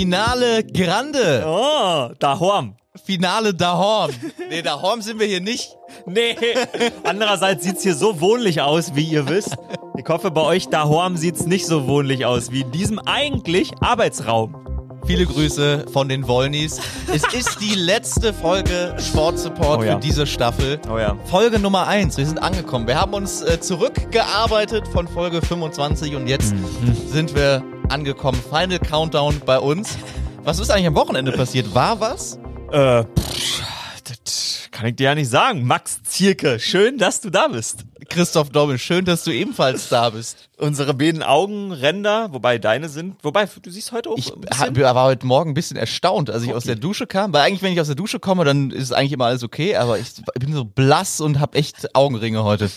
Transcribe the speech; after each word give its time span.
Finale 0.00 0.64
Grande. 0.64 1.44
Oh, 1.46 2.08
da 2.18 2.40
Horm. 2.40 2.74
Finale 3.04 3.52
Dahorm. 3.52 4.10
Nee, 4.48 4.62
Dahorm 4.62 5.02
sind 5.02 5.20
wir 5.20 5.26
hier 5.26 5.42
nicht. 5.42 5.76
Nee. 6.06 6.34
Andererseits 7.04 7.64
sieht's 7.64 7.82
hier 7.82 7.94
so 7.94 8.18
wohnlich 8.22 8.62
aus, 8.62 8.94
wie 8.94 9.02
ihr 9.04 9.28
wisst. 9.28 9.56
Ich 9.98 10.06
hoffe, 10.08 10.30
bei 10.30 10.40
euch 10.40 10.68
Dahorm 10.68 11.18
sieht's 11.18 11.44
nicht 11.44 11.66
so 11.66 11.86
wohnlich 11.86 12.24
aus 12.24 12.50
wie 12.50 12.62
in 12.62 12.70
diesem 12.70 12.98
eigentlich 13.00 13.72
Arbeitsraum. 13.80 14.56
Viele 15.06 15.26
Grüße 15.26 15.84
von 15.92 16.08
den 16.08 16.26
Wollnis. 16.28 16.80
Es 17.12 17.22
ist 17.34 17.60
die 17.60 17.74
letzte 17.74 18.32
Folge 18.32 18.96
Sportsupport 18.98 19.80
Oh 19.80 19.82
ja. 19.82 19.94
für 19.94 20.00
diese 20.00 20.26
Staffel. 20.26 20.80
Oh 20.90 20.96
ja. 20.98 21.14
Folge 21.26 21.58
Nummer 21.58 21.86
1. 21.88 22.16
Wir 22.16 22.24
sind 22.26 22.38
angekommen. 22.42 22.86
Wir 22.86 22.98
haben 22.98 23.12
uns 23.12 23.42
äh, 23.42 23.60
zurückgearbeitet 23.60 24.88
von 24.88 25.06
Folge 25.08 25.42
25 25.42 26.14
und 26.16 26.26
jetzt 26.26 26.54
Mhm. 26.54 26.96
sind 27.12 27.34
wir 27.34 27.62
angekommen. 27.90 28.40
Final 28.48 28.78
Countdown 28.78 29.40
bei 29.44 29.58
uns. 29.58 29.98
Was 30.42 30.58
ist 30.58 30.70
eigentlich 30.70 30.86
am 30.86 30.94
Wochenende 30.94 31.32
passiert? 31.32 31.74
War 31.74 32.00
was? 32.00 32.38
Äh, 32.72 33.04
pff, 33.04 33.62
das 34.04 34.68
kann 34.70 34.86
ich 34.86 34.96
dir 34.96 35.04
ja 35.04 35.14
nicht 35.14 35.28
sagen. 35.28 35.64
Max 35.66 36.02
Zierke, 36.04 36.58
schön, 36.58 36.98
dass 36.98 37.20
du 37.20 37.30
da 37.30 37.48
bist. 37.48 37.84
Christoph 38.08 38.50
Dommel, 38.50 38.78
schön, 38.78 39.04
dass 39.04 39.22
du 39.22 39.30
ebenfalls 39.30 39.88
da 39.88 40.10
bist. 40.10 40.48
Unsere 40.58 40.94
beiden 40.94 41.22
Augenränder, 41.22 42.32
wobei 42.32 42.58
deine 42.58 42.88
sind, 42.88 43.16
wobei 43.22 43.46
du 43.46 43.70
siehst 43.70 43.92
heute 43.92 44.10
auch 44.10 44.18
Ich 44.18 44.32
war 44.32 45.04
heute 45.04 45.26
Morgen 45.26 45.50
ein 45.50 45.54
bisschen 45.54 45.76
erstaunt, 45.76 46.28
als 46.28 46.42
ich 46.42 46.50
aus 46.50 46.64
Okay. 46.64 46.74
der 46.74 46.76
Dusche 46.76 47.06
kam. 47.06 47.32
Weil 47.32 47.42
eigentlich, 47.42 47.62
wenn 47.62 47.72
ich 47.72 47.80
aus 47.80 47.86
der 47.86 47.94
Dusche 47.96 48.18
komme, 48.18 48.44
dann 48.44 48.70
ist 48.72 48.92
eigentlich 48.92 49.12
immer 49.12 49.26
alles 49.26 49.44
okay. 49.44 49.76
Aber 49.76 49.98
ich 49.98 50.08
bin 50.40 50.52
so 50.52 50.64
blass 50.64 51.20
und 51.20 51.38
habe 51.38 51.56
echt 51.56 51.94
Augenringe 51.94 52.42
heute. 52.42 52.68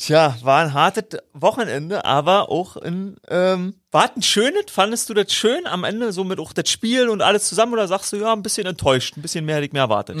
Tja, 0.00 0.36
war 0.42 0.60
ein 0.64 0.74
hartes 0.74 1.18
Wochenende, 1.32 2.04
aber 2.04 2.50
auch 2.50 2.76
ein, 2.76 3.16
ähm, 3.28 3.74
war 3.90 4.08
ein 4.14 4.22
schönes, 4.22 4.66
fandest 4.70 5.08
du 5.10 5.14
das 5.14 5.32
schön 5.32 5.66
am 5.66 5.82
Ende, 5.82 6.12
so 6.12 6.22
mit 6.22 6.38
auch 6.38 6.52
das 6.52 6.70
Spiel 6.70 7.08
und 7.08 7.20
alles 7.20 7.48
zusammen 7.48 7.72
oder 7.72 7.88
sagst 7.88 8.12
du, 8.12 8.16
ja, 8.18 8.32
ein 8.32 8.42
bisschen 8.44 8.64
enttäuscht, 8.66 9.16
ein 9.16 9.22
bisschen 9.22 9.44
mehr 9.44 9.56
hätte 9.56 9.66
ich 9.66 9.72
mir 9.72 9.80
erwartet? 9.80 10.16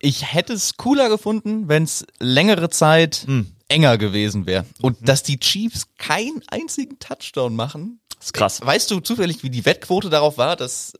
Ich 0.00 0.32
hätte 0.34 0.54
es 0.54 0.76
cooler 0.76 1.08
gefunden, 1.08 1.68
wenn 1.68 1.84
es 1.84 2.04
längere 2.18 2.68
Zeit 2.68 3.22
Hm. 3.26 3.52
enger 3.68 3.96
gewesen 3.96 4.44
wäre. 4.44 4.64
Und 4.82 5.00
Mhm. 5.00 5.04
dass 5.06 5.22
die 5.22 5.38
Chiefs 5.38 5.86
keinen 5.98 6.42
einzigen 6.48 6.98
Touchdown 6.98 7.54
machen. 7.54 8.00
ist 8.20 8.32
krass. 8.34 8.60
Weißt 8.64 8.90
du 8.90 8.98
zufällig, 8.98 9.44
wie 9.44 9.50
die 9.50 9.64
Wettquote 9.64 10.10
darauf 10.10 10.36
war, 10.36 10.56
dass 10.56 10.94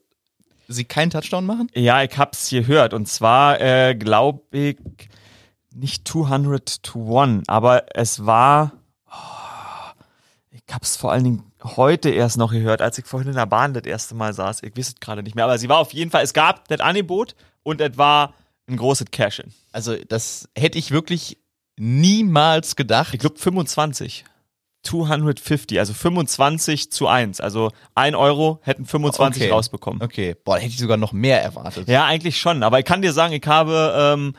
sie 0.69 0.84
keinen 0.84 1.11
Touchdown 1.11 1.45
machen? 1.45 1.69
Ja, 1.75 2.05
ich 2.05 2.17
hab's 2.17 2.51
gehört 2.51 2.95
und 2.95 3.07
zwar, 3.09 3.61
äh, 3.61 3.97
glaube 3.97 4.43
ich, 4.57 4.77
nicht 5.77 6.08
200 6.08 6.82
to 6.82 7.19
1, 7.20 7.48
aber 7.48 7.84
es 7.94 8.24
war, 8.24 8.72
oh, 9.10 9.92
ich 10.50 10.62
hab's 10.72 10.96
vor 10.96 11.12
allen 11.12 11.24
Dingen 11.24 11.52
heute 11.62 12.10
erst 12.10 12.38
noch 12.38 12.52
gehört, 12.52 12.80
als 12.80 12.98
ich 12.98 13.06
vorhin 13.06 13.28
in 13.30 13.36
der 13.36 13.46
Bahn 13.46 13.74
das 13.74 13.84
erste 13.84 14.14
Mal 14.14 14.32
saß. 14.32 14.62
Ich 14.62 14.72
es 14.77 14.94
gerade 14.97 15.22
nicht 15.22 15.34
mehr, 15.34 15.44
aber 15.44 15.58
sie 15.58 15.69
war 15.69 15.78
auf 15.78 15.92
jeden 15.92 16.10
Fall, 16.10 16.22
es 16.24 16.32
gab 16.32 16.69
das 16.69 16.80
Angebot 16.80 17.34
und 17.62 17.80
es 17.80 17.98
war 17.98 18.34
ein 18.69 18.77
großes 18.77 19.10
Cash-In. 19.10 19.52
Also, 19.72 19.97
das 20.08 20.48
hätte 20.56 20.78
ich 20.78 20.91
wirklich 20.91 21.38
niemals 21.77 22.77
gedacht. 22.77 23.14
Ich 23.14 23.20
glaube 23.20 23.38
25. 23.38 24.24
250, 24.82 25.78
also 25.80 25.92
25 25.94 26.92
zu 26.92 27.08
1. 27.08 27.41
Also 27.41 27.72
1 27.97 28.16
Euro 28.16 28.60
hätten 28.62 28.86
25 28.86 29.42
Okay. 29.42 29.50
rausbekommen. 29.50 30.00
Okay, 30.00 30.36
boah, 30.44 30.56
hätte 30.58 30.69
ich 30.69 30.78
sogar 30.78 30.97
noch 30.97 31.12
mehr 31.12 31.42
erwartet. 31.42 31.88
Ja, 31.88 32.04
eigentlich 32.04 32.38
schon. 32.41 32.62
Aber 32.62 32.78
ich 32.78 32.84
kann 32.84 33.02
dir 33.02 33.12
sagen, 33.12 33.32
ich 33.32 33.44
habe 33.47 33.92
ähm, 34.14 34.34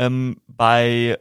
ähm, 0.00 0.36
bei 0.48 1.18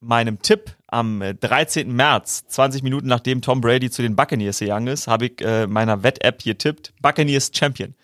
meinem 0.00 0.42
Tipp 0.42 0.76
am 0.88 1.22
äh, 1.22 1.34
13. 1.34 1.90
März, 1.92 2.44
20 2.48 2.82
Minuten 2.82 3.06
nachdem 3.08 3.40
Tom 3.40 3.60
Brady 3.60 3.90
zu 3.90 4.02
den 4.02 4.16
Buccaneers 4.16 4.58
gegangen 4.58 4.88
ist, 4.88 5.08
habe 5.08 5.26
ich 5.26 5.40
äh, 5.40 5.66
meiner 5.66 6.02
Wett-App 6.02 6.42
getippt, 6.42 6.92
Buccaneers 7.00 7.50
Champion. 7.54 7.94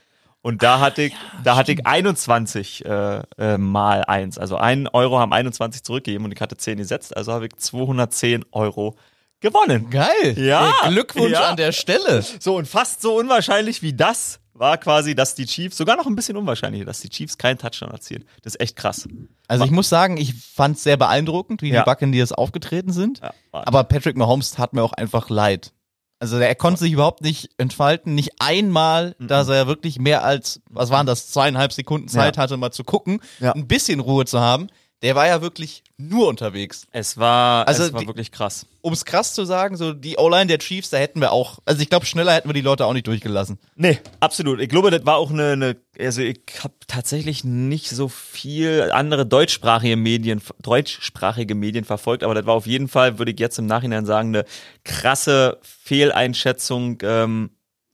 Und 0.41 0.63
da 0.63 0.81
hatte 0.81 1.03
ich, 1.03 1.15
da 1.45 1.57
hatte 1.57 1.73
ich 1.73 1.87
21 1.87 2.85
äh, 2.85 3.23
äh, 3.39 3.59
mal 3.59 4.05
1. 4.05 4.39
Also 4.39 4.57
1 4.57 4.89
Euro 4.95 5.19
haben 5.19 5.33
21 5.33 5.83
zurückgegeben 5.83 6.25
und 6.25 6.33
ich 6.33 6.41
hatte 6.41 6.57
10 6.57 6.79
gesetzt. 6.79 7.15
Also 7.17 7.33
habe 7.33 7.47
ich 7.47 7.57
210 7.57 8.45
Euro 8.53 8.97
gewonnen. 9.41 9.91
Geil. 9.91 10.35
Ja. 10.37 10.73
Ey, 10.85 10.93
Glückwunsch 10.93 11.33
Ja. 11.33 11.51
an 11.51 11.57
der 11.57 11.73
Stelle. 11.73 12.25
So, 12.39 12.57
und 12.57 12.67
fast 12.69 13.03
so 13.03 13.17
unwahrscheinlich 13.17 13.83
wie 13.83 13.93
das 13.93 14.41
war 14.59 14.79
quasi, 14.79 15.15
dass 15.15 15.35
die 15.35 15.47
Chiefs, 15.47 15.77
sogar 15.77 15.97
noch 15.97 16.07
ein 16.07 16.17
bisschen 16.17 16.37
unwahrscheinlicher, 16.37 16.85
dass 16.85 17.01
die 17.01 17.09
Chiefs 17.09 17.39
keinen 17.39 17.59
Touchdown 17.59 17.91
erzielen. 17.91 18.25
Das 18.43 18.55
ist 18.55 18.61
echt 18.61 18.77
krass. 18.77 19.09
Also 19.47 19.65
ich 19.65 19.71
muss 19.71 19.89
sagen, 19.89 20.17
ich 20.17 20.35
fand 20.35 20.77
es 20.77 20.83
sehr 20.83 20.97
beeindruckend, 20.97 21.63
wie 21.63 21.71
Ja. 21.71 21.83
die 21.83 21.85
Buccaneers 21.85 22.33
aufgetreten 22.33 22.93
sind. 22.93 23.21
Ja, 23.21 23.33
Aber 23.53 23.85
Patrick 23.85 24.17
Mahomes 24.17 24.51
tat 24.53 24.73
mir 24.73 24.83
auch 24.83 24.93
einfach 24.93 25.31
leid. 25.31 25.73
Also 26.21 26.37
er 26.39 26.55
konnte 26.57 26.81
sich 26.81 26.93
überhaupt 26.93 27.23
nicht 27.23 27.51
entfalten, 27.59 28.15
nicht 28.17 28.33
einmal, 28.41 29.15
Mhm. 29.19 29.29
dass 29.29 29.49
er 29.49 29.69
wirklich 29.69 30.01
mehr 30.01 30.25
als, 30.25 30.61
was 30.69 30.91
waren 30.91 31.07
das, 31.07 31.31
zweieinhalb 31.31 31.73
Sekunden 31.73 32.09
Zeit 32.09 32.37
Ja. 32.37 32.43
hatte, 32.43 32.57
mal 32.57 32.73
zu 32.73 32.83
gucken, 32.83 33.21
Ja. 33.39 33.53
ein 33.53 33.69
bisschen 33.69 34.01
Ruhe 34.01 34.25
zu 34.25 34.41
haben. 34.41 34.67
Der 35.03 35.15
war 35.15 35.29
ja 35.29 35.41
wirklich 35.43 35.85
nur 35.97 36.27
unterwegs. 36.27 36.87
Es 36.91 37.17
war, 37.19 37.69
Also 37.69 37.85
es 37.85 37.93
war 37.93 38.01
die- 38.01 38.07
wirklich 38.09 38.33
krass. 38.33 38.67
Um 38.81 38.93
es 38.93 39.05
krass 39.05 39.33
zu 39.33 39.45
sagen, 39.45 39.77
so 39.77 39.93
die 39.93 40.17
O-Line 40.19 40.47
der 40.47 40.59
Chiefs, 40.59 40.91
da 40.91 40.97
hätten 40.97 41.21
wir 41.21 41.31
auch, 41.31 41.59
also 41.67 41.81
ich 41.83 41.89
glaube, 41.89 42.05
schneller 42.07 42.33
hätten 42.33 42.49
wir 42.49 42.55
die 42.55 42.63
Leute 42.63 42.85
auch 42.85 42.93
nicht 42.95 43.07
durchgelassen. 43.07 43.59
Nee, 43.77 43.99
absolut. 44.19 44.61
Ich 44.61 44.69
glaube, 44.69 44.91
das 44.91 45.05
war 45.07 45.17
auch 45.17 45.31
eine, 45.31 45.53
eine 45.53 45.77
also 46.01 46.21
ich 46.23 46.41
habe 46.65 46.75
tatsächlich 46.89 47.45
nicht 47.45 47.91
so 47.91 48.09
viel 48.09 48.91
andere 48.93 49.25
deutschsprachige 49.27 49.97
Medien, 49.97 50.41
deutschsprachige 50.63 51.55
Medien 51.55 51.85
verfolgt, 51.85 52.25
aber 52.25 52.35
das 52.35 52.47
war 52.47 52.55
auf 52.55 52.67
jeden 52.67 52.89
Fall, 52.89 53.19
würde 53.19 53.31
ich 53.33 53.39
jetzt 53.39 53.59
im 53.59 53.67
Nachhinein 53.67 54.05
sagen, 54.07 54.29
eine 54.35 54.45
krasse 54.85 55.59
Fehleinschätzung, 55.63 56.99
ähm, 57.03 57.51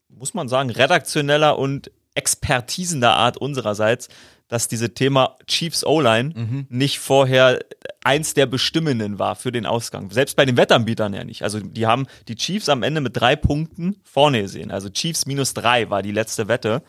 muss 0.08 0.32
man 0.34 0.48
sagen, 0.48 0.70
redaktioneller 0.70 1.58
und 1.58 1.90
expertisender 2.14 3.14
Art 3.14 3.36
unsererseits, 3.36 4.08
dass 4.54 4.68
dieses 4.68 4.94
Thema 4.94 5.36
Chiefs 5.48 5.84
O-Line 5.84 6.66
nicht 6.68 7.00
vorher 7.00 7.58
eins 8.04 8.34
der 8.34 8.46
bestimmenden 8.46 9.18
war 9.18 9.34
für 9.34 9.50
den 9.50 9.66
Ausgang. 9.66 10.12
Selbst 10.12 10.36
bei 10.36 10.44
den 10.44 10.56
Wettanbietern 10.56 11.12
ja 11.12 11.24
nicht. 11.24 11.42
Also 11.42 11.58
die 11.58 11.86
haben 11.86 12.06
die 12.28 12.36
Chiefs 12.36 12.68
am 12.68 12.84
Ende 12.84 13.00
mit 13.00 13.16
drei 13.16 13.34
Punkten 13.34 13.96
vorne 14.04 14.42
gesehen. 14.42 14.70
Also 14.70 14.90
Chiefs 14.90 15.26
minus 15.26 15.54
drei 15.54 15.90
war 15.90 16.02
die 16.02 16.12
letzte 16.12 16.46
Wette. 16.46 16.84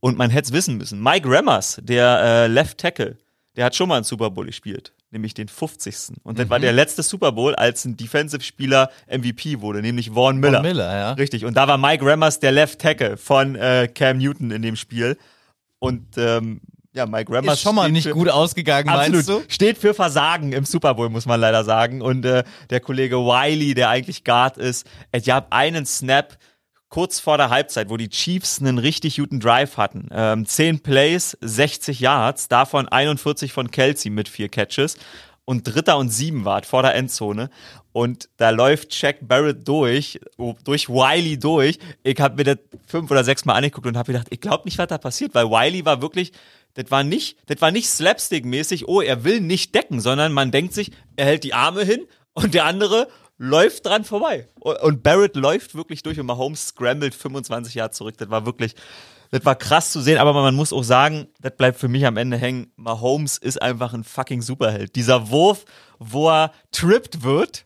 Und 0.00 0.18
man 0.18 0.28
hätte 0.28 0.48
es 0.48 0.52
wissen 0.52 0.76
müssen. 0.76 1.02
Mike 1.02 1.26
Remmers, 1.26 1.80
der 1.82 2.20
äh, 2.22 2.46
Left 2.46 2.76
Tackle, 2.76 3.16
der 3.56 3.64
hat 3.64 3.74
schon 3.74 3.88
mal 3.88 3.94
einen 3.94 4.04
Super 4.04 4.28
Bowl 4.28 4.44
gespielt, 4.44 4.92
nämlich 5.10 5.32
den 5.32 5.48
50. 5.48 6.18
Und 6.24 6.38
das 6.38 6.50
war 6.50 6.60
der 6.60 6.74
letzte 6.74 7.02
Super 7.02 7.32
Bowl, 7.32 7.54
als 7.54 7.86
ein 7.86 7.96
Defensive-Spieler 7.96 8.90
MVP 9.08 9.62
wurde, 9.62 9.80
nämlich 9.80 10.10
Vaughn 10.10 10.36
Miller. 10.36 10.58
Von 10.58 10.66
Miller, 10.66 10.94
ja. 10.94 11.12
Richtig. 11.12 11.46
Und 11.46 11.56
da 11.56 11.66
war 11.66 11.78
Mike 11.78 12.04
Remmers 12.04 12.38
der 12.38 12.52
Left 12.52 12.80
Tackle 12.80 13.16
von 13.16 13.56
äh, 13.56 13.88
Cam 13.88 14.18
Newton 14.18 14.50
in 14.50 14.60
dem 14.60 14.76
Spiel. 14.76 15.16
Und 15.78 16.16
ähm, 16.16 16.60
ja, 16.94 17.04
Mike 17.06 17.30
Remmers 17.32 17.54
Ist 17.54 17.60
schon 17.62 17.74
mal 17.74 17.90
nicht 17.92 18.04
für- 18.04 18.12
gut 18.14 18.28
ausgegangen, 18.30 18.88
Absolut. 18.88 19.12
meinst 19.12 19.28
du? 19.28 19.42
Steht 19.52 19.76
für 19.76 19.92
Versagen 19.92 20.52
im 20.52 20.64
Super 20.64 20.94
Bowl, 20.94 21.10
muss 21.10 21.26
man 21.26 21.38
leider 21.40 21.62
sagen. 21.64 22.00
Und 22.00 22.24
äh, 22.24 22.42
der 22.70 22.80
Kollege 22.80 23.16
Wiley, 23.18 23.74
der 23.74 23.90
eigentlich 23.90 24.24
Guard 24.24 24.56
ist, 24.56 24.86
die 25.14 25.30
haben 25.32 25.46
einen 25.50 25.84
Snap 25.84 26.38
kurz 26.88 27.20
vor 27.20 27.36
der 27.36 27.50
Halbzeit, 27.50 27.90
wo 27.90 27.96
die 27.98 28.08
Chiefs 28.08 28.60
einen 28.60 28.78
richtig 28.78 29.16
guten 29.16 29.40
Drive 29.40 29.76
hatten. 29.76 30.08
Ähm, 30.12 30.46
10 30.46 30.80
Plays, 30.80 31.36
60 31.42 32.00
Yards, 32.00 32.48
davon 32.48 32.88
41 32.88 33.52
von 33.52 33.70
Kelsey 33.70 34.10
mit 34.10 34.28
vier 34.28 34.48
Catches. 34.48 34.96
Und 35.46 35.62
Dritter 35.62 35.96
und 35.96 36.10
Sieben 36.10 36.44
war 36.44 36.60
es 36.60 36.68
vor 36.68 36.82
der 36.82 36.94
Endzone. 36.96 37.50
Und 37.92 38.28
da 38.36 38.50
läuft 38.50 39.00
Jack 39.00 39.26
Barrett 39.26 39.66
durch, 39.66 40.20
oh, 40.36 40.54
durch 40.64 40.88
Wiley 40.88 41.38
durch. 41.38 41.78
Ich 42.02 42.20
habe 42.20 42.36
mir 42.36 42.44
das 42.44 42.58
fünf 42.86 43.10
oder 43.10 43.24
sechs 43.24 43.44
Mal 43.44 43.54
angeguckt 43.54 43.86
und 43.86 43.96
habe 43.96 44.12
gedacht, 44.12 44.26
ich 44.30 44.40
glaube 44.40 44.64
nicht, 44.64 44.76
was 44.76 44.88
da 44.88 44.98
passiert, 44.98 45.34
weil 45.34 45.46
Wiley 45.46 45.84
war 45.84 46.02
wirklich, 46.02 46.32
das 46.74 46.90
war 46.90 47.04
nicht, 47.04 47.38
das 47.46 47.62
war 47.62 47.70
nicht 47.70 47.88
slapstick-mäßig, 47.88 48.86
oh, 48.86 49.00
er 49.00 49.24
will 49.24 49.40
nicht 49.40 49.74
decken, 49.74 50.00
sondern 50.00 50.32
man 50.32 50.50
denkt 50.50 50.74
sich, 50.74 50.90
er 51.14 51.26
hält 51.26 51.44
die 51.44 51.54
Arme 51.54 51.84
hin 51.84 52.06
und 52.34 52.52
der 52.52 52.64
andere 52.66 53.08
läuft 53.38 53.86
dran 53.86 54.04
vorbei. 54.04 54.48
Und 54.60 54.80
und 54.82 55.02
Barrett 55.02 55.36
läuft 55.36 55.74
wirklich 55.74 56.02
durch 56.02 56.18
und 56.20 56.26
Mahomes 56.26 56.68
scrambled 56.68 57.14
25 57.14 57.74
Jahre 57.74 57.90
zurück. 57.90 58.16
Das 58.18 58.30
war 58.30 58.46
wirklich, 58.46 58.74
das 59.30 59.44
war 59.44 59.54
krass 59.56 59.90
zu 59.92 60.00
sehen, 60.00 60.18
aber 60.18 60.32
man 60.32 60.54
muss 60.54 60.72
auch 60.72 60.82
sagen, 60.84 61.28
das 61.40 61.56
bleibt 61.56 61.78
für 61.78 61.88
mich 61.88 62.06
am 62.06 62.16
Ende 62.16 62.36
hängen. 62.36 62.72
Mahomes 62.76 63.38
ist 63.38 63.60
einfach 63.60 63.92
ein 63.92 64.04
fucking 64.04 64.42
Superheld. 64.42 64.96
Dieser 64.96 65.30
Wurf, 65.30 65.64
wo 65.98 66.28
er 66.30 66.52
trippt 66.72 67.22
wird, 67.22 67.64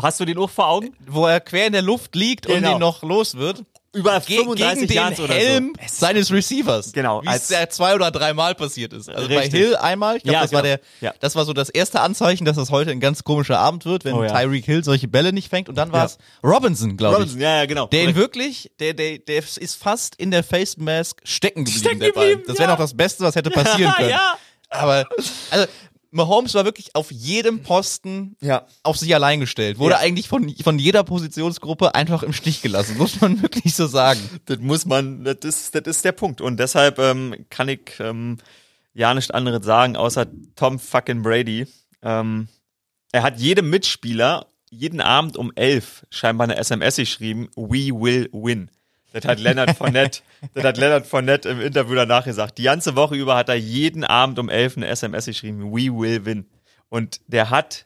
hast 0.00 0.20
du 0.20 0.24
den 0.24 0.38
auch 0.38 0.50
vor 0.50 0.68
Augen? 0.68 0.94
Wo 1.06 1.26
er 1.26 1.40
quer 1.40 1.66
in 1.66 1.72
der 1.72 1.82
Luft 1.82 2.14
liegt 2.14 2.46
und 2.46 2.54
Genau. 2.54 2.72
ihn 2.74 2.78
noch 2.80 3.02
los 3.02 3.36
wird. 3.36 3.64
Über 3.92 4.20
Ge 4.20 4.36
35 4.38 4.80
gegen 4.88 4.92
Yards 4.94 5.16
den 5.16 5.24
oder 5.24 5.34
Helm 5.34 5.72
so. 5.88 6.06
seines 6.06 6.30
Receivers. 6.32 6.92
Genau, 6.92 7.22
Wie 7.22 7.26
es 7.26 7.32
als- 7.32 7.48
ja 7.50 7.68
zwei 7.68 7.94
oder 7.96 8.12
dreimal 8.12 8.54
passiert 8.54 8.92
ist. 8.92 9.08
Also 9.08 9.26
bei 9.28 9.38
Richtig. 9.40 9.60
Hill 9.60 9.76
einmal, 9.76 10.16
ich 10.18 10.22
glaube, 10.22 10.34
Ja, 10.34 10.42
das 10.42 10.52
war 10.52 10.62
genau. 10.62 10.76
der, 11.00 11.08
Ja. 11.08 11.14
das 11.18 11.34
war 11.34 11.44
so 11.44 11.52
das 11.52 11.70
erste 11.70 12.00
Anzeichen, 12.00 12.44
dass 12.44 12.54
das 12.56 12.70
heute 12.70 12.92
ein 12.92 13.00
ganz 13.00 13.24
komischer 13.24 13.58
Abend 13.58 13.84
wird, 13.86 14.04
wenn 14.04 14.14
Oh 14.14 14.22
ja. 14.22 14.28
Tyreek 14.30 14.64
Hill 14.64 14.84
solche 14.84 15.08
Bälle 15.08 15.32
nicht 15.32 15.48
fängt. 15.48 15.68
Und 15.68 15.74
dann 15.74 15.90
war 15.90 16.04
es 16.06 16.18
Robinson, 16.44 16.96
glaube 16.96 17.14
ich. 17.16 17.20
Robinson, 17.22 17.40
ja, 17.40 17.56
ja, 17.56 17.66
genau. 17.66 17.86
Der 17.88 18.04
ihn 18.04 18.14
wirklich, 18.14 18.70
der, 18.78 18.94
der, 18.94 19.18
der 19.18 19.38
ist 19.38 19.74
fast 19.76 20.14
in 20.16 20.30
der 20.30 20.44
Face 20.44 20.76
Mask 20.76 21.20
stecken 21.24 21.64
geblieben. 21.64 21.84
Stecken 21.84 22.00
geblieben, 22.00 22.42
Das 22.46 22.58
wäre 22.60 22.70
noch 22.70 22.78
das 22.78 22.96
Beste, 22.96 23.24
was 23.24 23.34
hätte 23.34 23.50
passieren 23.50 23.92
können. 23.96 24.10
ja. 24.10 24.34
Aber, 24.72 25.04
also, 25.50 25.66
Mahomes 26.12 26.54
war 26.54 26.64
wirklich 26.64 26.94
auf 26.96 27.10
jedem 27.12 27.62
Posten 27.62 28.36
Ja. 28.40 28.66
auf 28.82 28.96
sich 28.96 29.14
allein 29.14 29.40
gestellt. 29.40 29.78
Wurde 29.78 29.94
Ja. 29.94 30.00
eigentlich 30.00 30.28
von, 30.28 30.52
von 30.62 30.78
jeder 30.78 31.04
Positionsgruppe 31.04 31.94
einfach 31.94 32.22
im 32.22 32.32
Stich 32.32 32.62
gelassen. 32.62 32.96
Muss 32.98 33.20
man 33.20 33.40
wirklich 33.42 33.74
so 33.74 33.86
sagen. 33.86 34.20
Das 34.46 34.58
muss 34.58 34.86
man, 34.86 35.22
das 35.24 35.36
ist, 35.44 35.74
das 35.74 35.82
ist 35.86 36.04
der 36.04 36.12
Punkt. 36.12 36.40
Und 36.40 36.58
deshalb 36.58 36.98
ähm, 36.98 37.46
kann 37.50 37.68
ich 37.68 37.92
ähm, 38.00 38.38
ja 38.92 39.14
nicht 39.14 39.32
anderes 39.34 39.64
sagen, 39.64 39.96
außer 39.96 40.26
Tom 40.56 40.78
fucking 40.78 41.22
Brady. 41.22 41.66
Ähm, 42.02 42.48
er 43.12 43.22
hat 43.22 43.38
jedem 43.38 43.70
Mitspieler 43.70 44.46
jeden 44.70 45.00
Abend 45.00 45.36
um 45.36 45.50
elf 45.56 46.06
scheinbar 46.10 46.44
eine 46.46 46.56
SMS 46.56 46.96
geschrieben, 46.96 47.48
we 47.56 47.90
will 47.92 48.28
win. 48.32 48.70
Das 49.12 49.24
hat 49.24 49.40
Leonard 49.40 49.76
Fournette, 49.76 50.20
das 50.54 50.64
hat 50.64 50.76
Leonard 50.78 51.06
Fournette 51.06 51.48
im 51.48 51.60
Interview 51.60 51.94
danach 51.94 52.24
gesagt. 52.24 52.58
Die 52.58 52.64
ganze 52.64 52.96
Woche 52.96 53.16
über 53.16 53.36
hat 53.36 53.48
er 53.48 53.56
jeden 53.56 54.04
Abend 54.04 54.38
um 54.38 54.48
elf 54.48 54.76
eine 54.76 54.86
SMS 54.86 55.26
geschrieben, 55.26 55.72
we 55.72 55.92
will 55.92 56.24
win. 56.24 56.46
Und 56.88 57.20
der 57.26 57.50
hat, 57.50 57.84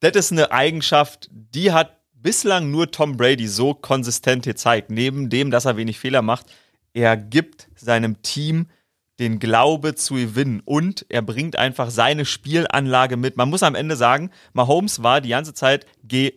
das 0.00 0.16
ist 0.16 0.32
eine 0.32 0.50
Eigenschaft, 0.50 1.28
die 1.30 1.72
hat 1.72 1.96
bislang 2.12 2.70
nur 2.70 2.90
Tom 2.90 3.16
Brady 3.16 3.46
so 3.46 3.74
konsistent 3.74 4.44
gezeigt. 4.44 4.90
Neben 4.90 5.30
dem, 5.30 5.50
dass 5.50 5.64
er 5.64 5.76
wenig 5.76 5.98
Fehler 5.98 6.22
macht, 6.22 6.46
er 6.92 7.16
gibt 7.16 7.68
seinem 7.76 8.20
Team 8.22 8.66
den 9.18 9.38
Glaube 9.38 9.94
zu 9.94 10.14
gewinnen 10.14 10.62
und 10.64 11.04
er 11.08 11.22
bringt 11.22 11.56
einfach 11.56 11.90
seine 11.90 12.24
Spielanlage 12.24 13.16
mit. 13.16 13.36
Man 13.36 13.50
muss 13.50 13.62
am 13.62 13.74
Ende 13.74 13.96
sagen, 13.96 14.30
Mahomes 14.54 15.02
war 15.02 15.20
die 15.20 15.28
ganze 15.28 15.54
Zeit 15.54 15.86
ge 16.02 16.34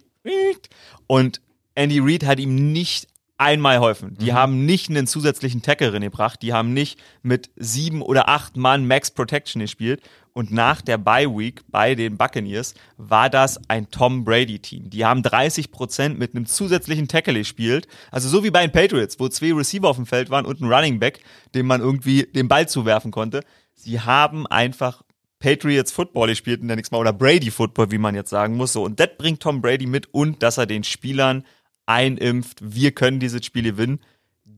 und 1.08 1.42
Andy 1.76 2.00
Reid 2.00 2.26
hat 2.26 2.40
ihm 2.40 2.72
nicht 2.72 3.08
einmal 3.44 3.78
geholfen. 3.78 4.18
Die 4.20 4.34
haben 4.34 4.66
nicht 4.66 4.90
einen 4.90 5.08
zusätzlichen 5.08 5.62
Tackle 5.62 5.92
gebracht, 6.00 6.42
die 6.42 6.54
haben 6.54 6.74
nicht 6.74 7.00
mit 7.22 7.52
sieben 7.56 8.02
oder 8.02 8.30
acht 8.30 8.58
Mann 8.58 8.88
Max 8.88 9.12
Protection 9.12 9.62
gespielt. 9.62 10.02
Und 10.34 10.52
nach 10.52 10.82
der 10.82 10.98
Bye 10.98 11.30
Week 11.30 11.62
bei 11.68 11.94
den 11.94 12.18
Buccaneers 12.18 12.74
war 12.98 13.30
das 13.30 13.60
ein 13.70 13.92
Tom 13.92 14.26
Brady 14.26 14.58
Team. 14.58 14.90
Die 14.90 15.06
haben 15.06 15.22
30 15.22 15.70
Prozent 15.72 16.18
mit 16.18 16.36
einem 16.36 16.48
zusätzlichen 16.48 17.08
Tackle 17.08 17.36
gespielt. 17.36 17.88
Also 18.12 18.28
so 18.30 18.44
wie 18.44 18.50
bei 18.50 18.62
den 18.62 18.72
Patriots, 18.72 19.20
wo 19.20 19.30
zwei 19.30 19.54
Receiver 19.54 19.88
auf 19.88 19.98
dem 19.98 20.08
Feld 20.08 20.32
waren 20.32 20.46
und 20.46 20.60
ein 20.60 20.74
Running 20.74 21.00
Back, 21.00 21.20
dem 21.54 21.68
man 21.68 21.82
irgendwie 21.82 22.24
den 22.24 22.48
Ball 22.48 22.68
zuwerfen 22.68 23.12
konnte. 23.12 23.42
Sie 23.76 24.00
haben 24.00 24.48
einfach 24.48 25.04
Patriots 25.44 25.92
Football 25.92 26.30
gespielt 26.30 26.62
dann 26.64 26.78
nichts 26.78 26.90
mal 26.90 27.00
oder 27.00 27.12
Brady 27.12 27.52
Football, 27.52 27.92
wie 27.92 27.98
man 27.98 28.16
jetzt 28.16 28.30
sagen 28.30 28.56
muss. 28.56 28.74
So 28.74 28.84
und 28.84 29.00
das 29.00 29.10
bringt 29.18 29.42
Tom 29.42 29.62
Brady 29.62 29.86
mit 29.86 30.12
und 30.14 30.42
dass 30.42 30.58
er 30.58 30.66
den 30.66 30.84
Spielern 30.84 31.44
einimpft. 31.86 32.60
Wir 32.62 32.92
können 32.92 33.20
dieses 33.20 33.46
Spiel 33.46 33.64
gewinnen. 33.64 34.00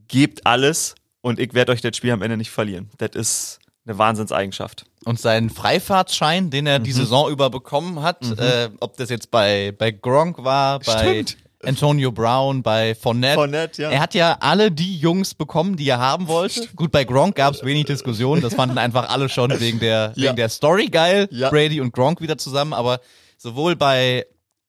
Gebt 0.08 0.46
alles 0.46 0.96
und 1.22 1.40
ich 1.40 1.54
werde 1.54 1.72
euch 1.72 1.82
das 1.82 1.98
Spiel 1.98 2.12
am 2.12 2.22
Ende 2.22 2.38
nicht 2.38 2.52
verlieren. 2.52 2.90
Das 2.98 3.12
ist 3.16 3.60
eine 3.88 3.98
Wahnsinnseigenschaft. 3.98 4.86
Und 5.06 5.20
seinen 5.20 5.50
Freifahrtsschein, 5.50 6.50
den 6.50 6.66
er 6.66 6.80
die 6.80 6.92
Saison 6.92 7.30
über 7.30 7.50
bekommen 7.50 8.02
hat, 8.02 8.24
äh, 8.40 8.70
ob 8.80 8.98
das 8.98 9.10
jetzt 9.10 9.30
bei, 9.32 9.74
bei 9.78 9.92
Gronk 9.92 10.44
war, 10.44 10.80
bei 10.80 11.24
Stimmt. 11.24 11.38
Antonio 11.64 12.12
Brown, 12.12 12.62
bei 12.64 12.94
Fournette. 12.96 13.36
Fournette, 13.36 13.82
ja. 13.84 13.90
Er 13.92 14.00
hat 14.00 14.14
ja 14.14 14.38
alle 14.40 14.72
die 14.72 14.98
Jungs 14.98 15.34
bekommen, 15.34 15.76
die 15.78 15.88
er 15.90 16.00
haben 16.00 16.28
wollte. 16.28 16.68
Gut, 16.76 16.92
bei 16.92 17.04
Gronk 17.06 17.36
gab 17.36 17.54
es 17.56 17.64
wenig 17.64 17.86
Diskussion. 17.86 18.42
Das 18.42 18.54
fanden 18.54 18.78
einfach 18.78 19.10
alle 19.10 19.30
schon 19.30 19.50
wegen 19.60 19.80
der, 19.80 20.14
Ja. 20.16 20.26
wegen 20.30 20.36
der 20.36 20.50
Story 20.50 20.88
geil. 20.88 21.28
Ja. 21.32 21.50
Brady 21.50 21.82
und 21.82 21.92
Gronk 21.94 22.22
wieder 22.22 22.38
zusammen. 22.38 22.74
Aber 22.74 23.00
sowohl 23.38 23.76
bei, 23.76 24.26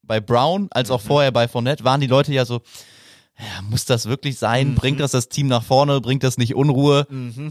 bei 0.07 0.21
Brown 0.21 0.69
als 0.71 0.89
Mhm. 0.89 0.95
auch 0.95 1.01
vorher 1.01 1.33
bei 1.33 1.49
Fournette 1.49 1.85
waren 1.85 2.01
die 2.01 2.07
Leute 2.07 2.33
ja 2.33 2.45
so, 2.45 2.61
ja, 3.39 3.63
muss 3.69 3.85
das 3.85 4.07
wirklich 4.07 4.39
sein? 4.39 4.71
Mhm. 4.71 4.75
Bringt 4.77 5.01
das 5.01 5.11
das 5.11 5.29
Team 5.29 5.47
nach 5.49 5.63
vorne? 5.63 6.01
Bringt 6.01 6.23
das 6.23 6.39
nicht 6.39 6.55
Unruhe? 6.55 7.07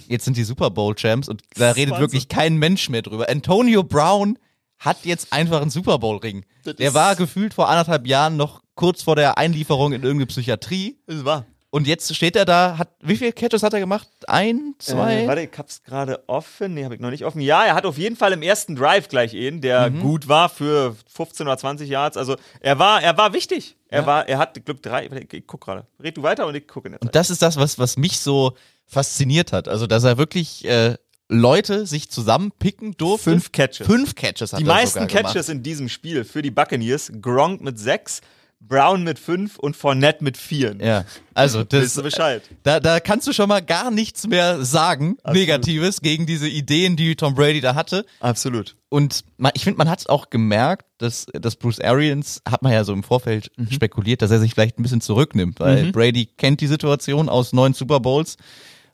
Jetzt 0.08 0.26
sind 0.26 0.36
die 0.38 0.44
Super 0.44 0.72
Bowl 0.72 0.96
Champs 0.96 1.30
und 1.30 1.44
da 1.56 1.72
redet 1.72 1.92
Wahnsinn. 1.92 2.02
wirklich 2.08 2.28
kein 2.28 2.58
Mensch 2.58 2.90
mehr 2.90 3.02
drüber. 3.04 3.30
Antonio 3.30 3.84
Brown 3.84 4.40
hat 4.80 4.98
jetzt 5.06 5.32
einfach 5.32 5.62
einen 5.62 5.70
Super 5.70 6.00
Bowl 6.00 6.18
Ring. 6.18 6.44
Das 6.64 6.76
Der 6.78 6.88
ist- 6.90 6.94
war 6.96 7.16
gefühlt 7.16 7.54
vor 7.54 7.70
anderthalb 7.70 8.08
Jahren 8.08 8.36
noch 8.36 8.62
kurz 8.76 9.04
vor 9.04 9.16
der 9.16 9.38
Einlieferung 9.38 9.94
in 9.94 10.02
irgendeine 10.02 10.26
Psychiatrie. 10.26 10.98
Das 11.08 11.24
war. 11.24 11.46
Und 11.76 11.88
jetzt 11.88 12.16
steht 12.16 12.38
er 12.38 12.46
da, 12.46 12.78
hat, 12.78 12.88
wie 13.02 13.18
viele 13.18 13.34
Catches 13.34 13.62
hat 13.62 13.74
er 13.74 13.82
gemacht? 13.82 14.08
Ein, 14.28 14.76
zwei? 14.80 15.24
Äh, 15.24 15.28
warte, 15.28 15.42
ich 15.42 15.50
hab's 15.58 15.84
gerade 15.84 16.24
offen. 16.28 16.74
Nee, 16.74 16.86
hab 16.86 16.94
ich 16.94 17.02
noch 17.02 17.10
nicht 17.10 17.26
offen. 17.26 17.42
Ja, 17.42 17.66
er 17.66 17.76
hat 17.76 17.86
auf 17.86 17.98
jeden 17.98 18.16
Fall 18.16 18.32
im 18.32 18.42
ersten 18.42 18.78
Drive 18.78 19.10
gleich 19.10 19.36
einen, 19.36 19.60
der 19.60 19.90
Mhm. 19.90 20.00
gut 20.00 20.30
war 20.30 20.48
für 20.48 20.96
15 21.14 21.46
oder 21.48 21.58
20 21.58 21.90
Yards. 21.90 22.16
Also 22.16 22.38
er 22.62 22.80
war, 22.80 23.04
er 23.04 23.18
war 23.18 23.34
wichtig. 23.34 23.76
Er 23.90 24.02
Ja. 24.02 24.08
war, 24.08 24.30
er 24.30 24.38
hat 24.38 24.64
Glück 24.64 24.82
drei. 24.82 25.08
Ich, 25.08 25.34
ich 25.34 25.46
guck 25.48 25.66
gerade. 25.66 25.86
Red 26.02 26.16
du 26.16 26.24
weiter 26.24 26.48
und 26.48 26.56
ich 26.56 26.66
gucke 26.66 26.90
Zeit. 26.90 27.02
Und 27.02 27.14
das 27.14 27.30
ist 27.30 27.42
das, 27.42 27.58
was, 27.58 27.78
was 27.78 27.98
mich 27.98 28.20
so 28.22 28.56
fasziniert 28.86 29.52
hat. 29.52 29.68
Also, 29.68 29.86
dass 29.86 30.06
er 30.06 30.18
wirklich 30.18 30.64
äh, 30.64 30.96
Leute 31.28 31.86
sich 31.86 32.10
zusammenpicken 32.10 32.96
durfte. 32.96 33.32
Fünf 33.32 33.52
Catches. 33.52 33.86
Fünf 33.86 34.16
Catches 34.16 34.54
hat 34.54 34.60
Die 34.62 34.64
er 34.64 34.68
meisten 34.68 34.94
sogar 35.02 35.08
gemacht. 35.08 35.34
Catches 35.34 35.50
in 35.50 35.62
diesem 35.62 35.90
Spiel 35.90 36.24
für 36.24 36.42
die 36.42 36.52
Buccaneers, 36.52 37.12
Gronk 37.22 37.60
mit 37.60 37.78
sechs, 37.80 38.22
Brown 38.60 39.04
mit 39.04 39.20
fünf 39.20 39.60
und 39.60 39.76
Fournette 39.76 40.24
mit 40.24 40.38
vier. 40.38 40.76
Ja, 40.82 41.06
also 41.36 41.64
das, 41.64 41.96
ihr 41.98 42.04
Bescheid? 42.04 42.42
Da, 42.64 42.80
da 42.80 43.00
kannst 43.00 43.28
du 43.28 43.34
schon 43.34 43.48
mal 43.48 43.62
gar 43.62 43.92
nichts 43.92 44.26
mehr 44.28 44.64
sagen, 44.66 45.18
Negatives, 45.32 46.02
gegen 46.02 46.26
diese 46.26 46.48
Ideen, 46.48 46.96
die 46.96 47.16
Tom 47.16 47.36
Brady 47.36 47.62
da 47.62 47.76
hatte. 47.76 48.06
Absolut. 48.20 48.76
Und 48.90 49.24
man, 49.38 49.52
ich 49.54 49.64
finde, 49.64 49.78
man 49.78 49.90
hat 49.90 50.00
es 50.00 50.08
auch 50.08 50.30
gemerkt, 50.30 50.86
dass, 50.98 51.28
dass 51.34 51.58
Bruce 51.58 51.80
Arians, 51.80 52.42
hat 52.50 52.64
man 52.64 52.72
ja 52.72 52.84
so 52.84 52.94
im 52.94 53.04
Vorfeld 53.04 53.52
Mhm. 53.58 53.72
spekuliert, 53.72 54.22
dass 54.22 54.32
er 54.32 54.40
sich 54.40 54.54
vielleicht 54.54 54.80
ein 54.80 54.84
bisschen 54.84 55.02
zurücknimmt, 55.02 55.60
weil 55.60 55.92
Brady 55.92 56.26
kennt 56.26 56.62
die 56.62 56.68
Situation 56.68 57.30
aus 57.30 57.54
neun 57.54 57.74
Super 57.74 58.00
Bowls 58.00 58.38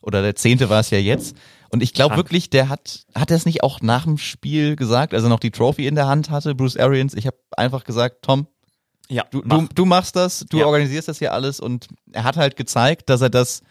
oder 0.01 0.21
der 0.21 0.35
zehnte 0.35 0.69
war 0.69 0.79
es 0.81 0.89
ja 0.89 0.97
jetzt. 0.97 1.35
Und 1.69 1.81
ich 1.81 1.93
glaube 1.93 2.17
wirklich, 2.17 2.49
der 2.49 2.67
hat, 2.67 3.05
hat 3.15 3.31
er 3.31 3.37
es 3.37 3.45
nicht 3.45 3.63
auch 3.63 3.79
nach 3.79 4.03
dem 4.03 4.17
Spiel 4.17 4.75
gesagt, 4.75 5.13
als 5.13 5.23
er 5.23 5.29
noch 5.29 5.39
die 5.39 5.51
Trophy 5.51 5.87
in 5.87 5.95
der 5.95 6.07
Hand 6.07 6.29
hatte, 6.29 6.53
Bruce 6.55 6.75
Arians, 6.75 7.13
ich 7.13 7.27
habe 7.27 7.37
einfach 7.55 7.85
gesagt, 7.85 8.23
Tom, 8.23 8.47
Ja, 9.11 9.25
Du, 9.29 9.41
mach. 9.43 9.57
du, 9.59 9.67
du 9.75 9.85
machst 9.85 10.15
das, 10.15 10.45
du 10.49 10.59
Ja. 10.59 10.65
organisierst 10.65 11.07
das 11.07 11.19
hier 11.19 11.33
alles 11.33 11.59
und 11.59 11.87
er 12.13 12.23
hat 12.23 12.37
halt 12.37 12.55
gezeigt, 12.55 13.09
dass 13.09 13.21
er 13.21 13.29
das 13.29 13.61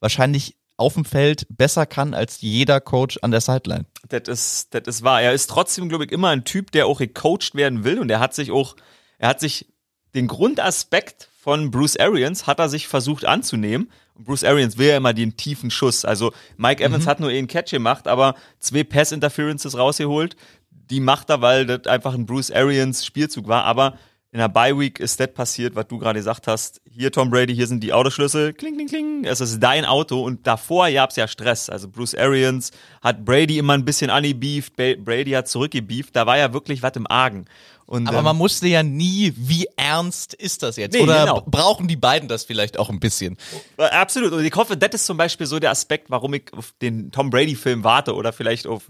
wahrscheinlich 0.00 0.56
auf 0.76 0.94
dem 0.94 1.04
Feld 1.04 1.46
besser 1.50 1.86
kann 1.86 2.14
als 2.14 2.40
jeder 2.40 2.80
Coach 2.80 3.18
an 3.22 3.30
der 3.32 3.40
Sideline. 3.40 3.84
Das 4.08 4.28
ist, 4.28 4.74
das 4.74 4.82
ist 4.86 5.02
wahr. 5.02 5.20
Er 5.20 5.32
ist 5.34 5.48
trotzdem, 5.50 5.88
glaube 5.88 6.04
ich, 6.04 6.12
immer 6.12 6.28
ein 6.28 6.44
Typ, 6.44 6.70
der 6.70 6.86
auch 6.86 6.98
gecoacht 7.00 7.54
werden 7.54 7.84
will 7.84 7.98
und 7.98 8.10
er 8.10 8.20
hat 8.20 8.32
sich 8.34 8.50
auch, 8.52 8.76
er 9.18 9.28
hat 9.28 9.40
sich 9.40 9.66
den 10.14 10.26
Grundaspekt 10.28 11.28
von 11.40 11.70
Bruce 11.70 11.96
Arians 11.98 12.46
hat 12.46 12.58
er 12.58 12.68
sich 12.68 12.88
versucht 12.88 13.24
anzunehmen. 13.24 13.90
Und 14.14 14.24
Bruce 14.24 14.44
Arians 14.44 14.76
will 14.78 14.88
ja 14.88 14.96
immer 14.96 15.14
den 15.14 15.36
tiefen 15.36 15.70
Schuss. 15.70 16.04
Also 16.04 16.32
Mike 16.56 16.82
Evans 16.82 17.06
hat 17.06 17.20
nur 17.20 17.30
einen 17.30 17.46
Catch 17.46 17.70
gemacht, 17.70 18.06
aber 18.08 18.34
zwei 18.58 18.84
Pass-Interferences 18.84 19.76
rausgeholt. 19.76 20.36
Die 20.70 21.00
macht 21.00 21.30
er, 21.30 21.40
weil 21.40 21.66
das 21.66 21.86
einfach 21.86 22.14
ein 22.14 22.26
Bruce 22.26 22.50
Arians 22.50 23.04
Spielzug 23.04 23.48
war. 23.48 23.64
Aber 23.64 23.98
in 24.38 24.42
der 24.42 24.48
Bye 24.50 24.78
Week 24.78 25.00
ist 25.00 25.18
das 25.18 25.32
passiert, 25.34 25.74
was 25.74 25.88
du 25.88 25.98
gerade 25.98 26.20
gesagt 26.20 26.46
hast. 26.46 26.80
Hier 26.88 27.10
Tom 27.10 27.28
Brady, 27.28 27.56
hier 27.56 27.66
sind 27.66 27.82
die 27.82 27.92
Autoschlüssel. 27.92 28.52
Kling, 28.52 28.74
kling, 28.76 28.86
kling. 28.86 29.24
Es 29.24 29.40
ist 29.40 29.58
dein 29.58 29.84
Auto 29.84 30.22
und 30.22 30.46
davor 30.46 30.88
gab's 30.92 31.16
ja 31.16 31.26
Stress. 31.26 31.68
Also 31.68 31.88
Bruce 31.88 32.14
Arians 32.14 32.70
hat 33.02 33.24
Brady 33.24 33.58
immer 33.58 33.72
ein 33.72 33.84
bisschen 33.84 34.10
angebeeft, 34.10 34.76
Ba- 34.76 34.94
Brady 34.96 35.32
hat 35.32 35.48
zurückgebeeft. 35.48 36.14
Da 36.14 36.24
war 36.26 36.38
ja 36.38 36.52
wirklich 36.52 36.84
was 36.84 36.92
im 36.94 37.08
Argen. 37.08 37.46
Und, 37.86 38.06
Aber 38.06 38.18
ähm, 38.18 38.24
man 38.26 38.38
wusste 38.38 38.68
ja 38.68 38.84
nie, 38.84 39.32
wie 39.36 39.66
ernst 39.76 40.34
ist 40.34 40.62
das 40.62 40.76
jetzt? 40.76 40.92
Nee, 40.94 41.00
Oder 41.02 41.20
genau. 41.24 41.42
brauchen 41.44 41.88
die 41.88 41.96
beiden 41.96 42.28
das 42.28 42.44
vielleicht 42.44 42.78
auch 42.78 42.90
ein 42.90 43.00
bisschen? 43.00 43.36
Äh, 43.76 43.86
Absolut. 43.86 44.30
Und 44.32 44.44
ich 44.44 44.54
hoffe, 44.54 44.76
das 44.76 44.90
ist 44.94 45.06
zum 45.06 45.16
Beispiel 45.16 45.46
so 45.48 45.58
der 45.58 45.72
Aspekt, 45.72 46.10
warum 46.10 46.34
ich 46.34 46.44
auf 46.52 46.72
den 46.80 47.10
Tom 47.10 47.30
Brady-Film 47.30 47.82
warte 47.82 48.14
oder 48.14 48.32
vielleicht 48.32 48.68
auf, 48.68 48.84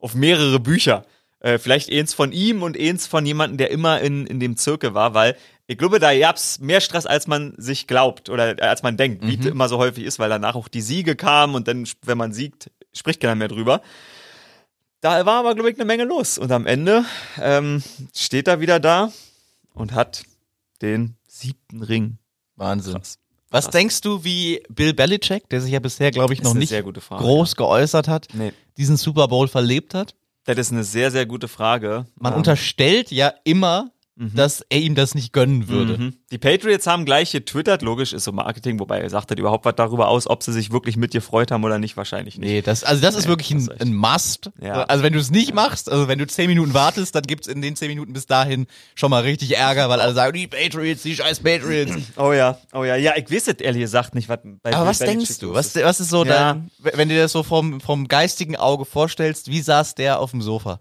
auf 0.00 0.14
mehrere 0.14 0.58
Bücher. 0.58 1.04
Äh, 1.46 1.58
vielleicht 1.60 1.92
eins 1.92 2.12
von 2.12 2.32
ihm 2.32 2.62
und 2.64 2.76
eins 2.76 3.06
von 3.06 3.24
jemandem, 3.24 3.56
der 3.58 3.70
immer 3.70 4.00
in, 4.00 4.26
in 4.26 4.40
dem 4.40 4.56
Zirkel 4.56 4.94
war, 4.94 5.14
weil 5.14 5.36
ich 5.68 5.78
glaube, 5.78 6.00
da 6.00 6.16
gab's 6.18 6.58
mehr 6.58 6.80
Stress, 6.80 7.06
als 7.06 7.28
man 7.28 7.54
sich 7.56 7.86
glaubt 7.86 8.28
oder 8.30 8.58
äh, 8.58 8.62
als 8.66 8.82
man 8.82 8.96
denkt, 8.96 9.24
wie 9.24 9.38
es 9.38 9.46
immer 9.46 9.68
so 9.68 9.78
häufig 9.78 10.04
ist, 10.04 10.18
weil 10.18 10.28
danach 10.28 10.56
auch 10.56 10.66
die 10.66 10.80
Siege 10.80 11.14
kamen 11.14 11.54
und 11.54 11.68
dann, 11.68 11.88
wenn 12.02 12.18
man 12.18 12.32
siegt, 12.32 12.70
spricht 12.92 13.20
keiner 13.20 13.36
mehr 13.36 13.46
drüber. 13.46 13.80
Da 15.00 15.24
war 15.24 15.38
aber, 15.38 15.54
glaube 15.54 15.70
ich, 15.70 15.76
eine 15.76 15.84
Menge 15.84 16.02
los. 16.04 16.36
Und 16.36 16.50
am 16.50 16.66
Ende 16.66 17.04
ähm, 17.40 17.80
steht 18.12 18.48
er 18.48 18.60
wieder 18.60 18.80
da 18.80 19.12
und 19.72 19.92
hat 19.92 20.24
den 20.82 21.16
siebten 21.28 21.82
Ring. 21.82 22.18
Wahnsinn. 22.56 22.94
Krass. 22.94 23.18
Was 23.50 23.66
Krass. 23.66 23.72
denkst 23.72 24.00
du, 24.00 24.24
wie 24.24 24.62
Bill 24.68 24.94
Belichick, 24.94 25.48
der 25.50 25.60
sich 25.60 25.70
ja 25.70 25.78
bisher, 25.78 26.10
glaube 26.10 26.34
ich, 26.34 26.42
noch 26.42 26.54
nicht 26.54 26.70
sehr 26.70 26.82
gute 26.82 27.00
Frage. 27.00 27.22
groß 27.22 27.54
geäußert 27.54 28.08
hat, 28.08 28.26
Nee. 28.32 28.52
diesen 28.76 28.96
Super 28.96 29.28
Bowl 29.28 29.46
verlebt 29.46 29.94
hat? 29.94 30.16
Das 30.46 30.56
ist 30.58 30.72
eine 30.72 30.84
sehr, 30.84 31.10
sehr 31.10 31.26
gute 31.26 31.48
Frage. 31.48 32.06
Man 32.18 32.32
Ähm, 32.32 32.38
unterstellt 32.38 33.10
ja 33.10 33.32
immer, 33.44 33.90
dass 34.18 34.64
er 34.70 34.78
ihm 34.80 34.94
das 34.94 35.14
nicht 35.14 35.32
gönnen 35.34 35.68
würde. 35.68 35.98
Mhm. 35.98 36.14
Die 36.32 36.38
Patriots 36.38 36.86
haben 36.86 37.04
gleich 37.04 37.32
getwittert, 37.32 37.82
logisch 37.82 38.14
ist 38.14 38.24
so 38.24 38.32
Marketing, 38.32 38.80
wobei 38.80 39.00
er 39.00 39.10
sagt 39.10 39.30
hat 39.30 39.38
überhaupt 39.38 39.66
was 39.66 39.74
darüber 39.76 40.08
aus, 40.08 40.26
ob 40.26 40.42
sie 40.42 40.52
sich 40.54 40.72
wirklich 40.72 40.96
mit 40.96 41.12
dir 41.12 41.20
freut 41.20 41.50
haben 41.50 41.62
oder 41.64 41.78
nicht, 41.78 41.96
wahrscheinlich 41.98 42.38
nicht. 42.38 42.48
Nee, 42.48 42.62
das, 42.62 42.82
also 42.82 43.02
das 43.02 43.14
ist 43.14 43.24
Nee, 43.24 43.28
wirklich 43.28 43.50
ein, 43.50 43.58
hast 43.60 43.70
recht. 43.70 43.82
ein 43.82 43.94
Must. 43.94 44.50
Ja. 44.60 44.84
Also 44.84 45.04
wenn 45.04 45.12
du 45.12 45.18
es 45.18 45.30
nicht 45.30 45.52
machst, 45.52 45.90
also 45.92 46.08
wenn 46.08 46.18
du 46.18 46.26
zehn 46.26 46.48
Minuten 46.48 46.72
wartest, 46.72 47.14
dann 47.14 47.24
gibt's 47.24 47.46
in 47.46 47.60
den 47.60 47.76
zehn 47.76 47.88
Minuten 47.88 48.14
bis 48.14 48.24
dahin 48.26 48.66
schon 48.94 49.10
mal 49.10 49.22
richtig 49.22 49.54
Ärger, 49.56 49.88
weil 49.90 50.00
alle 50.00 50.14
sagen, 50.14 50.32
die 50.32 50.46
Patriots, 50.46 51.02
die 51.02 51.14
scheiß 51.14 51.40
Patriots. 51.40 51.92
Oh 52.16 52.32
ja, 52.32 52.58
oh 52.72 52.84
ja, 52.84 52.96
ja, 52.96 53.12
ich 53.16 53.30
weiß 53.30 53.48
es 53.48 53.54
ehrlich 53.60 53.82
gesagt 53.82 54.14
nicht, 54.14 54.28
was 54.30 54.38
bei 54.62 54.72
Aber 54.74 54.86
was 54.86 54.98
denkst 54.98 55.38
du? 55.38 55.52
Was, 55.52 55.76
ist. 55.76 55.84
was 55.84 56.00
ist 56.00 56.08
so 56.08 56.24
Ja. 56.24 56.54
dein, 56.54 56.70
wenn 56.78 57.08
du 57.10 57.14
dir 57.14 57.22
das 57.22 57.32
so 57.32 57.42
vom, 57.42 57.80
vom 57.80 58.08
geistigen 58.08 58.56
Auge 58.56 58.84
vorstellst, 58.86 59.48
wie 59.48 59.60
saß 59.60 59.94
der 59.94 60.20
auf 60.20 60.30
dem 60.30 60.40
Sofa? 60.40 60.80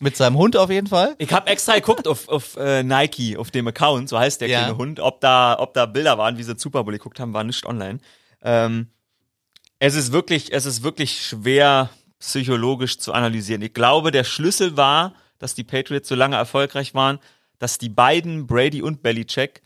Mit 0.00 0.16
seinem 0.16 0.36
Hund 0.36 0.56
auf 0.56 0.70
jeden 0.70 0.88
Fall. 0.88 1.14
Ich 1.18 1.32
habe 1.32 1.48
extra 1.48 1.74
geguckt 1.76 2.08
auf, 2.08 2.28
auf 2.28 2.56
äh, 2.56 2.82
Nike, 2.82 3.36
auf 3.36 3.50
dem 3.50 3.68
Account, 3.68 4.08
so 4.08 4.18
heißt 4.18 4.40
der 4.40 4.48
Ja. 4.48 4.58
kleine 4.60 4.76
Hund, 4.76 4.98
ob 5.00 5.20
da, 5.20 5.56
ob 5.58 5.72
da 5.74 5.86
Bilder 5.86 6.18
waren, 6.18 6.36
wie 6.36 6.42
sie 6.42 6.54
Super 6.58 6.82
Bowl 6.82 6.92
geguckt 6.92 7.20
haben, 7.20 7.32
war 7.32 7.44
nicht 7.44 7.64
online. 7.64 8.00
Ähm, 8.42 8.88
es 9.78 9.94
ist 9.94 10.12
wirklich, 10.12 10.52
es 10.52 10.66
ist 10.66 10.82
wirklich 10.82 11.24
schwer 11.24 11.90
psychologisch 12.18 12.98
zu 12.98 13.12
analysieren. 13.12 13.62
Ich 13.62 13.72
glaube, 13.74 14.10
der 14.10 14.24
Schlüssel 14.24 14.76
war, 14.76 15.14
dass 15.38 15.54
die 15.54 15.64
Patriots 15.64 16.08
so 16.08 16.14
lange 16.14 16.36
erfolgreich 16.36 16.94
waren, 16.94 17.18
dass 17.58 17.78
die 17.78 17.88
beiden, 17.88 18.46
Brady 18.46 18.82
und 18.82 19.02
Belichick, 19.02 19.62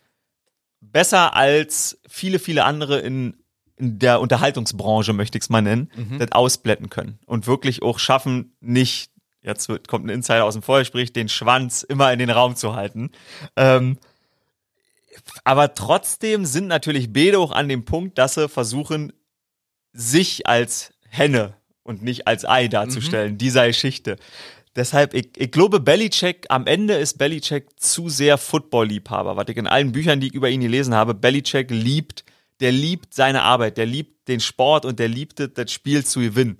besser 0.81 1.35
als 1.35 1.99
viele, 2.09 2.39
viele 2.39 2.65
andere 2.65 2.99
in, 3.01 3.37
in 3.77 3.99
der 3.99 4.21
Unterhaltungsbranche, 4.21 5.13
möchte 5.13 5.39
ich 5.39 5.45
es 5.45 5.51
mal 5.51 5.63
nennen, 5.63 5.91
das 6.19 6.33
ausblenden 6.33 6.91
können. 6.91 7.19
Und 7.27 7.47
wirklich 7.47 7.83
auch 7.83 7.99
schaffen, 7.99 8.57
nicht, 8.61 9.11
jetzt 9.42 9.68
wird, 9.68 9.88
kommt 9.88 10.07
ein 10.07 10.11
Insider 10.11 10.45
aus 10.45 10.54
dem 10.54 10.62
Vorgespräch, 10.62 11.12
den 11.12 11.28
Schwanz 11.28 11.83
immer 11.83 12.12
in 12.12 12.18
den 12.18 12.30
Raum 12.30 12.57
zu 12.57 12.75
halten. 12.75 13.11
Ähm, 13.57 13.99
aber 15.45 15.75
trotzdem 15.75 16.45
sind 16.45 16.68
natürlich 16.68 17.12
beide 17.12 17.38
auch 17.38 17.52
an 17.52 17.68
dem 17.68 17.85
Punkt, 17.85 18.18
dass 18.18 18.35
sie 18.35 18.49
versuchen, 18.49 19.12
sich 19.92 20.47
als 20.47 20.92
Henne 21.09 21.54
und 21.83 22.02
nicht 22.02 22.26
als 22.26 22.45
Ei 22.45 22.68
darzustellen, 22.68 23.38
dieser 23.38 23.66
Geschichte. 23.66 24.16
Deshalb, 24.76 25.14
ich, 25.14 25.30
ich 25.37 25.50
glaube, 25.50 25.80
Belichick, 25.80 26.47
am 26.50 26.66
Ende 26.66 26.95
ist 26.95 27.18
Belichick 27.18 27.80
zu 27.80 28.09
sehr 28.09 28.38
Football-Liebhaber. 28.38 29.37
Was 29.37 29.49
ich 29.49 29.57
in 29.57 29.66
allen 29.66 29.90
Büchern, 29.90 30.21
die 30.21 30.28
ich 30.28 30.35
über 30.35 30.50
ihn 30.50 30.61
gelesen 30.61 30.95
habe, 30.95 31.14
Belichick 31.14 31.71
liebt, 31.71 32.25
der 32.61 32.71
liebt 32.71 33.14
seine 33.14 33.42
Arbeit, 33.42 33.76
der 33.76 33.87
liebt 33.87 34.28
den 34.28 34.40
Sport 34.40 34.85
und 34.85 34.99
der 34.99 35.09
liebt 35.09 35.40
das 35.59 35.73
Spiel 35.73 36.04
zu 36.04 36.21
gewinnen. 36.21 36.59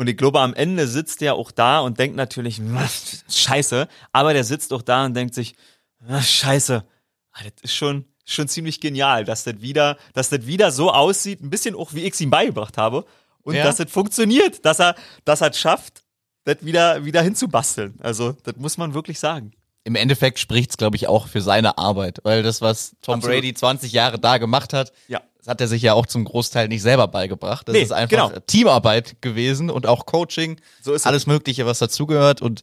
Und 0.00 0.08
ich 0.08 0.16
glaube, 0.16 0.40
am 0.40 0.54
Ende 0.54 0.88
sitzt 0.88 1.20
er 1.20 1.34
auch 1.34 1.50
da 1.50 1.80
und 1.80 1.98
denkt 1.98 2.16
natürlich, 2.16 2.58
"Was, 2.72 3.22
scheiße, 3.28 3.86
aber 4.12 4.32
der 4.32 4.44
sitzt 4.44 4.72
auch 4.72 4.80
da 4.80 5.04
und 5.04 5.12
denkt 5.12 5.34
sich, 5.34 5.54
"Ah, 6.08 6.22
scheiße, 6.22 6.82
Ah, 7.32 7.42
das 7.44 7.52
ist 7.62 7.74
schon, 7.74 8.06
schon 8.24 8.48
ziemlich 8.48 8.80
genial, 8.80 9.24
dass 9.26 9.44
das 9.44 9.60
wieder, 9.60 9.98
dass 10.14 10.30
das 10.30 10.46
wieder 10.46 10.72
so 10.72 10.90
aussieht, 10.90 11.42
ein 11.42 11.50
bisschen 11.50 11.74
auch 11.76 11.92
wie 11.92 12.00
ich 12.04 12.14
es 12.14 12.20
ihm 12.22 12.30
beigebracht 12.30 12.78
habe. 12.78 13.04
Und 13.42 13.54
Ja. 13.56 13.62
dass 13.64 13.76
das 13.76 13.90
funktioniert, 13.90 14.64
dass 14.64 14.80
er, 14.80 14.94
dass 15.26 15.42
er 15.42 15.50
es 15.50 15.58
schafft, 15.58 16.02
das 16.44 16.56
wieder, 16.64 17.04
wieder 17.04 17.20
hinzubasteln. 17.22 17.94
Also, 18.00 18.32
das 18.42 18.56
muss 18.56 18.78
man 18.78 18.94
wirklich 18.94 19.20
sagen. 19.20 19.52
Im 19.84 19.94
Endeffekt 19.96 20.38
spricht's, 20.38 20.76
glaube 20.78 20.96
ich, 20.96 21.06
auch 21.08 21.28
für 21.28 21.40
seine 21.42 21.76
Arbeit, 21.78 22.18
weil 22.22 22.42
das, 22.42 22.60
was 22.62 22.96
Tom 23.02 23.16
Absolut. 23.16 23.36
Brady 23.36 23.52
20 23.54 23.92
Jahre 23.92 24.18
da 24.18 24.38
gemacht 24.38 24.72
hat, 24.72 24.92
Ja. 25.08 25.20
Das 25.40 25.48
hat 25.48 25.60
er 25.60 25.68
sich 25.68 25.82
ja 25.82 25.94
auch 25.94 26.06
zum 26.06 26.24
Großteil 26.24 26.68
nicht 26.68 26.82
selber 26.82 27.08
beigebracht. 27.08 27.66
Das 27.66 27.72
Nee, 27.74 27.82
ist 27.82 27.92
einfach 27.92 28.10
genau. 28.30 28.40
Teamarbeit 28.46 29.20
gewesen 29.22 29.70
und 29.70 29.86
auch 29.86 30.04
Coaching, 30.06 30.60
So 30.82 30.92
ist 30.92 31.02
es. 31.02 31.06
alles 31.06 31.26
Mögliche, 31.26 31.64
was 31.66 31.78
dazugehört. 31.78 32.42
Und 32.42 32.62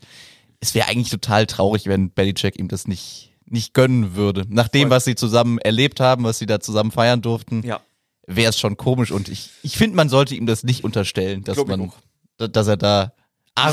es 0.59 0.75
wäre 0.75 0.87
eigentlich 0.87 1.09
total 1.09 1.45
traurig, 1.47 1.87
wenn 1.87 2.11
Belichick 2.11 2.57
ihm 2.59 2.67
das 2.67 2.87
nicht, 2.87 3.33
nicht 3.45 3.73
gönnen 3.73 4.15
würde. 4.15 4.45
Nach 4.49 4.67
dem, 4.67 4.83
Voll. 4.83 4.89
was 4.91 5.05
sie 5.05 5.15
zusammen 5.15 5.57
erlebt 5.59 5.99
haben, 5.99 6.23
was 6.23 6.37
sie 6.39 6.45
da 6.45 6.59
zusammen 6.59 6.91
feiern 6.91 7.21
durften, 7.21 7.63
Ja. 7.65 7.81
wäre 8.27 8.49
es 8.51 8.59
schon 8.59 8.77
komisch. 8.77 9.11
Und 9.11 9.27
ich, 9.29 9.49
ich 9.63 9.75
finde, 9.77 9.95
man 9.95 10.09
sollte 10.09 10.35
ihm 10.35 10.45
das 10.45 10.63
nicht 10.63 10.83
unterstellen, 10.83 11.43
dass 11.43 11.57
man, 11.65 11.91
dass 12.37 12.67
er 12.67 12.77
da 12.77 13.13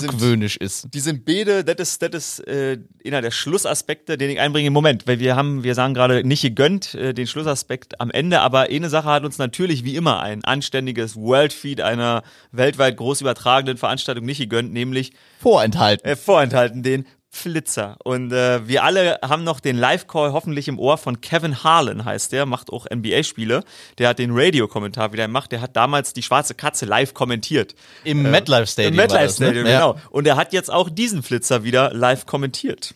sind- 0.00 0.10
argwöhnisch 0.10 0.56
ist. 0.56 0.88
Die 0.92 1.00
sind 1.00 1.24
beide, 1.24 1.64
das 1.64 1.76
ist, 1.88 2.02
das 2.02 2.10
ist 2.38 2.48
äh, 2.48 2.78
einer 3.06 3.22
der 3.22 3.30
Schlussaspekte, 3.30 4.16
den 4.18 4.30
ich 4.30 4.40
einbringe 4.40 4.66
im 4.68 4.72
Moment, 4.72 5.06
weil 5.06 5.18
wir 5.18 5.36
haben, 5.36 5.62
wir 5.64 5.74
sagen 5.74 5.94
gerade 5.94 6.26
nicht 6.26 6.42
gegönnt, 6.42 6.94
äh, 6.94 7.12
den 7.14 7.26
Schlussaspekt 7.26 8.00
am 8.00 8.10
Ende, 8.10 8.40
aber 8.40 8.62
eine 8.70 8.88
Sache 8.88 9.08
hat 9.08 9.24
uns 9.24 9.38
natürlich 9.38 9.84
wie 9.84 9.96
immer 9.96 10.20
ein 10.20 10.44
anständiges 10.44 11.16
Worldfeed 11.16 11.80
einer 11.80 12.22
weltweit 12.52 12.96
groß 12.96 13.20
übertragenen 13.20 13.76
Veranstaltung 13.76 14.24
nicht 14.24 14.38
gegönnt, 14.38 14.72
nämlich 14.72 15.12
Vorenthalten. 15.40 16.06
äh, 16.08 16.16
vorenthalten, 16.16 16.82
den 16.82 17.06
Flitzer. 17.34 17.96
Und 18.04 18.32
äh, 18.32 18.66
wir 18.68 18.84
alle 18.84 19.18
haben 19.22 19.42
noch 19.44 19.60
den 19.60 19.76
Live-Call 19.76 20.32
hoffentlich 20.32 20.68
im 20.68 20.78
Ohr 20.78 20.96
von 20.98 21.20
Kevin 21.20 21.64
Harlan, 21.64 22.04
heißt 22.04 22.32
der, 22.32 22.46
macht 22.46 22.70
auch 22.72 22.86
NBA-Spiele. 22.88 23.64
Der 23.98 24.08
hat 24.08 24.18
den 24.18 24.30
Radio-Kommentar 24.32 25.12
wieder 25.12 25.26
gemacht. 25.26 25.50
Der 25.52 25.60
hat 25.60 25.74
damals 25.76 26.12
die 26.12 26.22
schwarze 26.22 26.54
Katze 26.54 26.86
live 26.86 27.12
kommentiert. 27.12 27.74
Im 28.04 28.22
MetLife 28.22 28.66
Stadium. 28.68 28.94
Im 28.94 28.98
war 28.98 29.04
MetLife 29.04 29.24
das, 29.26 29.40
ne? 29.40 29.46
Stadium, 29.46 29.66
Ja. 29.66 29.72
genau. 29.92 30.00
Und 30.10 30.26
er 30.26 30.36
hat 30.36 30.52
jetzt 30.52 30.70
auch 30.72 30.88
diesen 30.88 31.22
Flitzer 31.22 31.64
wieder 31.64 31.92
live 31.92 32.24
kommentiert. 32.26 32.94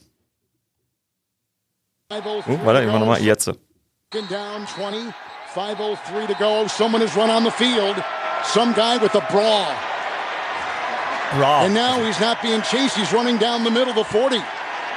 Oh, 2.11 2.59
warte, 2.65 2.81
immer 2.83 2.99
nochmal 3.01 3.23
jetzt. 3.23 3.45
Second 3.45 4.31
down 4.31 4.67
20, 4.75 5.13
5.03 5.55 6.27
to 6.29 6.35
go. 6.39 6.67
Someone 6.69 7.05
has 7.05 7.15
run 7.17 7.29
on 7.31 7.45
the 7.45 7.51
field. 7.51 7.97
Some 8.45 8.73
guy 8.73 8.99
with 9.03 9.15
a 9.15 9.21
bra. 11.35 11.65
And 11.65 11.75
now 11.75 12.03
he's 12.05 12.21
not 12.21 12.41
being 12.43 12.63
chased. 12.63 12.97
He's 12.97 13.13
running 13.13 13.39
down 13.39 13.65
the 13.65 13.71
middle, 13.71 13.91
of 13.91 13.97
the 13.97 14.05
40. 14.05 14.39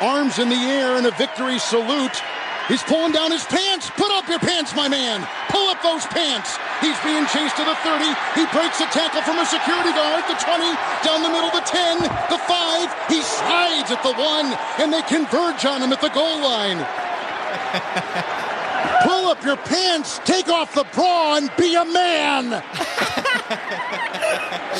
Arms 0.01 0.39
in 0.39 0.49
the 0.49 0.55
air 0.55 0.97
in 0.97 1.05
a 1.05 1.11
victory 1.11 1.59
salute. 1.59 2.21
He's 2.67 2.83
pulling 2.83 3.11
down 3.11 3.31
his 3.31 3.43
pants. 3.45 3.89
Put 3.91 4.11
up 4.11 4.27
your 4.27 4.39
pants, 4.39 4.75
my 4.75 4.87
man. 4.87 5.27
Pull 5.49 5.67
up 5.67 5.81
those 5.83 6.05
pants. 6.07 6.57
He's 6.79 6.97
being 7.03 7.25
chased 7.27 7.57
to 7.57 7.65
the 7.65 7.75
30. 7.83 8.05
He 8.33 8.45
breaks 8.55 8.79
a 8.79 8.87
tackle 8.89 9.21
from 9.21 9.37
a 9.39 9.45
security 9.45 9.91
guard. 9.91 10.23
The 10.27 10.35
20, 10.39 10.63
down 11.03 11.21
the 11.21 11.29
middle, 11.29 11.51
the 11.51 11.61
10, 11.65 12.01
the 12.31 12.37
5. 12.37 12.95
He 13.09 13.21
slides 13.21 13.91
at 13.91 14.01
the 14.03 14.13
1, 14.13 14.57
and 14.79 14.93
they 14.93 15.01
converge 15.03 15.65
on 15.65 15.81
him 15.81 15.91
at 15.91 16.01
the 16.01 16.09
goal 16.09 16.41
line. 16.41 16.79
Pull 19.03 19.27
up 19.27 19.43
your 19.43 19.57
pants, 19.57 20.19
take 20.25 20.47
off 20.47 20.73
the 20.73 20.85
bra, 20.93 21.35
and 21.37 21.51
be 21.57 21.75
a 21.75 21.85
man. 21.85 22.63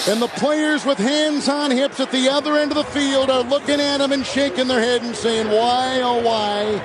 and 0.07 0.21
the 0.21 0.27
players 0.37 0.85
with 0.85 0.97
hands 0.97 1.47
on 1.49 1.71
hips 1.71 1.99
at 1.99 2.11
the 2.11 2.29
other 2.29 2.57
end 2.57 2.71
of 2.71 2.77
the 2.77 2.83
field 2.91 3.29
are 3.29 3.43
looking 3.43 3.79
at 3.79 3.99
him 4.01 4.11
and 4.11 4.25
shaking 4.25 4.67
their 4.67 4.79
head 4.79 5.01
and 5.03 5.15
saying, 5.15 5.47
Why, 5.47 6.01
oh, 6.03 6.21
why 6.21 6.81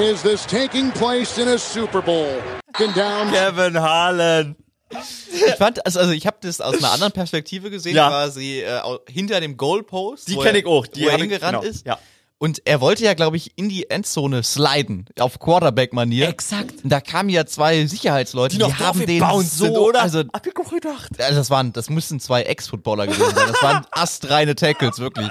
is 0.00 0.22
this 0.22 0.44
taking 0.46 0.90
place 0.92 1.38
in 1.38 1.48
a 1.48 1.58
Super 1.58 2.02
Bowl? 2.02 2.30
Looking 2.78 2.94
down. 2.94 3.30
Kevin 3.30 3.74
Harlan. 3.74 4.56
Ich 4.90 5.54
fand, 5.58 5.84
also, 5.84 5.98
also 6.00 6.12
ich 6.12 6.26
habe 6.26 6.36
das 6.42 6.60
aus 6.60 6.76
einer 6.78 6.92
anderen 6.92 7.12
Perspektive 7.12 7.70
gesehen, 7.70 7.96
Ja. 7.96 8.08
quasi 8.08 8.60
äh, 8.60 8.78
au- 8.80 9.00
hinter 9.08 9.40
dem 9.40 9.56
Goalpost. 9.56 10.28
Die 10.28 10.36
wo 10.36 10.42
kenn 10.42 10.54
er- 10.54 10.60
ich 10.60 10.66
auch, 10.66 10.86
die 10.86 11.02
wo 11.02 11.06
er 11.08 11.12
hab 11.14 11.18
ich- 11.20 11.22
hingerannt 11.30 11.60
genau, 11.60 11.68
ist. 11.70 11.84
ja. 11.86 11.98
Und 12.38 12.60
er 12.66 12.82
wollte 12.82 13.02
ja, 13.02 13.14
glaube 13.14 13.38
ich, 13.38 13.56
in 13.56 13.70
die 13.70 13.88
Endzone 13.88 14.42
sliden, 14.42 15.06
auf 15.18 15.38
Quarterback-Manier. 15.38 16.28
Exakt. 16.28 16.84
Und 16.84 16.90
da 16.90 17.00
kamen 17.00 17.30
ja 17.30 17.46
zwei 17.46 17.86
Sicherheitsleute, 17.86 18.58
die, 18.58 18.64
haben 18.64 19.06
den 19.06 19.22
so, 19.42 19.64
sind, 19.64 19.76
oder? 19.78 20.02
also 20.02 20.22
Hab 20.34 20.46
ich 20.46 20.54
auch 20.58 20.70
gedacht. 20.70 21.18
also 21.18 21.34
das 21.34 21.48
waren, 21.48 21.72
das 21.72 21.88
müssten 21.88 22.20
zwei 22.20 22.42
Ex-Footballer 22.42 23.06
gewesen 23.06 23.34
sein. 23.34 23.48
Das 23.48 23.62
waren 23.62 23.86
astreine 23.90 24.54
Tackles, 24.54 24.98
wirklich. 24.98 25.28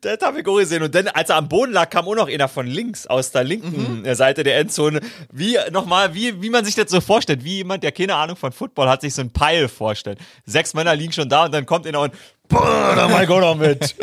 Das 0.00 0.18
habe 0.22 0.40
ich 0.40 0.46
auch 0.48 0.56
gesehen. 0.58 0.82
Und 0.82 0.92
dann, 0.92 1.06
als 1.08 1.30
er 1.30 1.36
am 1.36 1.48
Boden 1.48 1.72
lag, 1.72 1.88
kam 1.90 2.08
auch 2.08 2.16
noch 2.16 2.28
einer 2.28 2.48
von 2.48 2.66
links, 2.66 3.06
aus 3.06 3.30
der 3.30 3.44
linken 3.44 4.04
äh, 4.04 4.16
Seite 4.16 4.42
der 4.42 4.58
Endzone. 4.58 5.00
Wie, 5.30 5.56
nochmal, 5.70 6.12
wie, 6.12 6.42
wie 6.42 6.50
man 6.50 6.64
sich 6.64 6.74
das 6.74 6.90
so 6.90 7.00
vorstellt. 7.00 7.44
Wie 7.44 7.58
jemand, 7.58 7.84
der 7.84 7.92
keine 7.92 8.16
Ahnung 8.16 8.34
von 8.34 8.50
Football 8.50 8.88
hat, 8.88 9.02
sich 9.02 9.14
so 9.14 9.22
ein 9.22 9.30
Pile 9.30 9.68
vorstellt. 9.68 10.18
Sechs 10.44 10.74
Männer 10.74 10.96
liegen 10.96 11.12
schon 11.12 11.28
da 11.28 11.44
und 11.44 11.54
dann 11.54 11.66
kommt 11.66 11.86
einer 11.86 12.00
und 12.00 12.12
Boah, 12.52 12.92
da 12.94 13.08
mach 13.08 13.22
ich 13.22 13.30
auch 13.30 13.40
noch 13.40 13.56
mit. 13.56 13.96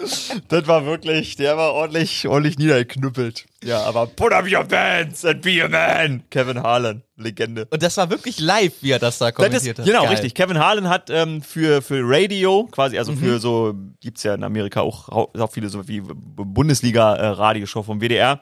das 0.48 0.66
war 0.66 0.84
wirklich, 0.84 1.36
der 1.36 1.56
war 1.56 1.72
ordentlich, 1.72 2.26
ordentlich 2.26 2.58
niedergeknüppelt. 2.58 3.46
Ja, 3.62 3.84
aber 3.84 4.08
put 4.08 4.32
up 4.32 4.44
your 4.50 4.64
pants 4.64 5.24
and 5.24 5.40
be 5.40 5.62
a 5.62 5.68
man. 5.68 6.24
Kevin 6.28 6.60
Harlan, 6.60 7.04
Legende. 7.16 7.68
Und 7.70 7.80
das 7.80 7.96
war 7.96 8.10
wirklich 8.10 8.40
live, 8.40 8.72
wie 8.80 8.90
er 8.90 8.98
das 8.98 9.18
da 9.18 9.30
kommentiert 9.30 9.78
hat. 9.78 9.86
genau, 9.86 10.02
Geil. 10.02 10.10
richtig. 10.10 10.34
Kevin 10.34 10.58
Harlan 10.58 10.88
hat 10.88 11.10
ähm, 11.10 11.42
für, 11.42 11.80
für 11.80 12.02
Radio, 12.02 12.68
quasi, 12.72 12.98
also 12.98 13.12
für 13.12 13.38
so, 13.38 13.72
gibt's 14.00 14.24
ja 14.24 14.34
in 14.34 14.42
Amerika 14.42 14.80
auch, 14.80 15.08
auch 15.08 15.52
viele 15.52 15.68
so 15.68 15.86
wie 15.86 16.00
Bundesliga-Radioshow 16.00 17.84
vom 17.84 18.00
WDR. 18.00 18.40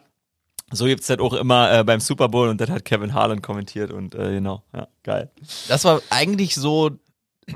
So 0.73 0.87
gibt's 0.87 1.09
das 1.09 1.19
auch 1.19 1.35
immer 1.35 1.81
äh, 1.81 1.85
beim 1.85 2.01
Super 2.01 2.31
Bowl 2.31 2.49
und 2.49 2.63
das 2.63 2.71
hat 2.71 2.87
Kevin 2.87 3.13
Harlan 3.13 3.43
kommentiert 3.43 3.93
und 3.93 4.15
äh, 4.15 4.31
genau, 4.31 4.63
ja, 4.73 4.89
geil. 5.03 5.31
Das 5.69 5.85
war 5.85 6.01
eigentlich 6.09 6.55
so 6.55 6.93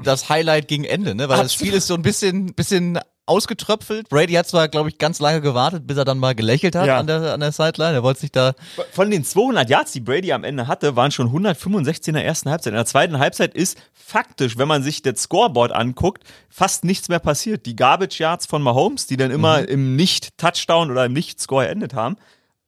das 0.03 0.29
Highlight 0.29 0.69
gegen 0.69 0.85
Ende, 0.85 1.15
ne? 1.15 1.29
Weil 1.29 1.37
das 1.39 1.53
Absolut. 1.53 1.53
Spiel 1.69 1.73
ist 1.79 1.87
so 1.87 1.95
ein 1.95 2.03
bisschen, 2.03 2.55
bisschen 2.55 2.99
ausgetröpfelt. 3.27 4.09
Brady 4.11 4.35
hat 4.35 4.47
zwar, 4.47 4.69
glaube 4.69 4.91
ich, 4.91 4.99
ganz 4.99 5.19
lange 5.19 5.41
gewartet, 5.41 5.87
bis 5.87 5.97
er 5.97 6.05
dann 6.05 6.19
mal 6.19 6.35
gelächelt 6.35 6.75
hat 6.75 6.87
Ja. 6.87 6.99
an 6.99 7.07
der, 7.07 7.33
an 7.35 7.41
der 7.41 7.53
Sideline. 7.53 7.95
Er 7.95 8.03
wollte 8.03 8.21
sich 8.21 8.31
da, 8.33 8.53
Von 8.93 9.11
den 9.11 9.25
200 9.25 9.69
Yards, 9.71 9.93
die 9.93 10.01
Brady 10.01 10.33
am 10.33 10.45
Ende 10.45 10.67
hatte, 10.69 10.95
waren 10.97 11.11
schon 11.11 11.29
165 11.29 12.09
in 12.09 12.15
der 12.15 12.25
ersten 12.27 12.51
Halbzeit. 12.51 12.73
In 12.73 12.77
der 12.77 12.85
zweiten 12.87 13.19
Halbzeit 13.19 13.55
ist 13.55 13.79
faktisch, 13.93 14.59
wenn 14.59 14.69
man 14.69 14.83
sich 14.83 15.01
das 15.01 15.23
Scoreboard 15.23 15.73
anguckt, 15.73 16.23
fast 16.51 16.85
nichts 16.85 17.09
mehr 17.09 17.19
passiert. 17.19 17.65
Die 17.65 17.77
Garbage 17.77 18.19
Yards 18.21 18.45
von 18.47 18.61
Mahomes, 18.63 19.07
die 19.07 19.17
dann 19.17 19.31
immer 19.31 19.67
im 19.67 19.97
Nicht-Touchdown 19.97 20.91
oder 20.91 21.07
im 21.07 21.15
Nicht-Score 21.15 21.67
endet 21.69 21.95
haben. 21.95 22.17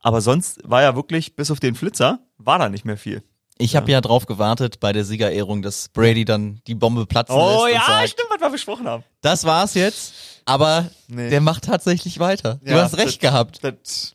Aber 0.00 0.21
sonst 0.23 0.61
war 0.64 0.80
ja 0.83 0.97
wirklich, 0.97 1.37
bis 1.37 1.50
auf 1.50 1.61
den 1.61 1.75
Flitzer, 1.75 2.21
war 2.38 2.59
da 2.59 2.68
nicht 2.71 2.85
mehr 2.87 2.97
viel. 2.97 3.23
Ich 3.59 3.75
habe 3.77 3.91
ja 3.91 4.01
drauf 4.01 4.27
gewartet 4.27 4.81
bei 4.81 4.93
der 4.93 5.05
Siegerehrung, 5.05 5.63
dass 5.63 5.89
Brady 5.89 6.25
dann 6.25 6.61
die 6.67 6.75
Bombe 6.75 7.07
platzen 7.07 7.35
Oh 7.37 7.65
lässt 7.67 7.75
ja, 7.77 7.81
und 7.81 7.87
sagt, 7.87 8.09
stimmt, 8.11 8.29
was 8.33 8.41
wir 8.41 8.51
besprochen 8.51 8.87
haben. 8.89 9.05
das 9.23 9.45
war's 9.45 9.75
jetzt. 9.75 10.15
Aber 10.45 10.89
Nee. 11.09 11.31
der 11.31 11.41
macht 11.41 11.65
tatsächlich 11.65 12.19
weiter. 12.21 12.61
Du 12.63 12.71
Ja, 12.73 12.83
hast 12.83 12.97
recht 12.99 13.07
das- 13.09 13.19
gehabt. 13.19 13.65
Das, 13.65 14.15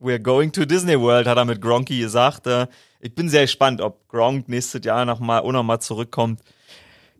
we're 0.00 0.18
going 0.18 0.52
to 0.52 0.64
Disney 0.64 0.98
World, 0.98 1.26
hat 1.26 1.36
er 1.36 1.44
mit 1.44 1.60
Gronky 1.60 1.98
gesagt. 1.98 2.46
Äh, 2.46 2.66
Ich 3.00 3.14
bin 3.14 3.28
sehr 3.28 3.42
gespannt, 3.42 3.80
ob 3.82 4.08
Gronk 4.08 4.48
nächstes 4.48 4.84
Jahr 4.84 5.04
noch 5.04 5.20
mal, 5.20 5.40
auch 5.40 5.52
noch 5.52 5.62
mal 5.62 5.78
zurückkommt. 5.80 6.40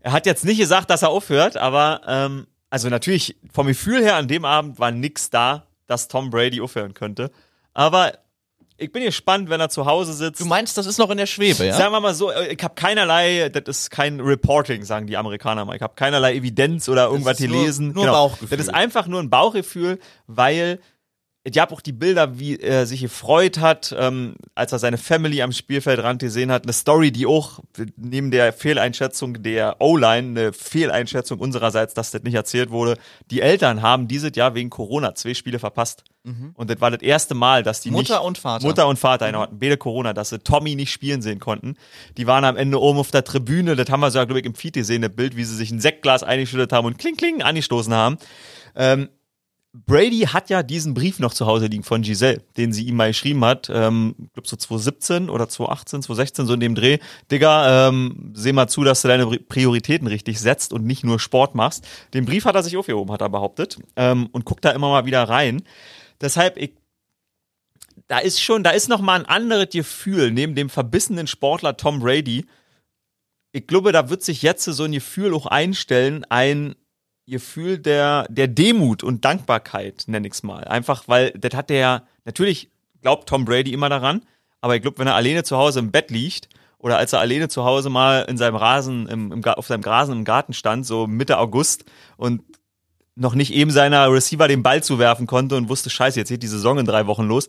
Er 0.00 0.12
hat 0.12 0.24
jetzt 0.26 0.44
nicht 0.44 0.58
gesagt, 0.58 0.88
dass 0.90 1.02
er 1.02 1.10
aufhört, 1.10 1.56
aber 1.58 2.00
ähm, 2.06 2.46
also 2.70 2.88
natürlich 2.88 3.36
vom 3.52 3.66
Gefühl 3.66 4.02
her 4.02 4.16
an 4.16 4.26
dem 4.26 4.44
Abend 4.44 4.78
war 4.78 4.90
nix 4.90 5.28
da, 5.30 5.66
dass 5.86 6.08
Tom 6.08 6.30
Brady 6.30 6.60
aufhören 6.60 6.94
könnte. 6.94 7.30
Aber 7.74 8.12
ich 8.78 8.92
bin 8.92 9.02
gespannt, 9.04 9.48
wenn 9.48 9.60
er 9.60 9.68
zu 9.68 9.86
Hause 9.86 10.12
sitzt. 10.12 10.40
Du 10.40 10.44
meinst, 10.44 10.76
das 10.76 10.86
ist 10.86 10.98
noch 10.98 11.10
in 11.10 11.16
der 11.16 11.26
Schwebe, 11.26 11.64
ja? 11.64 11.74
Sagen 11.74 11.92
wir 11.92 12.00
mal 12.00 12.14
so, 12.14 12.30
äh, 12.30 12.52
ich 12.54 12.62
habe 12.62 12.74
keinerlei, 12.74 13.48
das 13.48 13.62
ist 13.78 13.90
kein 13.90 14.20
Reporting, 14.20 14.84
sagen 14.84 15.06
die 15.06 15.16
Amerikaner 15.16 15.64
mal. 15.64 15.76
Ich 15.76 15.82
habe 15.82 15.94
keinerlei 15.96 16.34
Evidenz 16.34 16.88
oder 16.88 17.06
irgendwas 17.06 17.40
ist 17.40 17.48
nur- 17.48 17.60
gelesen. 17.60 17.92
nur 17.92 18.06
Bauchgefühl. 18.06 18.58
Das 18.58 18.66
ist 18.66 18.74
einfach 18.74 19.06
nur 19.06 19.20
ein 19.20 19.30
Bauchgefühl, 19.30 19.98
weil 20.26 20.78
ich 21.48 21.58
habe 21.58 21.72
auch 21.72 21.80
die 21.80 21.92
Bilder, 21.92 22.40
wie 22.40 22.56
er 22.56 22.86
sich 22.86 23.02
gefreut 23.02 23.58
hat, 23.58 23.94
ähm, 23.96 24.34
als 24.56 24.72
er 24.72 24.80
seine 24.80 24.98
Family 24.98 25.42
am 25.42 25.52
Spielfeldrand 25.52 26.20
gesehen 26.20 26.50
hat. 26.50 26.64
Eine 26.64 26.72
Story, 26.72 27.12
die 27.12 27.24
auch 27.24 27.60
neben 27.96 28.32
der 28.32 28.52
Fehleinschätzung 28.52 29.42
der 29.44 29.76
O-Line, 29.80 30.40
eine 30.40 30.52
Fehleinschätzung 30.52 31.38
unsererseits, 31.38 31.94
dass 31.94 32.10
das 32.10 32.24
nicht 32.24 32.34
erzählt 32.34 32.70
wurde. 32.70 32.98
Die 33.30 33.42
Eltern 33.42 33.80
haben 33.80 34.08
dieses 34.08 34.32
Jahr 34.34 34.56
wegen 34.56 34.70
Corona 34.70 35.14
zwei 35.14 35.34
Spiele 35.34 35.58
verpasst. 35.60 36.02
Und 36.54 36.68
das 36.68 36.80
war 36.80 36.90
das 36.90 37.02
erste 37.02 37.36
Mal, 37.36 37.62
dass 37.62 37.82
die 37.82 37.90
Mhm. 37.90 37.98
Mutter 37.98 38.14
nicht, 38.18 38.26
und 38.26 38.38
Vater. 38.38 38.66
Mutter 38.66 38.88
und 38.88 38.98
Vater, 38.98 39.26
genau, 39.26 39.42
hatten 39.42 39.60
beide 39.60 39.76
Corona, 39.76 40.12
dass 40.12 40.30
sie 40.30 40.40
Tommy 40.40 40.74
nicht 40.74 40.90
spielen 40.90 41.22
sehen 41.22 41.38
konnten. 41.38 41.76
Die 42.16 42.26
waren 42.26 42.44
am 42.44 42.56
Ende 42.56 42.80
oben 42.80 42.98
auf 42.98 43.12
der 43.12 43.22
Tribüne, 43.22 43.76
das 43.76 43.88
haben 43.90 44.00
wir 44.00 44.10
sogar, 44.10 44.26
glaube 44.26 44.40
ich, 44.40 44.46
im 44.46 44.56
Feed 44.56 44.74
gesehen, 44.74 45.02
das 45.02 45.14
Bild, 45.14 45.36
wie 45.36 45.44
sie 45.44 45.54
sich 45.54 45.70
ein 45.70 45.78
Sektglas 45.78 46.24
eingeschüttet 46.24 46.72
haben 46.72 46.84
und 46.86 46.98
kling, 46.98 47.16
kling 47.16 47.42
angestoßen 47.42 47.94
haben. 47.94 48.18
Ähm, 48.74 49.08
Brady 49.84 50.20
hat 50.20 50.48
ja 50.48 50.62
diesen 50.62 50.94
Brief 50.94 51.18
noch 51.18 51.34
zu 51.34 51.46
Hause 51.46 51.66
liegen 51.66 51.82
von 51.82 52.02
Giselle, 52.02 52.42
den 52.56 52.72
sie 52.72 52.84
ihm 52.86 52.96
mal 52.96 53.08
geschrieben 53.08 53.44
hat, 53.44 53.68
ähm, 53.70 54.14
glaube 54.32 54.48
so 54.48 54.56
2017 54.56 55.28
oder 55.28 55.48
2018, 55.48 56.02
2016, 56.02 56.46
so 56.46 56.54
in 56.54 56.60
dem 56.60 56.74
Dreh. 56.74 56.98
Digga, 57.30 57.88
ähm, 57.88 58.32
seh 58.34 58.52
mal 58.52 58.68
zu, 58.68 58.84
dass 58.84 59.02
du 59.02 59.08
deine 59.08 59.24
Pri- 59.24 59.46
Prioritäten 59.46 60.06
richtig 60.06 60.40
setzt 60.40 60.72
und 60.72 60.84
nicht 60.86 61.04
nur 61.04 61.20
Sport 61.20 61.54
machst. 61.54 61.86
Den 62.14 62.24
Brief 62.24 62.44
hat 62.46 62.54
er 62.54 62.62
sich 62.62 62.76
aufgehoben, 62.76 63.12
hat 63.12 63.20
er 63.20 63.28
behauptet, 63.28 63.78
ähm, 63.96 64.28
und 64.32 64.44
guckt 64.44 64.64
da 64.64 64.70
immer 64.70 64.88
mal 64.88 65.04
wieder 65.04 65.24
rein. 65.24 65.62
Deshalb, 66.20 66.56
ich, 66.56 66.72
da 68.08 68.18
ist 68.18 68.40
schon, 68.40 68.62
da 68.62 68.70
ist 68.70 68.88
noch 68.88 69.00
mal 69.00 69.18
ein 69.20 69.26
anderes 69.26 69.68
Gefühl, 69.70 70.30
neben 70.30 70.54
dem 70.54 70.70
verbissenen 70.70 71.26
Sportler 71.26 71.76
Tom 71.76 72.00
Brady. 72.00 72.46
Ich 73.52 73.66
glaube, 73.66 73.92
da 73.92 74.08
wird 74.10 74.22
sich 74.22 74.42
jetzt 74.42 74.64
so 74.64 74.84
ein 74.84 74.92
Gefühl 74.92 75.34
auch 75.34 75.46
einstellen, 75.46 76.24
ein 76.30 76.76
Gefühl 77.26 77.78
der, 77.78 78.26
der 78.28 78.48
Demut 78.48 79.02
und 79.02 79.24
Dankbarkeit, 79.24 80.04
nenne 80.06 80.28
ich's 80.28 80.42
mal. 80.42 80.64
Einfach, 80.64 81.04
weil 81.08 81.32
das 81.32 81.54
hat 81.54 81.70
der, 81.70 82.04
natürlich 82.24 82.70
glaubt 83.02 83.28
Tom 83.28 83.44
Brady 83.44 83.72
immer 83.72 83.88
daran, 83.88 84.22
aber 84.60 84.76
ich 84.76 84.82
glaube, 84.82 84.98
wenn 84.98 85.06
er 85.06 85.14
alleine 85.14 85.44
zu 85.44 85.56
Hause 85.56 85.80
im 85.80 85.90
Bett 85.90 86.10
liegt 86.10 86.48
oder 86.78 86.98
als 86.98 87.12
er 87.12 87.20
alleine 87.20 87.48
zu 87.48 87.64
Hause 87.64 87.90
mal 87.90 88.22
in 88.28 88.36
seinem 88.36 88.56
Rasen, 88.56 89.08
im, 89.08 89.32
im, 89.32 89.44
auf 89.44 89.66
seinem 89.66 89.82
Grasen 89.82 90.12
im 90.12 90.24
Garten 90.24 90.52
stand, 90.52 90.86
so 90.86 91.06
Mitte 91.06 91.38
August 91.38 91.84
und 92.16 92.42
noch 93.16 93.34
nicht 93.34 93.52
eben 93.52 93.70
seiner 93.70 94.12
Receiver 94.12 94.46
den 94.46 94.62
Ball 94.62 94.82
zuwerfen 94.82 95.26
konnte 95.26 95.56
und 95.56 95.68
wusste, 95.68 95.90
scheiße, 95.90 96.18
jetzt 96.18 96.28
geht 96.28 96.42
die 96.42 96.48
Saison 96.48 96.78
in 96.78 96.86
drei 96.86 97.06
Wochen 97.06 97.26
los, 97.26 97.48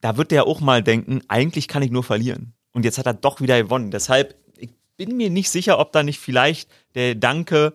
da 0.00 0.16
wird 0.16 0.30
der 0.30 0.46
auch 0.46 0.60
mal 0.60 0.82
denken, 0.82 1.22
eigentlich 1.28 1.68
kann 1.68 1.82
ich 1.82 1.90
nur 1.90 2.04
verlieren. 2.04 2.52
Und 2.72 2.84
jetzt 2.84 2.98
hat 2.98 3.06
er 3.06 3.14
doch 3.14 3.40
wieder 3.40 3.60
gewonnen. 3.60 3.90
Deshalb, 3.90 4.36
ich 4.56 4.70
bin 4.96 5.16
mir 5.16 5.30
nicht 5.30 5.50
sicher, 5.50 5.78
ob 5.78 5.92
da 5.92 6.02
nicht 6.02 6.20
vielleicht 6.20 6.70
der 6.94 7.14
Danke, 7.14 7.74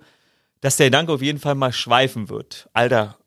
dass 0.65 0.77
der 0.77 0.89
Danke 0.89 1.13
auf 1.13 1.21
jeden 1.21 1.39
Fall 1.39 1.55
mal 1.55 1.71
schweifen 1.71 2.27
wird. 2.29 2.67
Alter, 2.73 3.17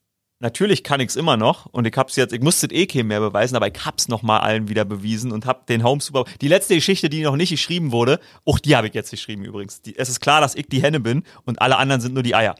natürlich 0.40 0.82
kann 0.82 1.00
ich's 1.00 1.16
immer 1.16 1.36
noch 1.36 1.66
und 1.66 1.86
ich 1.86 1.96
hab's 1.96 2.16
jetzt, 2.16 2.32
ich 2.32 2.40
musste 2.40 2.66
es 2.66 2.72
eh 2.72 2.86
keinem 2.86 3.06
mehr 3.08 3.20
beweisen, 3.20 3.54
aber 3.56 3.68
ich 3.68 3.84
hab's 3.86 4.08
noch 4.08 4.22
mal 4.22 4.38
allen 4.40 4.68
wieder 4.68 4.84
bewiesen 4.84 5.30
und 5.32 5.46
hab 5.46 5.66
den 5.66 5.84
Home 5.84 6.00
Super 6.00 6.24
Die 6.40 6.48
letzte 6.48 6.74
Geschichte, 6.74 7.08
die 7.08 7.22
noch 7.22 7.36
nicht 7.36 7.50
geschrieben 7.50 7.92
wurde, 7.92 8.18
auch 8.44 8.58
die 8.58 8.74
habe 8.76 8.88
ich 8.88 8.94
jetzt 8.94 9.10
geschrieben 9.10 9.44
übrigens. 9.44 9.82
Die, 9.82 9.96
es 9.96 10.08
ist 10.08 10.20
klar, 10.20 10.40
dass 10.40 10.54
ich 10.56 10.66
die 10.68 10.82
Henne 10.82 11.00
bin 11.00 11.22
und 11.44 11.62
alle 11.62 11.76
anderen 11.76 12.00
sind 12.00 12.14
nur 12.14 12.22
die 12.24 12.34
Eier. 12.34 12.56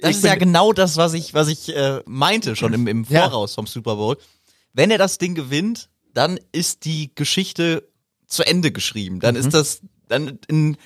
Das 0.00 0.10
Ich 0.10 0.16
ist 0.18 0.24
ja 0.24 0.34
genau 0.36 0.72
das, 0.72 0.96
was 0.98 1.14
ich, 1.14 1.34
was 1.34 1.48
ich 1.48 1.74
äh, 1.74 2.00
meinte 2.06 2.56
schon 2.56 2.72
im, 2.74 2.86
im 2.86 3.04
Ja. 3.08 3.22
Voraus 3.28 3.54
vom 3.54 3.66
Super 3.66 3.96
Bowl. 3.96 4.16
Wenn 4.72 4.90
er 4.90 4.98
das 4.98 5.18
Ding 5.18 5.34
gewinnt, 5.34 5.88
dann 6.14 6.38
ist 6.52 6.84
die 6.84 7.10
Geschichte 7.14 7.88
zu 8.26 8.44
Ende 8.44 8.70
geschrieben. 8.70 9.18
Dann 9.20 9.34
Mhm. 9.34 9.40
ist 9.40 9.54
das 9.54 9.80
dann 10.08 10.38
ein, 10.50 10.76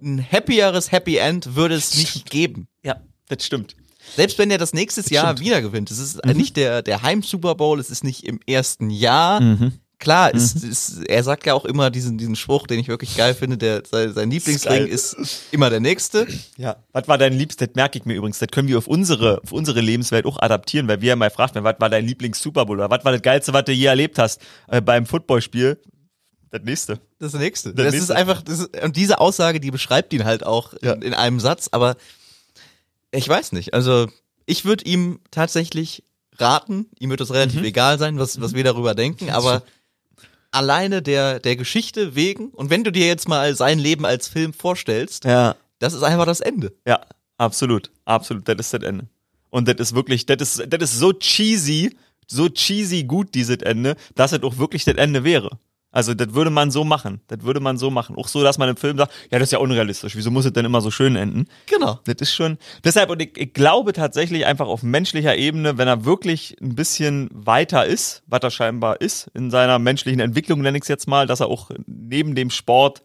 ein 0.00 0.24
happieres 0.30 0.90
Happy 0.92 1.16
End 1.16 1.54
würde 1.54 1.74
es 1.74 1.96
nicht 1.96 2.30
geben. 2.30 2.68
Ja, 2.82 2.96
das 3.28 3.44
stimmt. 3.44 3.76
Selbst 4.16 4.38
wenn 4.38 4.50
er 4.50 4.58
das 4.58 4.72
nächstes 4.72 5.10
Jahr 5.10 5.38
wieder 5.38 5.62
gewinnt. 5.62 5.90
Es 5.90 5.98
ist 5.98 6.24
Mhm. 6.24 6.32
nicht 6.36 6.56
der, 6.56 6.82
der 6.82 7.02
Heim-Super 7.02 7.54
Bowl, 7.54 7.78
es 7.78 7.88
ist 7.90 8.02
nicht 8.02 8.24
im 8.24 8.40
ersten 8.46 8.90
Jahr. 8.90 9.40
Mhm. 9.40 9.74
Klar, 10.00 10.34
es, 10.34 10.56
es, 10.64 10.98
er 11.06 11.22
sagt 11.22 11.46
ja 11.46 11.54
auch 11.54 11.64
immer 11.64 11.88
diesen, 11.88 12.18
diesen 12.18 12.34
Spruch, 12.34 12.66
den 12.66 12.80
ich 12.80 12.88
wirklich 12.88 13.16
geil 13.16 13.34
finde, 13.34 13.56
der, 13.56 13.84
sein, 13.88 14.12
sein 14.12 14.32
Lieblingsring 14.32 14.78
geil. 14.78 14.86
ist 14.88 15.14
immer 15.52 15.70
der 15.70 15.78
nächste. 15.78 16.26
Ja. 16.56 16.78
Was 16.90 17.06
war 17.06 17.18
dein 17.18 17.34
Liebstes? 17.34 17.68
Das 17.68 17.76
merke 17.76 17.98
ich 18.00 18.04
mir 18.04 18.14
übrigens. 18.14 18.40
Das 18.40 18.48
können 18.48 18.66
wir 18.66 18.78
auf 18.78 18.88
unsere, 18.88 19.40
auf 19.44 19.52
unsere 19.52 19.80
Lebenswelt 19.80 20.26
auch 20.26 20.40
adaptieren, 20.40 20.88
weil 20.88 21.00
wir 21.02 21.10
ja 21.10 21.16
mal 21.16 21.30
fragt, 21.30 21.54
was 21.54 21.76
war 21.78 21.88
dein 21.88 22.04
Lieblings-Super 22.04 22.66
Bowl 22.66 22.78
oder 22.78 22.90
was 22.90 23.04
war 23.04 23.12
das 23.12 23.22
Geilste, 23.22 23.52
was 23.52 23.64
du 23.64 23.70
je 23.70 23.86
erlebt 23.86 24.18
hast 24.18 24.40
äh, 24.66 24.80
beim 24.80 25.06
Footballspiel? 25.06 25.80
Das 26.52 26.62
nächste. 26.62 27.00
Das 27.18 27.32
nächste. 27.32 27.74
Der 27.74 27.86
das 27.86 27.94
nächste. 27.94 28.12
ist 28.12 28.16
einfach, 28.18 28.42
das 28.42 28.60
ist, 28.60 28.82
und 28.84 28.94
diese 28.96 29.18
Aussage, 29.18 29.58
die 29.58 29.70
beschreibt 29.72 30.12
ihn 30.12 30.24
halt 30.24 30.44
auch 30.46 30.74
Ja. 30.82 30.92
in, 30.92 31.02
in 31.02 31.14
einem 31.14 31.40
Satz, 31.40 31.68
aber 31.72 31.96
ich 33.10 33.28
weiß 33.28 33.52
nicht. 33.52 33.74
Also, 33.74 34.08
ich 34.46 34.64
würde 34.64 34.84
ihm 34.84 35.18
tatsächlich 35.30 36.04
raten, 36.38 36.86
ihm 36.98 37.10
wird 37.10 37.20
es 37.20 37.32
relativ 37.32 37.60
Mhm. 37.60 37.66
egal 37.66 37.98
sein, 37.98 38.18
was, 38.18 38.40
was 38.40 38.52
wir 38.54 38.64
darüber 38.64 38.94
denken, 38.94 39.30
aber 39.30 39.62
alleine 40.50 41.02
der, 41.02 41.40
der 41.40 41.56
Geschichte 41.56 42.14
wegen, 42.14 42.48
und 42.50 42.70
wenn 42.70 42.84
du 42.84 42.92
dir 42.92 43.06
jetzt 43.06 43.28
mal 43.28 43.54
sein 43.54 43.78
Leben 43.78 44.04
als 44.04 44.28
Film 44.28 44.52
vorstellst, 44.52 45.24
Ja. 45.24 45.56
das 45.78 45.94
ist 45.94 46.02
einfach 46.02 46.26
das 46.26 46.40
Ende. 46.40 46.72
Ja, 46.86 47.00
absolut. 47.38 47.90
Absolut. 48.04 48.46
Das 48.48 48.56
ist 48.58 48.74
das 48.74 48.82
Ende. 48.82 49.06
Und 49.50 49.68
das 49.68 49.76
ist 49.78 49.94
wirklich, 49.94 50.26
das 50.26 50.40
ist, 50.58 50.64
das 50.68 50.82
ist 50.82 50.98
so 50.98 51.12
cheesy, 51.12 51.96
so 52.26 52.48
cheesy 52.48 53.04
gut, 53.04 53.34
dieses 53.34 53.56
Ende, 53.58 53.96
dass 54.14 54.32
es 54.32 54.42
auch 54.42 54.58
wirklich 54.58 54.84
das 54.84 54.96
Ende 54.96 55.24
wäre. 55.24 55.50
Also, 55.92 56.14
das 56.14 56.34
würde 56.34 56.50
man 56.50 56.70
so 56.70 56.84
machen. 56.84 57.20
Das 57.28 57.42
würde 57.42 57.60
man 57.60 57.76
so 57.76 57.90
machen. 57.90 58.16
Auch 58.16 58.26
so, 58.26 58.42
dass 58.42 58.58
man 58.58 58.68
im 58.68 58.76
Film 58.76 58.96
sagt, 58.96 59.12
ja, 59.30 59.38
das 59.38 59.48
ist 59.48 59.52
ja 59.52 59.58
unrealistisch. 59.58 60.16
Wieso 60.16 60.30
muss 60.30 60.46
es 60.46 60.52
denn 60.52 60.64
immer 60.64 60.80
so 60.80 60.90
schön 60.90 61.16
enden? 61.16 61.44
Genau. 61.66 62.00
Das 62.04 62.16
ist 62.18 62.32
schon. 62.34 62.58
Deshalb, 62.82 63.10
und 63.10 63.20
ich, 63.20 63.36
ich 63.36 63.52
glaube 63.52 63.92
tatsächlich 63.92 64.46
einfach 64.46 64.66
auf 64.66 64.82
menschlicher 64.82 65.36
Ebene, 65.36 65.76
wenn 65.76 65.86
er 65.88 66.04
wirklich 66.06 66.56
ein 66.62 66.74
bisschen 66.74 67.28
weiter 67.32 67.84
ist, 67.84 68.22
was 68.26 68.40
er 68.42 68.50
scheinbar 68.50 69.02
ist, 69.02 69.30
in 69.34 69.50
seiner 69.50 69.78
menschlichen 69.78 70.20
Entwicklung, 70.20 70.62
nenne 70.62 70.78
ich 70.78 70.84
es 70.84 70.88
jetzt 70.88 71.06
mal, 71.06 71.26
dass 71.26 71.40
er 71.40 71.48
auch 71.48 71.70
neben 71.86 72.34
dem 72.34 72.48
Sport 72.50 73.02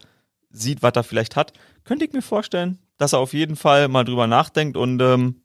sieht, 0.50 0.82
was 0.82 0.92
er 0.94 1.04
vielleicht 1.04 1.36
hat, 1.36 1.52
könnte 1.84 2.06
ich 2.06 2.12
mir 2.12 2.22
vorstellen, 2.22 2.78
dass 2.96 3.12
er 3.12 3.18
auf 3.18 3.34
jeden 3.34 3.56
Fall 3.56 3.88
mal 3.88 4.04
drüber 4.04 4.26
nachdenkt 4.26 4.76
und 4.78 5.00
ähm, 5.00 5.42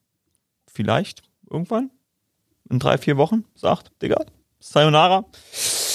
vielleicht 0.66 1.24
irgendwann 1.50 1.92
in 2.70 2.80
drei, 2.80 2.98
vier 2.98 3.18
Wochen 3.18 3.44
sagt, 3.54 3.92
Digga, 4.02 4.24
Sayonara. 4.60 5.26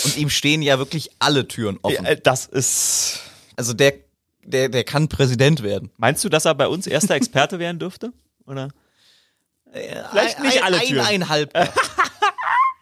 Und 0.04 0.16
ihm 0.16 0.30
stehen 0.30 0.62
ja 0.62 0.78
wirklich 0.78 1.10
alle 1.18 1.48
Türen 1.48 1.78
offen. 1.82 2.04
Ja, 2.04 2.10
äh, 2.12 2.20
das 2.22 2.46
ist. 2.46 3.20
Also 3.56 3.72
der, 3.72 3.94
der, 4.44 4.68
der 4.68 4.84
kann 4.84 5.08
Präsident 5.08 5.62
werden. 5.62 5.90
Meinst 5.96 6.24
du, 6.24 6.28
dass 6.28 6.44
er 6.44 6.54
bei 6.54 6.68
uns 6.68 6.86
erster 6.86 7.14
Experte 7.14 7.58
werden 7.58 7.78
dürfte? 7.78 8.12
Oder? 8.46 8.68
Vielleicht 9.72 10.38
Ein- 10.38 10.42
nicht 10.42 10.58
ein, 10.58 10.64
alle 10.74 10.80
Türen. 10.80 11.04
Ein 11.06 11.28
halb. 11.28 11.52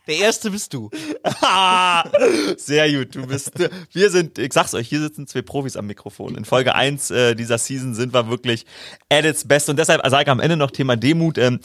Der 0.07 0.18
erste 0.18 0.52
bist 0.52 0.72
du. 0.72 0.88
Sehr 2.57 2.92
gut. 2.92 3.16
Du 3.16 3.26
bist, 3.26 3.52
wir 3.92 4.11
sind, 4.11 4.38
ich 4.38 4.52
sag's 4.52 4.72
euch, 4.74 4.88
hier 4.88 5.00
sitzen 5.00 5.26
zwei 5.26 5.42
Profis 5.42 5.76
am 5.76 5.88
Mikrofon. 5.88 6.37
In 6.37 6.44
Folge 6.44 6.76
1 6.76 7.11
äh, 7.11 7.35
dieser 7.35 7.59
Season 7.59 7.92
sind 7.92 8.14
wir 8.14 8.29
wirklich 8.31 8.66
at 9.09 9.24
its 9.24 9.48
best. 9.48 9.68
Und 9.68 9.79
deshalb 9.81 10.07
sage 10.09 10.22
ich 10.22 10.29
am 10.31 10.38
Ende 10.38 10.57
noch 10.57 10.70
Thema 10.70 10.96
Demut. 10.96 11.38
Ähm, 11.38 11.59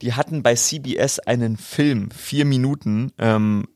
die 0.00 0.12
hatten 0.12 0.44
bei 0.44 0.54
CBS 0.54 1.18
einen 1.18 1.56
Film, 1.56 2.12
vier 2.12 2.44
Minuten 2.44 3.10
ähm, 3.18 3.66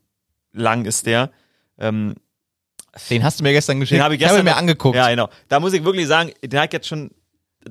lang 0.53 0.85
ist 0.85 1.05
der. 1.05 1.31
Ähm, 1.77 2.15
Den 3.09 3.23
hast 3.23 3.39
du 3.39 3.43
mir 3.43 3.51
gestern 3.53 3.79
geschickt. 3.79 3.97
den 3.99 4.03
habe 4.03 4.15
ich 4.15 4.21
hab 4.21 4.29
gestern 4.29 4.45
mir 4.45 4.51
noch- 4.51 4.57
angeguckt. 4.57 4.95
Ja, 4.95 5.09
genau. 5.09 5.29
Da 5.49 5.59
muss 5.59 5.73
ich 5.73 5.83
wirklich 5.83 6.07
sagen, 6.07 6.31
den 6.43 6.55
habe 6.57 6.67
ich 6.67 6.73
jetzt 6.73 6.87
schon 6.87 7.11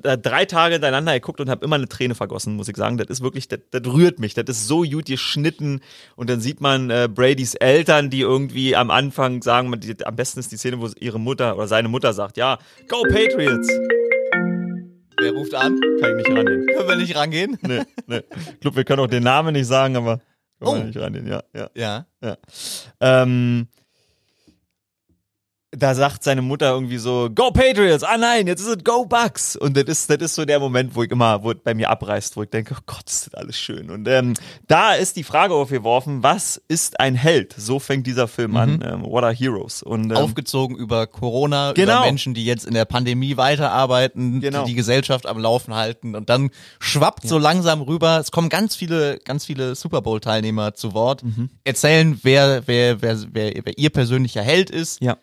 drei 0.01 0.45
Tage 0.45 0.73
hintereinander 0.73 1.13
geguckt 1.13 1.39
und 1.39 1.51
habe 1.51 1.63
immer 1.63 1.75
eine 1.75 1.87
Träne 1.87 2.15
vergossen, 2.15 2.55
muss 2.55 2.67
ich 2.67 2.75
sagen. 2.75 2.97
Das 2.97 3.07
ist 3.09 3.21
wirklich, 3.21 3.47
das, 3.47 3.59
das 3.69 3.81
rührt 3.85 4.17
mich. 4.19 4.33
Das 4.33 4.45
ist 4.49 4.67
so 4.67 4.81
gut 4.81 5.05
geschnitten. 5.05 5.81
Und 6.15 6.29
dann 6.31 6.41
sieht 6.41 6.61
man 6.61 6.89
äh, 6.89 7.07
Bradys 7.13 7.53
Eltern, 7.53 8.09
die 8.09 8.21
irgendwie 8.21 8.75
am 8.75 8.89
Anfang 8.89 9.41
sagen, 9.43 9.69
man- 9.69 9.79
die, 9.79 9.95
am 10.03 10.15
besten 10.15 10.39
ist 10.39 10.51
die 10.51 10.57
Szene, 10.57 10.81
wo 10.81 10.89
ihre 10.99 11.19
Mutter 11.19 11.55
oder 11.55 11.67
seine 11.67 11.89
Mutter 11.89 12.11
sagt, 12.13 12.37
ja, 12.37 12.57
go 12.89 13.03
Patriots. 13.03 13.69
Wer 15.19 15.31
ruft 15.31 15.53
an? 15.53 15.79
Kann 16.01 16.19
ich 16.19 16.27
nicht 16.27 16.37
rangehen. 16.37 16.65
Können 16.75 16.89
wir 16.89 16.95
nicht 16.95 17.15
rangehen? 17.15 17.57
Nee, 17.61 17.83
nee. 18.07 18.21
Ich 18.55 18.59
glaube, 18.61 18.77
wir 18.77 18.83
können 18.83 18.99
auch 18.99 19.07
den 19.07 19.23
Namen 19.23 19.53
nicht 19.53 19.67
sagen, 19.67 19.95
aber 19.95 20.19
Oh. 20.65 20.75
wir 20.75 20.83
nicht 20.85 20.95
ja, 21.27 21.43
ja. 21.53 21.69
Ja. 21.75 22.05
Ja. 22.21 22.37
Ähm, 22.99 23.67
da 25.75 25.95
sagt 25.95 26.23
seine 26.23 26.41
Mutter 26.41 26.69
irgendwie 26.71 26.97
so, 26.97 27.29
Go 27.33 27.51
Patriots, 27.51 28.03
ah 28.03 28.17
nein, 28.17 28.47
jetzt 28.47 28.61
ist 28.61 28.67
es 28.67 28.83
Go 28.83 29.05
Bucks. 29.05 29.55
Und 29.55 29.75
das 29.75 29.85
ist, 29.85 30.09
das 30.09 30.17
ist 30.17 30.35
so 30.35 30.45
der 30.45 30.59
Moment, 30.59 30.95
wo 30.95 31.03
ich 31.03 31.09
immer, 31.11 31.43
wo 31.43 31.51
es 31.51 31.57
bei 31.63 31.73
mir 31.73 31.89
abreißt, 31.89 32.37
wo 32.37 32.43
ich 32.43 32.49
denke, 32.49 32.75
oh 32.77 32.81
Gott, 32.85 33.09
ist 33.09 33.27
das 33.27 33.33
alles 33.33 33.57
schön. 33.57 33.89
Und 33.89 34.07
ähm, 34.07 34.33
da 34.67 34.93
ist 34.93 35.15
die 35.15 35.23
Frage 35.23 35.53
aufgeworfen, 35.55 36.21
was 36.23 36.61
ist 36.67 36.99
ein 36.99 37.15
Held? 37.15 37.53
So 37.57 37.79
fängt 37.79 38.05
dieser 38.05 38.27
Film 38.27 38.55
an, 38.55 38.83
ähm, 38.85 39.03
What 39.03 39.23
are 39.23 39.33
Heroes? 39.33 39.81
Und, 39.83 40.11
ähm, 40.11 40.17
Aufgezogen 40.17 40.75
über 40.77 41.07
Corona, 41.07 41.71
Genau. 41.73 41.97
über 41.97 42.05
Menschen, 42.05 42.33
die 42.33 42.45
jetzt 42.45 42.65
in 42.65 42.73
der 42.73 42.85
Pandemie 42.85 43.37
weiterarbeiten, 43.37 44.41
Genau. 44.41 44.63
die 44.65 44.71
die 44.71 44.75
Gesellschaft 44.75 45.25
am 45.25 45.39
Laufen 45.39 45.73
halten 45.73 46.15
und 46.15 46.29
dann 46.29 46.49
schwappt 46.79 47.27
so 47.27 47.37
langsam 47.37 47.81
rüber. 47.81 48.19
Es 48.19 48.31
kommen 48.31 48.49
ganz 48.49 48.75
viele, 48.75 49.17
ganz 49.19 49.45
viele 49.45 49.75
Super 49.75 50.01
Bowl 50.01 50.19
Teilnehmer 50.19 50.73
zu 50.75 50.93
Wort, 50.93 51.23
Mhm. 51.23 51.49
erzählen, 51.63 52.19
wer, 52.23 52.63
wer, 52.67 53.01
wer, 53.01 53.17
wer, 53.31 53.53
wer 53.63 53.77
ihr 53.77 53.89
persönlicher 53.89 54.41
Held 54.43 54.69
ist. 54.69 55.01
ja. 55.01 55.17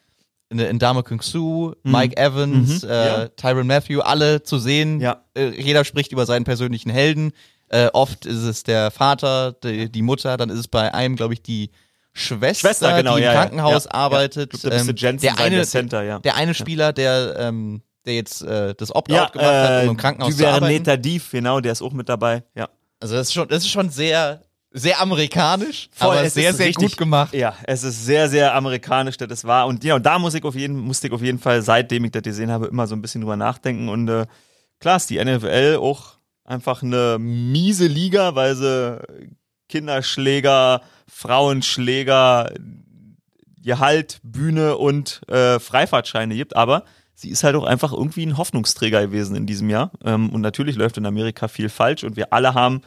In, 0.50 0.78
Dame 0.78 1.02
Kung 1.02 1.22
Su, 1.22 1.72
Mike 1.84 2.16
Evans, 2.16 2.82
Mhm. 2.82 2.88
äh, 2.90 3.06
Ja. 3.06 3.28
Tyron 3.28 3.66
Matthew, 3.66 4.00
alle 4.00 4.42
zu 4.42 4.58
sehen. 4.58 5.00
Ja. 5.00 5.24
Äh, 5.34 5.50
jeder 5.60 5.84
spricht 5.84 6.12
über 6.12 6.26
seinen 6.26 6.44
persönlichen 6.44 6.90
Helden. 6.90 7.32
Äh, 7.68 7.86
oft 7.92 8.26
ist 8.26 8.42
es 8.42 8.64
der 8.64 8.90
Vater, 8.90 9.52
die, 9.52 9.90
die 9.90 10.02
Mutter, 10.02 10.36
dann 10.36 10.50
ist 10.50 10.58
es 10.58 10.68
bei 10.68 10.92
einem, 10.92 11.14
glaube 11.16 11.34
ich, 11.34 11.42
die 11.42 11.70
Schwester, 12.12 12.68
Schwester, 12.68 12.96
genau, 12.96 13.14
die 13.14 13.20
im 13.22 13.26
ja. 13.26 13.32
Krankenhaus 13.34 13.86
arbeitet. 13.86 14.50
Glaub, 14.50 14.62
der 14.62 14.84
müsste 14.84 14.94
Jensen 14.96 15.22
der 15.22 15.38
eine, 15.38 15.56
der 15.56 15.64
Center, 15.64 16.02
ja. 16.02 16.18
der 16.18 16.34
eine 16.34 16.54
Spieler, 16.54 16.92
der, 16.92 17.36
ähm, 17.38 17.82
der 18.04 18.14
jetzt 18.14 18.42
äh, 18.42 18.74
das 18.74 18.92
Opt-out 18.92 19.16
Ja, 19.16 19.26
gemacht 19.28 19.46
hat, 19.46 19.70
äh, 19.70 19.84
um 19.84 19.90
im 19.90 19.96
Krankenhaus 19.96 20.36
zu 20.36 20.44
arbeiten. 20.44 20.64
Duverneta 20.64 20.96
Dief, 20.96 21.30
genau, 21.30 21.60
der 21.60 21.70
ist 21.70 21.82
auch 21.82 21.92
mit 21.92 22.08
dabei. 22.08 22.42
Ja. 22.56 22.68
Also 22.98 23.14
das 23.14 23.28
ist 23.28 23.32
schon, 23.34 23.46
das 23.46 23.58
ist 23.62 23.68
schon 23.70 23.88
sehr, 23.90 24.42
sehr 24.72 25.00
amerikanisch, 25.00 25.88
Voll, 25.92 26.16
aber 26.16 26.30
sehr, 26.30 26.52
sehr 26.54 26.66
richtig- 26.68 26.90
gut 26.90 26.96
gemacht. 26.96 27.34
Ja, 27.34 27.54
es 27.64 27.82
ist 27.82 28.04
sehr, 28.04 28.28
sehr 28.28 28.54
amerikanisch, 28.54 29.16
das 29.16 29.30
es 29.30 29.44
war. 29.44 29.66
Und 29.66 29.82
ja, 29.84 29.96
und 29.96 30.06
da 30.06 30.18
muss 30.18 30.34
ich 30.34 30.44
auf 30.44 30.54
jeden, 30.54 30.78
musste 30.78 31.08
ich 31.08 31.12
auf 31.12 31.22
jeden 31.22 31.38
Fall, 31.38 31.62
seitdem 31.62 32.04
ich 32.04 32.12
das 32.12 32.22
gesehen 32.22 32.50
habe, 32.50 32.66
immer 32.66 32.86
so 32.86 32.94
ein 32.94 33.02
bisschen 33.02 33.20
drüber 33.20 33.36
nachdenken. 33.36 33.88
Und 33.88 34.08
äh, 34.08 34.26
klar 34.78 34.96
ist 34.96 35.10
die 35.10 35.22
NFL 35.22 35.78
auch 35.80 36.18
einfach 36.44 36.82
eine 36.82 37.18
miese 37.18 37.86
Liga, 37.86 38.34
weil 38.34 38.54
sie 38.54 39.00
Kinderschläger, 39.68 40.82
Frauenschläger, 41.08 42.52
Gehalt, 43.62 44.20
Bühne 44.22 44.76
und 44.76 45.20
äh, 45.28 45.58
Freifahrtscheine 45.58 46.34
gibt. 46.34 46.56
Aber 46.56 46.84
sie 47.14 47.30
ist 47.30 47.44
halt 47.44 47.56
auch 47.56 47.64
einfach 47.64 47.92
irgendwie 47.92 48.24
ein 48.24 48.38
Hoffnungsträger 48.38 49.02
gewesen 49.02 49.36
in 49.36 49.46
diesem 49.46 49.68
Jahr. 49.68 49.90
Ähm, 50.04 50.30
und 50.30 50.40
natürlich 50.40 50.76
läuft 50.76 50.96
in 50.96 51.06
Amerika 51.06 51.48
viel 51.48 51.68
falsch 51.68 52.04
und 52.04 52.16
wir 52.16 52.32
alle 52.32 52.54
haben 52.54 52.82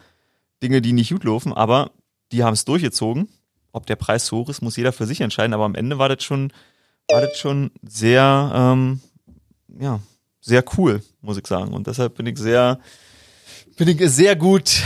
Dinge, 0.64 0.80
die 0.80 0.92
nicht 0.92 1.10
gut 1.12 1.24
laufen, 1.24 1.52
aber 1.52 1.90
die 2.32 2.42
haben 2.42 2.54
es 2.54 2.64
durchgezogen. 2.64 3.28
Ob 3.72 3.86
der 3.86 3.96
Preis 3.96 4.32
hoch 4.32 4.48
ist, 4.48 4.62
muss 4.62 4.76
jeder 4.76 4.92
für 4.92 5.06
sich 5.06 5.20
entscheiden. 5.20 5.52
Aber 5.52 5.64
am 5.64 5.74
Ende 5.74 5.98
war 5.98 6.08
das 6.08 6.24
schon, 6.24 6.52
war 7.10 7.20
das 7.20 7.38
schon 7.38 7.70
sehr, 7.82 8.50
ähm, 8.54 9.00
ja, 9.78 10.00
sehr 10.40 10.64
cool, 10.78 11.02
muss 11.20 11.36
ich 11.36 11.46
sagen. 11.46 11.72
Und 11.74 11.86
deshalb 11.86 12.14
bin 12.14 12.26
ich 12.26 12.38
sehr, 12.38 12.78
bin 13.76 13.88
ich 13.88 14.00
sehr 14.10 14.36
gut 14.36 14.82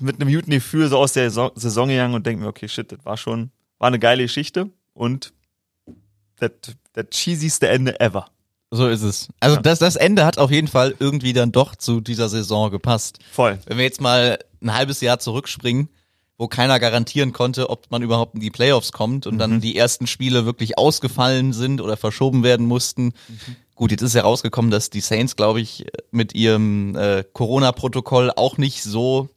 mit 0.00 0.20
einem 0.20 0.32
guten 0.32 0.50
Gefühl 0.52 0.88
so 0.88 0.98
aus 0.98 1.12
der 1.12 1.28
Saison- 1.30 1.50
Saison 1.56 1.88
gegangen 1.88 2.14
und 2.14 2.24
denke 2.26 2.42
mir, 2.42 2.48
okay, 2.48 2.68
shit, 2.68 2.90
das 2.90 3.04
war 3.04 3.16
schon, 3.16 3.50
war 3.78 3.88
eine 3.88 3.98
geile 3.98 4.22
Geschichte 4.22 4.70
und 4.94 5.32
das, 6.38 6.52
das 6.92 7.06
cheesyste 7.10 7.68
Ende 7.68 7.98
ever. 8.00 8.28
So 8.70 8.86
ist 8.86 9.02
es. 9.02 9.28
Also 9.40 9.56
Ja. 9.56 9.62
das, 9.62 9.78
das 9.80 9.96
Ende 9.96 10.24
hat 10.24 10.38
auf 10.38 10.50
jeden 10.50 10.68
Fall 10.68 10.94
irgendwie 11.00 11.32
dann 11.32 11.50
doch 11.52 11.74
zu 11.74 12.00
dieser 12.00 12.28
Saison 12.28 12.70
gepasst. 12.70 13.18
Voll. 13.32 13.58
Wenn 13.66 13.78
wir 13.78 13.84
jetzt 13.84 14.00
mal 14.00 14.38
ein 14.62 14.74
halbes 14.74 15.00
Jahr 15.00 15.18
zurückspringen, 15.18 15.88
wo 16.36 16.46
keiner 16.48 16.78
garantieren 16.78 17.32
konnte, 17.32 17.68
ob 17.70 17.90
man 17.90 18.02
überhaupt 18.02 18.34
in 18.34 18.40
die 18.40 18.50
Playoffs 18.50 18.92
kommt 18.92 19.26
und 19.26 19.34
Mhm. 19.34 19.38
dann 19.38 19.60
die 19.60 19.76
ersten 19.76 20.06
Spiele 20.06 20.46
wirklich 20.46 20.78
ausgefallen 20.78 21.52
sind 21.52 21.80
oder 21.80 21.96
verschoben 21.96 22.42
werden 22.42 22.66
mussten. 22.66 23.06
Mhm. 23.06 23.12
Gut, 23.74 23.90
jetzt 23.92 24.02
ist 24.02 24.14
herausgekommen, 24.14 24.70
dass 24.70 24.90
die 24.90 25.00
Saints, 25.00 25.36
glaube 25.36 25.60
ich, 25.60 25.86
mit 26.10 26.34
ihrem 26.34 26.96
äh, 26.96 27.24
Corona-Protokoll 27.32 28.32
auch 28.34 28.56
nicht 28.58 28.82
so 28.82 29.28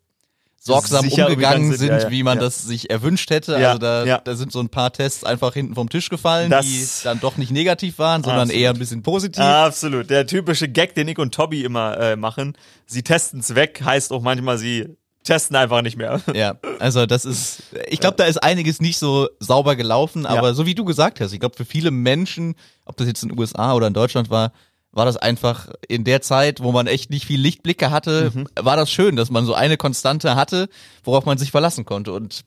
sorgsam 0.64 1.04
Sicher 1.10 1.28
umgegangen 1.28 1.70
sind, 1.72 1.80
sind, 1.80 1.88
ja, 1.90 2.00
ja, 2.02 2.12
wie 2.12 2.22
man 2.22 2.38
ja. 2.38 2.44
das 2.44 2.64
sich 2.64 2.92
erwünscht 2.92 3.32
hätte. 3.32 3.60
Ja, 3.60 3.70
also 3.70 3.80
da, 3.80 4.06
ja. 4.06 4.20
da 4.20 4.36
sind 4.36 4.52
so 4.52 4.60
ein 4.60 4.70
paar 4.70 4.94
Tests 4.94 5.24
einfach 5.24 5.54
hinten 5.56 5.74
vom 5.74 5.90
Tisch 5.90 6.10
gefallen, 6.10 6.52
Das- 6.52 6.66
die 6.68 6.86
dann 7.04 7.20
doch 7.20 7.38
nicht 7.38 7.52
negativ 7.52 7.98
waren, 7.98 8.22
sondern 8.24 8.44
Absolut. 8.44 8.62
eher 8.62 8.70
ein 8.70 8.78
bisschen 8.78 9.02
positiv. 9.02 9.44
Absolut. 9.44 10.10
Der 10.12 10.28
typische 10.28 10.68
Gag, 10.70 10.94
den 10.94 11.08
Nick 11.08 11.18
und 11.18 11.34
Tobi 11.34 11.64
immer 11.64 11.98
äh, 12.00 12.16
machen. 12.16 12.56
Sie 12.86 13.02
testen's 13.02 13.56
weg, 13.56 13.82
heißt 13.84 14.12
auch 14.14 14.22
manchmal, 14.22 14.60
sie 14.60 14.88
testen 15.24 15.56
einfach 15.56 15.82
nicht 15.82 15.98
mehr. 15.98 16.20
Ja, 16.34 16.56
also 16.80 17.06
das 17.06 17.26
ist, 17.26 17.64
ich 17.88 18.00
glaube, 18.00 18.18
da 18.18 18.24
ist 18.26 18.42
einiges 18.42 18.82
nicht 18.82 18.98
so 18.98 19.30
sauber 19.40 19.76
gelaufen, 19.76 20.26
aber 20.26 20.50
Ja. 20.50 20.54
so 20.54 20.66
wie 20.66 20.76
du 20.76 20.84
gesagt 20.86 21.20
hast, 21.22 21.32
ich 21.34 21.40
glaube, 21.40 21.56
für 21.56 21.66
viele 21.66 21.92
Menschen, 21.92 22.56
ob 22.86 22.98
das 22.98 23.08
jetzt 23.08 23.24
in 23.24 23.30
den 23.30 23.40
USA 23.40 23.74
oder 23.74 23.88
in 23.88 23.94
Deutschland 23.94 24.30
war, 24.30 24.52
war 24.94 25.06
das 25.06 25.16
einfach 25.18 25.70
in 25.88 26.04
der 26.04 26.22
Zeit, 26.22 26.62
wo 26.62 26.72
man 26.74 26.86
echt 26.88 27.10
nicht 27.12 27.26
viel 27.26 27.40
Lichtblicke 27.40 27.92
hatte, 27.92 28.32
Mhm. 28.34 28.48
war 28.60 28.76
das 28.76 28.92
schön, 28.92 29.16
dass 29.16 29.30
man 29.30 29.46
so 29.46 29.54
eine 29.54 29.78
Konstante 29.78 30.36
hatte, 30.36 30.68
worauf 31.04 31.26
man 31.26 31.38
sich 31.38 31.52
verlassen 31.52 31.86
konnte. 31.86 32.12
Und 32.14 32.42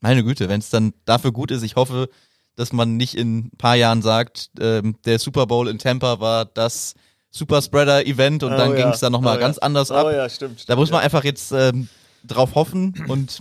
meine 0.00 0.22
Güte, 0.22 0.48
wenn 0.48 0.60
es 0.60 0.70
dann 0.70 0.92
dafür 1.06 1.32
gut 1.32 1.50
ist, 1.50 1.62
ich 1.62 1.76
hoffe, 1.76 2.08
dass 2.56 2.72
man 2.72 2.96
nicht 2.96 3.14
in 3.14 3.38
ein 3.38 3.50
paar 3.56 3.76
Jahren 3.76 4.02
sagt, 4.02 4.50
ähm, 4.60 4.96
der 5.06 5.18
Super 5.18 5.46
Bowl 5.46 5.68
in 5.68 5.78
Tampa 5.78 6.20
war 6.20 6.44
das 6.44 6.94
Superspreader-Event 7.30 8.42
und 8.42 8.50
dann 8.50 8.70
Oh 8.70 8.74
ja. 8.74 8.82
ging 8.82 8.88
es 8.92 9.00
dann 9.00 9.12
nochmal 9.12 9.36
Oh 9.36 9.40
ganz 9.40 9.56
ja. 9.56 9.62
anders 9.62 9.90
ab. 9.90 10.06
Oh 10.06 10.10
ja, 10.10 10.28
stimmt. 10.28 10.68
Da 10.68 10.76
muss 10.76 10.90
man 10.90 11.00
einfach 11.00 11.24
jetzt 11.24 11.52
ähm, 11.52 11.88
drauf 12.24 12.54
hoffen 12.54 13.04
und 13.08 13.40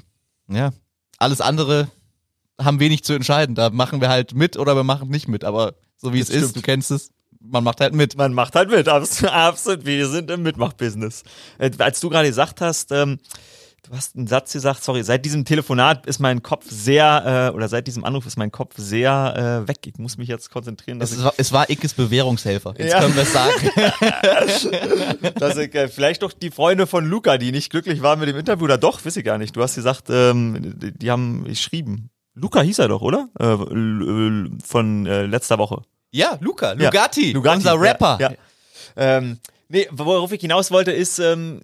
ja, 0.49 0.71
alles 1.17 1.41
andere 1.41 1.89
haben 2.59 2.79
wenig 2.79 3.03
zu 3.03 3.13
entscheiden. 3.13 3.55
Da 3.55 3.69
machen 3.69 4.01
wir 4.01 4.09
halt 4.09 4.33
mit 4.33 4.57
oder 4.57 4.75
wir 4.75 4.83
machen 4.83 5.09
nicht 5.09 5.27
mit. 5.27 5.43
Aber 5.43 5.75
so 5.97 6.13
wie 6.13 6.19
Das 6.19 6.29
es 6.29 6.35
ist, 6.35 6.41
stimmt. 6.49 6.55
du 6.57 6.61
kennst 6.61 6.91
es, 6.91 7.11
man 7.39 7.63
macht 7.63 7.81
halt 7.81 7.93
mit. 7.93 8.15
Man 8.17 8.33
macht 8.33 8.55
halt 8.55 8.69
mit, 8.69 8.87
abs- 8.87 9.23
absolut. 9.25 9.85
Wir 9.85 10.07
sind 10.09 10.31
im 10.31 10.41
Mitmachbusiness. 10.43 11.23
Äh, 11.59 11.71
als 11.79 11.99
du 11.99 12.09
gerade 12.09 12.27
gesagt 12.27 12.61
hast, 12.61 12.91
ähm, 12.91 13.19
du 13.89 13.95
hast 13.95 14.15
einen 14.15 14.27
Satz 14.27 14.53
gesagt, 14.53 14.83
sorry, 14.83 15.03
seit 15.03 15.23
diesem 15.25 15.45
Telefonat 15.45 16.05
ist 16.05 16.19
mein 16.19 16.43
Kopf 16.43 16.65
sehr, 16.69 17.49
äh, 17.51 17.55
oder 17.55 17.67
seit 17.67 17.87
diesem 17.87 18.03
Anruf 18.05 18.25
ist 18.25 18.37
mein 18.37 18.51
Kopf 18.51 18.75
sehr 18.77 19.63
äh, 19.63 19.67
weg. 19.67 19.79
Ich 19.85 19.97
muss 19.97 20.17
mich 20.17 20.27
jetzt 20.27 20.49
konzentrieren, 20.51 20.99
dass 20.99 21.11
Es 21.11 21.17
ich, 21.19 21.23
war, 21.23 21.33
es 21.37 21.51
war 21.53 21.69
Ickes 21.69 21.93
Bewährungshelfer. 21.93 22.73
Jetzt 22.77 22.91
Ja. 22.93 22.99
können 23.01 23.15
wir 23.15 23.23
es 23.23 23.33
sagen. 23.33 25.31
dass 25.39 25.57
ich 25.57 25.73
äh, 25.75 25.87
vielleicht 25.87 26.21
doch 26.23 26.33
die 26.33 26.51
Freunde 26.51 26.87
von 26.87 27.05
Luca, 27.05 27.37
die 27.37 27.51
nicht 27.51 27.69
glücklich 27.69 28.01
waren 28.01 28.19
mit 28.19 28.29
dem 28.29 28.37
Interview, 28.37 28.65
oder 28.65 28.77
doch, 28.77 29.03
weiß 29.05 29.15
ich 29.17 29.25
gar 29.25 29.37
nicht. 29.37 29.55
Du 29.55 29.61
hast 29.61 29.75
gesagt, 29.75 30.05
ähm, 30.09 30.73
die, 30.79 30.91
die 30.91 31.11
haben 31.11 31.43
geschrieben. 31.45 32.09
Luca 32.35 32.61
hieß 32.61 32.79
er 32.79 32.87
doch, 32.87 33.01
oder? 33.01 33.29
Äh, 33.39 33.57
von 34.63 35.05
äh, 35.05 35.25
letzter 35.25 35.57
Woche. 35.57 35.81
ja, 36.11 36.37
Luca, 36.39 36.73
Ja, 36.73 36.85
Lugatti, 36.85 37.31
Lugatti, 37.31 37.57
unser 37.57 37.79
Rapper. 37.79 38.17
Ja, 38.21 38.31
ja. 38.31 38.37
Ähm, 38.95 39.39
nee, 39.69 39.87
worauf 39.91 40.31
ich 40.31 40.41
hinaus 40.41 40.71
wollte, 40.71 40.91
ist, 40.91 41.19
ähm, 41.19 41.61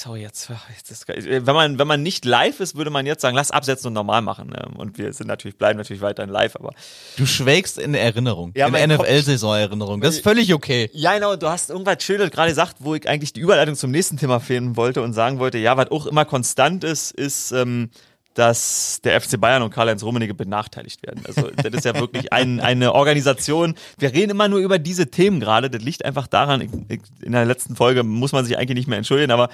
sorry, 0.00 0.22
jetzt, 0.22 0.50
jetzt 0.76 0.90
ist, 0.90 1.08
wenn 1.08 1.44
man, 1.44 1.78
wenn 1.78 1.86
man 1.86 2.02
nicht 2.02 2.24
live 2.24 2.60
ist, 2.60 2.76
würde 2.76 2.90
man 2.90 3.06
jetzt 3.06 3.22
sagen, 3.22 3.36
lass 3.36 3.50
absetzen 3.50 3.88
und 3.88 3.94
normal 3.94 4.22
machen. 4.22 4.54
Ähm, 4.56 4.76
und 4.76 4.98
wir 4.98 5.12
sind 5.12 5.26
natürlich, 5.26 5.56
bleiben 5.56 5.78
natürlich 5.78 6.02
weiterhin 6.02 6.30
live, 6.30 6.56
aber. 6.56 6.72
Du 7.16 7.26
schwelgst 7.26 7.78
in 7.78 7.94
Erinnerung, 7.94 8.52
Ja, 8.54 8.66
in 8.68 8.74
Kopf- 8.74 9.06
NFL-Saison-Erinnerung. 9.06 10.00
Das 10.00 10.16
ist 10.16 10.22
völlig 10.22 10.52
okay. 10.54 10.90
Ja, 10.92 11.14
genau, 11.14 11.36
du 11.36 11.48
hast 11.48 11.70
irgendwas 11.70 12.02
Schönes 12.02 12.30
gerade 12.30 12.50
gesagt, 12.50 12.76
wo 12.80 12.94
ich 12.94 13.08
eigentlich 13.08 13.32
die 13.32 13.40
Überleitung 13.40 13.74
zum 13.74 13.90
nächsten 13.90 14.16
Thema 14.16 14.40
finden 14.40 14.76
wollte 14.76 15.02
und 15.02 15.12
sagen 15.12 15.38
wollte, 15.38 15.58
ja, 15.58 15.76
was 15.76 15.90
auch 15.90 16.06
immer 16.06 16.24
konstant 16.24 16.84
ist, 16.84 17.10
ist, 17.12 17.52
ähm, 17.52 17.90
dass 18.36 19.00
der 19.02 19.18
FC 19.18 19.40
Bayern 19.40 19.62
und 19.62 19.70
Karl-Heinz 19.70 20.02
Rummenigge 20.02 20.34
benachteiligt 20.34 21.02
werden. 21.02 21.24
Also 21.26 21.50
das 21.50 21.72
ist 21.72 21.84
ja 21.86 21.98
wirklich 21.98 22.34
ein, 22.34 22.60
eine 22.60 22.92
Organisation. 22.92 23.74
Wir 23.98 24.12
reden 24.12 24.32
immer 24.32 24.46
nur 24.48 24.58
über 24.58 24.78
diese 24.78 25.10
Themen 25.10 25.40
gerade. 25.40 25.70
Das 25.70 25.82
liegt 25.82 26.04
einfach 26.04 26.26
daran, 26.26 26.60
in 26.60 27.32
der 27.32 27.46
letzten 27.46 27.76
Folge 27.76 28.02
muss 28.02 28.32
man 28.32 28.44
sich 28.44 28.58
eigentlich 28.58 28.76
nicht 28.76 28.88
mehr 28.88 28.98
entschuldigen, 28.98 29.32
aber 29.32 29.48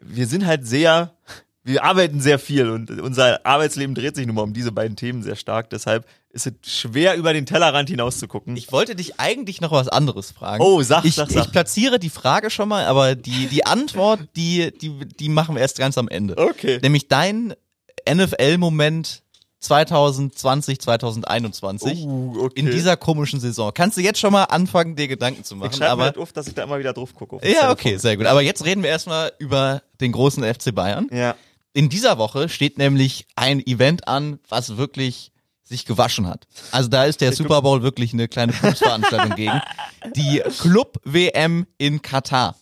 wir 0.00 0.28
sind 0.28 0.46
halt 0.46 0.64
sehr, 0.68 1.16
wir 1.64 1.82
arbeiten 1.82 2.20
sehr 2.20 2.38
viel 2.38 2.70
und 2.70 2.90
unser 3.00 3.44
Arbeitsleben 3.44 3.96
dreht 3.96 4.14
sich 4.14 4.26
nun 4.26 4.36
mal 4.36 4.42
um 4.42 4.52
diese 4.52 4.70
beiden 4.70 4.94
Themen 4.94 5.24
sehr 5.24 5.36
stark. 5.36 5.70
Deshalb 5.70 6.06
ist 6.30 6.46
es 6.46 6.52
schwer, 6.70 7.16
über 7.16 7.32
den 7.32 7.44
Tellerrand 7.44 7.88
hinaus 7.88 8.18
zu 8.18 8.28
gucken. 8.28 8.56
Ich 8.56 8.70
wollte 8.70 8.94
dich 8.94 9.18
eigentlich 9.18 9.60
noch 9.60 9.72
was 9.72 9.88
anderes 9.88 10.30
fragen. 10.30 10.62
Oh, 10.62 10.80
sag, 10.82 11.04
ich, 11.04 11.16
sag, 11.16 11.28
sag. 11.28 11.46
Ich 11.46 11.50
platziere 11.50 11.98
die 11.98 12.08
Frage 12.08 12.50
schon 12.50 12.68
mal, 12.68 12.84
aber 12.86 13.16
die, 13.16 13.48
die 13.48 13.66
Antwort, 13.66 14.20
die, 14.36 14.72
die, 14.78 15.06
die 15.08 15.28
machen 15.28 15.56
wir 15.56 15.62
erst 15.62 15.78
ganz 15.78 15.98
am 15.98 16.06
Ende. 16.06 16.38
Okay. 16.38 16.78
Nämlich 16.82 17.08
dein 17.08 17.54
NFL-Moment 18.08 19.22
2020, 19.60 20.80
2021 20.80 22.04
Oh, 22.04 22.34
okay. 22.40 22.58
in 22.60 22.66
dieser 22.70 22.96
komischen 22.96 23.38
Saison. 23.40 23.70
Kannst 23.72 23.96
du 23.96 24.00
jetzt 24.00 24.18
schon 24.18 24.32
mal 24.32 24.44
anfangen, 24.44 24.96
dir 24.96 25.06
Gedanken 25.08 25.44
zu 25.44 25.54
Ich 25.54 25.60
machen? 25.60 25.72
schreibe 25.72 25.84
mir 25.84 25.90
aber 25.92 26.04
halt 26.04 26.18
auf, 26.18 26.32
dass 26.32 26.48
ich 26.48 26.54
da 26.54 26.64
immer 26.64 26.78
wieder 26.78 26.92
drauf 26.92 27.14
gucke. 27.14 27.38
ja, 27.48 27.70
okay, 27.70 27.96
sehr 27.96 28.16
gut. 28.16 28.26
Aber 28.26 28.42
jetzt 28.42 28.64
reden 28.64 28.82
wir 28.82 28.90
erstmal 28.90 29.32
über 29.38 29.82
den 30.00 30.12
großen 30.12 30.42
FC 30.42 30.74
Bayern. 30.74 31.06
Ja. 31.12 31.36
In 31.74 31.88
dieser 31.88 32.18
Woche 32.18 32.48
steht 32.48 32.76
nämlich 32.76 33.26
ein 33.36 33.64
Event 33.64 34.08
an, 34.08 34.40
was 34.48 34.76
wirklich 34.76 35.30
sich 35.62 35.86
gewaschen 35.86 36.26
hat. 36.26 36.46
Also 36.72 36.88
da 36.90 37.04
ist 37.04 37.20
der 37.20 37.32
Super 37.32 37.62
Bowl 37.62 37.82
wirklich 37.82 38.12
eine 38.12 38.28
kleine 38.28 38.52
Pupsveranstaltung 38.52 39.36
gegen. 39.36 39.62
Die 40.16 40.42
Club 40.60 40.98
WM 41.04 41.66
in 41.78 42.02
Katar, 42.02 42.56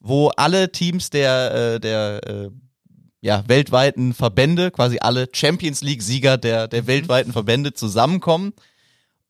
wo 0.00 0.28
alle 0.30 0.72
Teams 0.72 1.10
der, 1.10 1.74
äh, 1.74 1.80
der 1.80 2.20
äh, 2.26 2.50
ja, 3.24 3.42
weltweiten 3.48 4.12
Verbände, 4.12 4.70
quasi 4.70 4.98
alle 5.00 5.28
Champions 5.32 5.80
League-Sieger 5.80 6.36
der, 6.36 6.68
der 6.68 6.86
weltweiten 6.86 7.32
Verbände 7.32 7.72
zusammenkommen. 7.72 8.52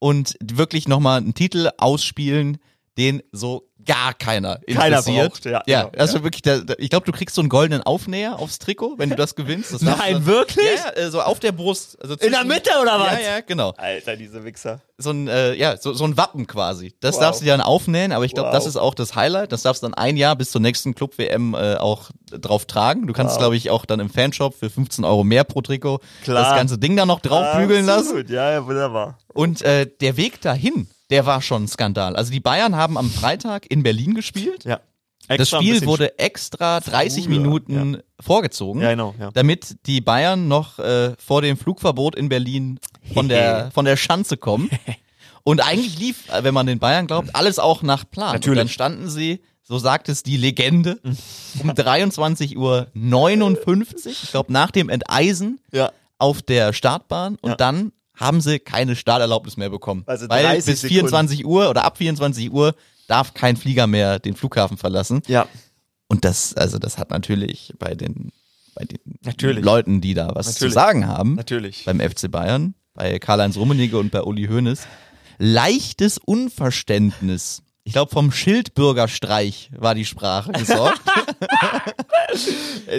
und 0.00 0.36
wirklich 0.42 0.88
nochmal 0.88 1.18
einen 1.18 1.34
Titel 1.34 1.70
ausspielen, 1.78 2.58
den 2.98 3.22
so 3.30 3.68
gar 3.84 4.14
keiner 4.14 4.58
Keiner 4.72 4.98
interessiert. 4.98 5.30
braucht, 5.32 5.44
ja, 5.44 5.62
ja 5.66 5.82
genau, 5.84 5.98
also 5.98 6.18
ja. 6.18 6.24
wirklich, 6.24 6.42
der, 6.42 6.60
der, 6.60 6.78
ich 6.78 6.90
glaube, 6.90 7.06
du 7.06 7.12
kriegst 7.12 7.34
so 7.34 7.40
einen 7.42 7.48
goldenen 7.48 7.82
Aufnäher 7.82 8.38
aufs 8.38 8.58
Trikot, 8.58 8.98
wenn 8.98 9.10
du 9.10 9.16
das 9.16 9.34
gewinnst. 9.34 9.72
Das 9.72 9.82
Nein, 9.82 10.14
du, 10.20 10.26
wirklich? 10.26 10.66
Ja, 10.96 11.02
äh, 11.02 11.10
so 11.10 11.20
auf 11.22 11.40
der 11.40 11.52
Brust. 11.52 11.96
Also 12.02 12.14
In 12.16 12.32
der 12.32 12.44
Mitte 12.44 12.70
oder 12.80 12.98
was? 13.00 13.12
Ja, 13.12 13.18
ja, 13.36 13.40
genau. 13.40 13.72
Alter, 13.76 14.16
diese 14.16 14.44
Wichser. 14.44 14.80
So 14.96 15.10
ein, 15.10 15.26
äh, 15.28 15.54
ja, 15.54 15.76
so, 15.76 15.92
so 15.92 16.04
ein 16.04 16.16
Wappen 16.16 16.46
quasi. 16.46 16.94
Das 17.00 17.16
Wow. 17.16 17.22
darfst 17.22 17.42
du 17.42 17.46
dann 17.46 17.60
aufnähen, 17.60 18.12
aber 18.12 18.24
ich 18.24 18.32
glaube, 18.32 18.48
Wow. 18.48 18.54
das 18.54 18.66
ist 18.66 18.76
auch 18.76 18.94
das 18.94 19.14
Highlight. 19.16 19.50
Das 19.52 19.62
darfst 19.62 19.82
du 19.82 19.86
dann 19.86 19.94
ein 19.94 20.16
Jahr 20.16 20.36
bis 20.36 20.50
zur 20.52 20.60
nächsten 20.60 20.94
Club-WM 20.94 21.54
äh, 21.54 21.74
auch 21.76 22.10
drauf 22.30 22.64
tragen. 22.66 23.06
Du 23.06 23.12
kannst, 23.12 23.34
Wow. 23.34 23.38
glaube 23.40 23.56
ich, 23.56 23.70
auch 23.70 23.86
dann 23.86 23.98
im 24.00 24.08
Fanshop 24.10 24.54
für 24.54 24.70
15 24.70 25.04
Euro 25.04 25.24
mehr 25.24 25.44
pro 25.44 25.60
Trikot 25.62 26.00
Klar. 26.22 26.44
das 26.44 26.54
ganze 26.56 26.78
Ding 26.78 26.96
dann 26.96 27.08
noch 27.08 27.20
draufbügeln 27.20 27.86
lassen. 27.86 28.06
Absolut, 28.08 28.30
Ja, 28.30 28.52
ja, 28.52 28.66
wunderbar. 28.66 29.18
Und 29.32 29.62
äh, 29.62 29.86
der 30.00 30.16
Weg 30.16 30.40
dahin, 30.40 30.88
der 31.10 31.26
war 31.26 31.42
schon 31.42 31.64
ein 31.64 31.68
Skandal. 31.68 32.16
Also 32.16 32.30
die 32.32 32.40
Bayern 32.40 32.76
haben 32.76 32.96
am 32.98 33.10
Freitag 33.10 33.66
in 33.70 33.82
Berlin 33.82 34.14
gespielt. 34.14 34.64
Ja. 34.64 34.80
Das 35.26 35.38
Extra 35.40 35.58
ein 35.58 35.64
Spiel 35.64 35.86
wurde 35.86 36.18
extra 36.18 36.80
30 36.80 37.24
Früher, 37.24 37.38
Minuten 37.38 38.02
vorgezogen, 38.20 38.82
Ja, 38.82 38.90
genau, 38.90 39.14
ja. 39.18 39.30
damit 39.32 39.76
die 39.86 40.02
Bayern 40.02 40.48
noch 40.48 40.78
äh, 40.78 41.14
vor 41.18 41.40
dem 41.40 41.56
Flugverbot 41.56 42.14
in 42.14 42.28
Berlin 42.28 42.78
von 43.14 43.28
der, 43.28 43.70
von 43.74 43.86
der 43.86 43.96
Schanze 43.96 44.36
kommen. 44.36 44.68
Und 45.42 45.60
eigentlich 45.66 45.98
lief, 45.98 46.28
äh, 46.30 46.44
wenn 46.44 46.52
man 46.52 46.66
den 46.66 46.78
Bayern 46.78 47.06
glaubt, 47.06 47.34
alles 47.34 47.58
auch 47.58 47.82
nach 47.82 48.04
Plan. 48.10 48.34
Natürlich. 48.34 48.50
Und 48.50 48.56
dann 48.58 48.68
standen 48.68 49.08
sie, 49.08 49.40
so 49.62 49.78
sagt 49.78 50.10
es 50.10 50.22
die 50.24 50.36
Legende, 50.36 51.00
um 51.62 51.70
23.59 51.70 52.56
Uhr, 52.56 52.88
ich 54.24 54.30
glaube 54.30 54.52
nach 54.52 54.70
dem 54.70 54.88
Enteisen, 54.88 55.58
Ja. 55.72 55.90
auf 56.18 56.42
der 56.42 56.72
Startbahn 56.74 57.36
und 57.40 57.50
Ja. 57.50 57.56
dann 57.56 57.92
haben 58.14 58.40
sie 58.40 58.58
keine 58.58 58.96
Starterlaubnis 58.96 59.56
mehr 59.56 59.70
bekommen. 59.70 60.04
Also 60.06 60.28
Weil 60.28 60.44
30 60.44 60.66
bis 60.66 60.80
Sekunden. 60.82 61.00
24 61.00 61.44
Uhr 61.44 61.70
oder 61.70 61.84
ab 61.84 61.98
24 61.98 62.52
Uhr 62.52 62.74
darf 63.06 63.34
kein 63.34 63.56
Flieger 63.56 63.86
mehr 63.86 64.18
den 64.18 64.36
Flughafen 64.36 64.76
verlassen. 64.76 65.22
Ja. 65.26 65.46
Und 66.08 66.24
das, 66.24 66.54
also 66.54 66.78
das 66.78 66.98
hat 66.98 67.10
natürlich 67.10 67.72
bei 67.78 67.94
den, 67.94 68.30
bei 68.74 68.84
den 68.84 68.98
Natürlich. 69.22 69.64
Leuten, 69.64 70.00
die 70.00 70.14
da 70.14 70.34
was 70.34 70.46
zu 70.46 70.52
Natürlich. 70.52 70.74
sagen 70.74 71.06
haben, 71.06 71.34
Natürlich. 71.34 71.84
beim 71.84 72.00
FC 72.00 72.30
Bayern, 72.30 72.74
bei 72.94 73.18
Karl-Heinz 73.18 73.56
Rummenigge 73.56 73.98
und 73.98 74.10
bei 74.10 74.22
Uli 74.22 74.46
Hoeneß, 74.46 74.86
leichtes 75.38 76.18
Unverständnis. 76.18 77.62
Ich 77.86 77.92
glaube, 77.92 78.10
vom 78.10 78.32
Schildbürgerstreich 78.32 79.68
war 79.76 79.94
die 79.94 80.06
Sprache 80.06 80.52
gesorgt. 80.52 81.00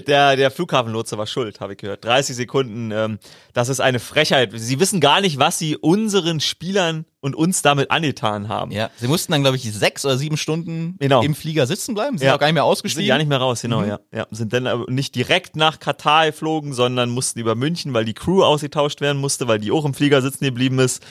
Der, 0.07 0.35
der 0.35 0.51
Flughafenlotse 0.51 1.17
war 1.17 1.27
schuld, 1.27 1.59
habe 1.59 1.73
ich 1.73 1.79
gehört. 1.79 2.05
30 2.05 2.35
Sekunden, 2.35 2.91
ähm, 2.91 3.19
das 3.53 3.67
ist 3.69 3.79
eine 3.81 3.99
Frechheit. 3.99 4.51
Sie 4.55 4.79
wissen 4.79 4.99
gar 5.01 5.19
nicht, 5.21 5.39
was 5.39 5.59
sie 5.59 5.75
unseren 5.75 6.39
Spielern 6.39 7.05
und 7.19 7.35
uns 7.35 7.61
damit 7.61 7.91
angetan 7.91 8.47
haben. 8.47 8.71
ja, 8.71 8.89
sie 8.97 9.07
mussten 9.07 9.31
dann, 9.33 9.41
glaube 9.41 9.57
ich, 9.57 9.63
sechs 9.73 10.05
oder 10.05 10.17
sieben 10.17 10.37
Stunden 10.37 10.95
Genau. 10.99 11.21
im 11.21 11.35
Flieger 11.35 11.67
sitzen 11.67 11.95
bleiben. 11.95 12.17
Sind 12.17 12.27
Ja. 12.27 12.35
auch 12.35 12.39
gar 12.39 12.47
nicht 12.47 12.53
mehr 12.53 12.63
Sind 12.63 12.71
ausgestiegen. 12.71 13.07
gar 13.07 13.17
nicht 13.17 13.27
mehr 13.27 13.39
raus, 13.39 13.61
genau, 13.61 13.81
Mhm. 13.81 13.87
ja. 13.87 13.99
ja. 14.13 14.27
Sind 14.31 14.53
dann 14.53 14.85
nicht 14.87 15.15
direkt 15.15 15.55
nach 15.55 15.79
Katar 15.79 16.27
geflogen, 16.27 16.73
sondern 16.73 17.09
mussten 17.09 17.39
über 17.39 17.55
München, 17.55 17.93
weil 17.93 18.05
die 18.05 18.13
Crew 18.13 18.43
ausgetauscht 18.43 19.01
werden 19.01 19.19
musste, 19.19 19.47
weil 19.47 19.59
die 19.59 19.71
auch 19.71 19.85
im 19.85 19.93
Flieger 19.93 20.21
sitzen 20.21 20.45
geblieben 20.45 20.79
ist. 20.79 21.03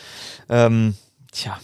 Ähm, 0.48 0.94
tja, 1.32 1.58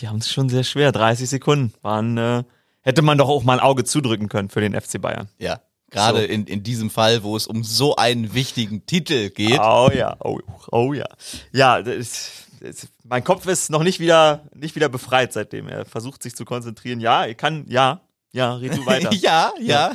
die 0.00 0.08
haben 0.08 0.18
es 0.18 0.30
schon 0.30 0.48
sehr 0.48 0.64
schwer. 0.64 0.92
30 0.92 1.28
Sekunden 1.28 1.72
waren, 1.82 2.16
äh, 2.18 2.44
hätte 2.82 3.02
man 3.02 3.18
doch 3.18 3.28
auch 3.28 3.44
mal 3.44 3.54
ein 3.54 3.60
Auge 3.64 3.84
zudrücken 3.84 4.28
können 4.28 4.48
für 4.48 4.60
den 4.60 4.74
FC 4.80 5.00
Bayern. 5.00 5.28
Ja, 5.38 5.60
gerade 5.90 6.20
So. 6.20 6.24
in, 6.24 6.46
in 6.46 6.62
diesem 6.62 6.90
Fall, 6.90 7.22
wo 7.22 7.36
es 7.36 7.46
um 7.46 7.64
so 7.64 7.96
einen 7.96 8.34
wichtigen 8.34 8.86
Titel 8.86 9.30
geht. 9.30 9.60
Oh 9.60 9.90
ja, 9.94 10.16
oh, 10.20 10.40
oh 10.70 10.92
ja. 10.92 11.06
Ja, 11.52 11.82
das, 11.82 12.30
das, 12.60 12.88
mein 13.04 13.24
Kopf 13.24 13.46
ist 13.46 13.70
noch 13.70 13.82
nicht 13.82 14.00
wieder, 14.00 14.42
nicht 14.54 14.74
wieder 14.76 14.88
befreit 14.88 15.32
seitdem. 15.32 15.68
Er 15.68 15.84
versucht 15.84 16.22
sich 16.22 16.34
zu 16.36 16.44
konzentrieren. 16.44 17.00
Ja, 17.00 17.24
er 17.24 17.34
kann, 17.34 17.64
ja, 17.68 18.00
ja, 18.32 18.54
red 18.54 18.76
du 18.76 18.84
weiter. 18.84 19.12
ja, 19.14 19.52
ja. 19.58 19.92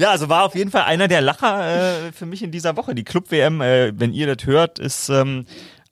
Ja, 0.00 0.10
also 0.10 0.28
war 0.28 0.44
auf 0.44 0.56
jeden 0.56 0.72
Fall 0.72 0.82
einer 0.82 1.06
der 1.06 1.20
Lacher 1.20 2.08
äh, 2.08 2.12
für 2.12 2.26
mich 2.26 2.42
in 2.42 2.50
dieser 2.50 2.76
Woche. 2.76 2.96
Die 2.96 3.04
Club-WM, 3.04 3.60
äh, 3.60 3.92
wenn 3.98 4.12
ihr 4.12 4.34
das 4.34 4.44
hört, 4.46 4.78
ist 4.80 5.08
ähm, 5.08 5.46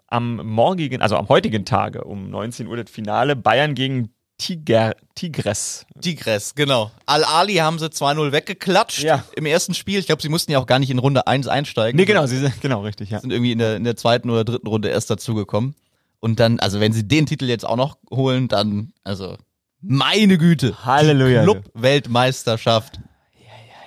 am 0.08 0.36
morgigen, 0.44 1.00
also 1.02 1.16
am 1.16 1.28
heutigen 1.28 1.64
Tage 1.64 2.04
um 2.04 2.30
19 2.30 2.66
Uhr 2.66 2.76
das 2.76 2.90
Finale 2.90 3.36
Bayern 3.36 3.74
gegen 3.74 4.10
Tiger, 4.38 4.94
Tigres. 5.16 5.84
Tigres, 6.00 6.54
genau. 6.54 6.92
Al-Ali 7.06 7.54
haben 7.56 7.78
sie 7.80 7.86
2-0 7.86 8.30
weggeklatscht 8.30 9.02
Ja. 9.02 9.24
im 9.34 9.46
ersten 9.46 9.74
Spiel. 9.74 9.98
Ich 9.98 10.06
glaube, 10.06 10.22
sie 10.22 10.28
mussten 10.28 10.52
ja 10.52 10.60
auch 10.60 10.66
gar 10.66 10.78
nicht 10.78 10.90
in 10.90 10.98
Runde 11.00 11.26
1 11.26 11.48
einsteigen. 11.48 11.98
Nee, 11.98 12.04
genau, 12.04 12.24
sie 12.26 12.38
sind, 12.38 12.60
genau, 12.60 12.82
richtig, 12.82 13.10
ja. 13.10 13.18
Sind 13.20 13.32
irgendwie 13.32 13.50
in 13.52 13.58
der, 13.58 13.76
in 13.76 13.82
der 13.84 13.96
zweiten 13.96 14.30
oder 14.30 14.44
dritten 14.44 14.68
Runde 14.68 14.88
erst 14.90 15.10
dazugekommen. 15.10 15.74
Und 16.20 16.38
dann, 16.38 16.60
also 16.60 16.78
wenn 16.78 16.92
sie 16.92 17.06
den 17.06 17.26
Titel 17.26 17.46
jetzt 17.46 17.64
auch 17.66 17.76
noch 17.76 17.98
holen, 18.12 18.46
dann, 18.48 18.92
also, 19.02 19.36
meine 19.80 20.38
Güte. 20.38 20.84
Halleluja. 20.84 21.42
Club-Weltmeisterschaft. 21.42 23.00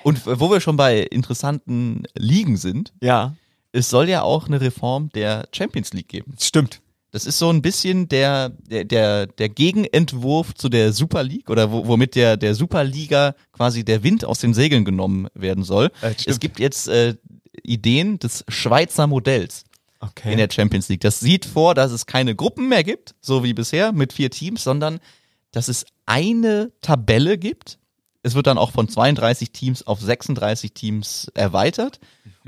Und 0.04 0.26
wo 0.26 0.50
wir 0.50 0.60
schon 0.62 0.78
bei 0.78 1.00
interessanten 1.02 2.04
Ligen 2.16 2.58
sind, 2.58 2.92
Ja, 3.02 3.36
es 3.72 3.90
soll 3.90 4.10
ja 4.10 4.22
auch 4.22 4.48
eine 4.48 4.62
Reform 4.62 5.10
der 5.10 5.48
Champions 5.54 5.94
League 5.94 6.08
geben. 6.10 6.36
stimmt. 6.40 6.82
Das 7.14 7.26
ist 7.26 7.40
so 7.40 7.50
ein 7.50 7.62
bisschen 7.62 8.08
der, 8.08 8.50
der, 8.50 8.86
der, 8.86 9.28
der 9.28 9.50
Gegenentwurf 9.50 10.54
zu 10.56 10.70
der 10.70 10.94
Super 10.94 11.24
League 11.24 11.50
oder 11.50 11.70
wo, 11.70 11.86
womit 11.86 12.16
der, 12.16 12.38
der 12.38 12.56
Superliga 12.56 13.36
quasi 13.52 13.84
der 13.84 14.02
Wind 14.04 14.24
aus 14.24 14.40
den 14.40 14.54
Segeln 14.54 14.86
genommen 14.86 15.28
werden 15.34 15.66
soll. 15.66 15.92
Äh, 16.02 16.14
es 16.26 16.40
gibt 16.40 16.58
jetzt 16.60 16.88
äh, 16.88 17.16
Ideen 17.64 18.18
des 18.20 18.46
Schweizer 18.48 19.08
Modells 19.08 19.66
Okay. 20.04 20.32
in 20.32 20.38
der 20.40 20.50
Champions 20.50 20.90
League. 20.90 21.02
Das 21.02 21.20
sieht 21.20 21.46
vor, 21.46 21.76
dass 21.76 21.92
es 21.92 22.08
keine 22.08 22.34
Gruppen 22.34 22.70
mehr 22.70 22.84
gibt, 22.84 23.14
so 23.22 23.44
wie 23.44 23.54
bisher 23.54 23.92
mit 23.92 24.14
vier 24.14 24.32
Teams, 24.32 24.64
sondern 24.64 25.00
dass 25.52 25.68
es 25.68 25.86
eine 26.08 26.72
Tabelle 26.82 27.38
gibt. 27.38 27.78
Es 28.24 28.36
wird 28.36 28.48
dann 28.48 28.58
auch 28.58 28.72
von 28.72 28.88
32 28.88 29.52
Teams 29.52 29.86
auf 29.88 30.00
36 30.00 30.74
Teams 30.74 31.32
erweitert 31.34 32.00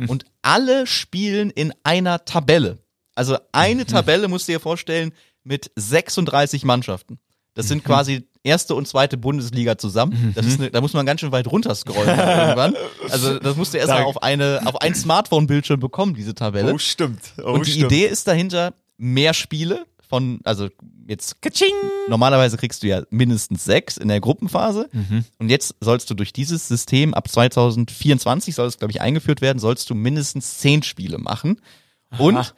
und 0.08 0.26
alle 0.42 0.86
spielen 0.88 1.50
in 1.50 1.74
einer 1.84 2.26
Tabelle. 2.26 2.80
Also 3.16 3.38
eine 3.52 3.86
Tabelle 3.86 4.28
musst 4.28 4.48
du 4.48 4.54
dir 4.54 4.60
vorstellen 4.60 5.14
mit 5.44 5.72
36 5.76 6.64
Mannschaften. 6.64 7.20
Das 7.56 7.68
sind 7.68 7.84
quasi 7.84 8.28
erste 8.44 8.76
und 8.76 8.88
zweite 8.88 9.18
Bundesliga 9.18 9.78
zusammen. 9.78 10.34
Das 10.36 10.46
ist 10.46 10.60
eine, 10.60 10.72
da 10.72 10.82
muss 10.82 10.94
man 10.94 11.06
ganz 11.06 11.22
schön 11.22 11.32
weit 11.32 11.48
runterscrollen 11.48 12.08
irgendwann. 12.20 12.76
Also 13.10 13.40
das 13.40 13.56
musst 13.56 13.74
du 13.74 13.78
erstmal 13.78 14.04
auf 14.04 14.24
eine 14.24 14.62
auf 14.66 14.82
ein 14.82 14.96
Smartphone-Bildschirm 14.96 15.80
bekommen, 15.80 16.14
diese 16.16 16.34
Tabelle. 16.34 16.74
Oh, 16.74 16.78
stimmt. 16.78 17.22
Oh, 17.38 17.52
Und 17.54 17.68
die 17.68 17.72
stimmt. 17.72 17.92
Idee 17.92 18.06
ist 18.08 18.28
dahinter, 18.28 18.74
mehr 18.98 19.34
Spiele 19.34 19.86
von, 20.14 20.42
also 20.44 20.70
jetzt 21.08 21.38
normalerweise 22.08 22.56
kriegst 22.58 22.84
du 22.84 22.88
ja 22.88 23.02
mindestens 23.10 23.66
sechs 23.66 23.98
in 23.98 24.10
der 24.10 24.20
Gruppenphase. 24.20 24.88
Mhm. 24.92 25.26
Und 25.40 25.50
jetzt 25.50 25.74
sollst 25.80 26.08
du 26.12 26.14
durch 26.14 26.32
dieses 26.34 26.68
System 26.68 27.16
ab 27.16 27.28
2024 27.28 28.54
soll 28.54 28.68
es, 28.68 28.78
glaube 28.78 28.92
ich, 28.92 29.02
eingeführt 29.02 29.42
werden, 29.42 29.58
sollst 29.58 29.90
du 29.90 29.96
mindestens 29.96 30.60
zehn 30.60 30.84
Spiele 30.84 31.18
machen. 31.18 31.60
Und 32.20 32.54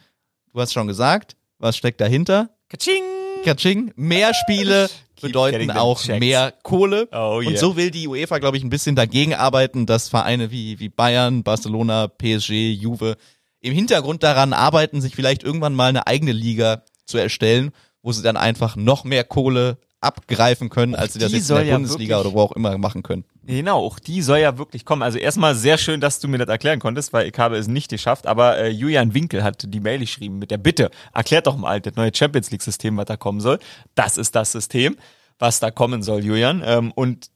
du 0.51 0.59
hast 0.59 0.73
schon 0.73 0.87
gesagt, 0.87 1.37
was 1.57 1.77
steckt 1.77 2.01
dahinter? 2.01 2.49
Katsching. 2.67 3.03
Katsching, 3.45 3.93
mehr 3.95 4.33
Spiele 4.33 4.89
bedeuten 5.21 5.71
auch 5.71 6.01
checks. 6.01 6.19
mehr 6.19 6.53
Kohle. 6.61 7.07
Oh, 7.13 7.37
Und 7.37 7.51
yeah. 7.51 7.57
so 7.57 7.77
will 7.77 7.89
die 7.89 8.09
UEFA, 8.09 8.39
glaube 8.39 8.57
ich, 8.57 8.65
ein 8.65 8.69
bisschen 8.69 8.97
dagegen 8.97 9.33
arbeiten, 9.33 9.85
dass 9.85 10.09
Vereine 10.09 10.51
wie, 10.51 10.77
wie 10.81 10.89
Bayern, 10.89 11.43
Barcelona, 11.43 12.09
PSG, 12.09 12.73
Juve 12.73 13.15
im 13.61 13.73
Hintergrund 13.73 14.23
daran 14.23 14.51
arbeiten, 14.51 14.99
sich 14.99 15.15
vielleicht 15.15 15.43
irgendwann 15.43 15.73
mal 15.73 15.87
eine 15.87 16.05
eigene 16.05 16.33
Liga 16.33 16.83
zu 17.05 17.17
erstellen, 17.17 17.71
wo 18.01 18.11
sie 18.11 18.21
dann 18.23 18.37
einfach 18.37 18.75
noch 18.75 19.03
mehr 19.03 19.23
Kohle 19.23 19.77
abgreifen 20.05 20.69
können, 20.69 20.93
als 20.95 21.13
sie 21.13 21.19
das 21.19 21.31
jetzt 21.31 21.49
in 21.49 21.55
der 21.55 21.65
ja 21.65 21.75
Bundesliga 21.75 22.17
wirklich- 22.17 22.27
oder 22.27 22.35
wo 22.35 22.41
auch 22.41 22.51
immer 22.51 22.77
machen 22.77 23.03
können. 23.03 23.25
Genau, 23.43 23.79
auch 23.79 23.99
die 23.99 24.21
soll 24.21 24.39
ja 24.39 24.57
wirklich 24.57 24.85
kommen. 24.85 25.01
Also 25.01 25.17
erstmal 25.17 25.55
sehr 25.55 25.77
schön, 25.77 25.99
dass 25.99 26.19
du 26.19 26.27
mir 26.27 26.37
das 26.37 26.47
erklären 26.47 26.79
konntest, 26.79 27.13
weil 27.13 27.27
ich 27.27 27.37
habe 27.37 27.57
es 27.57 27.67
nicht 27.67 27.89
geschafft. 27.89 28.27
Aber 28.27 28.57
äh, 28.57 28.69
Julian 28.69 29.13
Winkel 29.13 29.43
hat 29.43 29.65
die 29.67 29.79
Mail 29.79 29.99
geschrieben 29.99 30.39
mit 30.39 30.51
der 30.51 30.57
Bitte, 30.57 30.91
erklärt 31.13 31.47
doch 31.47 31.57
mal 31.57 31.81
das 31.81 31.95
neue 31.95 32.13
Champions 32.13 32.51
League 32.51 32.61
System, 32.61 32.97
was 32.97 33.05
da 33.05 33.17
kommen 33.17 33.41
soll. 33.41 33.59
Das 33.95 34.17
ist 34.17 34.35
das 34.35 34.51
System, 34.51 34.95
was 35.39 35.59
da 35.59 35.71
kommen 35.71 36.03
soll, 36.03 36.23
Julian. 36.23 36.61
Ähm, 36.65 36.91
und 36.91 37.29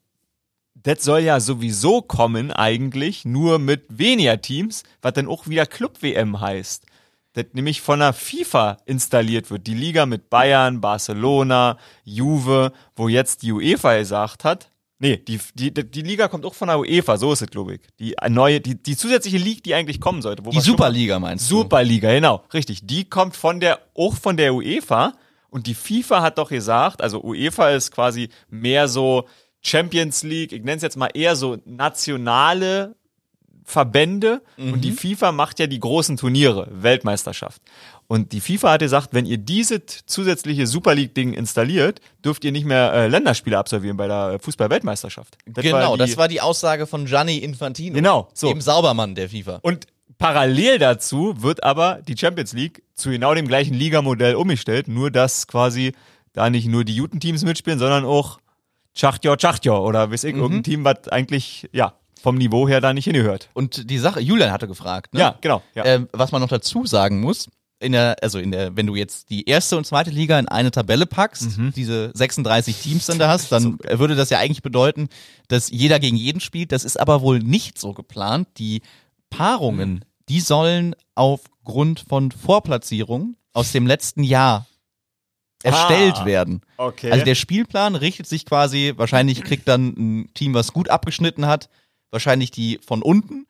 das 0.75 1.03
soll 1.03 1.19
ja 1.21 1.39
sowieso 1.39 2.01
kommen 2.01 2.51
eigentlich, 2.51 3.25
nur 3.25 3.59
mit 3.59 3.85
weniger 3.89 4.39
Teams, 4.41 4.83
was 5.01 5.13
dann 5.13 5.27
auch 5.27 5.47
wieder 5.47 5.65
Club-WM 5.65 6.39
heißt. 6.39 6.85
Das 7.43 7.53
nämlich 7.53 7.81
von 7.81 7.99
der 7.99 8.13
FIFA 8.13 8.77
installiert 8.85 9.49
wird. 9.49 9.65
Die 9.67 9.73
Liga 9.73 10.05
mit 10.05 10.29
Bayern, 10.29 10.81
Barcelona, 10.81 11.77
Juve, 12.03 12.71
wo 12.95 13.07
jetzt 13.07 13.43
die 13.43 13.51
UEFA 13.51 13.97
gesagt 13.97 14.43
hat, 14.43 14.71
nee, 14.99 15.17
die, 15.17 15.39
die, 15.53 15.71
die 15.73 16.01
Liga 16.01 16.27
kommt 16.27 16.45
auch 16.45 16.53
von 16.53 16.67
der 16.67 16.79
UEFA, 16.79 17.17
so 17.17 17.31
ist 17.31 17.41
es, 17.41 17.49
glaube 17.49 17.75
ich. 17.75 17.81
Die 17.99 18.15
neue, 18.29 18.59
die, 18.59 18.75
die 18.75 18.97
zusätzliche 18.97 19.37
League, 19.37 19.63
die 19.63 19.73
eigentlich 19.73 20.01
kommen 20.01 20.21
sollte. 20.21 20.45
Wo 20.45 20.49
Die 20.49 20.59
Superliga 20.59 21.19
meinst 21.19 21.49
du? 21.49 21.59
Superliga, 21.59 22.11
genau, 22.11 22.43
richtig. 22.53 22.85
Die 22.85 23.05
kommt 23.05 23.35
von 23.35 23.59
der, 23.59 23.79
auch 23.95 24.15
von 24.15 24.35
der 24.35 24.53
UEFA. 24.53 25.13
Und 25.49 25.65
die 25.65 25.73
FIFA 25.73 26.21
hat 26.21 26.37
doch 26.37 26.49
gesagt, 26.49 27.01
also 27.01 27.23
UEFA 27.23 27.69
ist 27.71 27.91
quasi 27.91 28.29
mehr 28.49 28.87
so 28.87 29.27
Champions 29.61 30.23
League, 30.23 30.51
ich 30.51 30.59
nenne 30.59 30.77
es 30.77 30.83
jetzt 30.83 30.95
mal 30.95 31.09
eher 31.13 31.35
so 31.35 31.57
nationale 31.65 32.95
Verbände 33.69 34.41
und 34.57 34.81
die 34.83 34.91
FIFA 34.91 35.31
macht 35.31 35.59
ja 35.59 35.67
die 35.67 35.79
großen 35.79 36.17
Turniere, 36.17 36.67
Weltmeisterschaft. 36.71 37.61
Und 38.07 38.31
die 38.31 38.41
FIFA 38.41 38.71
hat 38.71 38.79
gesagt, 38.81 39.09
wenn 39.11 39.27
ihr 39.27 39.37
diese 39.37 39.85
zusätzliche 39.85 40.65
Super 40.65 40.95
League-Ding 40.95 41.33
installiert, 41.33 42.01
dürft 42.25 42.43
ihr 42.43 42.51
nicht 42.51 42.65
mehr 42.65 42.91
äh, 42.93 43.07
Länderspiele 43.07 43.57
absolvieren 43.57 43.97
bei 43.97 44.07
der 44.07 44.39
Fußball-Weltmeisterschaft. 44.39 45.37
Genau, 45.45 45.93
die- 45.93 45.99
das 45.99 46.17
war 46.17 46.27
die 46.27 46.41
Aussage 46.41 46.87
von 46.87 47.05
Gianni 47.05 47.37
Infantino. 47.37 47.93
Genau, 47.93 48.29
so. 48.33 48.49
Dem 48.49 48.61
Saubermann 48.61 49.13
der 49.13 49.29
FIFA. 49.29 49.59
Und 49.61 49.85
parallel 50.17 50.79
dazu 50.79 51.35
wird 51.43 51.63
aber 51.63 51.99
die 52.07 52.17
Champions 52.17 52.53
League 52.53 52.81
zu 52.95 53.11
genau 53.11 53.35
dem 53.35 53.47
gleichen 53.47 53.75
Ligamodell 53.75 54.33
umgestellt, 54.35 54.87
nur 54.87 55.11
dass 55.11 55.45
quasi 55.45 55.93
da 56.33 56.49
nicht 56.49 56.67
nur 56.67 56.83
die 56.85 56.95
Jutenteams 56.95 57.43
mitspielen, 57.43 57.77
sondern 57.77 58.05
auch 58.05 58.39
Schachtjor, 58.95 59.37
Schachtjor 59.39 59.83
oder 59.83 60.11
weiß 60.11 60.23
ich, 60.23 60.33
Mhm. 60.33 60.41
irgendein 60.41 60.63
Team, 60.63 60.83
was 60.83 61.07
eigentlich, 61.09 61.69
ja, 61.71 61.93
vom 62.21 62.37
Niveau 62.37 62.67
her 62.67 62.81
da 62.81 62.93
nicht 62.93 63.05
hingehört. 63.05 63.49
Und 63.53 63.89
die 63.89 63.97
Sache, 63.97 64.19
Julian 64.19 64.51
hatte 64.51 64.67
gefragt, 64.67 65.13
ne? 65.13 65.19
Ja, 65.21 65.35
genau. 65.41 65.61
Ja. 65.75 65.85
Ähm, 65.85 66.07
was 66.11 66.31
man 66.31 66.41
noch 66.41 66.49
dazu 66.49 66.85
sagen 66.85 67.21
muss, 67.21 67.49
in 67.81 67.93
der, 67.93 68.17
also 68.21 68.39
in 68.39 68.51
der, 68.51 68.75
wenn 68.75 68.87
du 68.87 68.95
jetzt 68.95 69.29
die 69.29 69.45
erste 69.47 69.77
und 69.77 69.85
zweite 69.85 70.09
Liga 70.09 70.37
in 70.37 70.49
eine 70.49 70.69
Tabelle 70.71 71.05
packst, 71.05 71.57
Mhm. 71.57 71.71
diese 71.73 72.11
36 72.13 72.77
Teams 72.81 73.05
dann 73.05 73.19
da 73.19 73.29
hast, 73.29 73.51
dann 73.53 73.79
würde 73.89 74.15
das 74.15 74.29
ja 74.29 74.39
eigentlich 74.39 74.61
bedeuten, 74.61 75.07
dass 75.47 75.69
jeder 75.69 75.97
gegen 75.99 76.17
jeden 76.17 76.41
spielt. 76.41 76.73
Das 76.73 76.83
ist 76.83 76.99
aber 76.99 77.21
wohl 77.21 77.39
nicht 77.39 77.79
so 77.79 77.93
geplant. 77.93 78.49
Die 78.57 78.81
Paarungen, 79.29 79.89
Mhm. 79.93 80.01
die 80.27 80.41
sollen 80.41 80.93
aufgrund 81.15 82.01
von 82.01 82.31
Vorplatzierungen 82.31 83.37
aus 83.53 83.71
dem 83.71 83.87
letzten 83.87 84.23
Jahr 84.23 84.65
erstellt 85.63 86.15
Ah. 86.17 86.25
werden. 86.25 86.61
okay. 86.77 87.11
Also 87.11 87.25
der 87.25 87.35
Spielplan 87.35 87.95
richtet 87.95 88.27
sich 88.27 88.45
quasi, 88.45 88.93
wahrscheinlich 88.95 89.43
kriegt 89.43 89.67
dann 89.67 89.87
ein 89.97 90.29
Team, 90.33 90.53
was 90.53 90.71
gut 90.73 90.89
abgeschnitten 90.89 91.47
hat, 91.47 91.69
wahrscheinlich 92.11 92.51
die 92.51 92.79
von 92.85 93.01
unten 93.01 93.45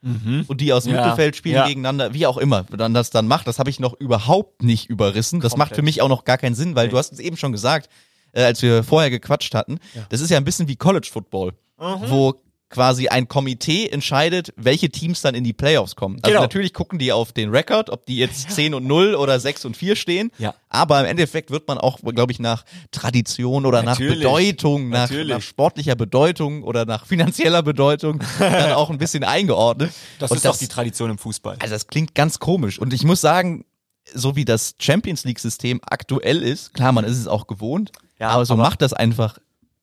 und 0.48 0.60
die 0.62 0.74
aus 0.74 0.84
dem 0.84 0.93
Ja, 0.93 1.02
Mittelfeld 1.02 1.36
spielen 1.36 1.56
ja. 1.56 1.67
gegeneinander, 1.67 2.13
wie 2.13 2.26
auch 2.28 2.38
immer, 2.38 2.63
dann 2.63 2.93
das 2.93 3.10
dann 3.10 3.28
macht. 3.28 3.48
Das 3.48 3.58
habe 3.60 3.69
ich 3.69 3.80
noch 3.80 3.93
überhaupt 4.00 4.63
nicht 4.63 4.89
überrissen. 4.89 5.39
Das 5.39 5.54
macht 5.58 5.69
Komplett. 5.69 5.76
für 5.78 5.82
mich 5.84 6.02
auch 6.02 6.10
noch 6.10 6.26
gar 6.26 6.38
keinen 6.38 6.56
Sinn, 6.56 6.76
weil 6.76 6.88
Nee. 6.88 6.91
du 6.91 6.98
hast 6.98 7.13
es 7.13 7.19
eben 7.19 7.38
schon 7.38 7.52
gesagt, 7.52 7.89
äh, 8.34 8.43
als 8.43 8.62
wir 8.62 8.84
vorher 8.84 9.10
gequatscht 9.10 9.56
hatten, 9.56 9.80
das 10.10 10.22
ist 10.22 10.30
ja 10.30 10.38
ein 10.38 10.43
bisschen 10.45 10.67
wie 10.67 10.76
College 10.76 11.08
Football, 11.12 11.54
wo 11.78 12.36
quasi 12.69 13.08
ein 13.08 13.27
Komitee 13.27 13.88
entscheidet, 13.88 14.53
welche 14.55 14.89
Teams 14.89 15.21
dann 15.21 15.34
in 15.34 15.43
die 15.43 15.53
Playoffs 15.53 15.95
kommen. 15.95 16.17
Also 16.21 16.29
Genau. 16.34 16.41
natürlich 16.41 16.73
gucken 16.73 16.99
die 16.99 17.12
auf 17.12 17.32
den 17.34 17.49
Rekord, 17.49 17.89
ob 17.89 18.05
die 18.05 18.17
jetzt 18.17 18.51
10 18.51 18.75
und 18.75 18.86
0 18.86 19.15
oder 19.15 19.39
6 19.39 19.65
und 19.65 19.75
4 19.75 19.95
stehen. 19.95 20.32
Ja. 20.38 20.53
Aber 20.69 20.99
im 20.99 21.08
Endeffekt 21.08 21.49
wird 21.49 21.67
man 21.67 21.79
auch, 21.79 21.99
glaube 22.03 22.32
ich, 22.32 22.39
nach 22.39 22.63
Tradition 22.91 23.65
oder 23.65 23.82
Natürlich. 23.82 24.23
nach 24.23 24.29
Bedeutung, 24.29 24.89
nach, 24.89 25.10
nach 25.10 25.41
sportlicher 25.41 25.95
Bedeutung 25.95 26.62
oder 26.63 26.86
nach 26.86 27.05
finanzieller 27.08 27.63
Bedeutung 27.63 28.21
dann 28.39 28.73
auch 28.73 28.89
ein 28.89 28.97
bisschen 28.99 29.23
eingeordnet. 29.23 29.91
das 30.19 30.29
Und 30.29 30.38
ist 30.38 30.45
doch 30.45 30.58
die 30.58 30.67
Tradition 30.67 31.10
im 31.10 31.17
Fußball. 31.17 31.58
also 31.60 31.73
das 31.73 31.88
klingt 31.88 32.13
ganz 32.13 32.39
komisch. 32.39 32.77
Und 32.77 32.93
ich 32.93 33.03
muss 33.03 33.19
sagen, 33.21 33.65
so 34.13 34.36
wie 34.36 34.45
das 34.45 34.75
Champions 34.79 35.23
League-System 35.23 35.82
aktuell 35.88 36.41
ist, 36.43 36.73
klar, 36.73 36.91
man 36.91 37.05
ist 37.05 37.17
es 37.17 37.27
auch 37.27 37.47
gewohnt, 37.47 37.91
Ja, 38.19 38.29
aber 38.29 38.45
so 38.45 38.53
aber- 38.53 38.63
macht 38.63 38.82
das 38.82 38.93
einfach 38.93 39.38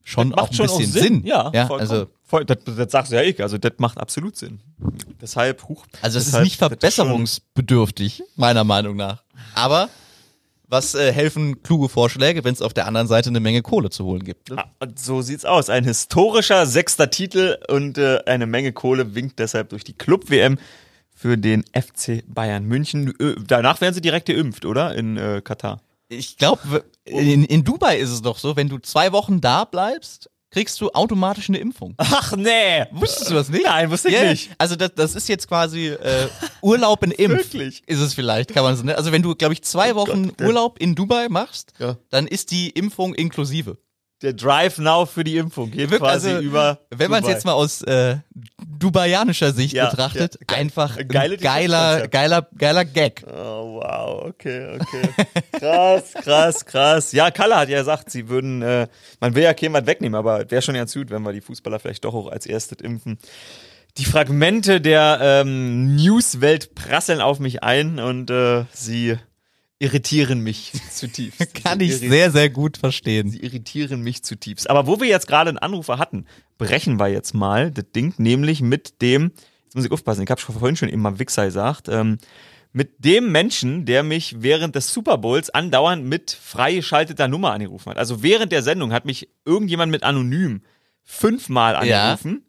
schon 0.07 0.33
auch 0.35 0.51
ein 0.51 0.57
bisschen 0.57 0.87
Sinn. 0.87 1.25
Ja, 1.27 1.51
ja 1.53 1.67
vollkommen. 1.67 1.91
also, 1.91 2.07
Voll, 2.29 2.45
das, 2.45 2.59
das 2.65 2.91
sagst 2.91 3.13
du 3.13 3.17
ja 3.17 3.23
ich, 3.23 3.41
also 3.41 3.57
das 3.57 3.73
macht 3.79 3.99
absolut 3.99 4.37
Sinn. 4.37 4.61
Deshalb, 5.21 5.69
huch. 5.69 5.85
also 6.03 6.19
es 6.19 6.27
ist 6.29 6.41
nicht 6.41 6.59
schon- 6.59 6.69
verbesserungsbedürftig, 6.71 8.23
meiner 8.35 8.65
Meinung 8.65 8.97
nach. 8.97 9.23
Aber 9.55 9.89
was 10.69 10.95
äh, 10.97 11.13
helfen 11.13 11.63
kluge 11.63 11.89
Vorschläge, 11.89 12.43
wenn 12.45 12.53
es 12.53 12.63
auf 12.63 12.73
der 12.75 12.87
anderen 12.87 13.07
Seite 13.07 13.29
eine 13.31 13.39
Menge 13.41 13.63
Kohle 13.63 13.91
zu 13.91 14.05
holen 14.05 14.25
gibt? 14.25 14.51
Ne? 14.51 14.57
Ah, 14.59 14.87
so 14.97 15.23
sieht's 15.23 15.45
aus. 15.45 15.71
Ein 15.71 15.85
historischer 15.85 16.67
sechster 16.67 17.11
Titel 17.11 17.59
und 17.69 17.99
äh, 17.99 18.21
eine 18.27 18.47
Menge 18.47 18.73
Kohle 18.73 19.15
winkt 19.15 19.39
deshalb 19.39 19.69
durch 19.69 19.85
die 19.85 19.93
Club-WM 19.93 20.59
für 21.15 21.39
den 21.39 21.65
FC 21.73 22.25
Bayern 22.27 22.65
München. 22.65 23.15
Äh, 23.21 23.37
danach 23.47 23.81
werden 23.81 23.95
sie 23.95 24.01
direkt 24.01 24.27
geimpft, 24.27 24.65
oder? 24.65 24.95
In 24.97 25.17
äh, 25.17 25.41
Katar. 25.45 25.81
Ich 26.09 26.37
glaube, 26.37 26.85
in, 27.05 27.45
in 27.45 27.65
Dubai 27.65 27.99
ist 27.99 28.11
es 28.11 28.23
doch 28.23 28.39
so, 28.39 28.55
wenn 28.57 28.69
du 28.69 28.79
zwei 28.79 29.13
Wochen 29.13 29.41
da 29.41 29.65
bleibst, 29.65 30.31
kriegst 30.51 30.81
du 30.81 30.91
automatisch 30.93 31.49
eine 31.49 31.59
Impfung. 31.59 31.95
Ach 31.99 32.35
nee! 32.37 32.85
Wusstest 32.93 33.31
du 33.31 33.35
das 33.35 33.49
nicht? 33.49 33.65
Nein, 33.65 33.91
wusste 33.91 34.09
ich 34.09 34.15
Ja, 34.15 34.31
nicht. 34.31 34.51
Also 34.59 34.77
das, 34.77 34.93
das 34.95 35.15
ist 35.17 35.29
jetzt 35.29 35.49
quasi 35.49 35.89
äh, 35.89 36.29
Urlaub 36.63 37.03
in 37.03 37.11
Impf. 37.11 37.53
Wirklich? 37.53 37.83
Ist 37.87 37.99
es 38.01 38.15
vielleicht, 38.15 38.55
kann 38.55 38.63
man 38.63 38.77
so 38.77 38.85
nennen. 38.85 38.97
Also 38.97 39.11
wenn 39.13 39.23
du, 39.23 39.35
glaube 39.35 39.55
ich, 39.55 39.63
zwei 39.63 39.95
Wochen 39.97 40.29
Gott, 40.29 40.41
ja. 40.41 40.47
Urlaub 40.47 40.79
in 40.79 40.95
Dubai 40.95 41.29
machst, 41.29 41.73
Ja. 41.79 41.97
dann 42.11 42.27
ist 42.29 42.53
die 42.53 42.71
Impfung 42.71 43.15
inklusive. 43.15 43.77
Der 44.23 44.33
Drive 44.33 44.79
Now 44.79 45.05
für 45.05 45.25
die 45.25 45.37
Impfung 45.37 45.71
geht 45.71 45.91
Wirk- 45.91 45.99
quasi 46.01 46.31
also, 46.31 46.41
über. 46.43 46.81
Wenn 46.91 47.11
man 47.11 47.23
es 47.23 47.29
jetzt 47.29 47.45
mal 47.45 47.53
aus 47.53 47.83
äh, 47.83 48.17
dubaianischer 48.67 49.53
Sicht 49.53 49.75
Ja, 49.75 49.91
betrachtet, 49.91 50.39
ja, 50.51 50.57
einfach 50.57 50.97
ein 50.97 51.07
geile 51.07 51.35
ein 51.35 51.41
geiler, 51.41 51.91
Konzept. 51.93 52.13
geiler, 52.13 52.49
geiler 52.57 52.85
Gag. 52.87 53.25
Oh, 53.27 53.81
wow, 53.83 54.25
okay, 54.25 54.79
okay. 54.81 55.09
krass, 55.53 56.15
krass, 56.15 56.65
krass. 56.65 57.13
Ja, 57.13 57.31
Kalle 57.31 57.57
hat 57.57 57.69
ja 57.69 57.79
gesagt, 57.79 58.11
sie 58.11 58.29
würden, 58.31 58.63
äh, 58.63 58.89
man 59.21 59.35
will 59.35 59.43
ja 59.43 59.53
was 59.53 59.87
wegnehmen, 59.87 60.15
aber 60.15 60.51
wäre 60.51 60.63
schon 60.63 60.75
ganz 60.77 60.95
gut, 60.95 61.11
wenn 61.11 61.23
wir 61.23 61.33
die 61.35 61.43
Fußballer 61.43 61.79
vielleicht 61.79 62.05
doch 62.07 62.15
auch 62.15 62.29
als 62.29 62.47
erstes 62.47 62.79
impfen. 62.81 63.19
Die 63.99 64.07
Fragmente 64.07 64.81
der 64.81 65.19
ähm, 65.21 65.95
Newswelt 65.97 66.75
prasseln 66.75 67.21
auf 67.21 67.39
mich 67.39 67.63
ein 67.63 67.99
und 67.99 68.31
äh, 68.31 68.65
sie 68.73 69.17
irritieren 69.79 70.41
mich 70.41 70.73
zutiefst. 70.93 71.55
Kann 71.65 71.81
ich 71.81 71.97
sehr, 71.99 72.31
sehr 72.31 72.51
gut 72.51 72.77
verstehen. 72.77 73.31
Sie 73.31 73.41
irritieren 73.41 74.01
mich 74.03 74.23
zutiefst. 74.23 74.69
Aber 74.71 74.87
wo 74.87 75.01
wir 75.01 75.09
jetzt 75.09 75.27
gerade 75.29 75.49
einen 75.51 75.59
Anrufer 75.59 75.99
hatten, 75.99 76.27
brechen 76.59 76.99
wir 76.99 77.09
jetzt 77.09 77.35
mal 77.35 77.71
das 77.71 77.85
Ding, 77.95 78.15
nämlich 78.19 78.63
mit 78.63 79.03
dem, 79.03 79.33
jetzt 79.65 79.75
muss 79.75 79.85
ich 79.85 79.91
aufpassen, 79.93 80.23
ich 80.23 80.31
habe 80.31 80.41
vorhin 80.41 80.77
schon 80.77 80.89
eben 80.89 81.03
mal 81.03 81.19
Wichser 81.19 81.45
gesagt, 81.45 81.89
ähm, 81.89 82.19
mit 82.73 83.05
dem 83.05 83.33
Menschen, 83.33 83.87
der 83.87 84.03
mich 84.03 84.37
während 84.43 84.75
des 84.75 84.93
Super 84.93 85.17
Bowls 85.17 85.49
andauernd 85.51 86.05
mit 86.05 86.31
freigeschalteter 86.31 87.27
Nummer 87.27 87.53
angerufen 87.53 87.91
hat. 87.91 87.97
Also 87.97 88.23
während 88.23 88.53
der 88.53 88.63
Sendung 88.63 88.93
hat 88.93 89.07
mich 89.07 89.31
irgendjemand 89.47 89.91
mit 89.91 90.03
anonym 90.03 90.63
fünfmal 91.03 91.87
Ja. 91.87 92.03
angerufen. 92.13 92.45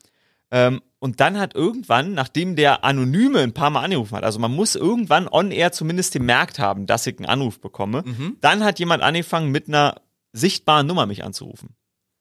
Ähm, 0.52 0.82
und 0.99 1.19
dann 1.19 1.38
hat 1.39 1.53
irgendwann, 1.55 2.13
nachdem 2.13 2.55
der 2.55 2.83
Anonyme 2.83 3.39
ein 3.39 3.53
paar 3.53 3.69
Mal 3.69 3.83
angerufen 3.83 4.15
hat, 4.15 4.23
also 4.23 4.39
man 4.39 4.53
muss 4.55 4.75
irgendwann 4.75 5.27
on 5.27 5.51
air 5.51 5.71
zumindest 5.71 6.13
gemerkt 6.13 6.60
haben, 6.60 6.86
dass 6.88 7.05
ich 7.07 7.17
einen 7.19 7.25
Anruf 7.27 7.60
bekomme, 7.60 8.03
Mhm. 8.05 8.38
dann 8.41 8.63
hat 8.63 8.79
jemand 8.79 9.03
angefangen, 9.03 9.51
mit 9.51 9.67
einer 9.67 10.01
sichtbaren 10.33 10.88
Nummer 10.88 11.05
mich 11.05 11.23
anzurufen. 11.23 11.75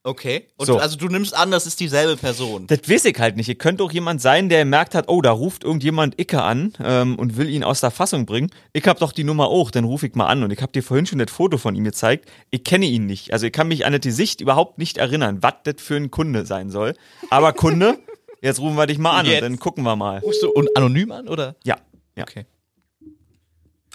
Okay. 0.04 0.46
Und 0.56 0.66
So. 0.66 0.78
also 0.78 0.96
du 0.96 1.08
nimmst 1.08 1.36
an, 1.36 1.50
das 1.50 1.66
ist 1.66 1.80
dieselbe 1.80 2.16
Person. 2.16 2.68
Das 2.68 2.88
weiß 2.88 3.06
ich 3.06 3.18
halt 3.18 3.36
nicht. 3.36 3.48
Ihr 3.48 3.56
könnte 3.56 3.82
auch 3.82 3.90
jemand 3.90 4.22
sein, 4.22 4.48
der 4.48 4.60
gemerkt 4.60 4.94
hat, 4.94 5.08
oh, 5.08 5.20
da 5.20 5.32
ruft 5.32 5.64
irgendjemand 5.64 6.20
Icke 6.20 6.40
an 6.42 6.74
ähm, 6.80 7.16
und 7.18 7.36
will 7.36 7.48
ihn 7.50 7.64
aus 7.64 7.80
der 7.80 7.90
Fassung 7.90 8.24
bringen. 8.24 8.50
Ich 8.72 8.86
hab 8.86 9.00
doch 9.00 9.10
die 9.10 9.24
Nummer 9.24 9.48
auch, 9.48 9.72
dann 9.72 9.82
rufe 9.82 10.06
ich 10.06 10.14
mal 10.14 10.26
an. 10.26 10.44
Und 10.44 10.52
ich 10.52 10.62
habe 10.62 10.70
dir 10.70 10.84
vorhin 10.84 11.06
schon 11.06 11.18
das 11.18 11.32
Foto 11.32 11.58
von 11.58 11.74
ihm 11.74 11.82
gezeigt. 11.82 12.30
Ich 12.52 12.62
kenne 12.62 12.86
ihn 12.86 13.06
nicht. 13.06 13.32
Also 13.32 13.46
ich 13.46 13.52
kann 13.52 13.66
mich 13.66 13.84
an 13.84 13.92
das 13.94 14.02
Gesicht 14.02 14.40
überhaupt 14.40 14.78
nicht 14.78 14.96
erinnern, 14.98 15.38
was 15.42 15.54
das 15.64 15.74
für 15.78 15.96
ein 15.96 16.12
Kunde 16.12 16.46
sein 16.46 16.70
soll. 16.70 16.94
Aber 17.30 17.52
Kunde, 17.52 17.98
jetzt 18.40 18.60
rufen 18.60 18.76
wir 18.76 18.86
dich 18.86 18.98
mal 18.98 19.18
an 19.18 19.26
Jetzt. 19.26 19.36
und 19.36 19.42
dann 19.42 19.58
gucken 19.58 19.84
wir 19.84 19.96
mal. 19.96 20.18
Rufst 20.18 20.42
du 20.42 20.50
und 20.50 20.76
anonym 20.76 21.12
an, 21.12 21.28
oder? 21.28 21.56
Ja, 21.64 21.78
ja. 22.16 22.24
Okay. 22.24 22.46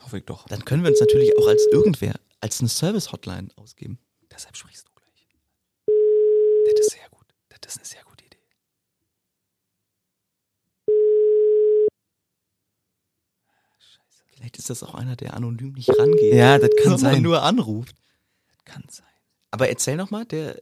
Hoffe 0.03 0.17
ich 0.17 0.25
doch. 0.25 0.45
Dann 0.47 0.65
können 0.65 0.83
wir 0.83 0.89
uns 0.91 0.99
natürlich 0.99 1.37
auch 1.37 1.47
als 1.47 1.65
irgendwer, 1.71 2.15
als 2.39 2.59
eine 2.59 2.69
Service-Hotline 2.69 3.49
ausgeben. 3.55 3.99
Deshalb 4.31 4.57
sprichst 4.57 4.87
du 4.87 4.91
gleich. 4.95 5.27
Das 6.65 6.85
ist 6.87 6.91
sehr 6.91 7.09
gut. 7.09 7.25
Das 7.61 7.73
ist 7.73 7.77
eine 7.79 7.85
sehr 7.85 8.03
gute 8.03 8.25
Idee. 8.25 8.37
Vielleicht 14.33 14.57
ist 14.57 14.69
das 14.69 14.83
auch 14.83 14.95
einer, 14.95 15.15
der 15.15 15.35
anonym 15.35 15.73
nicht 15.73 15.89
rangeht. 15.97 16.33
Ja, 16.33 16.57
das 16.57 16.71
kann 16.81 16.97
sein. 16.97 17.21
nur 17.21 17.43
anruft. 17.43 17.95
Kann 18.65 18.83
sein. 18.89 19.05
Aber 19.51 19.69
erzähl 19.69 19.97
noch 19.97 20.09
mal, 20.09 20.25
der, 20.25 20.61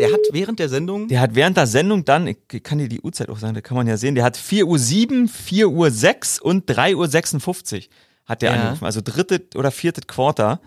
der 0.00 0.12
hat 0.12 0.20
während 0.32 0.58
der 0.58 0.68
Sendung. 0.68 1.08
Der 1.08 1.20
hat 1.20 1.34
während 1.34 1.56
der 1.56 1.66
Sendung 1.66 2.04
dann, 2.04 2.26
ich 2.26 2.38
kann 2.62 2.78
dir 2.78 2.88
die 2.88 3.00
Uhrzeit 3.00 3.28
auch 3.28 3.38
sagen, 3.38 3.54
da 3.54 3.60
kann 3.60 3.76
man 3.76 3.86
ja 3.86 3.96
sehen, 3.96 4.14
der 4.14 4.24
hat 4.24 4.36
4 4.36 4.66
Uhr 4.66 4.78
7, 4.78 5.28
4 5.28 5.68
Uhr 5.70 5.90
6 5.90 6.40
und 6.40 6.64
3 6.66 6.96
Uhr 6.96 7.08
56 7.08 7.90
hat 8.24 8.42
der 8.42 8.50
Ja. 8.50 8.56
angerufen. 8.60 8.84
Also 8.84 9.00
dritte 9.02 9.46
oder 9.54 9.70
vierte 9.70 10.00
Quarter. 10.02 10.60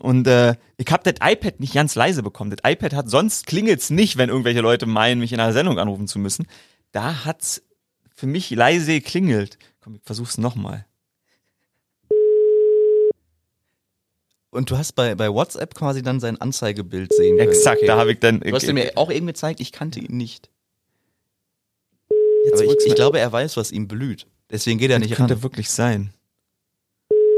Und 0.00 0.26
äh, 0.26 0.54
ich 0.78 0.86
habe 0.90 1.02
das 1.10 1.14
iPad 1.22 1.60
nicht 1.60 1.74
ganz 1.74 1.94
leise 1.94 2.22
bekommen. 2.22 2.50
Das 2.50 2.60
iPad 2.70 2.94
hat 2.94 3.10
sonst 3.10 3.46
klingelt's 3.46 3.90
nicht, 3.90 4.16
wenn 4.16 4.30
irgendwelche 4.30 4.60
Leute 4.60 4.86
meinen, 4.86 5.20
mich 5.20 5.32
in 5.32 5.40
einer 5.40 5.52
Sendung 5.52 5.78
anrufen 5.78 6.06
zu 6.08 6.18
müssen. 6.18 6.46
Da 6.92 7.24
hat's 7.26 7.62
für 8.14 8.26
mich 8.26 8.50
leise 8.50 8.92
geklingelt. 8.94 9.58
Komm, 9.82 9.96
ich 9.96 10.02
versuch's 10.02 10.38
nochmal. 10.38 10.86
Und 14.50 14.70
du 14.70 14.78
hast 14.78 14.92
bei, 14.92 15.14
bei 15.14 15.30
WhatsApp 15.30 15.74
quasi 15.74 16.02
dann 16.02 16.20
sein 16.20 16.40
Anzeigebild 16.40 17.12
sehen 17.12 17.36
können. 17.36 17.48
Exakt, 17.48 17.82
da 17.86 17.96
habe 17.96 18.12
ich 18.12 18.20
dann. 18.20 18.40
Du 18.40 18.52
hast 18.52 18.64
ihn 18.64 18.74
mir 18.74 18.92
auch 18.96 19.10
eben 19.10 19.26
gezeigt, 19.26 19.60
ich 19.60 19.72
kannte 19.72 20.00
ihn 20.00 20.16
nicht. 20.16 20.50
Jetzt 22.46 22.62
Aber 22.62 22.72
ich, 22.72 22.86
ich 22.86 22.94
glaube, 22.94 23.18
er 23.18 23.30
weiß, 23.30 23.56
was 23.58 23.70
ihm 23.72 23.88
blüht. 23.88 24.26
Deswegen 24.50 24.78
geht 24.78 24.90
er 24.90 24.98
nicht 24.98 25.14
könnte 25.14 25.34
ran. 25.34 25.42
wirklich 25.42 25.70
sein. 25.70 26.14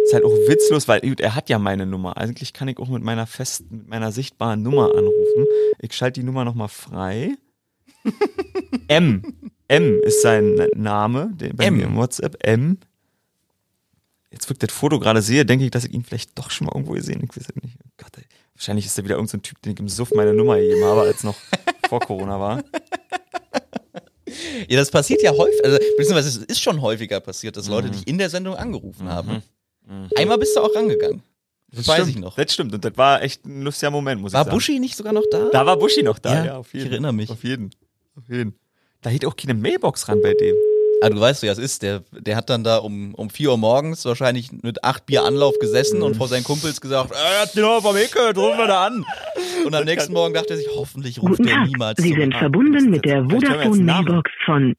Ist 0.05 0.15
halt 0.15 0.25
auch 0.25 0.31
witzlos, 0.49 0.87
weil 0.87 1.01
gut, 1.01 1.21
er 1.21 1.35
hat 1.35 1.49
ja 1.51 1.59
meine 1.59 1.87
Nummer. 1.87 2.17
Eigentlich 2.17 2.53
kann 2.53 2.69
ich 2.69 2.79
auch 2.79 2.89
mit 2.89 3.03
meiner 3.03 3.27
festen, 3.27 3.79
mit 3.79 3.89
meiner 3.89 4.13
sichtbaren 4.13 4.63
Nummer 4.63 4.95
anrufen. 4.95 5.47
Ich 5.81 5.95
schalte 5.95 6.21
die 6.21 6.27
Nummer 6.27 6.45
nochmal 6.45 6.69
frei. 6.69 7.35
M. 8.89 9.23
M 9.69 10.01
ist 10.03 10.23
sein 10.23 10.69
Name, 10.75 11.33
bei 11.55 11.67
M. 11.67 11.77
mir 11.77 11.85
im 11.87 11.97
WhatsApp. 11.97 12.37
M. 12.47 12.79
Jetzt 14.33 14.49
wirkt 14.49 14.62
das 14.62 14.72
Foto 14.72 15.01
gerade 15.01 15.22
sehe, 15.22 15.45
denke 15.45 15.64
ich, 15.64 15.70
dass 15.70 15.85
ich 15.85 15.93
ihn 15.93 16.05
vielleicht 16.05 16.39
doch 16.39 16.51
schon 16.51 16.66
mal 16.66 16.72
irgendwo 16.74 16.93
gesehen 16.93 17.16
habe. 17.16 17.26
Ich 17.31 17.37
weiß 17.37 17.47
es 17.57 17.62
nicht. 17.62 17.76
Oh 17.85 17.91
Gott, 17.97 18.12
ey. 18.18 18.24
Wahrscheinlich 18.55 18.87
ist 18.87 18.97
er 18.99 19.05
wieder 19.05 19.14
irgendein 19.16 19.39
so 19.41 19.43
Typ, 19.43 19.61
den 19.62 19.72
ich 19.72 19.81
im 19.81 19.89
Suff 19.89 20.12
meine 20.14 20.33
Nummer 20.35 20.59
gegeben 20.59 20.85
habe, 20.85 21.03
als 21.03 21.24
noch 21.24 21.37
vor 21.89 22.01
Corona 22.01 22.39
war. 22.39 22.62
Ja, 24.68 24.78
das 24.78 24.91
passiert 24.91 25.22
ja 25.22 25.33
häufig, 25.33 25.64
also 25.64 25.78
beziehungsweise 25.97 26.28
es 26.28 26.37
ist 26.45 26.61
schon 26.61 26.81
häufiger 26.81 27.18
passiert, 27.20 27.57
dass 27.57 27.66
Leute 27.68 27.91
dich 27.91 28.07
in 28.07 28.18
der 28.18 28.31
Sendung 28.31 28.55
angerufen 28.55 29.09
haben. 29.09 29.43
Einmal 30.16 30.39
bist 30.39 30.55
du 30.57 30.61
auch 30.61 30.72
rangegangen. 30.74 31.22
Das 31.72 31.87
weiß 31.89 31.97
stimmt, 32.03 32.11
ich 32.11 32.16
noch. 32.18 32.37
Das 32.37 32.53
stimmt. 32.53 32.74
Und 32.74 32.85
das 32.85 32.97
war 32.97 33.22
echt 33.22 33.45
ein 33.45 33.62
lustiger 33.62 33.91
Moment, 33.91 34.20
muss 34.20 34.33
War 34.33 34.43
ich 34.43 34.45
sagen. 34.47 34.57
Buschi 34.57 34.78
nicht 34.78 34.97
sogar 34.97 35.12
noch 35.12 35.24
da? 35.31 35.49
Da 35.51 35.66
war 35.66 35.76
Buschi 35.76 36.03
noch 36.03 36.18
da, 36.18 36.35
Ja, 36.35 36.45
ja, 36.45 36.57
auf 36.59 36.72
jeden. 36.72 36.87
ich 36.87 36.93
erinnere 36.93 37.12
mich. 37.12 37.31
Auf 37.31 37.43
jeden. 37.43 37.70
Auf 38.16 38.28
jeden. 38.28 38.55
Da 39.03 39.11
hielt 39.11 39.24
auch 39.24 39.35
keine 39.37 39.55
Mailbox 39.55 40.09
ran 40.09 40.20
bei 40.22 40.35
dem. 40.35 40.55
Ah, 41.03 41.09
du 41.09 41.19
weißt, 41.19 41.43
wie 41.43 41.47
das 41.47 41.59
ist. 41.59 41.83
Der, 41.83 42.03
der 42.13 42.37
hat 42.37 42.51
dann 42.51 42.63
da 42.63 42.77
um, 42.77 43.15
um 43.15 43.31
4 43.31 43.51
Uhr 43.51 43.59
morgens 43.59 44.05
wahrscheinlich 44.05 44.51
mit 44.63 44.85
acht 44.85 45.07
Bier 45.07 45.25
Anlauf 45.25 45.59
gesessen 45.59 46.03
und 46.03 46.17
vor 46.17 46.29
seinen 46.29 46.45
Kumpels 46.45 46.81
gesagt, 46.81 47.13
äh, 47.13 47.43
hat 47.43 47.55
die 47.55 47.61
Nummer 47.61 47.81
vom 47.81 47.97
Ecke, 47.97 48.35
rufen 48.35 48.59
wir 48.59 48.67
da 48.67 48.87
an. 48.87 49.05
Und 49.65 49.75
am 49.75 49.85
nächsten 49.85 50.13
Morgen 50.13 50.35
dachte 50.35 50.51
er 50.51 50.57
sich, 50.59 50.69
hoffentlich 50.75 51.23
ruft 51.23 51.43
Tag, 51.43 51.67
niemals 51.67 52.03
Sie 52.03 52.13
sind 52.13 52.35
verbunden 52.35 52.91
mit 52.91 53.05
der 53.05 53.25
Vodafone. 53.25 53.83
Mailbox 53.83 54.31
von. 54.45 54.75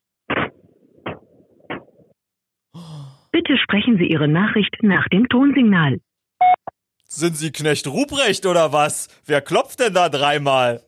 Bitte 3.31 3.57
sprechen 3.63 3.97
Sie 3.97 4.05
Ihre 4.05 4.27
Nachricht 4.27 4.75
nach 4.83 5.07
dem 5.07 5.27
Tonsignal. 5.27 5.97
Sind 7.07 7.35
Sie 7.35 7.51
Knecht 7.51 7.87
Ruprecht 7.87 8.45
oder 8.45 8.71
was? 8.71 9.07
Wer 9.25 9.41
klopft 9.41 9.79
denn 9.79 9.93
da 9.93 10.09
dreimal? 10.09 10.81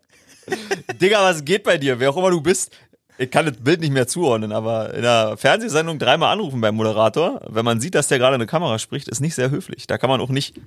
Digga, 1.02 1.22
was 1.24 1.44
geht 1.44 1.64
bei 1.64 1.78
dir? 1.78 2.00
Wer 2.00 2.12
auch 2.12 2.18
immer 2.18 2.30
du 2.32 2.42
bist. 2.42 2.72
Ich 3.18 3.30
kann 3.30 3.46
das 3.46 3.58
Bild 3.58 3.80
nicht 3.80 3.94
mehr 3.94 4.08
zuordnen, 4.08 4.52
aber 4.52 4.94
in 4.94 5.04
der 5.04 5.38
Fernsehsendung 5.38 6.00
dreimal 6.00 6.34
anrufen 6.34 6.62
beim 6.62 6.76
Moderator, 6.76 7.42
wenn 7.48 7.64
man 7.64 7.80
sieht, 7.80 7.96
dass 7.96 8.08
der 8.08 8.18
gerade 8.18 8.36
eine 8.36 8.48
Kamera 8.48 8.80
spricht, 8.80 9.08
ist 9.08 9.22
nicht 9.22 9.36
sehr 9.36 9.52
höflich. 9.52 9.86
Da 9.86 9.98
kann 9.98 10.10
man 10.10 10.20
auch 10.20 10.30
nicht 10.30 10.60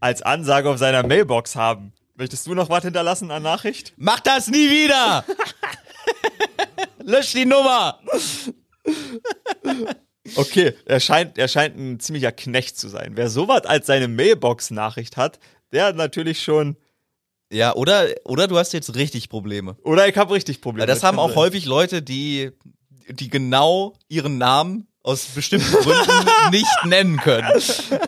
als 0.00 0.22
Ansage 0.22 0.70
auf 0.70 0.78
seiner 0.78 1.06
Mailbox 1.06 1.56
haben. 1.56 1.92
Möchtest 2.14 2.46
du 2.46 2.54
noch 2.54 2.70
was 2.70 2.84
hinterlassen 2.84 3.30
an 3.30 3.42
Nachricht? 3.42 3.92
Mach 3.96 4.20
das 4.20 4.48
nie 4.48 4.70
wieder! 4.70 5.24
Lösch 7.04 7.32
die 7.32 7.44
Nummer! 7.44 7.98
Okay, 10.36 10.74
er 10.86 11.00
scheint, 11.00 11.36
er 11.36 11.48
scheint 11.48 11.76
ein 11.76 12.00
ziemlicher 12.00 12.32
Knecht 12.32 12.78
zu 12.78 12.88
sein. 12.88 13.12
Wer 13.14 13.28
sowas 13.28 13.64
als 13.64 13.86
seine 13.86 14.08
Mailbox-Nachricht 14.08 15.16
hat, 15.16 15.38
der 15.72 15.86
hat 15.86 15.96
natürlich 15.96 16.42
schon. 16.42 16.76
Ja, 17.52 17.74
oder, 17.74 18.08
oder 18.24 18.48
du 18.48 18.56
hast 18.56 18.72
jetzt 18.72 18.94
richtig 18.94 19.28
Probleme. 19.28 19.76
Oder 19.82 20.08
ich 20.08 20.16
habe 20.16 20.32
richtig 20.32 20.62
Probleme. 20.62 20.86
Das 20.86 21.02
haben 21.02 21.18
auch 21.18 21.36
häufig 21.36 21.66
Leute, 21.66 22.00
die, 22.00 22.50
die 23.08 23.28
genau 23.28 23.94
ihren 24.08 24.38
Namen 24.38 24.88
aus 25.02 25.26
bestimmten 25.26 25.70
Gründen 25.70 26.28
nicht 26.50 26.84
nennen 26.84 27.18
können. 27.18 27.48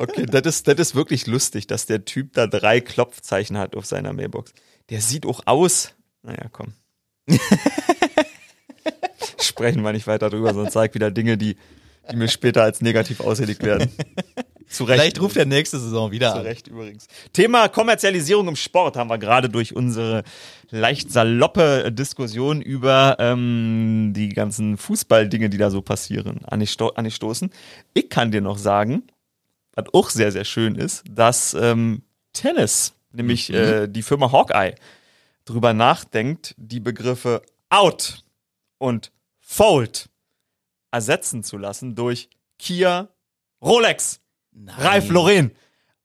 Okay, 0.01 0.25
das 0.27 0.43
ist, 0.47 0.69
das 0.69 0.77
ist 0.77 0.95
wirklich 0.95 1.27
lustig, 1.27 1.67
dass 1.67 1.85
der 1.85 2.07
Typ 2.07 2.33
da 2.33 2.47
drei 2.47 2.81
Klopfzeichen 2.81 3.59
hat 3.59 3.77
auf 3.77 3.85
seiner 3.85 4.15
Mailbox. 4.15 4.55
Der 4.89 5.03
sieht 5.03 5.27
auch 5.27 5.43
aus. 5.45 5.93
Naja, 6.23 6.49
komm. 6.51 6.73
Sprechen 9.41 9.83
wir 9.83 9.93
nicht 9.93 10.07
weiter 10.07 10.31
drüber, 10.31 10.55
sonst 10.55 10.75
ich 10.75 10.95
wieder 10.95 11.11
Dinge, 11.11 11.37
die, 11.37 11.57
die 12.11 12.17
mir 12.17 12.29
später 12.29 12.63
als 12.63 12.81
negativ 12.81 13.21
ausgelegt 13.21 13.63
werden. 13.63 13.93
Zu 14.75 14.85
Recht. 14.85 15.01
Vielleicht 15.01 15.21
ruft 15.21 15.37
er 15.37 15.47
nächste 15.47 15.79
Saison 15.79 16.11
wieder 16.11 16.33
Zu 16.33 16.39
an. 16.39 16.43
Recht 16.43 16.67
übrigens. 16.67 17.07
Thema 17.33 17.69
Kommerzialisierung 17.69 18.49
im 18.49 18.57
Sport 18.57 18.97
haben 18.97 19.09
wir 19.09 19.19
gerade 19.19 19.49
durch 19.49 19.77
unsere 19.77 20.25
leicht 20.71 21.13
saloppe 21.13 21.93
Diskussion 21.93 22.61
über 22.61 23.17
ähm, 23.21 24.13
die 24.15 24.31
ganzen 24.31 24.77
Fußballdinge, 24.77 25.49
die 25.49 25.59
da 25.59 25.71
so 25.71 25.81
passieren, 25.81 26.45
angesto 26.45 26.89
angestoßen. 26.89 27.51
Ich 27.95 28.11
kann 28.11 28.33
dir 28.33 28.41
noch 28.41 28.59
sagen, 28.59 29.05
was 29.75 29.87
auch 29.93 30.11
sehr, 30.11 30.33
sehr 30.33 30.45
schön 30.45 30.75
ist, 30.75 31.05
dass 31.09 31.55
ähm, 31.55 32.03
Tennis, 32.33 32.95
nämlich 33.13 33.53
äh, 33.53 33.87
die 33.87 34.03
Firma 34.03 34.33
Hawkeye, 34.33 34.75
drüber 35.45 35.73
nachdenkt, 35.73 36.55
die 36.59 36.81
Begriffe 36.81 37.43
out 37.71 38.25
und 38.79 39.13
fold 39.41 40.09
ersetzen 40.91 41.43
zu 41.43 41.59
lassen 41.59 41.95
durch 41.95 42.29
Kia 42.59 43.09
Rolex. 43.63 44.21
Ralf 44.79 45.11
Lauren. 45.11 45.53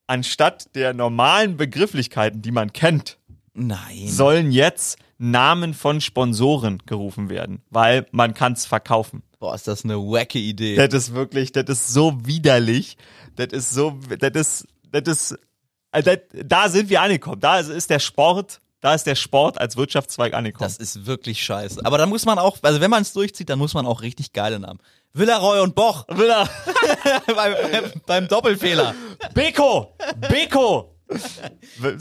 Anstatt 0.07 0.75
der 0.75 0.93
normalen 0.93 1.55
Begrifflichkeiten, 1.57 2.41
die 2.41 2.51
man 2.51 2.73
kennt, 2.73 3.19
Nein. 3.53 4.07
sollen 4.07 4.51
jetzt 4.51 4.97
Namen 5.19 5.73
von 5.73 6.01
Sponsoren 6.01 6.81
gerufen 6.85 7.29
werden, 7.29 7.61
weil 7.69 8.07
man 8.11 8.33
kann 8.33 8.53
es 8.53 8.65
verkaufen. 8.65 9.21
Boah, 9.39 9.53
ist 9.53 9.67
das 9.67 9.83
eine 9.83 9.97
wacke 9.97 10.39
Idee. 10.39 10.75
Das 10.75 10.93
ist 10.93 11.13
wirklich, 11.13 11.51
das 11.51 11.65
ist 11.67 11.93
so 11.93 12.25
widerlich. 12.25 12.97
Das 13.35 13.47
ist 13.51 13.71
so, 13.71 13.99
das 14.19 14.31
ist, 14.31 14.67
das 14.91 15.07
ist, 15.07 15.39
äh, 15.91 16.03
das, 16.03 16.19
da 16.45 16.69
sind 16.69 16.89
wir 16.89 17.01
angekommen. 17.01 17.39
Da 17.39 17.59
ist, 17.59 17.89
der 17.89 17.99
Sport, 17.99 18.61
da 18.81 18.93
ist 18.93 19.05
der 19.05 19.15
Sport 19.15 19.59
als 19.59 19.77
Wirtschaftszweig 19.77 20.33
angekommen. 20.33 20.69
Das 20.69 20.77
ist 20.77 21.05
wirklich 21.05 21.43
scheiße. 21.43 21.85
Aber 21.85 21.97
da 21.97 22.05
muss 22.05 22.25
man 22.25 22.39
auch, 22.39 22.57
also 22.61 22.81
wenn 22.81 22.89
man 22.89 23.01
es 23.01 23.13
durchzieht, 23.13 23.49
dann 23.49 23.59
muss 23.59 23.73
man 23.73 23.85
auch 23.85 24.01
richtig 24.01 24.33
geile 24.33 24.59
Namen. 24.59 24.79
Villaroy 25.13 25.61
und 25.61 25.75
Boch 25.75 26.05
will 26.09 26.29
er. 26.29 26.49
beim, 27.35 27.53
beim 28.05 28.27
Doppelfehler. 28.27 28.93
Beko! 29.33 29.95
Beko! 30.29 30.95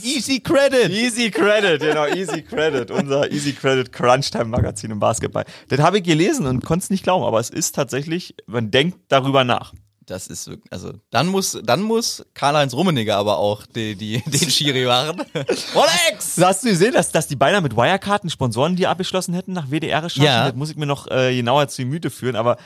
Easy 0.03 0.41
Credit. 0.41 0.91
Easy 0.91 1.31
Credit, 1.31 1.81
genau, 1.81 2.07
Easy 2.07 2.43
Credit, 2.43 2.91
unser 2.91 3.31
Easy 3.33 3.53
Credit 3.55 3.91
Crunch 3.91 4.31
Time 4.31 4.47
Magazin 4.47 4.91
im 4.91 5.01
Basketball. 5.01 5.45
Das 5.69 5.81
habe 5.81 5.99
ich 5.99 6.05
gelesen 6.05 6.47
und 6.47 6.65
konnte 6.65 6.85
es 6.85 6.91
nicht 6.91 7.05
glauben, 7.05 7.25
aber 7.25 7.41
es 7.41 7.49
ist 7.49 7.75
tatsächlich, 7.75 8.35
man 8.47 8.71
denkt 8.71 8.99
darüber 9.09 9.45
nach. 9.45 9.73
Das 10.05 10.27
ist 10.27 10.49
wirklich, 10.49 10.73
also 10.73 10.95
dann 11.11 11.27
muss, 11.27 11.59
dann 11.63 11.83
muss 11.83 12.25
Karl-Heinz 12.33 12.73
Rummenigge 12.73 13.15
aber 13.15 13.39
auch 13.39 13.67
die, 13.67 13.95
die, 13.95 14.23
den 14.23 14.51
Schiri 14.51 14.87
machen. 14.87 15.23
Rolex! 15.75 16.39
Hast 16.41 16.65
du 16.65 16.69
gesehen, 16.71 16.95
dass, 16.95 17.13
dass 17.13 17.27
die 17.27 17.37
beinahe 17.37 17.61
mit 17.61 17.77
Wirecard 17.77 18.31
Sponsoren 18.31 18.75
die 18.75 18.87
abgeschlossen 18.87 19.35
hätten 19.35 19.53
nach 19.53 19.71
WDR-Recherchen? 19.71 20.25
Ja. 20.25 20.47
Das 20.47 20.55
muss 20.55 20.71
ich 20.71 20.77
mir 20.77 20.87
noch 20.87 21.11
äh, 21.11 21.37
genauer 21.37 21.69
zu 21.69 21.83
Gemüte 21.83 22.09
führen, 22.09 22.37
aber 22.37 22.57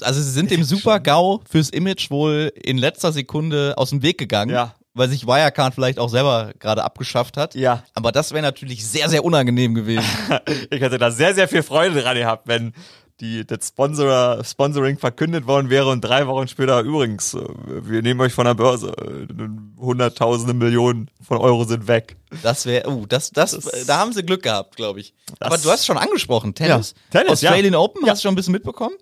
Also 0.00 0.20
sie 0.20 0.30
sind 0.30 0.50
dem 0.50 0.64
Super-GAU 0.64 1.42
fürs 1.48 1.70
Image 1.70 2.10
wohl 2.10 2.52
in 2.54 2.78
letzter 2.78 3.12
Sekunde 3.12 3.74
aus 3.76 3.90
dem 3.90 4.02
Weg 4.02 4.18
gegangen. 4.18 4.52
Ja. 4.52 4.74
Weil 4.94 5.10
sich 5.10 5.26
Wirecard 5.26 5.74
vielleicht 5.74 5.98
auch 5.98 6.08
selber 6.08 6.52
gerade 6.58 6.82
abgeschafft 6.82 7.36
hat. 7.36 7.54
Ja. 7.54 7.84
Aber 7.94 8.12
das 8.12 8.32
wäre 8.32 8.42
natürlich 8.42 8.86
sehr, 8.86 9.10
sehr 9.10 9.24
unangenehm 9.24 9.74
gewesen. 9.74 10.06
ich 10.70 10.80
hätte 10.80 10.96
da 10.98 11.10
sehr, 11.10 11.34
sehr 11.34 11.48
viel 11.48 11.62
Freude 11.62 12.00
dran 12.00 12.16
gehabt, 12.16 12.48
wenn 12.48 12.72
die, 13.20 13.46
das 13.46 13.68
Sponsor, 13.68 14.44
Sponsoring 14.44 14.98
verkündet 14.98 15.46
worden 15.46 15.70
wäre 15.70 15.88
und 15.88 16.02
drei 16.02 16.26
Wochen 16.26 16.48
später 16.48 16.80
übrigens, 16.80 17.34
äh, 17.34 17.40
wir 17.66 18.02
nehmen 18.02 18.20
euch 18.20 18.32
von 18.32 18.44
der 18.44 18.54
Börse, 18.54 18.88
äh, 18.88 19.80
hunderttausende 19.80 20.54
Millionen 20.54 21.10
von 21.26 21.38
Euro 21.38 21.64
sind 21.64 21.88
weg. 21.88 22.16
Das 22.42 22.66
wäre, 22.66 22.88
uh, 22.90 23.06
das, 23.06 23.30
das, 23.30 23.58
da 23.86 23.98
haben 23.98 24.12
sie 24.12 24.22
Glück 24.22 24.42
gehabt, 24.42 24.76
glaube 24.76 25.00
ich. 25.00 25.14
Aber 25.40 25.56
du 25.56 25.70
hast 25.70 25.86
schon 25.86 25.96
angesprochen, 25.96 26.54
Tennis. 26.54 26.94
Ja, 27.12 27.20
Tennis, 27.20 27.40
ja. 27.40 27.50
Australian 27.50 27.74
Open, 27.74 28.08
hast 28.08 28.22
du 28.22 28.28
schon 28.28 28.32
ein 28.32 28.36
bisschen 28.36 28.52
mitbekommen? 28.52 28.94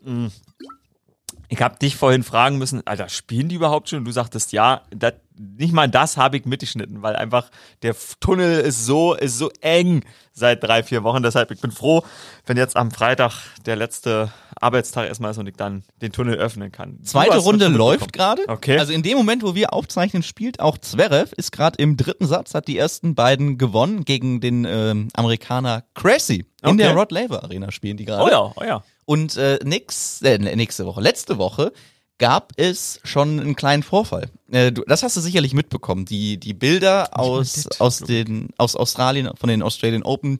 Ich 1.49 1.61
habe 1.63 1.79
dich 1.79 1.97
vorhin 1.97 2.23
fragen 2.23 2.59
müssen, 2.59 2.87
Alter, 2.87 3.09
spielen 3.09 3.49
die 3.49 3.57
überhaupt 3.57 3.89
schon? 3.89 4.01
Und 4.01 4.05
du 4.07 4.13
sagtest 4.13 4.53
ja, 4.53 4.83
dat, 4.91 5.17
nicht 5.37 5.73
mal 5.73 5.89
das 5.89 6.17
habe 6.17 6.37
ich 6.37 6.45
mitgeschnitten, 6.47 7.03
weil 7.03 7.17
einfach 7.17 7.51
der 7.83 7.95
Tunnel 8.21 8.61
ist 8.61 8.87
so, 8.87 9.15
ist 9.15 9.37
so 9.39 9.51
eng 9.61 10.05
seit 10.33 10.63
drei, 10.63 10.83
vier 10.83 11.03
Wochen. 11.05 11.23
Deshalb, 11.23 11.51
ich 11.51 11.61
bin 11.61 11.71
froh, 11.71 12.03
wenn 12.47 12.57
jetzt 12.57 12.77
am 12.77 12.91
Freitag 12.91 13.33
der 13.67 13.77
letzte 13.77 14.33
Arbeitstag 14.61 15.07
erstmal 15.09 15.33
ist 15.33 15.39
und 15.39 15.47
ich 15.49 15.57
dann 15.57 15.85
den 16.01 16.13
Tunnel 16.13 16.37
öffnen 16.37 16.73
kann. 16.73 16.99
Zweite 17.03 17.39
Runde 17.39 17.69
läuft 17.69 18.13
gerade. 18.13 18.43
Okay. 18.49 18.79
Also 18.79 18.93
in 18.93 19.03
dem 19.03 19.17
Moment, 19.19 19.43
wo 19.43 19.55
wir 19.55 19.73
aufzeichnen, 19.73 20.23
spielt 20.23 20.61
auch 20.61 20.79
Zverev, 20.79 21.33
ist 21.37 21.53
gerade 21.53 21.77
im 21.83 21.97
dritten 21.97 22.27
Satz, 22.27 22.55
hat 22.55 22.69
die 22.69 22.79
ersten 22.79 23.15
beiden 23.15 23.59
gewonnen 23.59 24.05
gegen 24.05 24.41
den 24.41 24.65
ähm, 24.65 25.09
Amerikaner 25.15 25.85
Cressy. 25.95 26.47
In 26.63 26.71
Okay. 26.71 26.77
der 26.79 26.95
Rod 26.95 27.13
Laver 27.13 27.43
Arena 27.45 27.71
spielen 27.71 27.97
die 27.97 28.05
gerade. 28.07 28.23
Oh 28.23 28.29
ja, 28.29 28.53
oh 28.57 28.65
ja. 28.65 28.83
Und 29.07 29.37
äh, 29.37 29.59
nix, 29.65 30.23
äh, 30.23 30.39
nächste 30.39 30.87
Woche, 30.87 31.01
letzte 31.01 31.39
Woche 31.39 31.73
gab 32.19 32.53
es 32.57 33.01
schon 33.03 33.41
einen 33.41 33.57
kleinen 33.57 33.83
Vorfall. 33.83 34.31
Äh, 34.51 34.73
du, 34.73 34.83
das 34.87 35.03
hast 35.03 35.17
du 35.17 35.21
sicherlich 35.21 35.53
mitbekommen. 35.53 36.05
Die, 36.05 36.39
die 36.39 36.55
Bilder 36.55 37.19
aus, 37.19 37.69
aus, 37.81 37.99
den, 37.99 38.51
aus 38.57 38.77
Australien, 38.77 39.31
von 39.37 39.49
den 39.49 39.63
Australian 39.63 40.03
Open. 40.05 40.39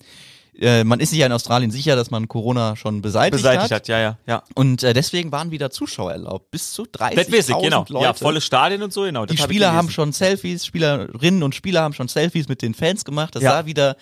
Äh, 0.57 0.85
man 0.85 1.01
ist 1.01 1.11
sich 1.11 1.19
ja 1.19 1.27
in 1.27 1.33
Australien 1.33 1.73
sicher, 1.73 1.97
dass 1.97 2.13
man 2.13 2.29
Corona 2.29 2.77
schon 2.77 3.03
beseitigt, 3.03 3.43
Beseitigt 3.43 3.65
hat. 3.65 3.73
hat, 3.73 3.89
ja, 3.89 3.99
ja, 3.99 4.19
ja. 4.27 4.45
Und 4.55 4.85
äh, 4.85 4.93
deswegen 4.93 5.33
waren 5.33 5.51
wieder 5.51 5.71
Zuschauer 5.71 6.13
erlaubt. 6.13 6.53
Bis 6.53 6.73
zu 6.73 6.85
30.000 6.85 7.15
Das 7.17 7.33
weiß 7.33 7.49
ich, 7.49 7.59
genau. 7.59 7.85
Leute. 7.89 8.05
Ja, 8.05 8.15
volle 8.15 8.41
Stadien 8.41 8.83
und 8.85 8.93
so, 8.93 9.03
genau. 9.03 9.27
die 9.27 9.35
das 9.35 9.43
hab 9.43 9.51
Spieler 9.51 9.73
haben 9.73 9.91
schon 9.91 10.13
Selfies, 10.13 10.65
Spielerinnen 10.65 11.43
und 11.43 11.57
Spieler 11.57 11.83
haben 11.83 11.93
schon 11.93 12.07
Selfies 12.07 12.47
mit 12.49 12.63
den 12.63 12.75
Fans 12.75 13.05
gemacht. 13.05 13.35
Das 13.35 13.43
Ja. 13.43 13.51
sah 13.51 13.67
wieder 13.67 13.97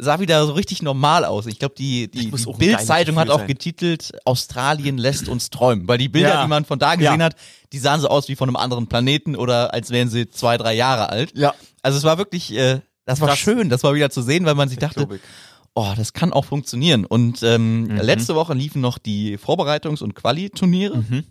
sah 0.00 0.20
wieder 0.20 0.46
so 0.46 0.52
richtig 0.52 0.82
normal 0.82 1.24
aus. 1.24 1.46
Ich 1.46 1.58
glaube, 1.58 1.74
die, 1.76 2.10
die, 2.10 2.30
die 2.30 2.52
Bild-Zeitung 2.58 3.16
hat 3.18 3.30
auch 3.30 3.46
getitelt, 3.46 4.12
Australien 4.24 4.98
lässt 4.98 5.28
uns 5.28 5.50
träumen. 5.50 5.86
Weil 5.88 5.98
die 5.98 6.08
Bilder, 6.08 6.28
Ja. 6.34 6.42
die 6.42 6.48
man 6.48 6.64
von 6.64 6.78
da 6.78 6.94
gesehen 6.94 7.20
Ja. 7.20 7.26
hat, 7.26 7.36
die 7.72 7.78
sahen 7.78 8.00
so 8.00 8.08
aus 8.08 8.28
wie 8.28 8.36
von 8.36 8.48
einem 8.48 8.56
anderen 8.56 8.86
Planeten 8.88 9.36
oder 9.36 9.72
als 9.74 9.90
wären 9.90 10.08
sie 10.08 10.28
zwei, 10.30 10.56
drei 10.56 10.74
Jahre 10.74 11.10
alt. 11.10 11.32
Ja. 11.36 11.54
Also 11.82 11.98
es 11.98 12.04
war 12.04 12.18
wirklich, 12.18 12.52
äh, 12.56 12.80
das 13.04 13.20
war 13.20 13.28
Krass. 13.28 13.38
schön, 13.38 13.68
das 13.68 13.82
war 13.82 13.94
wieder 13.94 14.10
zu 14.10 14.22
sehen, 14.22 14.44
weil 14.44 14.54
man 14.54 14.68
sich 14.68 14.78
dachte, 14.78 15.06
oh, 15.74 15.92
das 15.96 16.12
kann 16.12 16.32
auch 16.32 16.44
funktionieren. 16.44 17.04
Und 17.04 17.42
ähm, 17.42 17.84
Mhm. 17.84 17.96
letzte 17.98 18.34
Woche 18.34 18.54
liefen 18.54 18.80
noch 18.80 18.98
die 18.98 19.38
Vorbereitungs- 19.38 20.02
und 20.02 20.14
Quali-Turniere. 20.14 20.98
Mhm. 20.98 21.24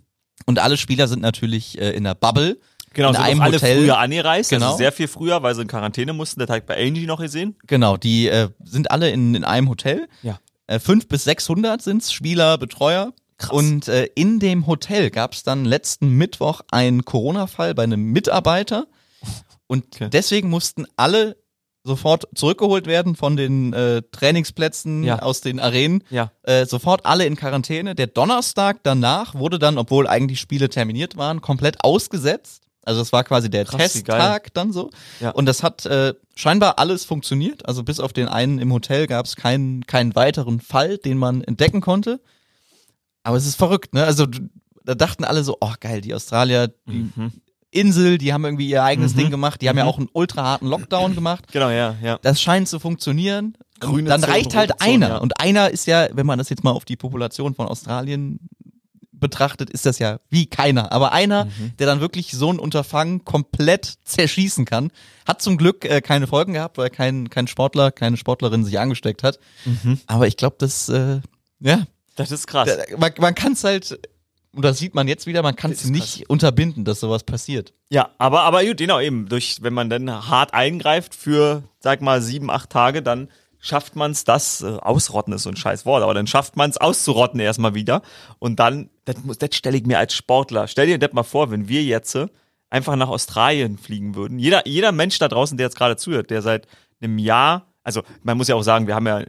Und 0.46 0.58
alle 0.60 0.76
Spieler 0.76 1.08
sind 1.08 1.20
natürlich 1.22 1.78
äh, 1.80 1.90
in 1.90 2.04
der 2.04 2.14
Bubble. 2.14 2.58
Genau, 2.94 3.08
in 3.10 3.14
sind 3.14 3.24
einem 3.24 3.40
alle 3.42 3.54
Hotel. 3.56 3.78
früher 3.78 3.98
angereist, 3.98 4.50
Genau. 4.50 4.66
also 4.66 4.78
sehr 4.78 4.92
viel 4.92 5.08
früher, 5.08 5.42
weil 5.42 5.54
sie 5.54 5.62
in 5.62 5.68
Quarantäne 5.68 6.12
mussten. 6.12 6.40
Habe 6.42 6.58
ich 6.58 6.64
bei 6.64 6.76
Angie 6.76 7.06
noch 7.06 7.20
gesehen. 7.20 7.56
Genau, 7.66 7.96
die 7.96 8.28
äh, 8.28 8.48
sind 8.64 8.90
alle 8.90 9.10
in, 9.10 9.34
in 9.34 9.44
einem 9.44 9.68
Hotel. 9.68 10.08
Ja. 10.22 10.38
Äh, 10.66 10.78
fünf 10.78 11.08
bis 11.08 11.24
600 11.24 11.80
sind's, 11.82 12.12
Spieler, 12.12 12.58
Betreuer. 12.58 13.12
Krass. 13.38 13.50
Und 13.52 13.86
äh, 13.88 14.08
in 14.16 14.40
dem 14.40 14.66
Hotel 14.66 15.10
gab's 15.10 15.42
dann 15.44 15.64
letzten 15.64 16.10
Mittwoch 16.10 16.60
einen 16.70 17.04
Corona-Fall 17.04 17.74
bei 17.74 17.84
einem 17.84 18.02
Mitarbeiter. 18.12 18.86
Und 19.66 19.84
Okay. 19.94 20.08
deswegen 20.10 20.48
mussten 20.50 20.86
alle 20.96 21.36
sofort 21.84 22.26
zurückgeholt 22.34 22.86
werden 22.86 23.14
von 23.16 23.36
den 23.36 23.72
äh, 23.72 24.02
Trainingsplätzen 24.12 25.04
Ja. 25.04 25.20
aus 25.20 25.40
den 25.40 25.58
Arenen. 25.60 26.04
Ja. 26.10 26.32
Äh, 26.42 26.66
sofort 26.66 27.06
alle 27.06 27.24
in 27.26 27.36
Quarantäne. 27.36 27.94
Der 27.94 28.08
Donnerstag 28.08 28.80
danach 28.82 29.34
wurde 29.34 29.58
dann, 29.58 29.78
obwohl 29.78 30.06
eigentlich 30.06 30.40
Spiele 30.40 30.68
terminiert 30.68 31.16
waren, 31.16 31.40
komplett 31.40 31.82
ausgesetzt. 31.84 32.64
Also 32.88 33.02
es 33.02 33.12
war 33.12 33.22
quasi 33.22 33.50
der 33.50 33.64
Krass. 33.66 33.92
Testtag 33.92 34.52
dann 34.54 34.72
so. 34.72 34.90
Ja. 35.20 35.30
Und 35.30 35.46
das 35.46 35.62
hat 35.62 35.84
äh, 35.86 36.14
scheinbar 36.34 36.78
alles 36.78 37.04
funktioniert. 37.04 37.66
Also 37.68 37.82
bis 37.84 38.00
auf 38.00 38.12
den 38.12 38.28
einen 38.28 38.58
im 38.58 38.72
Hotel 38.72 39.06
gab 39.06 39.26
es 39.26 39.36
keinen, 39.36 39.86
keinen 39.86 40.14
weiteren 40.16 40.60
Fall, 40.60 40.98
den 40.98 41.18
man 41.18 41.42
entdecken 41.44 41.80
konnte. 41.80 42.20
Aber 43.22 43.36
es 43.36 43.46
ist 43.46 43.56
verrückt, 43.56 43.92
ne? 43.94 44.04
Also 44.04 44.26
da 44.84 44.94
dachten 44.94 45.24
alle 45.24 45.44
so, 45.44 45.58
oh 45.60 45.72
geil, 45.80 46.00
die 46.00 46.14
Australier, 46.14 46.68
die 46.88 47.10
Mhm. 47.14 47.32
Insel, 47.70 48.16
die 48.16 48.32
haben 48.32 48.46
irgendwie 48.46 48.66
ihr 48.70 48.82
eigenes 48.82 49.14
Ding 49.14 49.28
gemacht. 49.30 49.60
Die 49.60 49.68
haben 49.68 49.76
ja 49.76 49.84
auch 49.84 49.98
einen 49.98 50.08
ultra 50.14 50.42
harten 50.42 50.66
Lockdown 50.66 51.14
gemacht. 51.14 51.44
Genau, 51.52 51.68
ja, 51.68 51.96
ja. 52.02 52.18
Das 52.22 52.40
scheint 52.40 52.66
zu 52.66 52.80
funktionieren. 52.80 53.54
Grüne 53.80 54.08
dann 54.08 54.22
Zone, 54.22 54.32
reicht 54.32 54.56
halt 54.56 54.70
Zone, 54.70 54.80
einer. 54.80 55.08
ja. 55.10 55.16
Und 55.18 55.38
einer 55.38 55.68
ist 55.70 55.86
ja, 55.86 56.08
wenn 56.14 56.24
man 56.24 56.38
das 56.38 56.48
jetzt 56.48 56.64
mal 56.64 56.70
auf 56.70 56.86
die 56.86 56.96
Population 56.96 57.54
von 57.54 57.66
Australien 57.68 58.40
betrachtet, 59.20 59.70
ist 59.70 59.86
das 59.86 59.98
ja 59.98 60.18
wie 60.30 60.46
keiner. 60.46 60.92
Aber 60.92 61.12
einer, 61.12 61.46
Mhm. 61.46 61.72
der 61.78 61.86
dann 61.86 62.00
wirklich 62.00 62.32
so 62.32 62.52
ein 62.52 62.58
Unterfangen 62.58 63.24
komplett 63.24 63.94
zerschießen 64.04 64.64
kann, 64.64 64.90
hat 65.26 65.42
zum 65.42 65.56
Glück 65.56 65.84
äh, 65.84 66.00
keine 66.00 66.26
Folgen 66.26 66.52
gehabt, 66.54 66.78
weil 66.78 66.90
kein, 66.90 67.30
kein 67.30 67.46
Sportler, 67.46 67.90
keine 67.92 68.16
Sportlerin 68.16 68.64
sich 68.64 68.78
angesteckt 68.78 69.22
hat. 69.22 69.38
Mhm. 69.64 70.00
Aber 70.06 70.26
ich 70.26 70.36
glaube, 70.36 70.56
das, 70.58 70.88
äh, 70.88 71.20
ja, 71.60 71.86
Das 72.16 72.30
ist 72.32 72.46
krass. 72.46 72.68
da, 72.68 72.96
man, 72.96 73.12
man 73.18 73.34
kann 73.34 73.52
es 73.52 73.64
halt, 73.64 73.98
und 74.52 74.62
das 74.64 74.78
sieht 74.78 74.94
man 74.94 75.06
jetzt 75.08 75.26
wieder, 75.26 75.42
man 75.42 75.56
kann 75.56 75.70
es 75.72 75.84
nicht 75.84 76.28
unterbinden, 76.30 76.84
dass 76.84 77.00
sowas 77.00 77.22
passiert. 77.24 77.72
Ja, 77.90 78.10
aber, 78.18 78.42
aber 78.42 78.64
gut, 78.64 78.78
genau, 78.78 79.00
eben, 79.00 79.28
durch, 79.28 79.58
wenn 79.62 79.74
man 79.74 79.90
dann 79.90 80.10
hart 80.28 80.54
eingreift 80.54 81.14
für, 81.14 81.62
sag 81.80 82.00
mal, 82.00 82.22
sieben, 82.22 82.50
acht 82.50 82.70
Tage, 82.70 83.02
dann 83.02 83.28
schafft 83.60 83.96
man 83.96 84.12
es, 84.12 84.24
das, 84.24 84.62
äh, 84.62 84.66
ausrotten 84.66 85.32
ist 85.32 85.42
so 85.42 85.50
ein 85.50 85.56
scheiß 85.56 85.86
Wort, 85.86 86.02
aber 86.02 86.14
dann 86.14 86.26
schafft 86.26 86.56
man 86.56 86.70
es 86.70 86.76
auszurotten 86.76 87.40
erstmal 87.40 87.74
wieder. 87.74 88.02
Und 88.38 88.60
dann, 88.60 88.90
das, 89.04 89.16
das 89.38 89.54
stelle 89.54 89.76
ich 89.76 89.86
mir 89.86 89.98
als 89.98 90.14
Sportler, 90.14 90.68
stell 90.68 90.86
dir 90.86 90.98
das 90.98 91.12
mal 91.12 91.22
vor, 91.22 91.50
wenn 91.50 91.68
wir 91.68 91.82
jetzt 91.82 92.14
äh, 92.14 92.28
einfach 92.70 92.96
nach 92.96 93.08
Australien 93.08 93.78
fliegen 93.78 94.14
würden. 94.14 94.38
Jeder, 94.38 94.66
jeder 94.66 94.92
Mensch 94.92 95.18
da 95.18 95.28
draußen, 95.28 95.56
der 95.56 95.66
jetzt 95.66 95.76
gerade 95.76 95.96
zuhört, 95.96 96.30
der 96.30 96.42
seit 96.42 96.66
einem 97.00 97.18
Jahr, 97.18 97.66
also 97.82 98.02
man 98.22 98.36
muss 98.36 98.48
ja 98.48 98.54
auch 98.54 98.62
sagen, 98.62 98.86
wir 98.86 98.94
haben 98.94 99.06
ja 99.06 99.24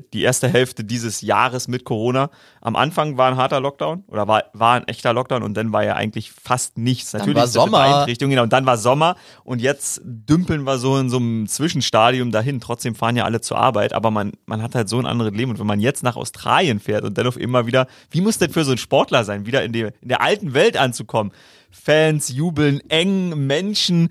die 0.00 0.22
erste 0.22 0.48
Hälfte 0.48 0.84
dieses 0.84 1.20
Jahres 1.20 1.68
mit 1.68 1.84
Corona. 1.84 2.30
Am 2.60 2.76
Anfang 2.76 3.16
war 3.16 3.30
ein 3.30 3.36
harter 3.36 3.60
Lockdown 3.60 4.04
oder 4.08 4.26
war, 4.28 4.44
war 4.52 4.74
ein 4.74 4.88
echter 4.88 5.12
Lockdown 5.12 5.42
und 5.42 5.54
dann 5.54 5.72
war 5.72 5.84
ja 5.84 5.94
eigentlich 5.94 6.32
fast 6.32 6.78
nichts. 6.78 7.12
Natürlich 7.12 7.36
war 7.36 7.46
Sommer. 7.46 7.88
Beeinträchtigung, 7.88 8.30
genau. 8.30 8.42
Und 8.42 8.52
dann 8.52 8.66
war 8.66 8.76
Sommer 8.76 9.16
und 9.44 9.60
jetzt 9.60 10.00
dümpeln 10.04 10.64
wir 10.64 10.78
so 10.78 10.96
in 10.96 11.10
so 11.10 11.18
einem 11.18 11.46
Zwischenstadium 11.46 12.30
dahin. 12.30 12.60
Trotzdem 12.60 12.94
fahren 12.94 13.16
ja 13.16 13.24
alle 13.24 13.40
zur 13.40 13.58
Arbeit, 13.58 13.92
aber 13.92 14.10
man, 14.10 14.32
man 14.46 14.62
hat 14.62 14.74
halt 14.74 14.88
so 14.88 14.98
ein 14.98 15.06
anderes 15.06 15.32
Leben. 15.34 15.50
Und 15.50 15.58
wenn 15.58 15.66
man 15.66 15.80
jetzt 15.80 16.02
nach 16.02 16.16
Australien 16.16 16.80
fährt 16.80 17.04
und 17.04 17.18
dann 17.18 17.26
auf 17.26 17.36
immer 17.36 17.66
wieder, 17.66 17.86
wie 18.10 18.20
muss 18.20 18.38
das 18.38 18.52
für 18.52 18.64
so 18.64 18.72
ein 18.72 18.78
Sportler 18.78 19.24
sein, 19.24 19.46
wieder 19.46 19.62
in, 19.62 19.72
die, 19.72 19.88
in 20.00 20.08
der 20.08 20.22
alten 20.22 20.54
Welt 20.54 20.76
anzukommen? 20.76 21.32
Fans 21.70 22.28
jubeln, 22.28 22.80
eng, 22.88 23.46
Menschen. 23.46 24.10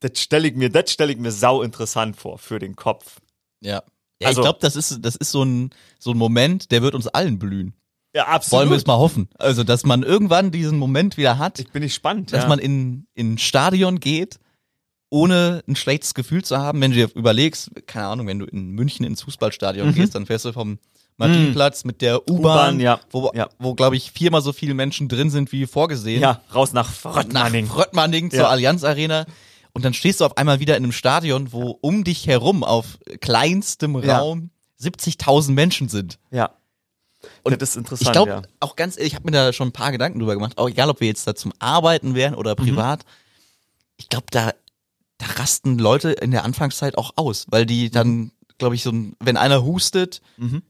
Das 0.00 0.20
stelle 0.20 0.48
ich 0.48 0.54
mir, 0.54 0.70
das 0.70 0.92
stelle 0.92 1.12
ich 1.12 1.18
mir 1.18 1.32
sau 1.32 1.62
interessant 1.62 2.16
vor 2.16 2.38
für 2.38 2.58
den 2.58 2.76
Kopf. 2.76 3.20
Ja. 3.60 3.82
Ja, 4.20 4.28
Also- 4.28 4.40
ich 4.40 4.44
glaube, 4.44 4.58
das 4.62 4.76
ist, 4.76 4.98
das 5.04 5.16
ist 5.16 5.30
so 5.30 5.42
ein, 5.44 5.70
so 5.98 6.10
ein 6.12 6.16
Moment, 6.18 6.70
der 6.70 6.82
wird 6.82 6.94
uns 6.94 7.06
allen 7.08 7.38
blühen. 7.38 7.74
Ja, 8.14 8.28
absolut. 8.28 8.60
Wollen 8.60 8.70
wir 8.70 8.76
es 8.78 8.86
mal 8.86 8.96
hoffen. 8.96 9.28
Also, 9.38 9.62
dass 9.62 9.84
man 9.84 10.02
irgendwann 10.02 10.50
diesen 10.50 10.78
Moment 10.78 11.18
wieder 11.18 11.36
hat, 11.38 11.58
Ich 11.58 11.70
bin 11.70 11.82
gespannt. 11.82 12.32
dass 12.32 12.44
ja. 12.44 12.48
man 12.48 12.58
in, 12.58 13.06
in 13.14 13.34
ein 13.34 13.38
Stadion 13.38 14.00
geht, 14.00 14.38
ohne 15.10 15.62
ein 15.68 15.76
schlechtes 15.76 16.14
Gefühl 16.14 16.42
zu 16.42 16.56
haben. 16.58 16.80
Wenn 16.80 16.92
du 16.92 16.96
dir 16.96 17.10
überlegst, 17.14 17.70
keine 17.86 18.06
Ahnung, 18.06 18.26
wenn 18.26 18.38
du 18.38 18.46
in 18.46 18.70
München 18.70 19.04
ins 19.04 19.22
Fußballstadion 19.22 19.94
gehst, 19.94 20.14
dann 20.14 20.24
fährst 20.26 20.46
du 20.46 20.52
vom 20.52 20.78
Marienplatz 21.18 21.84
mit 21.84 22.00
der 22.02 22.28
U-Bahn, 22.28 22.74
Mhm. 22.76 22.80
Ja. 22.80 23.00
wo, 23.10 23.30
Ja. 23.34 23.48
wo 23.58 23.74
glaube 23.74 23.96
ich, 23.96 24.10
viermal 24.12 24.42
so 24.42 24.52
viele 24.52 24.74
Menschen 24.74 25.08
drin 25.08 25.30
sind 25.30 25.52
wie 25.52 25.66
vorgesehen. 25.66 26.20
ja, 26.22 26.40
raus 26.54 26.72
nach 26.72 26.88
nach 26.88 26.92
Fröttmanning. 26.94 27.66
Fröttmanning 27.66 28.30
zur. 28.30 28.48
Allianz 28.48 28.82
Arena. 28.84 29.26
Und 29.76 29.84
dann 29.84 29.92
stehst 29.94 30.20
du 30.20 30.24
auf 30.24 30.36
einmal 30.38 30.58
wieder 30.58 30.76
in 30.76 30.84
einem 30.84 30.92
Stadion, 30.92 31.52
wo 31.52 31.70
um 31.82 32.02
dich 32.02 32.26
herum 32.26 32.64
auf 32.64 32.98
kleinstem 33.20 34.02
Ja. 34.02 34.18
Raum 34.20 34.48
70.000 34.80 35.52
Menschen 35.52 35.88
sind. 35.90 36.18
Ja. 36.30 36.50
Und 37.42 37.60
das 37.60 37.70
ist 37.70 37.76
interessant, 37.76 38.06
Ich 38.08 38.12
glaube, 38.12 38.30
ja. 38.30 38.42
auch 38.60 38.74
ganz 38.76 38.96
ehrlich, 38.96 39.12
ich 39.12 39.14
habe 39.16 39.26
mir 39.26 39.32
da 39.32 39.52
schon 39.52 39.68
ein 39.68 39.72
paar 39.72 39.92
Gedanken 39.92 40.18
drüber 40.18 40.34
gemacht, 40.34 40.56
auch 40.56 40.68
egal, 40.68 40.88
ob 40.88 41.00
wir 41.00 41.08
jetzt 41.08 41.26
da 41.26 41.34
zum 41.34 41.52
Arbeiten 41.58 42.14
wären 42.14 42.34
oder 42.34 42.52
Mhm. 42.52 42.64
privat. 42.64 43.04
Ich 43.98 44.08
glaube, 44.08 44.26
da, 44.30 44.52
da 45.18 45.26
rasten 45.36 45.78
Leute 45.78 46.12
in 46.12 46.30
der 46.30 46.44
Anfangszeit 46.44 46.96
auch 46.96 47.12
aus, 47.16 47.44
weil 47.50 47.66
die 47.66 47.90
dann, 47.90 48.32
glaube 48.58 48.74
ich, 48.76 48.82
so 48.82 48.90
ein, 48.92 49.14
wenn 49.20 49.36
einer 49.36 49.62
hustet, 49.64 50.22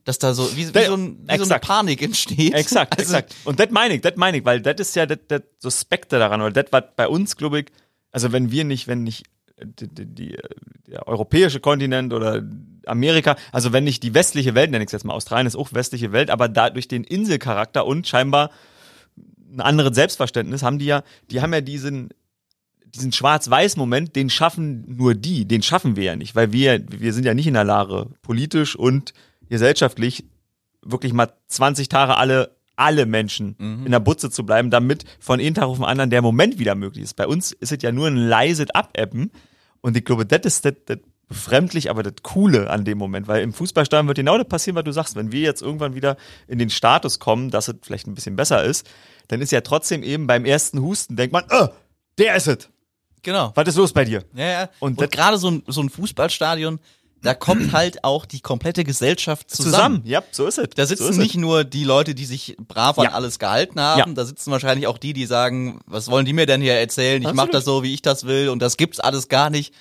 dass 0.03 0.19
da 0.19 0.33
so, 0.33 0.49
wie, 0.57 0.73
wie, 0.73 0.85
so, 0.85 0.93
ein, 0.95 1.19
wie 1.29 1.37
so 1.37 1.43
eine 1.45 1.55
Mhm. 1.55 1.61
Panik 1.61 2.01
entsteht. 2.01 2.53
Exakt, 2.53 2.93
Also, 2.99 3.13
exakt. 3.15 3.35
Und 3.45 3.59
das 3.59 3.69
meine 3.71 3.93
ich, 3.95 4.01
das 4.01 4.13
meine 4.17 4.37
ich, 4.39 4.43
weil 4.45 4.61
das 4.61 4.75
ist 4.79 4.95
ja 4.97 5.05
das, 5.05 5.19
das 5.29 5.41
Suspekte 5.59 6.19
daran, 6.19 6.41
weil 6.41 6.51
das 6.53 6.65
war 6.71 6.81
bei 6.81 7.07
uns, 7.07 7.37
glaube 7.37 7.61
ich, 7.61 7.65
also 8.11 8.31
wenn 8.31 8.51
wir 8.51 8.63
nicht, 8.63 8.87
wenn 8.87 9.03
nicht 9.03 9.25
die, 9.63 9.87
die, 9.87 10.05
die, 10.05 10.37
der 10.87 11.07
europäische 11.07 11.59
Kontinent 11.59 12.13
oder 12.13 12.43
Amerika, 12.85 13.35
also 13.51 13.73
wenn 13.73 13.83
nicht 13.83 14.03
die 14.03 14.13
westliche 14.13 14.55
Welt, 14.55 14.71
nenne 14.71 14.83
ich 14.83 14.89
es 14.89 14.93
jetzt 14.93 15.05
mal, 15.05 15.13
Australien 15.13 15.47
ist 15.47 15.55
auch 15.55 15.73
westliche 15.73 16.11
Welt, 16.11 16.29
aber 16.29 16.47
da 16.47 16.69
durch 16.69 16.87
den 16.87 17.03
Inselcharakter 17.03 17.85
und 17.85 18.07
scheinbar 18.07 18.51
ein 19.51 19.61
anderes 19.61 19.95
Selbstverständnis 19.95 20.63
haben 20.63 20.79
die 20.79 20.85
ja, 20.85 21.03
die 21.31 21.41
haben 21.41 21.53
ja 21.53 21.61
diesen, 21.61 22.09
diesen 22.85 23.11
Schwarz-Weiß-Moment, 23.11 24.15
den 24.15 24.29
schaffen 24.29 24.85
nur 24.95 25.15
die, 25.15 25.47
den 25.47 25.63
schaffen 25.63 25.95
wir 25.95 26.03
ja 26.03 26.15
nicht, 26.15 26.35
weil 26.35 26.51
wir, 26.51 26.83
wir 26.89 27.13
sind 27.13 27.25
ja 27.25 27.33
nicht 27.33 27.47
in 27.47 27.53
der 27.53 27.63
Lage, 27.63 28.07
politisch 28.21 28.75
und 28.75 29.13
gesellschaftlich 29.49 30.25
wirklich 30.83 31.13
mal 31.13 31.33
20 31.47 31.89
Tage 31.89 32.17
alle, 32.17 32.56
alle 32.77 33.05
Menschen 33.05 33.55
in 33.85 33.91
der 33.91 33.99
Butze 33.99 34.29
zu 34.29 34.45
bleiben, 34.45 34.69
damit 34.69 35.03
von 35.19 35.39
einem 35.39 35.53
Tag 35.53 35.65
auf 35.65 35.77
den 35.77 35.85
anderen 35.85 36.09
der 36.09 36.21
Moment 36.21 36.59
wieder 36.59 36.75
möglich 36.75 37.03
ist. 37.03 37.15
Bei 37.15 37.27
uns 37.27 37.51
ist 37.51 37.71
es 37.71 37.81
ja 37.81 37.91
nur 37.91 38.07
ein 38.07 38.15
leises 38.15 38.69
Abebben 38.69 39.31
und 39.81 39.97
ich 39.97 40.05
glaube, 40.05 40.25
das 40.25 40.41
ist 40.45 40.65
das, 40.65 40.73
das 40.85 40.99
befremdlich, 41.27 41.89
aber 41.89 42.03
das 42.03 42.13
Coole 42.23 42.69
an 42.69 42.85
dem 42.85 42.97
Moment, 42.97 43.27
weil 43.27 43.41
im 43.41 43.51
Fußballstadion 43.53 44.07
wird 44.07 44.17
genau 44.17 44.37
das 44.37 44.47
passieren, 44.47 44.75
was 44.77 44.85
du 44.85 44.93
sagst. 44.93 45.15
Wenn 45.15 45.31
wir 45.31 45.41
jetzt 45.41 45.61
irgendwann 45.61 45.93
wieder 45.93 46.15
in 46.47 46.57
den 46.57 46.69
Status 46.69 47.19
kommen, 47.19 47.49
dass 47.51 47.67
es 47.67 47.75
vielleicht 47.81 48.07
ein 48.07 48.15
bisschen 48.15 48.35
besser 48.35 48.63
ist, 48.63 48.89
dann 49.27 49.41
ist 49.41 49.51
ja 49.51 49.61
trotzdem 49.61 50.03
eben 50.03 50.25
beim 50.25 50.45
ersten 50.45 50.81
Husten, 50.81 51.15
denkt 51.17 51.33
man, 51.33 51.43
äh, 51.49 51.67
der 52.17 52.35
ist 52.35 52.47
es. 52.47 52.69
Genau. 53.23 53.51
Was 53.55 53.67
ist 53.67 53.75
los 53.75 53.91
bei 53.91 54.05
dir? 54.05 54.23
Ja, 54.33 54.45
ja. 54.45 54.69
Und 54.79 55.01
Und, 55.01 55.11
gerade 55.11 55.37
so 55.37 55.51
ein, 55.51 55.63
so 55.67 55.81
ein 55.81 55.89
Fußballstadion, 55.89 56.79
da 57.21 57.33
kommt 57.33 57.71
halt 57.73 58.03
auch 58.03 58.25
die 58.25 58.39
komplette 58.39 58.83
Gesellschaft 58.83 59.49
zusammen. 59.49 59.73
Zusammen. 59.73 60.01
Ja, 60.05 60.23
so 60.31 60.47
ist 60.47 60.57
es. 60.57 60.69
Da 60.75 60.85
so 60.85 60.89
sitzen 60.95 61.09
ist 61.11 61.17
nicht 61.17 61.35
nur 61.35 61.63
die 61.63 61.83
Leute, 61.83 62.15
die 62.15 62.25
sich 62.25 62.55
brav 62.59 62.97
an 62.99 63.05
Ja. 63.05 63.11
alles 63.11 63.39
gehalten 63.39 63.79
haben, 63.79 63.99
Ja. 63.99 64.05
da 64.13 64.25
sitzen 64.25 64.51
wahrscheinlich 64.51 64.87
auch 64.87 64.97
die, 64.97 65.13
die 65.13 65.25
sagen, 65.25 65.79
was 65.85 66.09
wollen 66.09 66.25
die 66.25 66.33
mir 66.33 66.45
denn 66.45 66.61
hier 66.61 66.73
erzählen? 66.73 67.21
Ich 67.21 67.33
mache 67.33 67.49
das 67.49 67.65
so, 67.65 67.83
wie 67.83 67.93
ich 67.93 68.01
das 68.01 68.25
will 68.25 68.49
und 68.49 68.59
das 68.61 68.77
gibt's 68.77 68.99
alles 68.99 69.27
gar 69.27 69.49
nicht. 69.49 69.73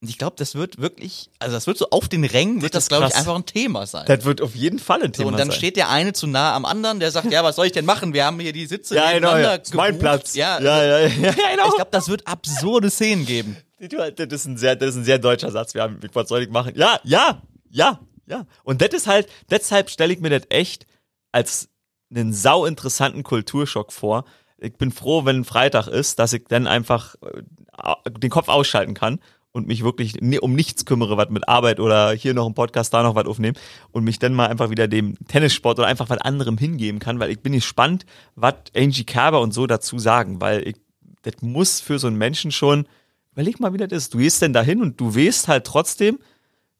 Und 0.00 0.08
ich 0.08 0.18
glaube, 0.18 0.34
das 0.36 0.56
wird 0.56 0.78
wirklich, 0.80 1.30
also 1.38 1.54
das 1.54 1.68
wird 1.68 1.78
so 1.78 1.90
auf 1.90 2.08
den 2.08 2.24
Rängen, 2.24 2.60
wird 2.60 2.74
das, 2.74 2.84
ist 2.84 2.88
glaube 2.88 3.06
ich, 3.06 3.14
einfach 3.14 3.36
ein 3.36 3.46
Thema 3.46 3.86
sein. 3.86 4.04
Das 4.06 4.24
wird 4.24 4.40
auf 4.42 4.56
jeden 4.56 4.80
Fall 4.80 5.00
ein 5.00 5.12
so, 5.14 5.18
Thema 5.22 5.28
und 5.28 5.38
dann 5.38 5.50
sein. 5.50 5.56
steht 5.56 5.76
der 5.76 5.90
eine 5.90 6.12
zu 6.12 6.26
nah 6.26 6.56
am 6.56 6.64
anderen, 6.64 6.98
der 6.98 7.12
sagt, 7.12 7.30
ja, 7.30 7.44
was 7.44 7.54
soll 7.54 7.66
ich 7.66 7.72
denn 7.72 7.84
machen? 7.84 8.12
Wir 8.12 8.24
haben 8.24 8.40
hier 8.40 8.52
die 8.52 8.66
Sitze 8.66 8.96
ja, 8.96 9.12
genau, 9.12 9.28
nebeneinander 9.28 9.50
ja. 9.52 9.58
Das 9.58 9.68
ist 9.68 9.74
mein. 9.74 9.98
Platz. 10.00 10.34
Ja, 10.34 10.60
ja, 10.60 10.82
ja, 10.84 10.98
ja, 10.98 11.06
ja 11.08 11.30
genau. 11.30 11.68
ich 11.68 11.74
glaube, 11.76 11.90
das 11.92 12.08
wird 12.08 12.26
absurde 12.26 12.90
Szenen 12.90 13.26
geben. 13.26 13.56
Das 13.88 14.28
ist 14.30 14.46
ein 14.46 14.56
sehr, 14.56 14.76
das 14.76 14.90
ist 14.90 14.96
ein 14.96 15.04
sehr 15.04 15.18
deutscher 15.18 15.50
Satz. 15.50 15.74
Wir 15.74 15.82
haben, 15.82 15.98
was 16.12 16.28
soll 16.28 16.42
ich 16.42 16.50
machen? 16.50 16.72
Ja, 16.76 17.00
ja, 17.02 17.42
ja, 17.68 17.98
ja. 18.26 18.46
Und 18.62 18.80
das 18.80 18.90
ist 18.90 19.08
halt, 19.08 19.28
deshalb 19.50 19.90
stelle 19.90 20.12
ich 20.12 20.20
mir 20.20 20.30
das 20.30 20.42
echt 20.50 20.86
als 21.32 21.68
einen 22.14 22.32
sau 22.32 22.64
interessanten 22.64 23.24
Kulturschock 23.24 23.92
vor. 23.92 24.24
Ich 24.58 24.74
bin 24.74 24.92
froh, 24.92 25.24
wenn 25.24 25.44
Freitag 25.44 25.88
ist, 25.88 26.20
dass 26.20 26.32
ich 26.32 26.44
dann 26.48 26.68
einfach 26.68 27.16
äh, 27.22 28.10
den 28.10 28.30
Kopf 28.30 28.48
ausschalten 28.48 28.94
kann 28.94 29.18
und 29.50 29.66
mich 29.66 29.82
wirklich 29.82 30.22
um 30.40 30.54
nichts 30.54 30.84
kümmere, 30.84 31.16
was 31.16 31.30
mit 31.30 31.48
Arbeit 31.48 31.80
oder 31.80 32.12
hier 32.12 32.34
noch 32.34 32.46
ein 32.46 32.54
Podcast, 32.54 32.94
da 32.94 33.02
noch 33.02 33.16
was 33.16 33.26
aufnehmen 33.26 33.56
und 33.90 34.04
mich 34.04 34.20
dann 34.20 34.34
mal 34.34 34.46
einfach 34.46 34.70
wieder 34.70 34.86
dem 34.86 35.16
Tennissport 35.26 35.80
oder 35.80 35.88
einfach 35.88 36.08
was 36.08 36.18
anderem 36.18 36.56
hingeben 36.56 37.00
kann, 37.00 37.18
weil 37.18 37.30
ich 37.32 37.40
bin 37.40 37.52
gespannt, 37.52 38.06
was 38.36 38.54
Angie 38.76 39.04
Kerber 39.04 39.40
und 39.40 39.52
so 39.52 39.66
dazu 39.66 39.98
sagen, 39.98 40.40
weil 40.40 40.68
ich, 40.68 40.76
das 41.22 41.34
muss 41.40 41.80
für 41.80 41.98
so 41.98 42.06
einen 42.06 42.16
Menschen 42.16 42.52
schon, 42.52 42.86
überleg 43.32 43.60
mal, 43.60 43.72
wie 43.72 43.78
das 43.78 43.90
ist. 43.92 44.14
Du 44.14 44.18
gehst 44.18 44.40
denn 44.42 44.52
dahin 44.52 44.80
und 44.82 45.00
du 45.00 45.14
weißt 45.14 45.48
halt 45.48 45.64
trotzdem, 45.64 46.18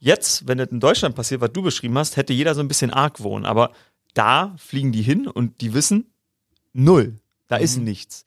Jetzt, 0.05 0.49
wenn 0.49 0.59
das 0.59 0.67
in 0.73 0.81
Deutschland 0.81 1.15
passiert, 1.15 1.41
was 1.43 1.53
du 1.53 1.63
beschrieben 1.63 1.97
hast, 1.97 2.17
hätte 2.17 2.33
jeder 2.33 2.57
so 2.57 2.61
ein 2.61 2.67
bisschen 2.67 2.91
Argwohn. 2.93 3.45
Aber 3.47 3.71
da 4.15 4.53
fliegen 4.59 4.91
die 4.91 5.01
hin 5.03 5.29
und 5.29 5.61
die 5.61 5.75
wissen, 5.75 6.13
null. 6.73 7.21
Da 7.47 7.55
ist 7.59 7.77
nichts. 7.77 8.27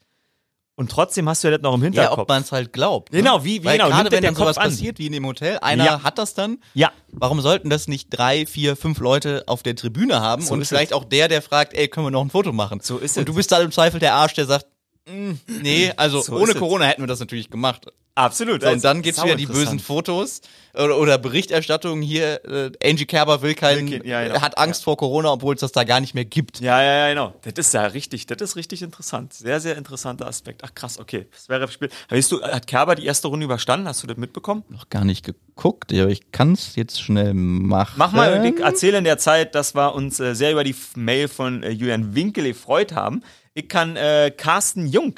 Und 0.76 0.90
trotzdem 0.90 1.28
hast 1.28 1.44
du 1.44 1.50
ja 1.50 1.58
das 1.58 1.62
noch 1.64 1.74
im 1.74 1.82
Ja, 1.82 1.86
Hinterkopf. 1.88 2.20
ob 2.20 2.30
man 2.30 2.44
es 2.44 2.54
halt 2.54 2.72
glaubt. 2.72 3.12
ne? 3.12 3.20
Genau, 3.20 3.44
wie- 3.44 3.62
wie 3.62 3.66
Weil 3.66 3.78
genau, 3.78 3.90
gerade 3.90 4.10
wenn 4.10 4.24
dann 4.24 4.36
sowas 4.36 4.58
an? 4.58 4.70
passiert, 4.70 5.00
wie 5.00 5.08
in 5.08 5.12
dem 5.12 5.26
Hotel, 5.26 5.58
einer 5.60 5.84
Ja. 5.84 6.04
hat 6.04 6.18
das 6.18 6.34
dann. 6.34 6.60
ja, 6.76 6.94
Warum 7.12 7.42
sollten 7.42 7.70
das 7.70 7.90
nicht 7.90 8.08
drei, 8.10 8.46
vier, 8.46 8.78
fünf 8.78 9.00
Leute 9.00 9.44
auf 9.48 9.62
der 9.62 9.76
Tribüne 9.76 10.22
haben 10.22 10.44
So 10.44 10.54
und 10.54 10.66
vielleicht 10.66 10.94
auch 10.94 11.04
der, 11.04 11.28
der 11.28 11.42
fragt, 11.42 11.74
ey, 11.74 11.90
können 11.90 12.06
wir 12.06 12.12
noch 12.12 12.22
ein 12.24 12.30
Foto 12.30 12.54
machen? 12.54 12.80
So 12.82 13.00
ist 13.00 13.18
Und 13.18 13.24
es. 13.24 13.26
du 13.26 13.34
bist 13.34 13.52
dann 13.52 13.64
im 13.64 13.72
Zweifel 13.74 14.00
der 14.00 14.14
Arsch, 14.14 14.34
der 14.36 14.46
sagt, 14.46 14.66
"Mm, 15.10 15.32
nee, 15.62 15.92
also 15.98 16.22
So 16.22 16.38
ohne 16.38 16.54
es. 16.54 16.58
Corona 16.58 16.86
hätten 16.86 17.02
wir 17.04 17.08
das 17.08 17.20
natürlich 17.20 17.50
gemacht. 17.50 17.88
Absolut. 18.16 18.62
So, 18.64 18.70
und 18.70 18.84
dann 18.84 19.02
gibt's 19.02 19.24
wieder 19.24 19.36
die 19.36 19.46
bösen. 19.46 19.80
Fotos 19.80 20.42
oder, 20.74 20.98
oder 20.98 21.18
Berichterstattungen 21.18 22.02
hier, 22.02 22.44
äh, 22.46 22.72
Angie 22.84 23.06
Kerber 23.06 23.42
will 23.42 23.54
keinen, 23.54 23.90
kein- 23.90 24.06
ja, 24.06 24.24
genau. 24.28 24.42
hat 24.42 24.58
Angst 24.58 24.84
vor 24.84 24.98
Corona, 24.98 25.32
obwohl 25.32 25.56
es 25.56 25.62
das 25.62 25.72
da 25.72 25.84
gar 25.84 26.00
nicht 26.02 26.14
mehr 26.16 26.26
gibt. 26.26 26.60
Ja, 26.60 26.82
ja, 26.82 26.98
ja, 26.98 27.10
genau. 27.10 27.34
Das 27.44 27.54
ist 27.68 27.74
ja 27.74 27.86
richtig, 27.86 28.26
das 28.28 28.42
ist 28.42 28.56
richtig 28.56 28.82
interessant. 28.82 29.34
Sehr, 29.34 29.60
sehr 29.60 29.78
interessanter 29.78 30.28
Aspekt. 30.28 30.62
Ach 30.66 30.74
krass, 30.76 31.00
okay. 31.00 31.28
Das 31.32 31.48
wäre 31.50 31.68
Spiel. 31.70 31.90
Weißt 32.10 32.32
du, 32.32 32.42
hat 32.42 32.68
Kerber 32.68 32.96
die 32.96 33.06
erste 33.06 33.28
Runde 33.28 33.46
überstanden? 33.46 33.88
Hast 33.88 34.04
du 34.04 34.08
das 34.08 34.18
mitbekommen? 34.18 34.64
Noch 34.70 34.90
gar 34.90 35.06
nicht 35.06 35.24
geguckt, 35.26 35.94
aber 35.94 36.10
ich 36.10 36.32
kann's 36.32 36.76
jetzt 36.76 37.02
schnell 37.02 37.34
machen. 37.34 37.94
Mach 37.98 38.12
mal, 38.12 38.46
ich 38.46 38.60
erzähle 38.60 38.98
in 38.98 39.04
der 39.04 39.18
Zeit, 39.18 39.56
dass 39.56 39.76
wir 39.76 39.96
uns 39.96 40.20
äh, 40.20 40.36
sehr 40.36 40.52
über 40.52 40.64
die 40.64 40.76
Mail 40.96 41.28
von 41.28 41.64
äh, 41.64 41.70
Julian 41.70 42.16
Winkel 42.16 42.46
gefreut 42.46 42.92
haben. 42.94 43.24
Ich 43.54 43.70
kann 43.70 43.96
äh, 43.96 44.32
Carsten 44.36 44.88
Jung 44.88 45.16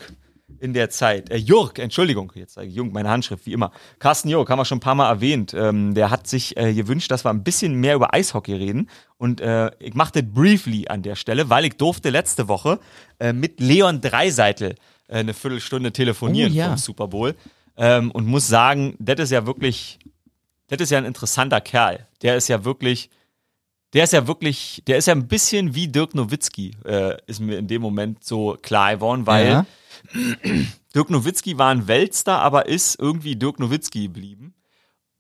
in 0.60 0.74
der 0.74 0.89
Zeit, 0.89 1.30
äh, 1.30 1.38
Jurk, 1.38 1.80
Entschuldigung, 1.80 2.32
jetzt 2.36 2.53
sage 2.55 2.68
ich 2.68 2.76
Jung, 2.76 2.91
meine 2.91 3.10
Handschrift, 3.10 3.45
wie 3.45 3.53
immer. 3.53 3.72
Carsten 3.99 4.30
Jurk, 4.30 4.49
haben 4.49 4.60
wir 4.60 4.66
schon 4.66 4.78
ein 4.78 4.82
paar 4.82 4.95
Mal 4.95 5.10
erwähnt. 5.10 5.53
Ähm, 5.53 5.93
der 5.93 6.10
hat 6.10 6.28
sich 6.28 6.55
äh, 6.58 6.74
gewünscht, 6.74 7.12
dass 7.12 7.24
wir 7.26 7.30
ein 7.30 7.43
bisschen 7.43 7.76
mehr 7.76 7.95
über 7.95 8.14
Eishockey 8.14 8.53
reden. 8.53 8.89
Und 9.18 9.41
äh, 9.41 9.72
ich 9.80 9.93
mache 9.93 10.12
das 10.14 10.24
briefly 10.32 10.88
an 10.88 11.01
der 11.03 11.16
Stelle, 11.16 11.49
weil 11.49 11.66
ich 11.66 11.78
durfte 11.78 12.10
letzte 12.10 12.47
Woche 12.47 12.80
äh, 13.20 13.34
mit 13.34 13.60
Leon 13.60 14.01
Dreiseitel 14.01 14.76
äh, 15.08 15.18
eine 15.20 15.34
Viertelstunde 15.34 15.91
telefonieren 15.91 16.51
Oh, 16.53 16.55
ja. 16.55 16.68
vom 16.70 16.78
Super 16.78 17.08
Bowl. 17.08 17.36
Ähm, 17.78 18.12
und 18.12 18.26
muss 18.26 18.47
sagen, 18.47 18.95
das 18.99 19.20
ist 19.20 19.32
ja 19.32 19.45
wirklich 19.45 19.99
das 20.70 20.82
ist 20.82 20.89
ja 20.89 20.97
ein 20.97 21.05
interessanter 21.05 21.62
Kerl. 21.62 22.05
Der 22.22 22.36
ist 22.36 22.49
ja 22.49 22.66
wirklich, 22.66 23.10
der 23.93 24.03
ist 24.03 24.12
ja 24.12 24.28
wirklich, 24.28 24.84
der 24.86 24.97
ist 24.97 25.08
ja 25.08 25.14
ein 25.16 25.26
bisschen 25.30 25.76
wie 25.76 25.88
Dirk 25.88 26.14
Nowitzki, 26.14 26.76
äh, 26.84 27.16
ist 27.26 27.39
mir 27.39 27.58
in 27.58 27.68
dem 27.70 27.82
Moment 27.82 28.22
so 28.26 28.58
klar 28.62 28.93
geworden, 28.95 29.26
weil 29.26 29.47
Ja. 29.47 29.66
Dirk 30.95 31.09
Nowitzki 31.09 31.57
war 31.57 31.70
ein 31.72 31.88
Weltstar, 31.88 32.41
aber 32.41 32.68
ist 32.68 32.99
irgendwie 32.99 33.36
Dirk 33.36 33.59
Nowitzki 33.59 34.03
geblieben. 34.03 34.53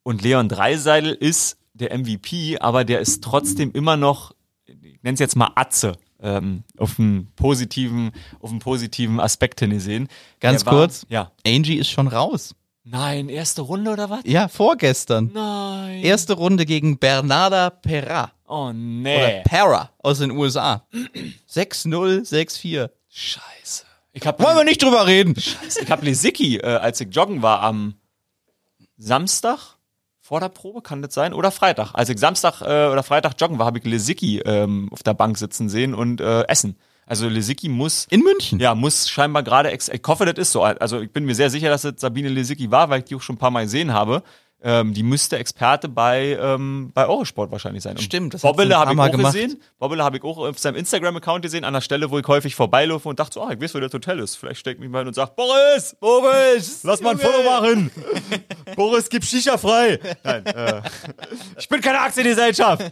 Und 0.03 0.21
Leon 0.21 0.49
Dreiseidel 0.49 1.13
ist 1.13 1.57
der 1.73 1.95
MVP, 1.97 2.57
aber 2.59 2.85
der 2.85 2.99
ist 2.99 3.23
trotzdem 3.23 3.71
immer 3.73 3.97
noch, 3.97 4.33
ich 4.65 5.01
nenne 5.03 5.13
es 5.13 5.19
jetzt 5.19 5.35
mal 5.35 5.51
Atze, 5.55 5.93
ähm, 6.19 6.63
auf 6.77 6.97
einen 6.99 7.27
positiven, 7.35 8.11
auf 8.39 8.49
einen 8.49 8.59
positiven 8.59 9.19
Aspekt 9.19 9.59
hin 9.59 9.69
gesehen. 9.69 10.07
Ganz 10.39 10.63
Der 10.63 10.71
war- 10.71 10.79
kurz. 10.79 11.05
Ja. 11.09 11.31
Angie 11.45 11.75
ist 11.75 11.89
schon 11.89 12.07
raus. 12.07 12.55
Nein, 12.83 13.27
erste 13.27 13.61
Runde 13.63 13.91
oder 13.91 14.09
was? 14.09 14.21
Ja, 14.25 14.47
vorgestern. 14.47 15.29
Nein. 15.33 16.01
Erste 16.03 16.33
Runde 16.33 16.65
gegen 16.65 16.97
Bernarda 16.97 17.69
Perra. 17.69 18.31
Oh 18.47 18.67
Oder 18.67 18.73
nee. 18.73 19.41
Para 19.43 19.91
aus 20.01 20.19
den 20.19 20.31
USA. 20.31 20.87
6-0, 21.49 22.21
6-4. 22.25 22.89
Scheiße. 23.09 23.83
Ich 24.19 24.25
habe 24.25 24.43
Wollen 24.43 24.57
wir 24.57 24.63
nicht 24.63 24.81
drüber 24.81 25.05
reden? 25.05 25.35
ich 25.37 25.91
hab 25.91 26.01
Lisicki, 26.03 26.57
äh, 26.57 26.65
als 26.65 26.99
ich 26.99 27.13
joggen 27.13 27.43
war 27.43 27.61
am 27.61 27.93
Samstag 28.97 29.77
vor 30.21 30.39
der 30.39 30.49
Probe, 30.49 30.81
kann 30.81 31.03
das 31.03 31.13
sein? 31.13 31.33
Oder 31.33 31.51
Freitag. 31.51 31.91
Als 31.93 32.09
ich 32.09 32.17
Samstag 32.17 32.61
äh, 32.61 32.91
oder 32.91 33.03
Freitag 33.03 33.33
joggen 33.39 33.59
war, 33.59 33.67
habe 33.67 33.77
ich 33.77 33.85
Lisicki 33.85 34.39
ähm, 34.39 34.89
auf 34.91 35.03
der 35.03 35.13
Bank 35.13 35.37
sitzen 35.37 35.69
sehen 35.69 35.93
und 35.93 36.19
äh, 36.19 36.47
essen. 36.47 36.77
Also 37.05 37.29
Lisicki 37.29 37.69
muss 37.69 38.07
In 38.09 38.21
München. 38.21 38.59
ja, 38.59 38.73
muss 38.73 39.07
scheinbar 39.07 39.43
gerade, 39.43 39.71
ich 39.71 40.01
hoffe, 40.07 40.25
das 40.25 40.37
ist 40.37 40.51
so. 40.51 40.63
Also 40.63 40.99
ich 40.99 41.11
bin 41.11 41.25
mir 41.25 41.35
sehr 41.35 41.51
sicher, 41.51 41.69
dass 41.69 41.83
das 41.83 41.93
Sabine 41.97 42.27
Lisicki 42.29 42.71
war, 42.71 42.89
weil 42.89 42.99
ich 42.99 43.05
die 43.05 43.15
auch 43.15 43.21
schon 43.21 43.35
ein 43.35 43.39
paar 43.39 43.51
Mal 43.51 43.65
gesehen 43.65 43.93
habe. 43.93 44.23
Ähm, 44.63 44.93
die 44.95 45.03
müsste 45.03 45.37
Experte 45.37 45.87
bei, 45.87 46.35
ähm, 46.41 46.89
bei 46.95 47.05
Eurosport 47.07 47.51
wahrscheinlich 47.51 47.83
sein. 47.83 47.95
Und 47.95 48.01
Stimmt, 48.01 48.33
das 48.33 48.41
Bobbele 48.41 48.75
habe 48.75 48.91
ich 48.91 48.97
Mal 48.97 49.07
auch 49.07 49.11
gemacht. 49.11 49.33
gesehen. 49.33 49.61
Bobbele 49.77 50.03
habe 50.03 50.17
ich 50.17 50.23
auch 50.23 50.39
auf 50.39 50.57
seinem 50.57 50.75
Instagram-Account 50.77 51.43
gesehen, 51.43 51.63
an 51.63 51.73
der 51.75 51.81
Stelle, 51.81 52.09
wo 52.09 52.17
ich 52.17 52.25
häufig 52.27 52.55
vorbeilaufe 52.55 53.07
und 53.07 53.19
dachte 53.19 53.35
so, 53.35 53.43
ah, 53.43 53.51
ich 53.53 53.61
weiß, 53.61 53.75
wo 53.75 53.79
das 53.79 53.93
Hotel 53.93 54.17
ist. 54.19 54.35
Vielleicht 54.35 54.59
steckt 54.59 54.79
mich 54.79 54.89
mal 54.89 54.99
hin 54.99 55.09
und 55.09 55.13
sagt, 55.13 55.35
Boris, 55.35 55.95
Boris, 55.99 56.79
lass 56.83 57.01
mal 57.01 57.11
ein 57.11 57.19
Junge." 57.19 57.31
Foto 57.33 57.43
machen. 57.49 57.91
Boris, 58.75 59.07
gib 59.09 59.23
Shisha 59.23 59.59
frei. 59.59 59.99
Nein, 60.23 60.45
äh, 60.47 60.81
ich 61.59 61.69
bin 61.69 61.79
keine 61.79 61.99
Aktiengesellschaft. 61.99 62.91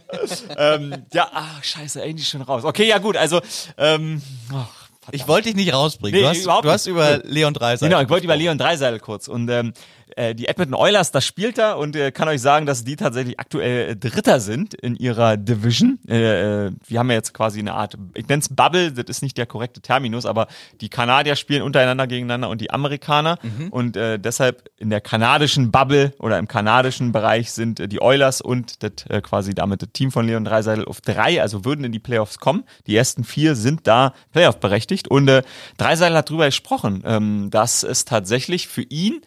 ähm, 0.56 0.94
ja, 1.12 1.28
ach, 1.34 1.64
scheiße, 1.64 2.00
eigentlich 2.00 2.28
schon 2.28 2.42
raus. 2.42 2.64
Okay, 2.64 2.86
ja 2.86 2.98
gut, 2.98 3.16
also, 3.16 3.40
ähm, 3.76 4.22
ach, 4.54 4.68
Ich 5.10 5.26
wollte 5.26 5.48
dich 5.48 5.56
nicht 5.56 5.72
rausbringen. 5.72 6.14
Nee, 6.16 6.22
du 6.22 6.28
hast, 6.28 6.42
überhaupt 6.44 6.64
du 6.64 6.70
hast 6.70 6.86
über 6.86 7.18
Leon 7.24 7.54
Dreiser. 7.54 7.88
Genau, 7.88 8.00
ich 8.00 8.08
wollte 8.08 8.24
über 8.24 8.36
Leon 8.36 8.56
Dreiseil 8.56 9.00
kurz. 9.00 9.26
Und 9.26 9.48
ähm, 9.50 9.72
äh, 10.14 10.34
die 10.34 10.46
Edmonton 10.46 10.74
Oilers, 10.74 11.10
das 11.10 11.24
spielt 11.24 11.58
er 11.58 11.78
und 11.78 11.96
äh, 11.96 12.12
kann 12.12 12.28
euch 12.28 12.40
sagen, 12.40 12.66
dass 12.66 12.84
die 12.84 12.96
tatsächlich 12.96 13.40
aktuell 13.40 13.90
äh, 13.90 13.96
Dritter 13.96 14.40
sind 14.40 14.74
in 14.74 14.96
ihrer 14.96 15.36
Division. 15.36 15.98
Äh, 16.08 16.66
äh, 16.66 16.72
wir 16.86 16.98
haben 16.98 17.10
ja 17.10 17.16
jetzt 17.16 17.34
quasi 17.34 17.58
eine 17.58 17.74
Art, 17.74 17.96
ich 18.14 18.28
nenne 18.28 18.40
es 18.40 18.48
Bubble, 18.48 18.92
das 18.92 19.04
ist 19.08 19.22
nicht 19.22 19.36
der 19.38 19.46
korrekte 19.46 19.80
Terminus, 19.80 20.26
aber 20.26 20.46
die 20.80 20.88
Kanadier 20.88 21.36
spielen 21.36 21.62
untereinander 21.62 22.06
gegeneinander 22.06 22.48
und 22.48 22.60
die 22.60 22.70
Amerikaner. 22.70 23.38
Und 23.70 23.96
äh, 23.96 24.18
deshalb 24.18 24.70
in 24.78 24.90
der 24.90 25.00
kanadischen 25.00 25.70
Bubble 25.70 26.12
oder 26.18 26.38
im 26.38 26.48
kanadischen 26.48 27.12
Bereich 27.12 27.52
sind 27.52 27.80
äh, 27.80 27.88
die 27.88 28.00
Oilers 28.00 28.40
und 28.40 28.82
das 28.82 29.06
äh, 29.08 29.20
quasi 29.20 29.54
damit 29.54 29.82
das 29.82 29.90
Team 29.92 30.10
von 30.10 30.26
Leon 30.26 30.44
Dreiseidel 30.44 30.84
auf 30.84 31.00
drei, 31.00 31.40
also 31.40 31.64
würden 31.64 31.84
in 31.84 31.92
die 31.92 31.98
Playoffs 31.98 32.38
kommen. 32.38 32.64
Die 32.86 32.96
ersten 32.96 33.24
vier 33.24 33.54
sind 33.54 33.86
da 33.86 34.14
Playoff 34.32 34.60
berechtigt. 34.60 35.08
Und 35.08 35.28
äh, 35.28 35.42
Dreiseidel 35.76 36.16
hat 36.18 36.30
drüber 36.30 36.46
gesprochen, 36.46 37.02
ähm, 37.04 37.50
dass 37.50 37.82
es 37.82 38.04
tatsächlich 38.04 38.68
für 38.68 38.82
ihn 38.82 39.20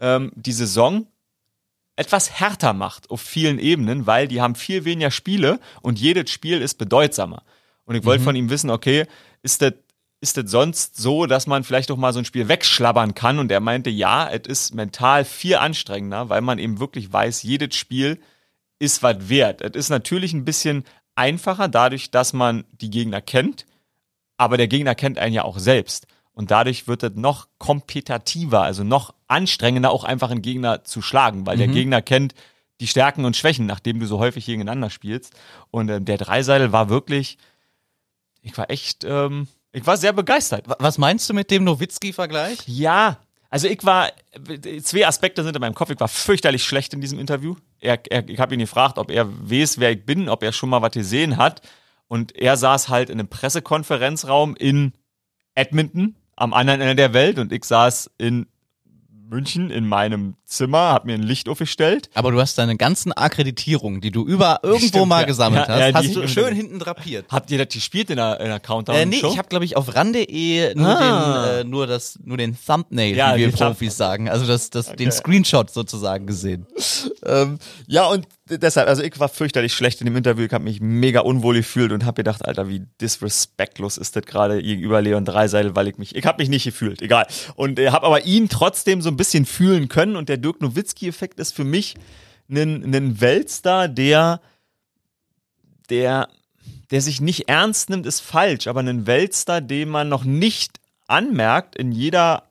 ähm, 0.00 0.32
die 0.34 0.52
Saison 0.52 1.06
etwas 1.96 2.30
härter 2.30 2.72
macht 2.72 3.10
auf 3.10 3.20
vielen 3.20 3.58
Ebenen, 3.58 4.06
weil 4.06 4.26
die 4.26 4.40
haben 4.40 4.54
viel 4.54 4.84
weniger 4.84 5.10
Spiele 5.10 5.60
und 5.82 5.98
jedes 5.98 6.30
Spiel 6.30 6.62
ist 6.62 6.78
bedeutsamer. 6.78 7.42
Und 7.84 7.94
ich 7.94 8.04
wollte 8.04 8.24
von 8.24 8.36
ihm 8.36 8.50
wissen, 8.50 8.70
okay, 8.70 9.06
ist 9.42 9.62
das 9.62 9.74
ist 10.20 10.36
das 10.36 10.50
sonst 10.50 10.96
so, 10.96 11.26
dass 11.26 11.46
man 11.46 11.64
vielleicht 11.64 11.90
auch 11.90 11.96
mal 11.96 12.12
so 12.12 12.18
ein 12.18 12.24
Spiel 12.24 12.48
wegschlabbern 12.48 13.14
kann? 13.14 13.38
Und 13.38 13.50
er 13.50 13.60
meinte, 13.60 13.88
ja, 13.88 14.28
es 14.30 14.46
ist 14.46 14.74
mental 14.74 15.24
viel 15.24 15.56
anstrengender, 15.56 16.28
weil 16.28 16.42
man 16.42 16.58
eben 16.58 16.78
wirklich 16.78 17.10
weiß, 17.10 17.42
jedes 17.42 17.74
Spiel 17.74 18.20
ist 18.78 19.02
was 19.02 19.28
wert. 19.28 19.62
Es 19.62 19.74
ist 19.74 19.88
natürlich 19.88 20.32
ein 20.32 20.44
bisschen 20.44 20.84
einfacher 21.14 21.68
dadurch, 21.68 22.10
dass 22.10 22.32
man 22.32 22.64
die 22.72 22.90
Gegner 22.90 23.20
kennt, 23.20 23.66
aber 24.36 24.56
der 24.56 24.68
Gegner 24.68 24.94
kennt 24.94 25.18
einen 25.18 25.34
ja 25.34 25.44
auch 25.44 25.58
selbst. 25.58 26.06
Und 26.40 26.50
dadurch 26.50 26.88
wird 26.88 27.02
es 27.02 27.12
noch 27.16 27.48
kompetitiver, 27.58 28.62
also 28.62 28.82
noch 28.82 29.12
anstrengender, 29.28 29.90
auch 29.90 30.04
einfach 30.04 30.30
einen 30.30 30.40
Gegner 30.40 30.84
zu 30.84 31.02
schlagen, 31.02 31.44
weil 31.44 31.58
der 31.58 31.68
Gegner 31.68 32.00
kennt 32.00 32.34
die 32.80 32.86
Stärken 32.86 33.26
und 33.26 33.36
Schwächen, 33.36 33.66
nachdem 33.66 34.00
du 34.00 34.06
so 34.06 34.18
häufig 34.18 34.46
gegeneinander 34.46 34.88
spielst. 34.88 35.34
Und 35.70 35.90
ähm, 35.90 36.06
der 36.06 36.16
Dreiseidel 36.16 36.72
war 36.72 36.88
wirklich, 36.88 37.36
ich 38.40 38.56
war 38.56 38.70
echt, 38.70 39.04
ähm, 39.04 39.48
ich 39.72 39.86
war 39.86 39.98
sehr 39.98 40.14
begeistert. 40.14 40.66
Wa- 40.66 40.76
Was 40.78 40.96
meinst 40.96 41.28
du 41.28 41.34
mit 41.34 41.50
dem 41.50 41.64
Nowitzki-Vergleich? 41.64 42.60
Ja, 42.66 43.18
also 43.50 43.68
ich 43.68 43.84
war, 43.84 44.10
zwei 44.82 45.06
Aspekte 45.06 45.42
sind 45.44 45.54
in 45.56 45.60
meinem 45.60 45.74
Kopf. 45.74 45.90
Ich 45.90 46.00
war 46.00 46.08
fürchterlich 46.08 46.64
schlecht 46.64 46.94
in 46.94 47.02
diesem 47.02 47.18
Interview. 47.18 47.54
Er, 47.80 48.00
er, 48.10 48.26
ich 48.30 48.40
habe 48.40 48.54
ihn 48.54 48.60
gefragt, 48.60 48.96
ob 48.96 49.10
er 49.10 49.28
weiß, 49.28 49.78
wer 49.78 49.90
ich 49.90 50.06
bin, 50.06 50.30
ob 50.30 50.42
er 50.42 50.52
schon 50.52 50.70
mal 50.70 50.80
was 50.80 50.92
gesehen 50.92 51.36
hat. 51.36 51.60
Und 52.08 52.34
er 52.34 52.56
saß 52.56 52.88
halt 52.88 53.10
in 53.10 53.18
einem 53.20 53.28
Pressekonferenzraum 53.28 54.56
in 54.56 54.94
Edmonton, 55.54 56.16
am 56.40 56.52
anderen 56.52 56.80
Ende 56.80 56.96
der 56.96 57.12
Welt. 57.12 57.38
Und 57.38 57.52
ich 57.52 57.64
saß 57.64 58.10
in 58.18 58.46
München 59.28 59.70
in 59.70 59.86
meinem 59.86 60.34
Zimmer, 60.44 60.78
habe 60.78 61.06
mir 61.06 61.14
ein 61.14 61.22
Licht 61.22 61.48
aufgestellt. 61.48 62.10
Aber 62.14 62.32
du 62.32 62.40
hast 62.40 62.58
deine 62.58 62.76
ganzen 62.76 63.12
Akkreditierungen, 63.12 64.00
die 64.00 64.10
du 64.10 64.26
über 64.26 64.58
irgendwo 64.64 64.88
Stimmt, 64.88 65.06
mal 65.06 65.20
ja. 65.20 65.26
gesammelt 65.28 65.68
Ja, 65.68 65.74
hast, 65.74 65.80
ja, 65.80 65.94
hast 65.94 66.16
du 66.16 66.26
schön 66.26 66.52
hinten 66.52 66.80
drapiert. 66.80 67.26
Habt 67.30 67.48
ihr 67.52 67.58
das 67.64 67.72
gespielt 67.72 68.10
in 68.10 68.16
der, 68.16 68.40
in 68.40 68.46
der 68.46 68.58
Countdown? 68.58 68.96
Äh, 68.96 69.06
nee, 69.06 69.18
ich 69.24 69.38
habe 69.38 69.46
glaube 69.48 69.64
ich 69.64 69.76
auf 69.76 69.94
ran.de 69.94 70.74
nur 70.74 70.88
Ah. 70.88 71.58
den 71.58 71.60
äh, 71.60 71.70
nur 71.70 71.86
das 71.86 72.18
nur 72.24 72.38
den 72.38 72.56
Thumbnail, 72.58 73.12
wie 73.12 73.16
wir 73.16 73.34
den 73.36 73.52
Thumb- 73.52 73.68
Profis 73.68 73.96
sagen, 73.96 74.28
also 74.28 74.44
das 74.48 74.70
das 74.70 74.96
den 74.96 75.12
Screenshot 75.12 75.70
sozusagen 75.70 76.26
gesehen. 76.26 76.66
Ähm, 77.22 77.58
ja, 77.86 78.06
und 78.06 78.26
deshalb, 78.50 78.88
also 78.88 79.02
ich 79.02 79.18
war 79.18 79.28
fürchterlich 79.28 79.72
schlecht 79.72 80.00
in 80.00 80.06
dem 80.06 80.16
Interview, 80.16 80.44
ich 80.44 80.52
habe 80.52 80.64
mich 80.64 80.80
mega 80.80 81.20
unwohl 81.20 81.56
gefühlt 81.56 81.92
und 81.92 82.04
habe 82.04 82.16
gedacht, 82.16 82.44
Alter, 82.44 82.68
wie 82.68 82.82
disrespektlos 83.00 83.96
ist 83.98 84.16
das 84.16 84.24
gerade 84.24 84.62
gegenüber 84.62 85.00
Leon 85.00 85.24
Dreiseil, 85.24 85.76
weil 85.76 85.88
ich 85.88 85.98
mich, 85.98 86.14
ich 86.16 86.26
habe 86.26 86.42
mich 86.42 86.48
nicht 86.48 86.64
gefühlt, 86.64 87.02
egal. 87.02 87.26
Und 87.56 87.78
äh, 87.78 87.90
habe 87.90 88.06
aber 88.06 88.24
ihn 88.24 88.48
trotzdem 88.48 89.02
so 89.02 89.10
ein 89.10 89.16
bisschen 89.16 89.46
fühlen 89.46 89.88
können 89.88 90.16
und 90.16 90.28
der 90.28 90.36
Dirk 90.36 90.60
Nowitzki-Effekt 90.60 91.38
ist 91.38 91.54
für 91.54 91.64
mich 91.64 91.94
ein, 92.50 92.94
ein 92.94 93.20
Weltstar, 93.20 93.88
der, 93.88 94.40
der, 95.88 96.28
der 96.90 97.00
sich 97.00 97.20
nicht 97.20 97.48
ernst 97.48 97.90
nimmt, 97.90 98.06
ist 98.06 98.20
falsch, 98.20 98.66
aber 98.66 98.80
ein 98.80 99.06
Weltstar, 99.06 99.60
den 99.60 99.88
man 99.88 100.08
noch 100.08 100.24
nicht 100.24 100.80
anmerkt 101.06 101.76
in 101.76 101.92
jeder 101.92 102.49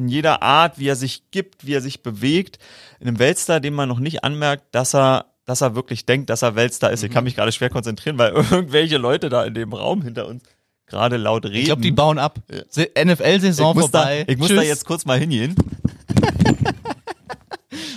in 0.00 0.08
jeder 0.08 0.42
Art, 0.42 0.78
wie 0.78 0.88
er 0.88 0.96
sich 0.96 1.30
gibt, 1.30 1.66
wie 1.66 1.74
er 1.74 1.80
sich 1.80 2.02
bewegt, 2.02 2.58
in 2.98 3.06
einem 3.06 3.18
Weltstar, 3.18 3.60
dem 3.60 3.74
man 3.74 3.88
noch 3.88 4.00
nicht 4.00 4.24
anmerkt, 4.24 4.74
dass 4.74 4.94
er, 4.94 5.26
dass 5.44 5.60
er 5.60 5.74
wirklich 5.74 6.06
denkt, 6.06 6.30
dass 6.30 6.42
er 6.42 6.56
Weltstar 6.56 6.90
ist. 6.90 7.04
Ich 7.04 7.10
kann 7.12 7.24
mich 7.24 7.36
gerade 7.36 7.52
schwer 7.52 7.70
konzentrieren, 7.70 8.18
weil 8.18 8.32
irgendwelche 8.50 8.96
Leute 8.96 9.28
da 9.28 9.44
in 9.44 9.54
dem 9.54 9.72
Raum 9.72 10.02
hinter 10.02 10.26
uns 10.26 10.42
gerade 10.86 11.18
laut 11.18 11.44
reden. 11.44 11.56
Ich 11.56 11.64
glaube, 11.66 11.82
die 11.82 11.92
bauen 11.92 12.18
ab. 12.18 12.38
Ich 12.48 12.90
NFL-Saison 13.04 13.74
muss, 13.74 13.90
da, 13.90 14.00
vorbei. 14.00 14.24
ich 14.26 14.38
muss 14.38 14.48
Tschüss. 14.48 14.56
da 14.56 14.62
jetzt 14.62 14.84
kurz 14.86 15.04
mal 15.04 15.18
hingehen. 15.18 15.54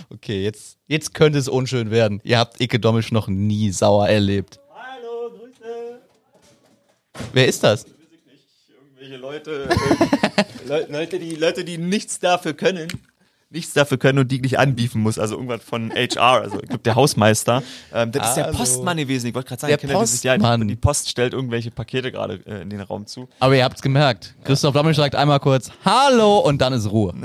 Okay, 0.10 0.42
jetzt, 0.42 0.78
jetzt 0.88 1.14
könnte 1.14 1.38
es 1.38 1.50
unschön 1.50 1.92
werden. 1.92 2.22
Ihr 2.24 2.40
habt 2.40 2.62
Icke 2.62 2.80
Domisch 2.80 3.12
noch 3.12 3.28
nie 3.28 3.72
sauer 3.72 4.08
erlebt. 4.08 4.58
Hallo, 4.74 5.32
Grüße. 5.32 6.00
Wer 7.34 7.48
ist 7.48 7.62
das? 7.62 7.86
Irgendwelche 8.70 9.18
Leute, 9.18 9.68
Le 10.66 10.88
Leute, 10.90 11.20
die, 11.20 11.36
Leute, 11.36 11.64
die 11.64 11.78
nichts 11.78 12.20
dafür 12.20 12.54
können. 12.54 12.88
Nichts 13.50 13.74
dafür 13.74 14.00
können 14.00 14.18
und 14.18 14.32
die 14.32 14.42
nicht 14.42 14.58
anbiefen 14.58 15.00
muss. 15.04 15.20
Also 15.20 15.36
irgendwas 15.36 15.62
von 15.62 15.92
HR, 15.92 16.42
also 16.42 16.60
ich 16.60 16.70
glaube 16.70 16.82
der 16.82 16.96
Hausmeister. 16.96 17.62
Ähm, 17.94 18.12
das 18.12 18.30
ist 18.30 18.34
der 18.36 18.46
Hallo. 18.46 18.58
Postmann 18.58 18.98
gewesen. 18.98 19.28
Ich 19.28 19.36
wollte 19.36 19.50
gerade 19.50 19.62
sagen, 19.62 19.70
Der 19.70 19.78
Kinder, 19.78 20.00
dieses 20.00 20.24
Jahr, 20.24 20.40
Postmann. 20.40 20.68
die 20.68 20.76
Post 20.76 21.08
stellt 21.08 21.34
irgendwelche 21.34 21.70
Pakete 21.70 22.12
gerade 22.12 22.40
äh, 22.48 22.64
in 22.64 22.72
den 22.72 22.82
Raum 22.82 23.06
zu. 23.06 23.30
Aber 23.40 23.56
ihr 23.56 23.64
habt's 23.64 23.84
gemerkt. 23.84 24.34
Christoph 24.44 24.74
Domisch 24.74 24.98
sagt 24.98 25.14
einmal 25.14 25.40
kurz 25.40 25.70
Hallo 25.86 26.40
und 26.40 26.62
dann 26.62 26.74
ist 26.74 26.90
Ruhe. 26.90 27.14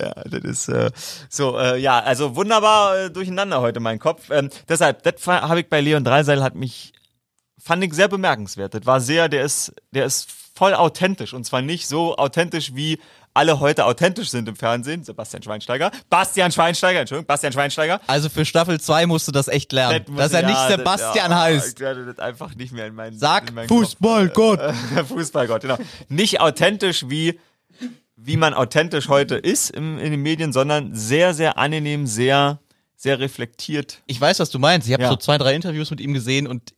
Ja, 0.00 0.14
das 0.24 0.42
ist 0.44 0.68
äh, 0.68 0.90
so, 1.28 1.58
äh, 1.58 1.78
ja, 1.78 2.00
also 2.00 2.34
wunderbar 2.34 2.96
äh, 2.98 3.10
durcheinander 3.10 3.60
heute 3.60 3.80
mein 3.80 3.98
Kopf. 3.98 4.30
Ähm, 4.30 4.48
deshalb, 4.68 5.02
das 5.02 5.26
habe 5.26 5.60
ich 5.60 5.68
bei 5.68 5.80
Leon 5.82 6.02
Dreiseil 6.02 6.42
hat 6.42 6.54
mich, 6.54 6.92
fand 7.58 7.84
ich 7.84 7.92
sehr 7.92 8.08
bemerkenswert. 8.08 8.72
Das 8.72 8.86
war 8.86 9.00
sehr, 9.02 9.28
der 9.28 9.44
ist, 9.44 9.74
der 9.90 10.06
ist 10.06 10.28
voll 10.54 10.74
authentisch 10.74 11.32
und 11.34 11.44
zwar 11.44 11.62
nicht 11.62 11.86
so 11.88 12.16
authentisch 12.16 12.74
wie 12.74 12.98
alle 13.36 13.58
heute 13.58 13.84
authentisch 13.86 14.30
sind 14.30 14.48
im 14.48 14.54
Fernsehen. 14.54 15.02
Sebastian 15.02 15.42
Schweinsteiger, 15.42 15.90
Bastian 16.08 16.52
Schweinsteiger, 16.52 17.00
Entschuldigung, 17.00 17.26
Bastian 17.26 17.52
Schweinsteiger. 17.52 18.00
Also 18.06 18.28
für 18.28 18.44
Staffel 18.44 18.80
2 18.80 19.06
musst 19.06 19.26
du 19.26 19.32
das 19.32 19.48
echt 19.48 19.72
lernen. 19.72 20.04
muss- 20.08 20.18
dass 20.18 20.32
er 20.32 20.42
nicht 20.42 20.54
ja, 20.54 20.68
das- 20.68 20.76
Sebastian 20.76 21.30
ja, 21.32 21.40
heißt. 21.40 21.74
Ich 21.74 21.80
werde 21.80 22.06
das 22.06 22.18
einfach 22.20 22.54
nicht 22.54 22.72
mehr 22.72 22.86
in 22.86 22.94
meinen 22.94 23.18
Sag 23.18 23.48
in 23.48 23.54
meinen 23.56 23.68
Fußballgott. 23.68 24.60
Fußballgott, 25.08 25.62
genau. 25.62 25.78
Nicht 26.08 26.40
authentisch 26.40 27.06
wie 27.08 27.38
wie 28.16 28.36
man 28.36 28.54
authentisch 28.54 29.08
heute 29.08 29.34
ist 29.34 29.70
im, 29.70 29.98
in 29.98 30.12
den 30.12 30.22
Medien, 30.22 30.52
sondern 30.52 30.94
sehr, 30.94 31.34
sehr 31.34 31.58
angenehm, 31.58 32.06
sehr, 32.06 32.60
sehr 32.96 33.18
reflektiert. 33.18 34.00
Ich 34.06 34.18
weiß, 34.20 34.38
was 34.38 34.50
du 34.50 34.60
meinst. 34.60 34.86
Ich 34.86 34.92
habe 34.94 35.02
Ja. 35.02 35.08
so 35.10 35.16
zwei, 35.16 35.36
drei 35.36 35.54
Interviews 35.54 35.90
mit 35.90 36.00
ihm 36.00 36.14
gesehen 36.14 36.46
und 36.46 36.72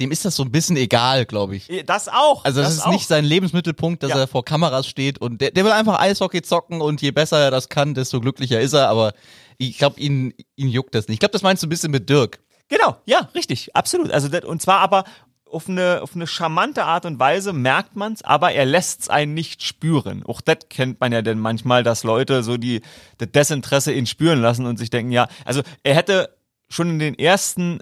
dem 0.00 0.10
ist 0.10 0.24
das 0.24 0.34
so 0.34 0.42
ein 0.42 0.50
bisschen 0.50 0.76
egal, 0.76 1.24
glaube 1.24 1.56
ich. 1.56 1.68
Das 1.86 2.08
auch. 2.08 2.44
Also 2.44 2.60
das, 2.60 2.74
ist 2.74 2.86
auch. 2.86 2.90
nicht 2.92 3.06
sein 3.06 3.24
Lebensmittelpunkt, 3.24 4.02
dass 4.02 4.10
Ja. 4.10 4.18
er 4.20 4.26
vor 4.26 4.44
Kameras 4.44 4.86
steht 4.86 5.18
und 5.20 5.40
der, 5.40 5.52
der 5.52 5.64
will 5.64 5.72
einfach 5.72 6.00
Eishockey 6.00 6.42
zocken 6.42 6.80
und 6.80 7.00
je 7.00 7.12
besser 7.12 7.38
er 7.38 7.50
das 7.50 7.68
kann, 7.68 7.94
desto 7.94 8.20
glücklicher 8.20 8.60
ist 8.60 8.72
er, 8.72 8.88
aber 8.88 9.12
ich 9.58 9.78
glaube, 9.78 10.00
ihn, 10.00 10.34
ihn 10.56 10.68
juckt 10.68 10.94
das 10.94 11.06
nicht. 11.06 11.16
Ich 11.16 11.20
glaube, 11.20 11.32
das 11.32 11.42
meinst 11.42 11.62
du 11.62 11.66
ein 11.66 11.70
bisschen 11.70 11.92
mit 11.92 12.10
Dirk. 12.10 12.40
Genau, 12.68 12.96
ja, 13.04 13.28
richtig, 13.34 13.76
absolut. 13.76 14.10
Also 14.10 14.28
das, 14.28 14.44
und 14.44 14.60
zwar 14.60 14.80
aber 14.80 15.04
auf 15.48 15.68
eine, 15.68 16.00
auf 16.02 16.16
eine 16.16 16.26
charmante 16.26 16.84
Art 16.84 17.06
und 17.06 17.20
Weise 17.20 17.52
merkt 17.52 17.94
man's, 17.94 18.22
aber 18.22 18.50
er 18.52 18.64
lässt's 18.64 19.08
einen 19.08 19.34
nicht 19.34 19.62
spüren. 19.62 20.24
Auch 20.24 20.40
das 20.40 20.56
kennt 20.68 20.98
man 21.00 21.12
ja 21.12 21.22
denn 21.22 21.38
manchmal, 21.38 21.84
dass 21.84 22.02
Leute 22.02 22.42
so 22.42 22.56
die 22.56 22.80
das 23.18 23.30
Desinteresse 23.30 23.92
ihn 23.92 24.06
spüren 24.06 24.40
lassen 24.40 24.66
und 24.66 24.78
sich 24.78 24.90
denken, 24.90 25.12
ja, 25.12 25.28
also 25.44 25.62
er 25.84 25.94
hätte 25.94 26.36
schon 26.68 26.90
in 26.90 26.98
den 26.98 27.16
ersten 27.16 27.78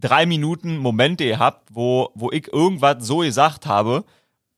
drei 0.00 0.26
Minuten 0.26 0.76
Momente 0.76 1.26
gehabt, 1.26 1.68
wo, 1.72 2.10
wo 2.14 2.30
ich 2.30 2.52
irgendwas 2.52 2.96
so 3.00 3.18
gesagt 3.18 3.66
habe, 3.66 4.04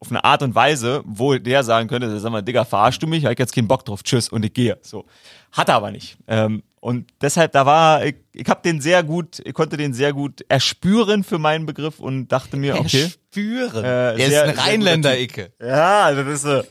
auf 0.00 0.10
eine 0.10 0.24
Art 0.24 0.42
und 0.42 0.54
Weise, 0.54 1.02
wo 1.04 1.34
der 1.36 1.62
sagen 1.62 1.88
könnte, 1.88 2.18
sag 2.18 2.32
mal, 2.32 2.42
Digga, 2.42 2.64
verarschst 2.64 3.02
du 3.02 3.06
mich? 3.06 3.22
Ich 3.22 3.26
hab 3.26 3.38
jetzt 3.38 3.54
keinen 3.54 3.68
Bock 3.68 3.84
drauf, 3.84 4.02
tschüss 4.02 4.30
und 4.30 4.44
ich 4.44 4.54
gehe. 4.54 4.78
So. 4.80 5.04
Hat 5.52 5.68
er 5.68 5.74
aber 5.74 5.90
nicht. 5.90 6.16
Ähm, 6.26 6.62
und 6.80 7.12
deshalb, 7.20 7.52
da 7.52 7.66
war, 7.66 8.06
ich, 8.06 8.16
ich 8.32 8.48
habe 8.48 8.62
den 8.62 8.80
sehr 8.80 9.02
gut, 9.02 9.42
ich 9.44 9.52
konnte 9.52 9.76
den 9.76 9.92
sehr 9.92 10.14
gut 10.14 10.42
erspüren 10.48 11.22
für 11.22 11.38
meinen 11.38 11.66
Begriff 11.66 12.00
und 12.00 12.28
dachte 12.28 12.56
mir, 12.56 12.80
okay. 12.80 13.10
Spüren. 13.32 13.84
Äh, 13.84 13.88
er 13.88 14.14
ist 14.14 14.26
sehr- 14.28 14.42
ein 14.44 14.54
sehr 14.56 14.64
Rheinländer, 14.64 15.10
guter 15.10 15.20
Icke. 15.22 15.52
Ja, 15.62 16.12
das 16.12 16.26
ist 16.26 16.42
so. 16.42 16.62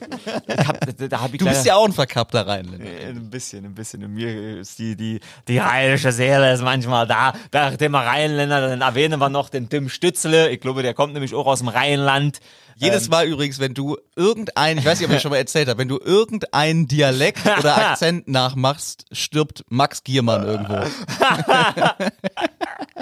Hab, 0.68 1.10
da, 1.10 1.22
hab 1.22 1.34
ich 1.34 1.40
Du 1.40 1.46
bist 1.46 1.66
ja 1.66 1.76
auch 1.76 1.86
ein 1.86 1.94
verkappter 1.94 2.46
Rheinländer. 2.46 2.86
äh, 2.86 3.06
Ein 3.12 3.30
bisschen, 3.30 3.64
ein 3.64 3.74
bisschen. 3.76 4.02
In 4.02 4.14
mir 4.14 4.60
ist 4.60 4.78
die, 4.78 4.98
die, 4.98 5.22
die 5.48 5.58
rheinische 5.58 6.12
Seele 6.12 6.52
ist 6.52 6.62
manchmal 6.62 7.08
da. 7.08 7.32
Da 7.52 7.72
Thema 7.78 8.02
Rheinländer, 8.02 8.68
dann 8.68 8.82
erwähnen 8.82 9.20
wir 9.22 9.30
noch 9.30 9.48
den 9.50 9.70
Tim 9.70 9.88
Stützle. 9.88 10.50
Ich 10.50 10.60
glaube, 10.60 10.84
der 10.84 10.94
kommt 10.94 11.14
nämlich 11.14 11.34
auch 11.34 11.46
aus 11.48 11.60
dem 11.60 11.70
Rheinland. 11.70 12.40
Jedes 12.76 13.06
Ähm, 13.06 13.12
Mal 13.12 13.26
übrigens, 13.28 13.60
wenn 13.60 13.74
du 13.74 13.98
irgendein, 14.16 14.78
ich 14.78 14.86
weiß 14.86 15.00
nicht, 15.00 15.10
ob 15.10 15.16
ich 15.16 15.22
schon 15.22 15.32
mal 15.32 15.38
erzählt 15.38 15.68
habe, 15.70 15.80
wenn 15.80 15.88
du 15.90 15.98
irgendeinen 16.04 16.88
Dialekt 16.90 17.46
oder 17.60 17.78
Akzent 17.92 18.28
nachmachst, 18.28 19.06
stirbt 19.14 19.64
Max 19.70 20.04
Giermann 20.04 20.46
irgendwo. 20.46 20.76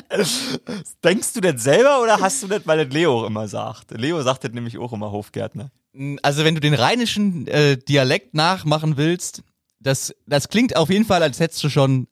Denkst 1.04 1.34
du 1.34 1.42
das 1.42 1.64
selber 1.64 2.02
oder 2.02 2.20
hast 2.20 2.44
du 2.44 2.48
das, 2.48 2.62
weil 2.66 2.86
das 2.86 2.94
Leo 2.94 3.26
immer 3.26 3.48
sagt? 3.48 3.92
Leo 3.92 4.22
sagt 4.22 4.44
das 4.44 4.52
nämlich 4.52 4.78
auch 4.78 4.94
immer 4.94 5.12
Hofgärtner. 5.12 5.72
Also 6.22 6.44
wenn 6.44 6.56
du 6.56 6.62
den 6.62 6.74
rheinischen 6.74 7.48
äh, 7.48 7.78
Dialekt 7.78 8.34
nachmachen 8.34 8.98
willst, 8.98 9.44
das, 9.80 10.14
das 10.26 10.50
klingt 10.50 10.76
auf 10.76 10.90
jeden 10.90 11.06
Fall, 11.06 11.24
als 11.24 11.40
hättest 11.40 11.64
du 11.64 11.70
schon 11.70 12.08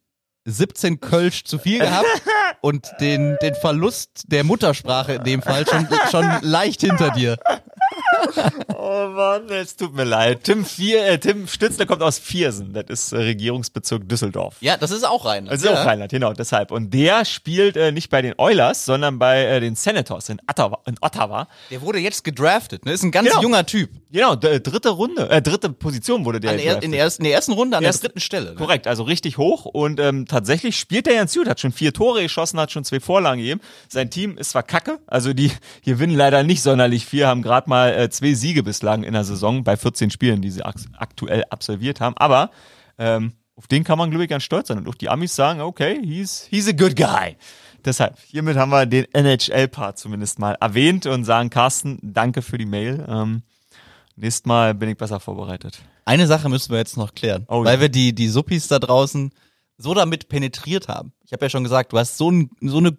17 0.45 0.99
Kölsch 0.99 1.43
zu 1.43 1.57
viel 1.57 1.79
gehabt 1.79 2.07
und 2.61 2.91
den, 2.99 3.37
den 3.41 3.55
Verlust 3.55 4.25
der 4.27 4.43
Muttersprache 4.43 5.13
in 5.13 5.23
dem 5.23 5.41
Fall 5.41 5.65
schon, 5.67 5.87
schon 6.11 6.25
leicht 6.41 6.81
hinter 6.81 7.11
dir. 7.11 7.37
Oh 8.77 9.07
Mann, 9.09 9.49
es 9.49 9.75
tut 9.75 9.95
mir 9.95 10.03
leid. 10.03 10.43
Tim, 10.43 10.63
Vier, 10.65 11.05
äh, 11.05 11.17
Tim 11.17 11.47
Stützle 11.47 11.85
kommt 11.85 12.01
aus 12.03 12.19
Viersen. 12.19 12.73
Das 12.73 12.85
ist 12.89 13.11
äh, 13.13 13.17
Regierungsbezirk 13.17 14.07
Düsseldorf. 14.07 14.57
Ja, 14.61 14.77
das 14.77 14.91
ist 14.91 15.03
auch 15.03 15.25
Rheinland. 15.25 15.51
Das 15.53 15.61
ist 15.63 15.65
ja. 15.65 15.81
auch 15.81 15.85
Rheinland, 15.85 16.11
genau, 16.11 16.33
deshalb. 16.33 16.71
Und 16.71 16.93
der 16.93 17.25
spielt 17.25 17.77
äh, 17.77 17.91
nicht 17.91 18.09
bei 18.09 18.21
den 18.21 18.33
Oilers, 18.37 18.85
sondern 18.85 19.17
bei 19.17 19.43
äh, 19.43 19.59
den 19.59 19.75
Senators 19.75 20.29
in 20.29 20.39
Ottawa. 20.49 20.79
In 20.85 20.97
Ottawa. 21.01 21.47
Der 21.71 21.81
wurde 21.81 21.99
jetzt 21.99 22.23
gedraftet, 22.23 22.85
ne? 22.85 22.91
Ist 22.93 23.03
ein 23.03 23.11
ganz 23.11 23.29
Genau. 23.29 23.41
junger 23.41 23.65
Typ. 23.65 23.89
Genau, 24.11 24.35
d- 24.35 24.59
dritte 24.59 24.89
Runde, 24.89 25.29
äh, 25.29 25.41
dritte 25.41 25.69
Position 25.69 26.23
wurde 26.25 26.39
der 26.39 26.51
An 26.51 26.57
der, 26.57 26.83
in, 26.83 26.91
der 26.91 27.01
ersten, 27.01 27.21
in 27.21 27.25
der 27.25 27.33
ersten 27.33 27.53
Runde 27.53 27.75
an 27.77 27.83
Erst- 27.83 28.03
der 28.03 28.09
dritten 28.09 28.19
Stelle. 28.21 28.51
Ne? 28.51 28.55
Korrekt, 28.55 28.87
also 28.87 29.03
richtig 29.03 29.37
hoch 29.37 29.65
und 29.65 29.99
ähm, 29.99 30.25
tatsächlich 30.27 30.77
spielt 30.77 31.07
er 31.07 31.15
ganz 31.15 31.33
gut, 31.33 31.47
hat 31.47 31.59
schon 31.59 31.71
vier 31.71 31.91
Tore 31.93 32.21
geschossen, 32.21 32.59
hat 32.59 32.71
schon 32.71 32.83
zwei 32.85 32.99
Vorlagen 32.99 33.39
gegeben. 33.41 33.61
Sein 33.89 34.09
Team 34.09 34.37
ist 34.37 34.51
zwar 34.51 34.63
kacke, 34.63 34.99
also 35.07 35.33
die 35.33 35.51
gewinnen 35.83 36.15
leider 36.15 36.43
nicht 36.43 36.61
sonderlich 36.61 37.05
viel, 37.05 37.25
haben 37.25 37.41
gerade 37.41 37.69
mal 37.69 37.93
äh, 37.93 38.09
zwei 38.17 38.33
Siege 38.33 38.63
bislang 38.63 39.03
in 39.03 39.13
der 39.13 39.23
Saison 39.23 39.63
bei 39.63 39.77
14 39.77 40.09
Spielen, 40.11 40.41
die 40.41 40.51
sie 40.51 40.63
ak 40.63 40.75
aktuell 40.97 41.43
absolviert 41.49 42.01
haben, 42.01 42.15
aber 42.17 42.51
ähm, 42.97 43.33
auf 43.55 43.67
den 43.67 43.83
kann 43.83 43.97
man 43.97 44.09
glaube 44.09 44.23
ich 44.25 44.29
ganz 44.29 44.43
stolz 44.43 44.67
sein 44.67 44.77
und 44.77 44.87
auch 44.87 44.95
die 44.95 45.09
Amis 45.09 45.35
sagen, 45.35 45.61
okay, 45.61 45.99
he's, 46.03 46.47
he's 46.49 46.67
a 46.67 46.71
good 46.71 46.95
guy. 46.95 47.37
Deshalb, 47.85 48.17
hiermit 48.19 48.57
haben 48.57 48.71
wir 48.71 48.85
den 48.87 49.05
NHL-Part 49.13 49.99
zumindest 49.99 50.39
mal 50.39 50.57
erwähnt 50.59 51.05
und 51.05 51.23
sagen, 51.23 51.51
Carsten, 51.51 51.99
danke 52.01 52.41
für 52.41 52.57
die 52.57 52.65
Mail. 52.65 53.05
Ähm, 53.07 53.43
nächstes 54.15 54.45
Mal 54.45 54.73
bin 54.73 54.89
ich 54.89 54.97
besser 54.97 55.19
vorbereitet. 55.19 55.79
Eine 56.03 56.25
Sache 56.25 56.49
müssen 56.49 56.71
wir 56.71 56.79
jetzt 56.79 56.97
noch 56.97 57.13
klären, 57.13 57.45
Oh, 57.47 57.63
weil 57.63 57.75
ja. 57.75 57.81
wir 57.81 57.89
die, 57.89 58.13
die 58.13 58.27
Suppis 58.27 58.67
da 58.67 58.79
draußen 58.79 59.31
so 59.77 59.93
damit 59.93 60.29
penetriert 60.29 60.87
haben. 60.87 61.13
Ich 61.25 61.31
habe 61.33 61.45
ja 61.45 61.49
schon 61.49 61.63
gesagt, 61.63 61.93
du 61.93 61.99
hast 61.99 62.17
so, 62.17 62.31
ein, 62.31 62.49
so 62.61 62.77
eine 62.77 62.97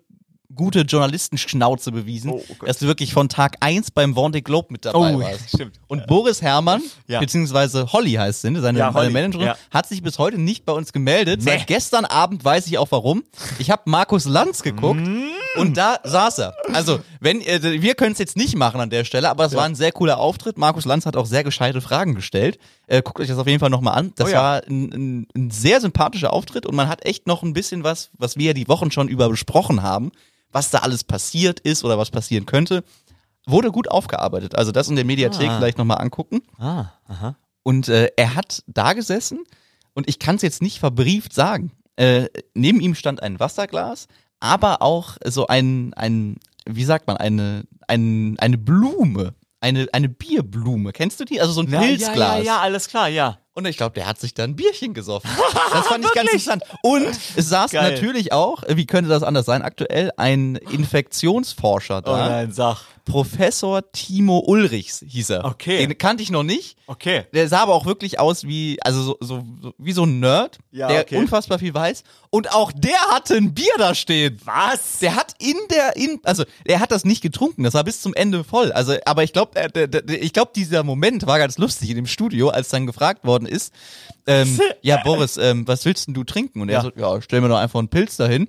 gute 0.55 0.82
Journalistenschnauze 0.82 1.92
bewiesen, 1.92 2.30
Oh, 2.30 2.42
oh 2.49 2.64
dass 2.66 2.78
du 2.78 2.86
wirklich 2.86 3.12
von 3.12 3.28
Tag 3.28 3.57
eins 3.61 3.90
beim 3.90 4.14
Vendée 4.14 4.42
Globe 4.42 4.68
mit 4.70 4.84
dabei 4.84 5.14
Oh, 5.14 5.20
warst. 5.20 5.49
stimmt. 5.51 5.78
Und 5.88 6.07
Boris 6.07 6.42
Herrmann, 6.42 6.82
Ja. 7.07 7.20
beziehungsweise 7.20 7.92
Holly 7.92 8.12
heißt 8.12 8.42
sie, 8.42 8.51
ne, 8.51 8.61
seine, 8.61 8.78
Ja, 8.78 8.92
seine 8.92 9.11
Managerin, 9.11 9.47
ja. 9.49 9.57
hat 9.70 9.86
sich 9.88 10.03
bis 10.03 10.18
heute 10.18 10.38
nicht 10.38 10.64
bei 10.64 10.72
uns 10.72 10.92
gemeldet. 10.92 11.40
Nee. 11.42 11.51
Seit 11.51 11.66
gestern 11.66 12.05
Abend 12.05 12.44
weiß 12.44 12.66
ich 12.66 12.78
auch 12.78 12.88
warum. 12.90 13.24
Ich 13.59 13.70
habe 13.70 13.82
Markus 13.86 14.24
Lanz 14.26 14.62
geguckt 14.62 15.01
Mm. 15.01 15.61
und 15.61 15.76
da 15.76 15.99
saß 16.05 16.38
er. 16.38 16.55
Also, 16.72 17.01
wenn 17.20 17.40
äh, 17.40 17.82
wir 17.82 17.94
können 17.94 18.12
es 18.12 18.18
jetzt 18.18 18.36
nicht 18.36 18.57
machen 18.57 18.80
an 18.80 18.90
der 18.90 19.05
Stelle, 19.05 19.28
aber 19.30 19.44
es 19.47 19.55
war 19.55 19.64
ein 19.64 19.74
sehr 19.74 19.92
cooler 19.92 20.18
Auftritt. 20.18 20.59
Markus 20.59 20.84
Lanz 20.84 21.07
hat 21.07 21.16
auch 21.16 21.26
sehr 21.26 21.44
gescheite 21.44 21.80
Fragen 21.80 22.14
gestellt. 22.14 22.59
Äh, 22.86 23.03
guckt 23.03 23.20
euch 23.20 23.28
das 23.28 23.38
auf 23.38 23.47
jeden 23.47 23.61
Fall 23.61 23.70
nochmal 23.70 23.94
an. 23.99 24.12
Das 24.16 24.28
Oh 24.28 24.32
ja. 24.32 24.38
war 24.42 24.62
ein, 24.68 24.92
ein, 24.92 25.26
ein 25.36 25.51
sehr 25.51 25.80
sympathischer 25.80 26.32
Auftritt 26.32 26.66
und 26.66 26.74
man 26.76 26.88
hat 26.88 27.05
echt 27.05 27.26
noch 27.26 27.42
ein 27.42 27.53
bisschen 27.53 27.84
was, 27.84 28.11
was 28.16 28.36
wir 28.36 28.47
ja 28.47 28.53
die 28.53 28.68
Wochen 28.68 28.90
schon 28.90 29.09
über 29.09 29.28
besprochen 29.28 29.82
haben, 29.82 30.12
was 30.57 30.70
da 30.70 30.78
alles 30.78 31.04
passiert 31.04 31.61
ist 31.61 31.84
oder 31.84 31.98
was 31.98 32.11
passieren 32.11 32.46
könnte, 32.46 32.82
wurde 33.46 33.70
gut 33.70 33.90
aufgearbeitet. 33.90 34.57
Also 34.57 34.72
das 34.72 34.88
in 34.88 34.96
der 34.96 35.04
Mediathek 35.04 35.50
Ah. 35.50 35.59
vielleicht 35.59 35.76
nochmal 35.76 35.98
angucken. 36.00 36.40
Ah, 36.59 36.86
aha. 37.07 37.36
Und 37.62 37.88
äh, 37.88 38.09
er 38.16 38.34
hat 38.34 38.62
da 38.66 38.94
gesessen 38.94 39.40
und 39.94 40.09
ich 40.09 40.18
kann 40.18 40.36
es 40.36 40.42
jetzt 40.42 40.62
nicht 40.62 40.78
verbrieft 40.78 41.34
sagen. 41.34 41.72
Äh, 41.96 42.28
neben 42.54 42.80
ihm 42.80 42.94
stand 42.94 43.22
ein 43.22 43.38
Wasserglas, 43.38 44.09
aber 44.40 44.80
auch 44.80 45.18
so 45.24 45.46
ein, 45.46 45.92
ein 45.94 46.36
wie 46.66 46.84
sagt 46.84 47.07
man, 47.07 47.18
eine, 47.18 47.64
ein, 47.86 48.36
eine 48.38 48.57
Blume. 48.59 49.34
Eine, 49.61 49.86
eine 49.92 50.09
Bierblume. 50.09 50.92
Kennst 50.92 51.18
du 51.18 51.24
die? 51.24 51.40
Also 51.40 51.52
so 51.52 51.62
ein 51.62 51.68
Ja, 51.70 51.80
Pilzglas. 51.80 52.16
Ja, 52.18 52.36
ja, 52.38 52.42
ja, 52.44 52.61
alles 52.61 52.88
klar, 52.88 53.09
ja. 53.09 53.38
Und 53.54 53.66
ich 53.66 53.78
glaube, 53.78 53.94
der 53.94 54.07
hat 54.07 54.20
sich 54.20 54.34
da 54.34 54.44
ein 54.44 54.54
Bierchen 54.54 54.92
gesoffen. 54.92 55.30
Das 55.72 55.86
fand 55.86 56.04
ich 56.04 56.12
ganz 56.14 56.28
interessant. 56.30 56.62
Und 56.82 57.07
es 57.36 57.48
saß 57.48 57.70
Geil. 57.70 57.90
natürlich 57.92 58.32
auch, 58.32 58.62
wie 58.68 58.84
könnte 58.84 59.09
das 59.09 59.22
anders 59.22 59.46
sein, 59.46 59.62
aktuell 59.62 60.12
ein 60.18 60.57
Infektionsforscher 60.57 61.98
Oh 62.04 62.11
da. 62.11 62.28
nein, 62.28 62.52
sag. 62.52 62.84
Professor 63.07 63.90
Timo 63.92 64.42
Ulrichs 64.46 65.02
hieß 65.07 65.30
er. 65.30 65.44
Okay. 65.44 65.78
Den 65.86 65.96
kannte 65.96 66.22
ich 66.22 66.30
noch 66.30 66.42
nicht. 66.42 66.76
Okay. 66.86 67.24
Der 67.32 67.48
sah 67.48 67.61
aber 67.61 67.74
auch 67.74 67.86
wirklich 67.86 68.18
aus 68.18 68.44
wie, 68.44 68.78
also 68.82 69.02
so, 69.02 69.16
so, 69.20 69.44
so 69.62 69.74
wie 69.78 69.92
so 69.92 70.02
ein 70.04 70.20
Nerd, 70.20 70.59
Ja, 70.72 70.88
der 70.88 71.02
okay. 71.02 71.16
unfassbar 71.16 71.59
viel 71.59 71.72
weiß. 71.72 72.02
Und 72.30 72.52
auch 72.52 72.72
der 72.72 72.98
hatte 73.12 73.36
ein 73.36 73.54
Bier 73.54 73.72
da 73.78 73.94
stehen. 73.94 74.38
Was? 74.44 74.98
Der 74.98 75.14
hat 75.14 75.34
in 75.38 75.54
der, 75.70 75.96
in, 75.96 76.20
also 76.24 76.44
er 76.64 76.80
hat 76.80 76.90
das 76.90 77.04
nicht 77.04 77.22
getrunken, 77.22 77.62
das 77.62 77.74
war 77.74 77.84
bis 77.84 78.02
zum 78.02 78.12
Ende 78.12 78.44
voll. 78.44 78.72
Also, 78.72 78.96
aber 79.07 79.22
ich 79.22 79.32
glaube, 79.32 79.52
ich 80.20 80.32
glaube, 80.32 80.50
dieser 80.54 80.82
Moment 80.82 81.26
war 81.26 81.38
ganz 81.38 81.59
lustig 81.59 81.90
in 81.90 81.96
dem 81.96 82.07
Studio, 82.07 82.48
als 82.48 82.68
dann 82.68 82.86
gefragt 82.86 83.24
worden 83.24 83.46
ist, 83.46 83.72
ähm, 84.27 84.61
ja 84.83 84.99
Boris, 85.03 85.37
ähm, 85.37 85.66
was 85.68 85.85
willst 85.85 86.07
denn 86.07 86.14
du 86.14 86.24
trinken? 86.24 86.61
Und 86.61 86.68
er 86.68 86.74
Ja. 86.77 86.83
so, 86.83 86.91
ja, 86.97 87.20
stell 87.22 87.41
mir 87.41 87.49
doch 87.49 87.59
einfach 87.59 87.79
einen 87.79 87.89
Pilz 87.89 88.16
dahin. 88.16 88.49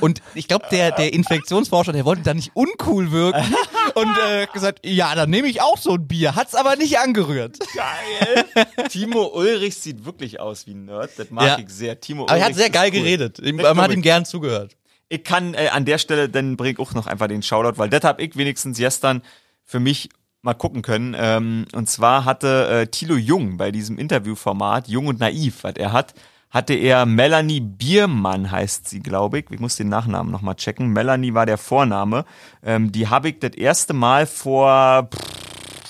Und 0.00 0.22
ich 0.34 0.48
glaube, 0.48 0.66
der, 0.70 0.92
der 0.92 1.12
Infektionsforscher, 1.12 1.92
der 1.92 2.04
wollte 2.04 2.22
da 2.22 2.34
nicht 2.34 2.52
uncool 2.54 3.10
wirken 3.12 3.44
und 3.94 4.16
äh, 4.30 4.46
gesagt, 4.52 4.80
ja, 4.84 5.14
dann 5.14 5.30
nehme 5.30 5.48
ich 5.48 5.60
auch 5.62 5.78
so 5.78 5.94
ein 5.94 6.06
Bier. 6.08 6.34
Hat's 6.34 6.54
aber 6.54 6.76
nicht 6.76 6.98
angerührt. 6.98 7.58
Geil. 7.74 8.66
Timo 8.90 9.26
Ulrich 9.34 9.76
sieht 9.76 10.04
wirklich 10.04 10.40
aus 10.40 10.66
wie 10.66 10.72
ein 10.74 10.86
Nerd. 10.86 11.10
Das 11.16 11.30
mag 11.30 11.46
Ja. 11.46 11.58
ich 11.58 11.68
sehr. 11.68 12.00
Timo 12.00 12.24
Aber 12.24 12.32
er 12.36 12.40
hat 12.44 12.50
Ulrich 12.52 12.56
sehr 12.62 12.70
geil 12.70 12.90
cool. 12.92 13.00
geredet. 13.00 13.40
Man 13.42 13.56
glaub 13.58 13.76
hat 13.76 13.90
ich. 13.90 13.96
ihm 13.96 14.02
gern 14.02 14.24
zugehört. 14.24 14.76
Ich 15.10 15.24
kann 15.24 15.54
äh, 15.54 15.68
an 15.68 15.84
der 15.86 15.98
Stelle, 15.98 16.28
dann 16.28 16.56
bring 16.56 16.72
ich 16.72 16.78
auch 16.78 16.92
noch 16.94 17.06
einfach 17.06 17.28
den 17.28 17.42
Shoutout, 17.42 17.78
weil 17.78 17.88
das 17.88 18.04
hab 18.04 18.20
ich 18.20 18.36
wenigstens 18.36 18.76
gestern 18.78 19.22
für 19.64 19.80
mich 19.80 20.08
mal 20.42 20.54
gucken 20.54 20.82
können. 20.82 21.16
Ähm, 21.18 21.66
und 21.74 21.88
zwar 21.88 22.24
hatte 22.24 22.68
äh, 22.68 22.86
Thilo 22.86 23.16
Jung 23.16 23.56
bei 23.56 23.70
diesem 23.70 23.98
Interviewformat, 23.98 24.88
Jung 24.88 25.06
und 25.06 25.20
Naiv, 25.20 25.64
was 25.64 25.74
er 25.76 25.92
hat, 25.92 26.14
hatte 26.50 26.74
er 26.74 27.04
Melanie 27.06 27.60
Biermann, 27.60 28.50
heißt 28.50 28.88
sie, 28.88 29.00
glaube 29.00 29.40
ich. 29.40 29.50
Ich 29.50 29.60
muss 29.60 29.76
den 29.76 29.88
Nachnamen 29.88 30.32
nochmal 30.32 30.54
checken. 30.54 30.88
Melanie 30.88 31.34
war 31.34 31.44
der 31.44 31.58
Vorname. 31.58 32.24
Ähm, 32.62 32.90
die 32.92 33.08
habe 33.08 33.30
ich 33.30 33.38
das 33.38 33.52
erste 33.52 33.92
Mal 33.92 34.26
vor 34.26 35.08
pff, 35.12 35.38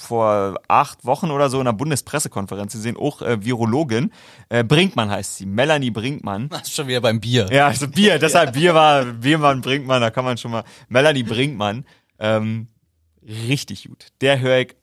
vor 0.08 0.58
acht 0.68 1.04
Wochen 1.04 1.30
oder 1.30 1.50
so 1.50 1.60
in 1.60 1.66
einer 1.66 1.76
Bundespressekonferenz 1.76 2.72
gesehen, 2.72 2.96
auch 2.96 3.20
äh, 3.20 3.44
Virologin. 3.44 4.10
Äh, 4.48 4.64
Brinkmann 4.64 5.10
heißt 5.10 5.36
sie, 5.36 5.46
Melanie 5.46 5.90
Brinkmann. 5.90 6.48
Das 6.48 6.62
ist 6.62 6.74
schon 6.74 6.88
wieder 6.88 7.02
beim 7.02 7.20
Bier. 7.20 7.46
Ja, 7.52 7.66
also 7.66 7.86
Bier, 7.86 8.18
deshalb 8.18 8.54
Bier 8.54 8.74
war, 8.74 9.04
Biermann, 9.04 9.60
Brinkmann, 9.60 10.00
da 10.00 10.10
kann 10.10 10.24
man 10.24 10.38
schon 10.38 10.50
mal, 10.50 10.64
Melanie 10.88 11.22
Brinkmann, 11.22 11.84
ähm, 12.18 12.68
richtig 13.22 13.88
gut. 13.88 14.08
Der 14.20 14.40
höre 14.40 14.58
ich 14.58 14.76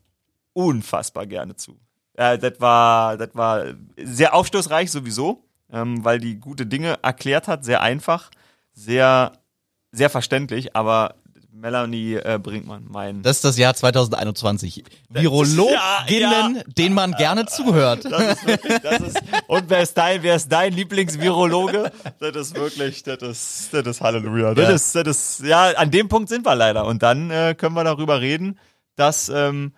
unfassbar 0.52 1.26
gerne 1.26 1.56
zu. 1.56 1.78
Äh, 2.14 2.38
das 2.38 2.60
war, 2.60 3.16
das 3.16 3.34
war 3.34 3.64
sehr 3.96 4.34
aufschlussreich 4.34 4.90
sowieso, 4.90 5.44
ähm, 5.70 6.04
weil 6.04 6.18
die 6.18 6.38
gute 6.40 6.66
Dinge 6.66 6.98
erklärt 7.02 7.48
hat, 7.48 7.64
sehr 7.64 7.82
einfach, 7.82 8.30
sehr, 8.72 9.32
sehr 9.92 10.10
verständlich, 10.10 10.74
aber 10.74 11.16
Melanie 11.60 12.14
äh, 12.14 12.38
Brinkmann, 12.42 12.84
mein. 12.88 13.22
Das 13.22 13.36
ist 13.36 13.44
das 13.44 13.56
Jahr 13.56 13.74
2021. 13.74 14.84
Virologinnen, 15.08 15.72
Ja, 15.72 16.48
ja. 16.56 16.62
denen 16.76 16.94
man 16.94 17.12
gerne 17.12 17.46
zuhört. 17.46 18.04
Das 18.04 18.38
ist 18.38 18.46
wirklich, 18.46 18.78
das 18.80 19.00
ist, 19.00 19.22
und 19.46 19.64
wer 19.70 19.80
ist 19.82 19.94
dein, 19.96 20.22
wer 20.22 20.36
ist 20.36 20.50
dein 20.52 20.72
Lieblingsvirologe? 20.72 21.90
Das 22.20 22.36
ist 22.36 22.54
wirklich, 22.56 23.02
das 23.02 23.22
ist, 23.22 23.68
das 23.72 23.86
ist 23.86 24.00
Halleluja. 24.00 24.54
Das 24.54 24.68
Ja. 24.68 24.74
ist, 24.74 24.94
das 24.94 25.06
ist, 25.40 25.46
ja, 25.46 25.70
an 25.76 25.90
dem 25.90 26.08
Punkt 26.08 26.28
sind 26.28 26.44
wir 26.44 26.54
leider. 26.54 26.84
Und 26.86 27.02
dann 27.02 27.30
äh, 27.30 27.54
können 27.56 27.74
wir 27.74 27.84
darüber 27.84 28.20
reden, 28.20 28.58
dass, 28.96 29.28
ähm, 29.28 29.72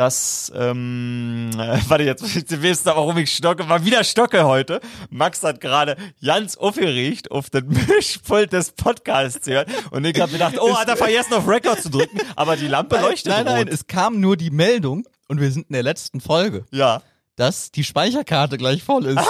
dass, 0.00 0.50
ähm, 0.56 1.50
äh, 1.58 1.78
warte 1.88 2.04
jetzt, 2.04 2.22
wissen 2.62 2.88
aber, 2.88 3.00
warum 3.00 3.18
ich 3.18 3.36
stocke, 3.36 3.64
mal 3.64 3.84
wieder 3.84 4.02
stocke 4.02 4.44
heute. 4.44 4.80
Max 5.10 5.42
hat 5.42 5.60
gerade 5.60 5.94
ganz 6.24 6.56
aufgeregt 6.56 7.30
auf 7.30 7.50
den 7.50 7.68
Mischpult 7.88 8.50
des 8.54 8.72
Podcasts 8.72 9.44
gehört 9.44 9.68
und 9.90 10.06
ich 10.06 10.18
habe 10.18 10.32
gedacht, 10.32 10.56
oh, 10.58 10.74
hat 10.74 10.88
er 10.88 10.96
vergessen 10.96 11.34
auf 11.34 11.46
Record 11.46 11.82
zu 11.82 11.90
drücken, 11.90 12.18
aber 12.34 12.56
die 12.56 12.66
Lampe 12.66 12.98
leuchtet 12.98 13.30
nein, 13.30 13.44
nein, 13.44 13.64
rot. 13.64 13.68
es 13.68 13.86
kam 13.88 14.20
nur 14.20 14.38
die 14.38 14.50
Meldung 14.50 15.06
und 15.28 15.38
wir 15.38 15.50
sind 15.50 15.66
in 15.68 15.74
der 15.74 15.82
letzten 15.82 16.22
Folge, 16.22 16.64
Ja. 16.70 17.02
dass 17.36 17.70
die 17.70 17.84
Speicherkarte 17.84 18.56
gleich 18.56 18.82
voll 18.82 19.04
ist. 19.04 19.18
Ah, 19.18 19.24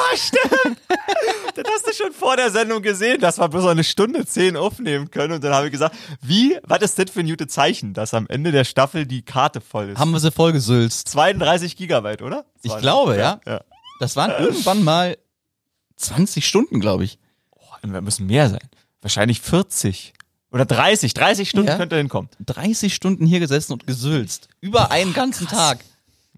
Das 1.62 1.72
hast 1.74 1.86
du 1.86 1.92
schon 2.04 2.12
vor 2.12 2.36
der 2.36 2.50
Sendung 2.50 2.82
gesehen, 2.82 3.20
dass 3.20 3.38
wir 3.38 3.48
bloß 3.48 3.66
eine 3.66 3.84
Stunde 3.84 4.24
zehn 4.26 4.56
aufnehmen 4.56 5.11
können. 5.11 5.34
Und 5.34 5.44
dann 5.44 5.52
habe 5.54 5.66
ich 5.66 5.72
gesagt, 5.72 5.94
wie, 6.22 6.58
was 6.62 6.82
ist 6.82 6.98
das 6.98 7.11
für 7.11 7.20
ein 7.20 7.28
gute 7.28 7.46
Zeichen, 7.46 7.94
dass 7.94 8.14
am 8.14 8.26
Ende 8.28 8.52
der 8.52 8.64
Staffel 8.64 9.06
die 9.06 9.22
Karte 9.22 9.61
voll 9.61 9.90
ist? 9.90 9.98
Haben 9.98 10.11
wir 10.12 10.20
sie 10.20 10.30
voll 10.32 10.52
gesülzt. 10.52 11.08
32 11.08 11.76
Gigabyte, 11.76 12.22
oder? 12.22 12.44
Ich 12.62 12.76
glaube, 12.78 13.16
ja. 13.16 13.40
ja. 13.46 13.61
Das 13.98 14.16
waren 14.16 14.30
irgendwann 14.42 14.82
mal 14.82 15.16
20 15.96 16.46
Stunden, 16.46 16.80
glaube 16.80 17.04
ich. 17.04 17.18
Und 17.82 17.92
wir 17.92 18.00
müssen 18.00 18.26
mehr 18.26 18.48
sein. 18.48 18.68
Wahrscheinlich 19.02 19.40
40. 19.40 20.12
Oder 20.52 20.64
30. 20.66 21.14
30 21.14 21.48
Stunden 21.48 21.68
Ja. 21.68 21.76
könnte 21.76 21.96
hinkommen. 21.96 22.28
30 22.44 22.94
Stunden 22.94 23.24
hier 23.24 23.40
gesessen 23.40 23.72
und 23.72 23.86
gesülzt. 23.86 24.48
Über 24.61 24.90
einen 24.90 25.12
ganzen 25.14 25.46
Tag. 25.46 25.78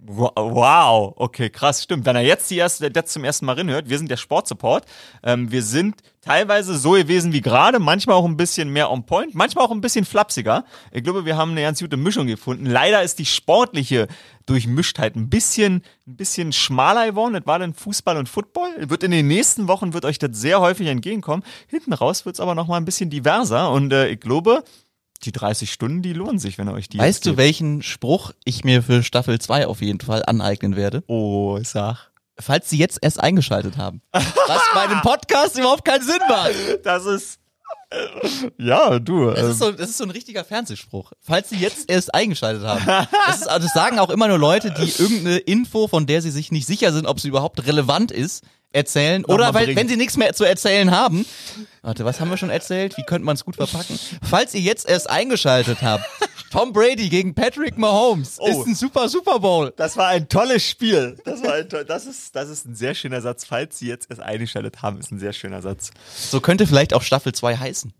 Wow, 0.04 1.14
okay, 1.16 1.48
krass, 1.48 1.84
stimmt. 1.84 2.06
Wenn 2.06 2.16
er 2.16 2.22
jetzt 2.22 2.50
die 2.50 2.56
erste, 2.56 2.90
jetzt 2.92 3.12
zum 3.12 3.22
ersten 3.22 3.46
Mal 3.46 3.54
reinhört, 3.54 3.88
wir 3.88 3.98
sind 3.98 4.10
der 4.10 4.16
Sportsupport. 4.16 4.84
Ähm, 5.22 5.52
wir 5.52 5.62
sind 5.62 5.94
teilweise 6.22 6.76
so 6.76 6.92
gewesen 6.92 7.32
wie 7.32 7.40
gerade, 7.40 7.78
manchmal 7.78 8.16
auch 8.16 8.24
ein 8.24 8.36
bisschen 8.36 8.70
mehr 8.70 8.90
on 8.90 9.06
point, 9.06 9.36
manchmal 9.36 9.64
auch 9.64 9.70
ein 9.70 9.80
bisschen 9.80 10.04
flapsiger. 10.04 10.64
Ich 10.90 11.04
glaube, 11.04 11.24
wir 11.24 11.36
haben 11.36 11.52
eine 11.52 11.62
ganz 11.62 11.78
gute 11.78 11.96
Mischung 11.96 12.26
gefunden. 12.26 12.66
Leider 12.66 13.02
ist 13.04 13.20
die 13.20 13.26
sportliche 13.26 14.08
Durchmischtheit 14.46 15.14
ein 15.14 15.30
bisschen, 15.30 15.84
ein 16.08 16.16
bisschen 16.16 16.52
schmaler 16.52 17.06
geworden. 17.06 17.34
Das 17.34 17.46
war 17.46 17.60
dann 17.60 17.72
Fußball 17.72 18.16
und 18.16 18.28
Football. 18.28 18.70
Wird 18.88 19.04
in 19.04 19.12
den 19.12 19.28
nächsten 19.28 19.68
Wochen 19.68 19.94
wird 19.94 20.04
euch 20.04 20.18
das 20.18 20.30
sehr 20.32 20.60
häufig 20.60 20.88
entgegenkommen. 20.88 21.44
Hinten 21.68 21.92
raus 21.92 22.26
wird 22.26 22.34
es 22.34 22.40
aber 22.40 22.56
noch 22.56 22.66
mal 22.66 22.76
ein 22.76 22.84
bisschen 22.84 23.08
diverser 23.08 23.70
und 23.70 23.92
äh, 23.92 24.08
ich 24.08 24.18
glaube, 24.18 24.64
die 25.24 25.32
30 25.32 25.72
Stunden, 25.72 26.02
die 26.02 26.12
lohnen 26.12 26.38
sich, 26.38 26.58
wenn 26.58 26.68
ihr 26.68 26.74
euch 26.74 26.88
die 26.88 26.98
Weißt 26.98 27.26
du, 27.26 27.36
welchen 27.36 27.82
Spruch 27.82 28.32
ich 28.44 28.64
mir 28.64 28.82
für 28.82 29.02
Staffel 29.02 29.40
2 29.40 29.66
auf 29.66 29.80
jeden 29.80 30.00
Fall 30.00 30.22
aneignen 30.26 30.76
werde? 30.76 31.02
Oh, 31.06 31.58
sag. 31.62 32.10
Falls 32.38 32.70
Sie 32.70 32.78
jetzt 32.78 32.98
erst 33.02 33.20
eingeschaltet 33.20 33.76
haben. 33.76 34.02
Was 34.12 34.62
bei 34.74 34.86
dem 34.86 35.00
Podcast 35.02 35.58
überhaupt 35.58 35.84
keinen 35.84 36.02
Sinn 36.02 36.20
macht. 36.28 36.54
Das 36.84 37.04
ist. 37.06 37.38
Ja, 38.58 38.98
du. 38.98 39.30
Das 39.30 39.50
ist, 39.50 39.58
so, 39.58 39.70
das 39.70 39.90
ist 39.90 39.98
so 39.98 40.04
ein 40.04 40.10
richtiger 40.10 40.44
Fernsehspruch. 40.44 41.12
Falls 41.20 41.50
Sie 41.50 41.56
jetzt 41.56 41.90
erst 41.90 42.14
eingeschaltet 42.14 42.64
haben. 42.64 42.84
Das, 43.26 43.40
ist, 43.40 43.46
das 43.46 43.72
sagen 43.74 43.98
auch 43.98 44.10
immer 44.10 44.28
nur 44.28 44.38
Leute, 44.38 44.70
die 44.70 44.90
irgendeine 45.02 45.38
Info, 45.38 45.88
von 45.88 46.06
der 46.06 46.22
sie 46.22 46.30
sich 46.30 46.50
nicht 46.50 46.66
sicher 46.66 46.92
sind, 46.92 47.06
ob 47.06 47.20
sie 47.20 47.28
überhaupt 47.28 47.66
relevant 47.66 48.10
ist, 48.10 48.44
erzählen. 48.72 49.24
Oder 49.24 49.46
mal 49.46 49.54
weil, 49.54 49.64
bringen. 49.66 49.78
wenn 49.78 49.88
sie 49.88 49.96
nichts 49.96 50.16
mehr 50.16 50.32
zu 50.34 50.44
erzählen 50.44 50.90
haben. 50.90 51.24
Warte, 51.82 52.04
was 52.04 52.20
haben 52.20 52.30
wir 52.30 52.36
schon 52.36 52.50
erzählt? 52.50 52.96
Wie 52.96 53.02
könnte 53.02 53.24
man 53.26 53.34
es 53.34 53.44
gut 53.44 53.56
verpacken? 53.56 53.98
Falls 54.22 54.54
ihr 54.54 54.60
jetzt 54.60 54.88
erst 54.88 55.10
eingeschaltet 55.10 55.82
habt. 55.82 56.04
Tom 56.50 56.72
Brady 56.74 57.08
gegen 57.08 57.34
Patrick 57.34 57.78
Mahomes 57.78 58.36
Oh. 58.38 58.46
ist 58.46 58.66
ein 58.66 58.74
super 58.74 59.08
Super 59.08 59.40
Bowl. 59.40 59.72
das 59.76 59.96
war 59.96 60.08
ein 60.08 60.28
tolles 60.28 60.62
Spiel. 60.68 61.16
Das 61.24 61.42
war 61.42 61.54
ein 61.54 61.68
toll, 61.68 61.86
das 61.86 62.04
ist, 62.04 62.36
das 62.36 62.50
ist 62.50 62.66
ein 62.66 62.74
sehr 62.74 62.94
schöner 62.94 63.22
Satz. 63.22 63.46
Falls 63.46 63.78
Sie 63.78 63.86
jetzt 63.88 64.10
erst 64.10 64.20
eingeschaltet 64.20 64.82
haben, 64.82 64.98
ist 64.98 65.10
ein 65.10 65.18
sehr 65.18 65.32
schöner 65.32 65.62
Satz. 65.62 65.90
So 66.14 66.40
könnte 66.42 66.66
vielleicht 66.66 66.92
auch 66.92 67.00
Staffel 67.02 67.32
2 67.32 67.56
heißen. 67.56 67.94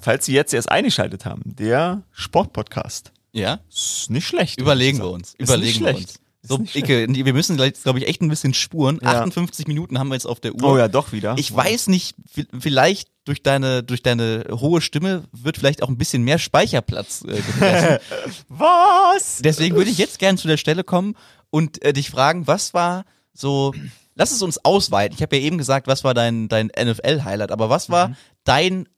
Falls 0.00 0.26
Sie 0.26 0.32
jetzt 0.32 0.54
erst 0.54 0.70
eingeschaltet 0.70 1.24
haben, 1.26 1.42
der 1.44 2.02
Sportpodcast. 2.12 3.12
Ja? 3.32 3.60
Ist 3.70 4.10
nicht 4.10 4.26
schlecht. 4.26 4.58
Überlegen 4.60 4.98
wir 4.98 5.10
uns. 5.10 5.34
Überlegen 5.38 5.84
wir 5.84 5.94
uns. 5.96 6.14
So, 6.42 6.58
Icke, 6.74 7.06
wir 7.08 7.32
müssen 7.34 7.56
gleich, 7.56 7.74
glaube 7.82 7.98
ich, 7.98 8.08
echt 8.08 8.22
ein 8.22 8.28
bisschen 8.28 8.54
spuren. 8.54 8.98
Ja. 9.02 9.20
58 9.20 9.66
Minuten 9.66 9.98
haben 9.98 10.08
wir 10.08 10.14
jetzt 10.14 10.24
auf 10.26 10.40
der 10.40 10.54
Uhr. 10.54 10.62
Oh 10.64 10.78
ja, 10.78 10.88
doch 10.88 11.12
wieder. 11.12 11.34
Ich 11.38 11.54
weiß 11.54 11.88
nicht, 11.88 12.16
vi- 12.34 12.46
vielleicht 12.58 13.08
durch 13.26 13.42
deine, 13.42 13.82
durch 13.82 14.02
deine 14.02 14.46
hohe 14.50 14.80
Stimme 14.80 15.24
wird 15.32 15.58
vielleicht 15.58 15.82
auch 15.82 15.88
ein 15.88 15.98
bisschen 15.98 16.22
mehr 16.22 16.38
Speicherplatz 16.38 17.22
äh, 17.28 17.36
gefressen. 17.36 17.98
Was? 18.48 19.40
Deswegen 19.42 19.76
würde 19.76 19.90
ich 19.90 19.98
jetzt 19.98 20.18
gerne 20.18 20.38
zu 20.38 20.48
der 20.48 20.56
Stelle 20.56 20.82
kommen 20.82 21.14
und 21.50 21.82
äh, 21.84 21.92
dich 21.92 22.08
fragen, 22.10 22.46
was 22.46 22.72
war 22.74 23.04
so, 23.34 23.74
lass 24.14 24.32
es 24.32 24.40
uns 24.40 24.64
ausweiten. 24.64 25.14
Ich 25.16 25.22
habe 25.22 25.36
ja 25.36 25.42
eben 25.42 25.58
gesagt, 25.58 25.86
was 25.88 26.04
war 26.04 26.14
dein, 26.14 26.48
dein 26.48 26.68
NFL-Highlight, 26.68 27.52
aber 27.52 27.68
was 27.68 27.90
war 27.90 28.16
dein 28.44 28.88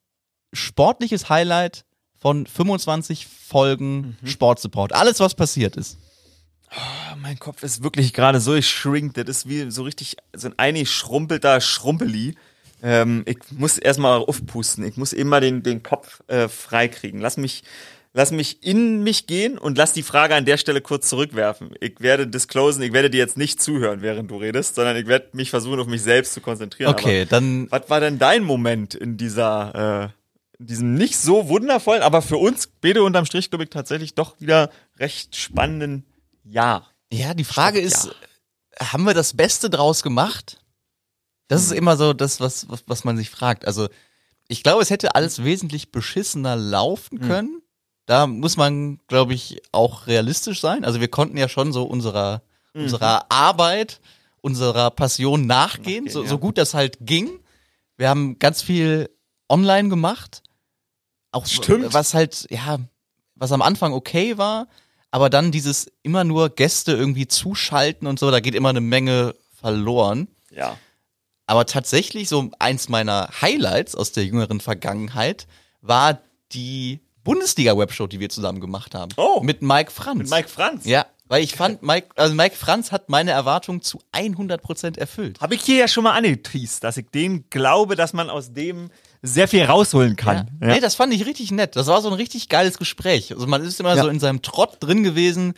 sportliches 0.53 1.29
Highlight 1.29 1.85
von 2.17 2.47
25 2.47 3.27
Folgen 3.27 4.17
Sportsupport? 4.25 4.93
Alles, 4.95 5.19
was 5.21 5.35
passiert 5.35 5.77
ist. 5.77 5.99
Mein 7.21 7.39
Kopf 7.39 7.63
ist 7.63 7.83
wirklich 7.83 8.13
gerade 8.13 8.41
so 8.41 8.53
geschrinkt. 8.53 9.17
Das 9.17 9.29
ist 9.29 9.49
wie 9.49 9.71
so 9.71 9.83
richtig 9.83 10.17
so 10.35 10.49
ein 10.49 10.59
eingeschrumpelter 10.59 11.61
Schrumpeli. 11.61 12.35
Ähm, 12.83 13.23
ich 13.27 13.39
muss 13.51 13.79
erstmal 13.79 14.19
aufpusten. 14.21 14.85
Ich 14.85 14.97
muss 14.97 15.13
immer 15.13 15.41
den, 15.41 15.63
den 15.63 15.83
Kopf 15.83 16.21
äh, 16.27 16.49
freikriegen. 16.49 17.21
Lass 17.21 17.37
mich, 17.37 17.63
lass 18.13 18.33
mich 18.33 18.63
in 18.63 19.05
mich 19.05 19.27
gehen 19.27 19.57
und 19.57 19.79
lass 19.79 19.93
die 19.93 20.03
Frage 20.03 20.35
an 20.35 20.45
der 20.45 20.57
Stelle 20.57 20.81
kurz 20.81 21.09
zurückwerfen. 21.09 21.71
Ich 21.81 22.01
werde 22.01 22.27
disclosen, 22.27 22.83
ich 22.83 22.93
werde 22.93 23.11
dir 23.11 23.19
jetzt 23.19 23.37
nicht 23.37 23.63
zuhören, 23.63 24.03
während 24.03 24.31
du 24.31 24.37
redest, 24.37 24.75
sondern 24.75 24.97
ich 24.97 25.07
werde 25.07 25.29
mich 25.33 25.51
versuchen, 25.51 25.79
auf 25.79 25.87
mich 25.87 26.03
selbst 26.03 26.35
zu 26.35 26.41
konzentrieren. 26.41 26.91
Okay, 26.91 27.27
dann 27.29 27.69
Aber 27.71 27.85
was 27.85 27.91
war 27.91 28.01
denn 28.01 28.19
dein 28.19 28.43
Moment 28.43 28.95
in 28.95 29.17
dieser, 29.17 30.11
äh, 30.59 30.59
in 30.59 30.67
diesem 30.67 30.95
nicht 30.95 31.17
so 31.17 31.49
wundervollen, 31.49 32.03
aber 32.03 32.21
für 32.21 32.39
uns, 32.39 32.67
beide 32.67 33.05
unterm 33.05 33.27
Strich, 33.27 33.51
glaube 33.51 33.65
ich, 33.65 33.71
tatsächlich 33.71 34.15
doch 34.15 34.41
wieder 34.41 34.71
recht 34.99 35.37
spannenden 35.37 36.05
Jahr? 36.45 36.89
Ja, 37.13 37.35
die 37.35 37.45
Frage 37.45 37.79
Stopp, 37.89 38.13
ist, 38.81 38.91
haben 38.93 39.05
wir 39.05 39.15
das 39.15 39.35
Beste 39.37 39.69
draus 39.71 40.03
gemacht? 40.03 40.61
Das 41.49 41.61
Hm. 41.63 41.67
ist 41.73 41.79
immer 41.79 41.97
so 41.97 42.13
das, 42.13 42.41
was, 42.41 42.69
was, 42.69 42.85
was 42.87 43.05
man 43.05 43.17
sich 43.17 43.31
fragt. 43.31 43.67
Also, 43.67 43.89
ich 44.49 44.63
glaube, 44.63 44.83
es 44.83 44.91
hätte 44.91 45.15
alles 45.15 45.45
wesentlich 45.45 45.93
beschissener 45.93 46.57
laufen 46.57 47.21
Hm. 47.21 47.27
können. 47.29 47.63
da 48.07 48.27
muss 48.27 48.57
man, 48.57 48.99
glaube 49.07 49.33
ich, 49.33 49.63
auch 49.71 50.09
realistisch 50.09 50.61
sein. 50.61 50.85
Also 50.85 51.01
wir 51.01 51.07
konnten 51.09 51.37
ja 51.37 51.49
schon 51.49 51.73
so 51.73 51.85
unserer, 51.85 52.43
Mhm. 52.75 52.83
unserer 52.83 53.31
Arbeit, 53.31 54.01
unserer 54.41 54.91
Passion 54.91 55.47
nachgehen, 55.47 56.05
Nachgehen, 56.05 56.09
so, 56.13 56.23
ja. 56.25 56.29
so 56.29 56.39
gut 56.39 56.59
das 56.59 56.75
halt 56.75 56.99
ging. 57.01 57.31
Wir 57.97 58.09
haben 58.09 58.41
ganz 58.41 58.61
viel 58.61 59.09
online 59.49 59.89
gemacht. 59.89 60.43
Auch 61.31 61.47
Stimmt. 61.47 61.95
was 61.95 62.13
halt, 62.13 62.49
ja, 62.51 62.79
was 63.37 63.53
am 63.53 63.63
Anfang 63.63 63.93
okay 63.93 64.37
war, 64.37 64.67
aber 65.13 65.31
dann 65.31 65.53
dieses 65.53 65.93
immer 66.03 66.25
nur 66.25 66.51
Gäste 66.51 66.93
irgendwie 66.93 67.29
zuschalten 67.29 68.09
und 68.09 68.19
so, 68.19 68.31
da 68.31 68.41
geht 68.41 68.57
immer 68.57 68.71
eine 68.71 68.81
Menge 68.81 69.35
verloren. 69.61 70.27
Ja. 70.51 70.77
Aber 71.47 71.67
tatsächlich 71.67 72.29
so 72.29 72.51
eins 72.59 72.89
meiner 72.89 73.29
Highlights 73.41 73.95
aus 73.95 74.13
der 74.13 74.25
jüngeren 74.25 74.61
Vergangenheit 74.61 75.47
war 75.83 76.19
die 76.53 77.01
Bundesliga-Webshow, 77.25 78.07
die 78.07 78.21
wir 78.21 78.31
zusammen 78.31 78.61
gemacht 78.61 78.95
haben. 78.95 79.13
Oh. 79.17 79.41
Mit 79.43 79.61
Mike 79.63 79.91
Franz. 79.91 80.19
Mit 80.19 80.31
Mike 80.31 80.49
Franz. 80.49 80.87
Ja, 80.87 81.07
weil 81.27 81.45
ich 81.45 81.55
fand, 81.55 81.83
Mike, 81.83 82.09
also 82.17 82.35
Mike 82.35 82.57
Franz 82.57 82.91
hat 82.91 83.09
meine 83.09 83.33
Erwartungen 83.33 83.83
zu 83.83 84.01
100% 84.13 84.99
erfüllt. 84.99 85.41
Habe 85.41 85.55
ich 85.55 85.63
hier 85.63 85.77
ja 85.77 85.89
schon 85.89 86.05
mal 86.05 86.13
angeteased, 86.13 86.83
dass 86.83 86.97
ich 86.97 87.11
dem 87.11 87.49
glaube, 87.51 87.97
dass 87.97 88.13
man 88.15 88.31
aus 88.31 88.53
dem 88.55 88.91
sehr 89.23 89.47
viel 89.49 89.63
rausholen 89.65 90.17
kann. 90.17 90.51
Ja. 90.61 90.67
Nee, 90.69 90.81
das 90.81 90.97
fand 90.97 91.15
ich 91.15 91.25
richtig 91.27 91.51
nett. 91.53 91.77
Das 91.77 91.87
war 91.87 92.03
so 92.03 92.09
ein 92.09 92.15
richtig 92.15 92.49
geiles 92.49 92.77
Gespräch. 92.79 93.33
Also 93.33 93.47
man 93.47 93.63
ist 93.63 93.79
immer 93.81 93.95
Ja. 93.95 94.03
so 94.03 94.09
in 94.09 94.19
seinem 94.21 94.43
Trott 94.43 94.79
drin 94.81 95.05
gewesen. 95.05 95.55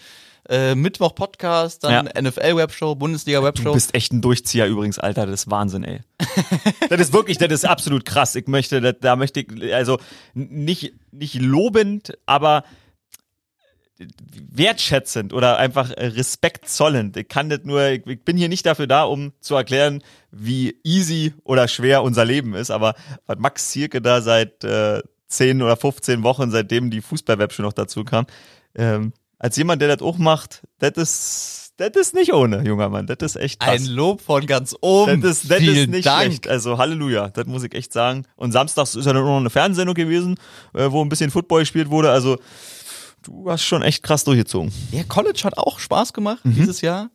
Äh, 0.47 0.75
Mittwoch 0.75 1.15
Podcast, 1.15 1.85
dann 1.85 2.07
Ja. 2.15 2.21
NFL-Webshow, 2.21 2.95
Bundesliga-Webshow. 2.97 3.65
Du 3.65 3.73
bist 3.73 3.95
echt 3.95 4.13
ein 4.13 4.21
Durchzieher 4.21 4.67
übrigens, 4.67 4.99
Alter. 4.99 5.25
Das 5.25 5.45
ist 5.45 5.51
Wahnsinn, 5.51 5.85
ey. 5.85 6.01
das 6.91 7.01
ist 7.01 7.13
wirklich, 7.15 7.39
das 7.39 7.51
ist 7.51 7.65
absolut 7.65 8.05
krass. 8.05 8.35
Ich 8.35 8.47
möchte, 8.47 8.83
da, 8.83 8.93
da 8.93 9.17
möchte 9.17 9.41
ich, 9.41 9.75
also 9.75 9.99
nicht, 10.35 10.93
nicht 11.13 11.37
lobend, 11.37 12.19
aber 12.27 12.65
wertschätzend 14.53 15.33
oder 15.33 15.57
einfach 15.59 15.91
Respekt 15.97 16.69
zollend. 16.69 17.17
Ich 17.17 17.29
kann 17.29 17.49
das 17.49 17.61
nur, 17.65 17.89
ich 17.91 18.25
bin 18.25 18.37
hier 18.37 18.49
nicht 18.49 18.67
dafür 18.67 18.87
da, 18.87 19.05
um 19.05 19.33
zu 19.41 19.55
erklären, 19.55 20.03
wie 20.37 20.77
easy 20.85 21.33
oder 21.45 21.69
schwer 21.69 22.03
unser 22.03 22.25
Leben 22.25 22.55
ist, 22.55 22.71
aber 22.71 22.95
was 23.27 23.39
Max 23.39 23.71
Zierke 23.71 24.01
da 24.03 24.21
seit 24.23 24.65
äh, 24.65 25.03
10 25.29 25.63
oder 25.63 25.77
15 25.77 26.23
Wochen, 26.23 26.51
seitdem 26.51 26.91
die 26.91 27.01
Fußballweb 27.01 27.53
schon 27.53 27.65
noch 27.65 27.73
dazu 27.73 28.05
kam, 28.05 28.27
ähm, 28.75 29.13
als 29.39 29.57
jemand, 29.57 29.83
der 29.83 29.89
das 29.97 30.03
auch 30.07 30.17
macht, 30.19 30.63
das 30.79 30.93
ist, 30.93 31.73
das 31.77 31.91
ist 31.97 32.15
nicht 32.15 32.33
ohne, 32.33 32.63
junger 32.65 32.89
Mann. 32.89 33.07
Das 33.07 33.17
ist 33.21 33.37
echt 33.37 33.59
krass. 33.61 33.81
Ein 33.81 33.87
Lob 33.87 34.21
von 34.21 34.47
ganz 34.47 34.77
oben. 34.81 35.21
Das 35.21 35.43
ist, 35.43 35.51
das 35.51 35.61
ist 35.61 35.89
nicht 35.91 36.07
Dank. 36.07 36.23
schlecht. 36.27 36.49
Also 36.49 36.79
Halleluja, 36.79 37.29
das 37.31 37.47
muss 37.47 37.65
ich 37.65 37.75
echt 37.75 37.93
sagen. 37.93 38.25
Und 38.37 38.53
samstags 38.53 38.95
ist 38.95 39.05
ja 39.07 39.13
dann 39.13 39.23
auch 39.23 39.27
noch 39.27 39.37
eine 39.41 39.51
Fernsehsendung 39.51 39.95
gewesen, 39.95 40.37
äh, 40.73 40.91
wo 40.91 41.03
ein 41.03 41.09
bisschen 41.09 41.31
Football 41.33 41.61
gespielt 41.61 41.91
wurde. 41.91 42.11
Also 42.11 42.39
du 43.23 43.51
hast 43.51 43.65
schon 43.65 43.83
echt 43.83 44.03
krass 44.05 44.23
durchgezogen. 44.25 44.71
Ja, 44.93 45.03
College 45.03 45.41
hat 45.45 45.59
auch 45.59 45.79
Spaß 45.81 46.13
gemacht 46.13 46.45
Mhm. 46.45 46.55
dieses 46.55 46.81
Jahr. 46.81 47.11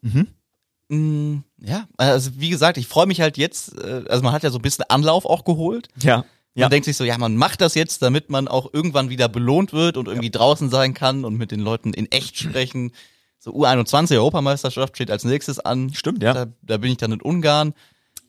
Mm, 0.90 1.38
ja, 1.60 1.88
also 1.98 2.32
wie 2.36 2.50
gesagt, 2.50 2.78
ich 2.78 2.88
freue 2.88 3.06
mich 3.06 3.22
halt 3.22 3.38
jetzt, 3.38 3.78
äh, 3.78 4.04
also 4.10 4.24
man 4.24 4.34
hat 4.34 4.44
ja 4.44 4.50
so 4.50 4.58
ein 4.58 4.62
bisschen 4.62 4.86
Anlauf 4.90 5.26
auch 5.26 5.46
geholt. 5.46 5.88
Ja. 6.02 6.26
Man 6.56 6.72
denkt 6.72 6.86
sich 6.86 6.98
so, 6.98 7.06
ja, 7.06 7.18
man 7.18 7.38
macht 7.38 7.62
das 7.62 7.74
jetzt, 7.76 8.02
damit 8.02 8.30
man 8.30 8.48
auch 8.48 8.74
irgendwann 8.74 9.10
wieder 9.10 9.30
belohnt 9.30 9.72
wird 9.72 9.96
und 9.96 10.08
irgendwie 10.08 10.32
draußen 10.32 10.70
sein 10.70 10.94
kann 10.94 11.24
und 11.24 11.38
mit 11.38 11.52
den 11.52 11.62
Leuten 11.62 11.94
in 11.94 12.12
echt 12.12 12.38
sprechen. 12.38 12.92
So 13.38 13.54
U21 13.54 14.16
Europameisterschaft 14.16 14.96
steht 14.98 15.12
als 15.12 15.24
nächstes 15.24 15.60
an. 15.60 15.94
Stimmt, 15.94 16.22
ja. 16.22 16.34
Da, 16.34 16.48
da 16.62 16.78
bin 16.78 16.92
ich 16.92 16.98
dann 16.98 17.14
in 17.14 17.22
Ungarn. 17.22 17.74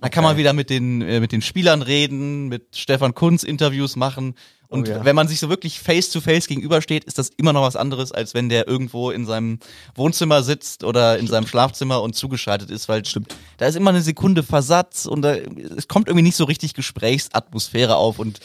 Da 0.01 0.09
kann 0.09 0.25
man 0.25 0.37
wieder 0.37 0.53
mit 0.53 0.71
den, 0.71 1.03
äh, 1.03 1.21
mit 1.21 1.33
den 1.33 1.43
Spielern 1.43 1.83
reden, 1.83 2.49
mit 2.49 2.77
Stefan 2.77 3.15
Kunz 3.15 3.43
Interviews 3.43 3.97
machen. 3.97 4.35
Und 4.69 4.89
Oh 4.89 4.93
ja. 4.93 5.05
wenn 5.05 5.17
man 5.17 5.27
sich 5.27 5.41
so 5.41 5.49
wirklich 5.49 5.81
face 5.81 6.11
to 6.11 6.21
face 6.21 6.47
gegenübersteht, 6.47 7.05
ist 7.05 7.19
das 7.19 7.31
immer 7.37 7.53
noch 7.53 7.63
was 7.63 7.75
anderes, 7.75 8.13
als 8.13 8.35
wenn 8.35 8.49
der 8.49 8.69
irgendwo 8.69 9.11
in 9.11 9.27
seinem 9.27 9.59
Wohnzimmer 9.97 10.45
sitzt 10.45 10.85
oder 10.85 11.19
in 11.19 11.27
seinem 11.27 11.49
Schlafzimmer 11.49 12.01
und 12.03 12.15
zugeschaltet 12.15 12.71
ist, 12.71 12.89
weil 12.89 13.05
Stimmt. 13.05 13.35
da 13.57 13.67
ist 13.67 13.75
immer 13.75 13.91
eine 13.91 14.01
Sekunde 14.01 14.45
Versatz 14.45 15.07
und 15.07 15.23
da, 15.23 15.35
es 15.35 15.89
kommt 15.89 16.07
irgendwie 16.07 16.23
nicht 16.23 16.37
so 16.37 16.45
richtig 16.45 16.75
Gesprächsatmosphäre 16.75 17.97
auf 17.97 18.21
und 18.21 18.39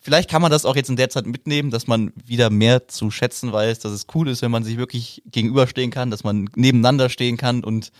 vielleicht 0.00 0.28
kann 0.28 0.42
man 0.42 0.50
das 0.50 0.66
auch 0.66 0.76
jetzt 0.76 0.90
in 0.90 0.96
der 0.96 1.08
Zeit 1.08 1.26
mitnehmen, 1.26 1.70
dass 1.70 1.86
man 1.86 2.12
wieder 2.26 2.50
mehr 2.50 2.86
zu 2.88 3.10
schätzen 3.10 3.52
weiß, 3.54 3.78
dass 3.78 3.92
es 3.92 4.06
cool 4.14 4.28
ist, 4.28 4.42
wenn 4.42 4.50
man 4.50 4.64
sich 4.64 4.76
wirklich 4.76 5.22
gegenüberstehen 5.24 5.90
kann, 5.90 6.10
dass 6.10 6.24
man 6.24 6.50
nebeneinander 6.56 7.08
stehen 7.08 7.38
kann 7.38 7.64
und 7.64 7.90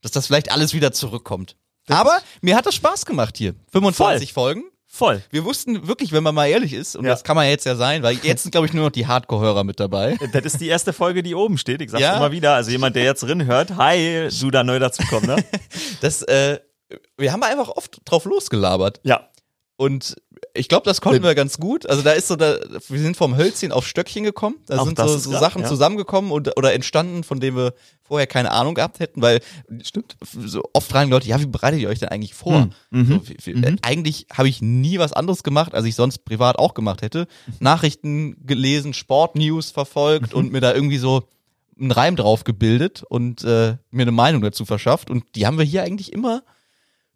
dass 0.00 0.12
das 0.12 0.28
vielleicht 0.28 0.52
alles 0.52 0.74
wieder 0.74 0.92
zurückkommt. 0.92 1.56
Aber 1.88 2.18
mir 2.40 2.56
hat 2.56 2.66
das 2.66 2.74
Spaß 2.74 3.06
gemacht 3.06 3.36
hier. 3.36 3.54
25 3.72 4.32
Folgen. 4.32 4.64
Voll. 4.90 5.22
Wir 5.30 5.44
wussten 5.44 5.86
wirklich, 5.86 6.12
wenn 6.12 6.22
man 6.22 6.34
mal 6.34 6.46
ehrlich 6.46 6.72
ist, 6.72 6.96
und 6.96 7.04
Ja. 7.04 7.10
das 7.10 7.22
kann 7.22 7.36
man 7.36 7.46
jetzt 7.46 7.66
ja 7.66 7.76
sein, 7.76 8.02
weil 8.02 8.16
jetzt 8.22 8.42
sind, 8.42 8.52
glaube 8.52 8.66
ich, 8.66 8.72
nur 8.72 8.84
noch 8.86 8.90
die 8.90 9.06
Hardcore-Hörer 9.06 9.62
mit 9.62 9.78
dabei. 9.78 10.16
Das 10.32 10.44
ist 10.44 10.60
die 10.60 10.66
erste 10.68 10.92
Folge, 10.92 11.22
die 11.22 11.34
oben 11.34 11.58
steht. 11.58 11.82
Ich 11.82 11.90
sag's 11.90 12.02
Ja. 12.02 12.16
immer 12.16 12.32
wieder. 12.32 12.54
Also 12.54 12.70
jemand, 12.70 12.96
der 12.96 13.04
jetzt 13.04 13.22
drin 13.22 13.44
hört, 13.46 13.76
hi, 13.76 14.28
du 14.40 14.50
da 14.50 14.64
neu 14.64 14.78
dazukommen, 14.78 15.26
ne? 15.36 15.44
Das, 16.00 16.22
äh, 16.22 16.58
wir 17.18 17.32
haben 17.32 17.42
einfach 17.42 17.68
oft 17.68 18.00
drauf 18.06 18.24
losgelabert. 18.24 19.00
ja. 19.04 19.28
Und 19.80 20.16
ich 20.54 20.68
glaube, 20.68 20.84
das 20.86 21.00
konnten 21.00 21.22
wir 21.22 21.36
ganz 21.36 21.58
gut. 21.58 21.88
Also 21.88 22.02
da 22.02 22.10
ist 22.10 22.26
so, 22.26 22.34
da, 22.34 22.58
wir 22.88 22.98
sind 22.98 23.16
vom 23.16 23.36
Hölzchen 23.36 23.70
auf 23.70 23.86
Stöckchen 23.86 24.24
gekommen. 24.24 24.56
Da 24.66 24.78
Auch 24.78 24.84
sind 24.86 24.98
so, 24.98 25.06
so 25.18 25.30
klar, 25.30 25.40
Sachen 25.40 25.62
ja. 25.62 25.68
zusammengekommen 25.68 26.32
und, 26.32 26.56
oder 26.56 26.72
entstanden, 26.74 27.22
von 27.22 27.38
denen 27.38 27.56
wir 27.56 27.74
vorher 28.02 28.26
keine 28.26 28.50
Ahnung 28.50 28.74
gehabt 28.74 28.98
hätten, 28.98 29.22
weil 29.22 29.38
stimmt. 29.84 30.16
So 30.32 30.64
oft 30.72 30.90
fragen 30.90 31.10
Leute, 31.10 31.28
ja, 31.28 31.40
wie 31.40 31.46
bereitet 31.46 31.78
ihr 31.80 31.88
euch 31.88 32.00
denn 32.00 32.08
eigentlich 32.08 32.34
vor? 32.34 32.62
Hm. 32.62 32.70
Mhm. 32.90 33.06
So, 33.06 33.28
wie, 33.28 33.36
wie, 33.44 33.62
äh, 33.64 33.76
eigentlich 33.82 34.26
habe 34.32 34.48
ich 34.48 34.60
nie 34.60 34.98
was 34.98 35.12
anderes 35.12 35.44
gemacht, 35.44 35.74
als 35.74 35.86
ich 35.86 35.94
sonst 35.94 36.24
privat 36.24 36.58
auch 36.58 36.74
gemacht 36.74 37.02
hätte. 37.02 37.28
Nachrichten 37.60 38.44
gelesen, 38.44 38.94
Sportnews 38.94 39.70
verfolgt 39.70 40.32
Mhm. 40.32 40.38
und 40.40 40.52
mir 40.52 40.60
da 40.60 40.74
irgendwie 40.74 40.98
so 40.98 41.22
einen 41.78 41.92
Reim 41.92 42.16
drauf 42.16 42.42
gebildet 42.42 43.04
und 43.08 43.44
äh, 43.44 43.76
mir 43.92 44.02
eine 44.02 44.10
Meinung 44.10 44.42
dazu 44.42 44.64
verschafft. 44.64 45.08
Und 45.08 45.22
die 45.36 45.46
haben 45.46 45.56
wir 45.56 45.64
hier 45.64 45.84
eigentlich 45.84 46.12
immer 46.12 46.42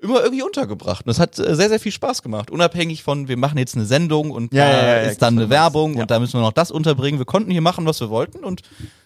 immer 0.02 0.22
irgendwie 0.22 0.42
untergebracht. 0.42 1.06
Und 1.06 1.08
das 1.08 1.18
hat 1.18 1.38
äh, 1.38 1.54
sehr, 1.54 1.68
sehr 1.68 1.80
viel 1.80 1.92
Spaß 1.92 2.22
gemacht. 2.22 2.50
Unabhängig 2.50 3.02
von, 3.02 3.28
wir 3.28 3.36
machen 3.36 3.58
jetzt 3.58 3.76
eine 3.76 3.86
Sendung 3.86 4.30
und 4.30 4.52
Ja, 4.52 4.68
da 4.68 4.76
ja, 4.76 4.86
ja, 4.86 5.10
ist 5.10 5.22
dann 5.22 5.38
eine 5.38 5.48
Werbung 5.48 5.96
und 5.96 6.10
da 6.10 6.18
müssen 6.18 6.34
wir 6.34 6.40
noch 6.40 6.52
das 6.52 6.70
unterbringen. 6.70 7.18
Wir 7.18 7.26
konnten 7.26 7.50
hier 7.50 7.60
machen, 7.60 7.86
was 7.86 8.00
wir 8.00 8.10
wollten 8.10 8.44
und 8.44 8.62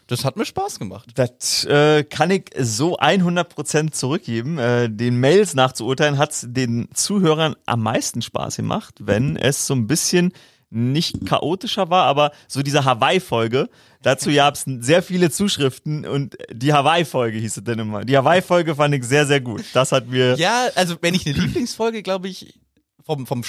das 0.09 0.24
hat 0.24 0.36
mir 0.36 0.44
Spaß 0.44 0.78
gemacht. 0.78 1.11
Das 1.14 1.64
äh, 1.64 2.05
kann 2.05 2.30
ich 2.30 2.51
so 2.59 2.99
100% 2.99 3.90
zurückgeben. 3.90 4.59
Äh, 4.59 4.88
den 4.88 5.18
Mails 5.18 5.55
nachzuurteilen 5.55 6.18
hat's 6.18 6.47
den 6.49 6.88
Zuhörern 6.94 7.57
am 7.66 7.82
meisten 7.82 8.22
Spaß 8.22 8.57
gemacht, 8.57 8.94
wenn 9.01 9.36
es 9.36 9.66
so 9.66 9.74
ein 9.74 9.86
bisschen 9.86 10.32
nicht 10.76 11.24
chaotischer 11.26 11.88
war, 11.90 12.04
aber 12.04 12.32
so 12.48 12.62
diese 12.62 12.84
Hawaii-Folge, 12.84 13.68
dazu 14.02 14.30
gab's 14.32 14.64
sehr 14.66 15.02
viele 15.02 15.30
Zuschriften 15.30 16.06
und 16.06 16.36
die 16.52 16.72
Hawaii-Folge 16.72 17.38
hieß 17.38 17.56
es 17.56 17.64
denn 17.64 17.78
immer. 17.78 18.04
Die 18.04 18.16
Hawaii-Folge 18.16 18.74
fand 18.74 18.94
ich 18.94 19.04
sehr, 19.04 19.26
sehr 19.26 19.40
gut. 19.40 19.64
Das 19.72 19.92
hat 19.92 20.06
mir... 20.08 20.36
Ja, 20.36 20.66
also 20.74 20.96
wenn 21.00 21.14
ich 21.14 21.26
eine 21.26 21.36
Lieblingsfolge, 21.38 22.02
glaube 22.02 22.28
ich, 22.28 22.60
vom, 23.04 23.26
vom 23.26 23.42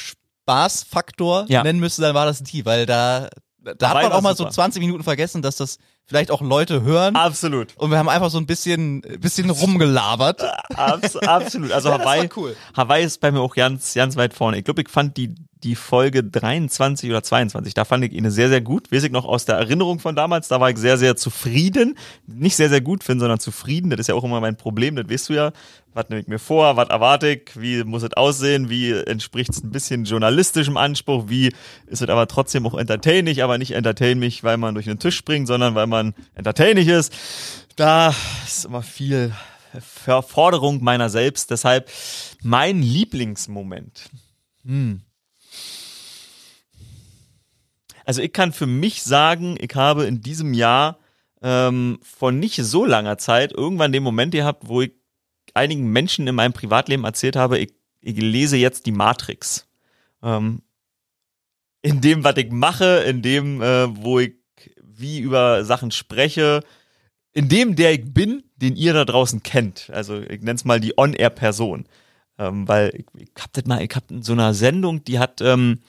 Spaßfaktor 0.47 1.45
Ja. 1.49 1.63
nennen 1.63 1.79
müsste, 1.79 2.01
dann 2.01 2.15
war 2.15 2.25
das 2.25 2.41
die, 2.43 2.65
weil 2.65 2.85
da, 2.85 3.29
da 3.77 3.89
hat 3.89 4.03
man 4.03 4.11
auch 4.13 4.21
mal 4.21 4.35
so 4.35 4.43
super. 4.43 4.51
20 4.51 4.79
Minuten 4.81 5.03
vergessen, 5.03 5.41
dass 5.41 5.57
das 5.57 5.77
vielleicht 6.05 6.31
auch 6.31 6.41
Leute 6.41 6.83
hören. 6.83 7.15
Absolut. 7.17 7.75
Und 7.75 7.91
wir 7.91 7.97
haben 7.97 8.07
einfach 8.07 8.29
so 8.29 8.37
ein 8.37 8.45
bisschen, 8.45 9.01
bisschen 9.19 9.49
rumgelabert. 9.49 10.41
Abs 10.75 11.17
absolut. 11.17 11.71
Also 11.73 11.89
Ja, 11.91 11.99
Hawaii, 11.99 12.29
cool. 12.37 12.55
Hawaii 12.75 13.03
ist 13.03 13.19
bei 13.19 13.31
mir 13.31 13.41
auch 13.41 13.53
ganz, 13.55 13.93
ganz 13.93 14.15
weit 14.15 14.33
vorne. 14.33 14.57
Ich 14.57 14.63
glaube, 14.63 14.81
ich 14.81 14.87
fand 14.89 15.17
die, 15.17 15.35
die 15.63 15.75
Folge 15.75 16.23
23 16.23 17.09
oder 17.09 17.23
22, 17.23 17.73
da 17.73 17.85
fand 17.85 18.03
ich 18.03 18.13
ihn 18.13 18.29
sehr, 18.29 18.49
sehr 18.49 18.61
gut. 18.61 18.91
Weiß 18.91 19.03
ich 19.03 19.11
noch 19.11 19.25
aus 19.25 19.45
der 19.45 19.55
Erinnerung 19.55 19.99
von 19.99 20.15
damals, 20.15 20.47
da 20.47 20.59
war 20.59 20.69
ich 20.69 20.77
sehr, 20.77 20.97
sehr 20.97 21.15
zufrieden. 21.15 21.97
Nicht 22.25 22.55
sehr, 22.55 22.69
sehr 22.69 22.81
gut 22.81 23.03
finden, 23.03 23.21
sondern 23.21 23.39
zufrieden. 23.39 23.89
Das 23.89 23.99
ist 23.99 24.07
ja 24.07 24.15
auch 24.15 24.23
immer 24.23 24.39
mein 24.39 24.55
Problem, 24.55 24.95
das 24.95 25.09
weißt 25.09 25.29
du 25.29 25.33
ja. 25.33 25.51
Was 25.93 26.09
nehme 26.09 26.21
ich 26.21 26.27
mir 26.27 26.39
vor, 26.39 26.77
was 26.77 26.89
erwarte 26.89 27.29
ich, 27.29 27.59
wie 27.59 27.83
muss 27.83 28.03
es 28.03 28.13
aussehen, 28.13 28.69
wie 28.69 28.91
entspricht 28.91 29.49
es 29.49 29.63
ein 29.63 29.71
bisschen 29.71 30.05
journalistischem 30.05 30.77
Anspruch, 30.77 31.25
wie 31.27 31.47
ist 31.87 32.01
es 32.01 32.09
aber 32.09 32.27
trotzdem 32.27 32.67
auch 32.67 32.75
entertaining, 32.75 33.41
aber 33.41 33.57
nicht 33.57 33.71
entertain 33.71 34.19
mich, 34.19 34.43
weil 34.43 34.57
man 34.57 34.75
durch 34.75 34.85
den 34.85 34.99
Tisch 34.99 35.15
springt, 35.15 35.47
sondern 35.47 35.73
weil 35.73 35.87
man 35.87 36.13
entertaining 36.35 36.87
ist. 36.87 37.13
Da 37.75 38.13
ist 38.45 38.65
immer 38.65 38.83
viel 38.83 39.33
Verforderung 39.79 40.83
meiner 40.83 41.09
selbst. 41.09 41.51
Deshalb 41.51 41.89
mein 42.41 42.81
Lieblingsmoment. 42.81 44.09
Hm. 44.65 45.01
Also 48.07 48.21
ich 48.21 48.31
kann 48.31 48.53
für 48.53 48.67
mich 48.67 49.03
sagen, 49.03 49.57
ich 49.59 49.75
habe 49.75 50.05
in 50.05 50.21
diesem 50.21 50.53
Jahr 50.53 50.97
ähm, 51.41 51.99
vor 52.01 52.31
nicht 52.31 52.55
so 52.55 52.85
langer 52.85 53.17
Zeit 53.17 53.51
irgendwann 53.51 53.91
den 53.91 54.01
Moment 54.01 54.31
gehabt, 54.31 54.69
wo 54.69 54.81
ich 54.81 54.93
einigen 55.53 55.91
Menschen 55.91 56.25
in 56.25 56.33
meinem 56.33 56.53
Privatleben 56.53 57.03
erzählt 57.03 57.35
habe, 57.35 57.59
ich, 57.59 57.73
ich 57.99 58.15
lese 58.15 58.55
jetzt 58.55 58.85
die 58.85 58.93
Matrix. 58.93 59.67
Ähm, 60.23 60.61
in 61.81 61.99
dem, 61.99 62.23
was 62.23 62.37
ich 62.37 62.49
mache, 62.49 63.03
in 63.05 63.21
dem, 63.21 63.61
äh, 63.61 63.93
wo 63.93 64.19
ich 64.19 64.35
wie 64.81 65.19
über 65.19 65.65
Sachen 65.65 65.91
spreche, 65.91 66.61
in 67.33 67.49
dem, 67.49 67.75
der 67.75 67.91
ich 67.91 68.13
bin, 68.13 68.41
den 68.55 68.77
ihr 68.77 68.93
da 68.93 69.03
draußen 69.03 69.43
kennt. 69.43 69.89
Also 69.91 70.21
ich 70.21 70.39
nenne 70.39 70.55
es 70.55 70.63
mal 70.63 70.79
die 70.79 70.97
On-Air-Person. 70.97 71.89
Ähm, 72.39 72.69
weil 72.69 72.93
ich, 72.95 73.05
ich 73.21 73.43
hab 73.43 73.51
das 73.51 73.65
mal, 73.65 73.83
ich 73.83 73.93
hab 73.93 74.09
in 74.09 74.23
so 74.23 74.31
einer 74.31 74.53
Sendung, 74.53 75.03
die 75.03 75.19
hat, 75.19 75.41
ähm, 75.41 75.79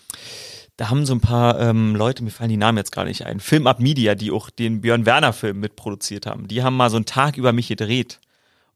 da 0.78 0.90
haben 0.90 1.04
so 1.04 1.12
ein 1.12 1.20
paar 1.20 1.60
ähm, 1.60 1.96
Leute, 1.96 2.22
mir 2.22 2.30
fallen 2.30 2.50
die 2.50 2.56
Namen 2.56 2.78
jetzt 2.78 2.92
gar 2.92 3.04
nicht 3.04 3.26
ein, 3.26 3.40
Film 3.40 3.66
Up 3.66 3.80
Media, 3.80 4.14
die 4.14 4.30
auch 4.30 4.48
den 4.48 4.80
Björn 4.80 5.06
Werner 5.06 5.32
Film 5.32 5.58
mitproduziert 5.58 6.24
haben. 6.24 6.46
Die 6.46 6.62
haben 6.62 6.76
mal 6.76 6.88
so 6.88 6.96
einen 6.96 7.04
Tag 7.04 7.36
über 7.36 7.52
mich 7.52 7.66
gedreht. 7.66 8.20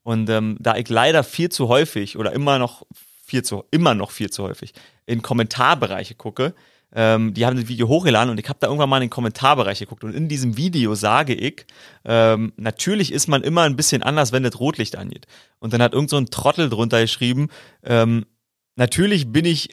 Und 0.02 0.28
ähm, 0.28 0.56
da 0.58 0.74
ich 0.76 0.88
leider 0.88 1.22
viel 1.22 1.48
zu 1.48 1.68
häufig 1.68 2.18
oder 2.18 2.32
immer 2.32 2.58
noch 2.58 2.82
viel 3.24 3.44
zu 3.44 3.64
immer 3.70 3.94
noch 3.94 4.10
viel 4.10 4.30
zu 4.30 4.42
häufig 4.42 4.74
in 5.06 5.22
Kommentarbereiche 5.22 6.16
gucke, 6.16 6.54
ähm, 6.92 7.34
die 7.34 7.46
haben 7.46 7.56
das 7.56 7.68
Video 7.68 7.86
hochgeladen 7.86 8.30
und 8.30 8.40
ich 8.40 8.48
habe 8.48 8.58
da 8.60 8.66
irgendwann 8.66 8.90
mal 8.90 8.96
in 8.96 9.02
den 9.02 9.10
Kommentarbereich 9.10 9.78
geguckt 9.78 10.02
und 10.02 10.12
in 10.12 10.28
diesem 10.28 10.56
Video 10.56 10.96
sage 10.96 11.34
ich, 11.34 11.66
ähm, 12.04 12.52
natürlich 12.56 13.12
ist 13.12 13.28
man 13.28 13.44
immer 13.44 13.62
ein 13.62 13.76
bisschen 13.76 14.02
anders, 14.02 14.32
wenn 14.32 14.42
das 14.42 14.58
Rotlicht 14.58 14.96
angeht. 14.96 15.26
Und 15.60 15.72
dann 15.72 15.80
hat 15.80 15.94
irgend 15.94 16.10
so 16.10 16.16
ein 16.16 16.26
Trottel 16.26 16.68
drunter 16.68 17.00
geschrieben, 17.00 17.48
ähm, 17.84 18.26
natürlich 18.74 19.30
bin 19.30 19.44
ich 19.44 19.70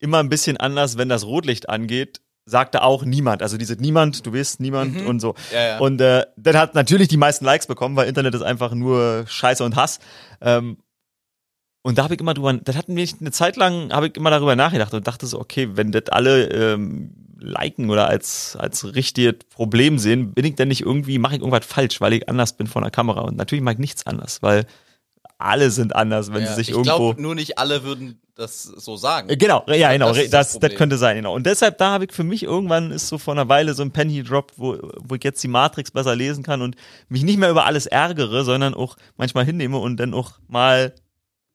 immer 0.00 0.18
ein 0.18 0.28
bisschen 0.28 0.56
anders, 0.56 0.98
wenn 0.98 1.08
das 1.08 1.24
Rotlicht 1.24 1.68
angeht, 1.68 2.20
sagte 2.44 2.82
auch 2.82 3.04
niemand. 3.04 3.42
Also 3.42 3.58
diese 3.58 3.74
niemand, 3.74 4.24
du 4.24 4.30
bist 4.32 4.58
niemand 4.60 5.02
Mhm. 5.02 5.06
und 5.06 5.20
so. 5.20 5.34
Ja, 5.52 5.66
ja. 5.66 5.78
Und 5.78 6.00
äh, 6.00 6.24
dann 6.36 6.56
hat 6.56 6.74
natürlich 6.74 7.08
die 7.08 7.16
meisten 7.18 7.44
Likes 7.44 7.66
bekommen, 7.66 7.94
weil 7.96 8.08
Internet 8.08 8.34
ist 8.34 8.42
einfach 8.42 8.72
nur 8.72 9.24
Scheiße 9.26 9.62
und 9.64 9.76
Hass. 9.76 9.98
Ähm, 10.40 10.78
und 11.82 11.98
da 11.98 12.04
habe 12.04 12.14
ich 12.14 12.20
immer 12.20 12.34
drüber, 12.34 12.52
das 12.54 12.76
hat 12.76 12.88
mich 12.88 13.20
eine 13.20 13.30
Zeit 13.32 13.56
lang, 13.56 13.92
habe 13.92 14.08
ich 14.08 14.16
immer 14.16 14.30
darüber 14.30 14.56
nachgedacht 14.56 14.92
und 14.94 15.06
dachte 15.06 15.26
so, 15.26 15.38
okay, 15.38 15.70
wenn 15.74 15.92
das 15.92 16.08
alle 16.10 16.46
ähm, 16.48 17.14
liken 17.38 17.88
oder 17.90 18.08
als, 18.08 18.56
als 18.56 18.94
richtiges 18.94 19.34
Problem 19.50 19.98
sehen, 19.98 20.32
bin 20.32 20.44
ich 20.44 20.56
denn 20.56 20.68
nicht 20.68 20.80
irgendwie, 20.82 21.18
mache 21.18 21.36
ich 21.36 21.40
irgendwas 21.40 21.64
falsch, 21.66 22.00
weil 22.00 22.12
ich 22.14 22.28
anders 22.28 22.56
bin 22.56 22.66
vor 22.66 22.82
der 22.82 22.90
Kamera. 22.90 23.20
Und 23.20 23.36
natürlich 23.36 23.62
mache 23.62 23.74
ich 23.74 23.78
nichts 23.80 24.06
anders, 24.06 24.42
weil 24.42 24.66
alle 25.38 25.70
sind 25.70 25.94
anders, 25.94 26.32
wenn 26.32 26.42
Ja, 26.42 26.48
sie 26.48 26.54
sich 26.56 26.68
ich 26.68 26.74
irgendwo. 26.74 26.96
glaube, 26.96 27.22
nur 27.22 27.34
nicht 27.34 27.58
alle 27.58 27.84
würden 27.84 28.20
das 28.34 28.62
so 28.62 28.96
sagen. 28.96 29.28
Genau, 29.38 29.64
ja, 29.68 29.92
genau, 29.92 30.08
Das 30.12 30.30
das, 30.30 30.52
das 30.52 30.58
das, 30.60 30.74
könnte 30.74 30.96
sein, 30.98 31.16
genau. 31.16 31.34
Und 31.34 31.46
deshalb, 31.46 31.78
da 31.78 31.90
habe 31.92 32.04
ich 32.04 32.12
für 32.12 32.24
mich 32.24 32.42
irgendwann 32.42 32.90
ist 32.90 33.08
so 33.08 33.18
vor 33.18 33.34
einer 33.34 33.48
Weile 33.48 33.74
so 33.74 33.82
ein 33.82 33.90
Penny 33.92 34.16
gedroppt, 34.16 34.54
wo, 34.58 34.76
wo 35.00 35.14
ich 35.14 35.24
jetzt 35.24 35.42
die 35.42 35.48
Matrix 35.48 35.90
besser 35.92 36.14
lesen 36.16 36.42
kann 36.42 36.60
und 36.62 36.76
mich 37.08 37.22
nicht 37.22 37.38
mehr 37.38 37.50
über 37.50 37.66
alles 37.66 37.86
ärgere, 37.86 38.44
sondern 38.44 38.74
auch 38.74 38.96
manchmal 39.16 39.44
hinnehme 39.44 39.78
und 39.78 39.96
dann 39.98 40.12
auch 40.14 40.38
mal 40.48 40.94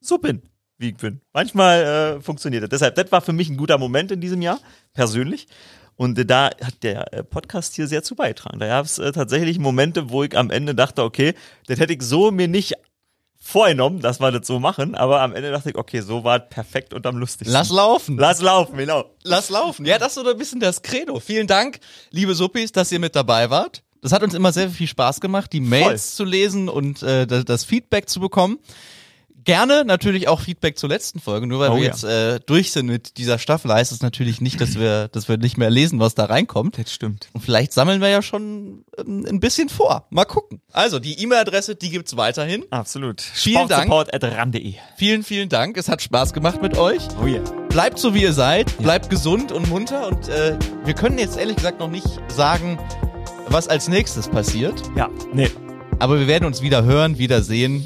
so 0.00 0.18
bin, 0.18 0.42
wie 0.78 0.90
ich 0.90 0.96
bin. 0.96 1.20
Manchmal 1.32 1.82
äh, 2.18 2.20
funktioniert 2.20 2.62
das. 2.64 2.70
Deshalb, 2.70 2.94
das 2.96 3.12
war 3.12 3.20
für 3.22 3.32
mich 3.32 3.48
ein 3.48 3.56
guter 3.56 3.78
Moment 3.78 4.10
in 4.12 4.20
diesem 4.20 4.42
Jahr, 4.42 4.60
persönlich. 4.92 5.46
Und 5.96 6.18
äh, 6.18 6.26
da 6.26 6.46
hat 6.46 6.82
der 6.82 7.12
äh, 7.14 7.22
Podcast 7.22 7.74
hier 7.74 7.86
sehr 7.86 8.02
zu 8.02 8.14
beitragen. 8.14 8.58
Da 8.58 8.66
gab 8.66 8.84
es 8.86 8.98
äh, 8.98 9.12
tatsächlich 9.12 9.58
Momente, 9.58 10.10
wo 10.10 10.22
ich 10.24 10.36
am 10.36 10.50
Ende 10.50 10.74
dachte, 10.74 11.02
okay, 11.02 11.34
das 11.66 11.78
hätte 11.78 11.92
ich 11.94 12.02
so 12.02 12.30
mir 12.30 12.48
nicht 12.48 12.74
vorgenommen, 13.44 14.00
dass 14.00 14.20
wir 14.20 14.32
das 14.32 14.46
so 14.46 14.58
machen, 14.58 14.94
aber 14.94 15.20
am 15.20 15.34
Ende 15.34 15.50
dachte 15.50 15.68
ich, 15.70 15.76
okay, 15.76 16.00
so 16.00 16.24
war 16.24 16.42
es 16.42 16.48
perfekt 16.48 16.94
und 16.94 17.06
am 17.06 17.18
lustigsten. 17.18 17.52
Lass 17.52 17.68
laufen. 17.68 18.16
Lass 18.16 18.40
laufen, 18.40 18.78
genau. 18.78 19.04
Lass 19.22 19.50
laufen. 19.50 19.84
Ja, 19.84 19.98
das 19.98 20.16
ist 20.16 20.24
so 20.24 20.28
ein 20.28 20.38
bisschen 20.38 20.60
das 20.60 20.80
Credo. 20.80 21.20
Vielen 21.20 21.46
Dank, 21.46 21.78
liebe 22.10 22.34
Suppis, 22.34 22.72
dass 22.72 22.90
ihr 22.90 22.98
mit 22.98 23.14
dabei 23.14 23.50
wart. 23.50 23.82
Das 24.00 24.12
hat 24.12 24.22
uns 24.22 24.34
immer 24.34 24.52
sehr 24.52 24.70
viel 24.70 24.86
Spaß 24.86 25.20
gemacht, 25.20 25.52
die 25.52 25.60
Mails 25.60 26.14
zu 26.14 26.24
lesen 26.24 26.68
und 26.68 27.02
äh, 27.02 27.26
das 27.26 27.64
Feedback 27.64 28.08
zu 28.08 28.18
bekommen. 28.18 28.58
Gerne 29.44 29.84
natürlich 29.84 30.28
auch 30.28 30.40
Feedback 30.40 30.78
zur 30.78 30.88
letzten 30.88 31.20
Folge. 31.20 31.46
Nur 31.46 31.60
weil 31.60 31.70
Oh 31.70 31.76
wir 31.76 31.82
ja. 31.82 31.90
jetzt 31.90 32.04
äh, 32.04 32.40
durch 32.44 32.72
sind 32.72 32.86
mit 32.86 33.18
dieser 33.18 33.38
Staffel, 33.38 33.72
heißt 33.72 33.92
es 33.92 34.00
natürlich 34.00 34.40
nicht, 34.40 34.60
dass 34.60 34.78
wir, 34.78 35.08
dass 35.08 35.28
wir 35.28 35.36
nicht 35.36 35.58
mehr 35.58 35.70
lesen, 35.70 36.00
was 36.00 36.14
da 36.14 36.24
reinkommt. 36.24 36.78
Das 36.78 36.92
stimmt. 36.92 37.28
Und 37.32 37.42
vielleicht 37.42 37.72
sammeln 37.72 38.00
wir 38.00 38.08
ja 38.08 38.22
schon 38.22 38.84
ähm, 38.98 39.26
ein 39.28 39.40
bisschen 39.40 39.68
vor. 39.68 40.06
Mal 40.10 40.24
gucken. 40.24 40.60
Also, 40.72 40.98
die 40.98 41.20
E-Mail-Adresse, 41.22 41.76
die 41.76 41.90
gibt's 41.90 42.16
weiterhin. 42.16 42.64
Absolut. 42.70 43.20
Vielen 43.20 43.68
Dank. 43.68 43.84
Sportsupport.ram.de. 43.84 44.74
Vielen, 44.96 45.22
vielen 45.22 45.48
Dank. 45.48 45.76
Es 45.76 45.88
hat 45.88 46.02
Spaß 46.02 46.32
gemacht 46.32 46.62
mit 46.62 46.76
euch. 46.78 47.02
Oh 47.22 47.26
yeah. 47.26 47.42
Bleibt 47.68 47.98
so, 47.98 48.14
wie 48.14 48.22
ihr 48.22 48.32
seid. 48.32 48.76
Bleibt 48.78 49.10
gesund 49.10 49.52
und 49.52 49.68
munter. 49.68 50.08
Und 50.08 50.28
äh, 50.28 50.58
wir 50.84 50.94
können 50.94 51.18
jetzt 51.18 51.36
ehrlich 51.36 51.56
gesagt 51.56 51.80
noch 51.80 51.90
nicht 51.90 52.06
sagen, 52.28 52.78
was 53.48 53.68
als 53.68 53.88
nächstes 53.88 54.28
passiert. 54.28 54.80
Ja, 54.96 55.10
nee. 55.32 55.50
Aber 55.98 56.18
wir 56.18 56.26
werden 56.26 56.44
uns 56.44 56.62
wieder 56.62 56.84
hören, 56.84 57.18
wieder 57.18 57.42
sehen. 57.42 57.84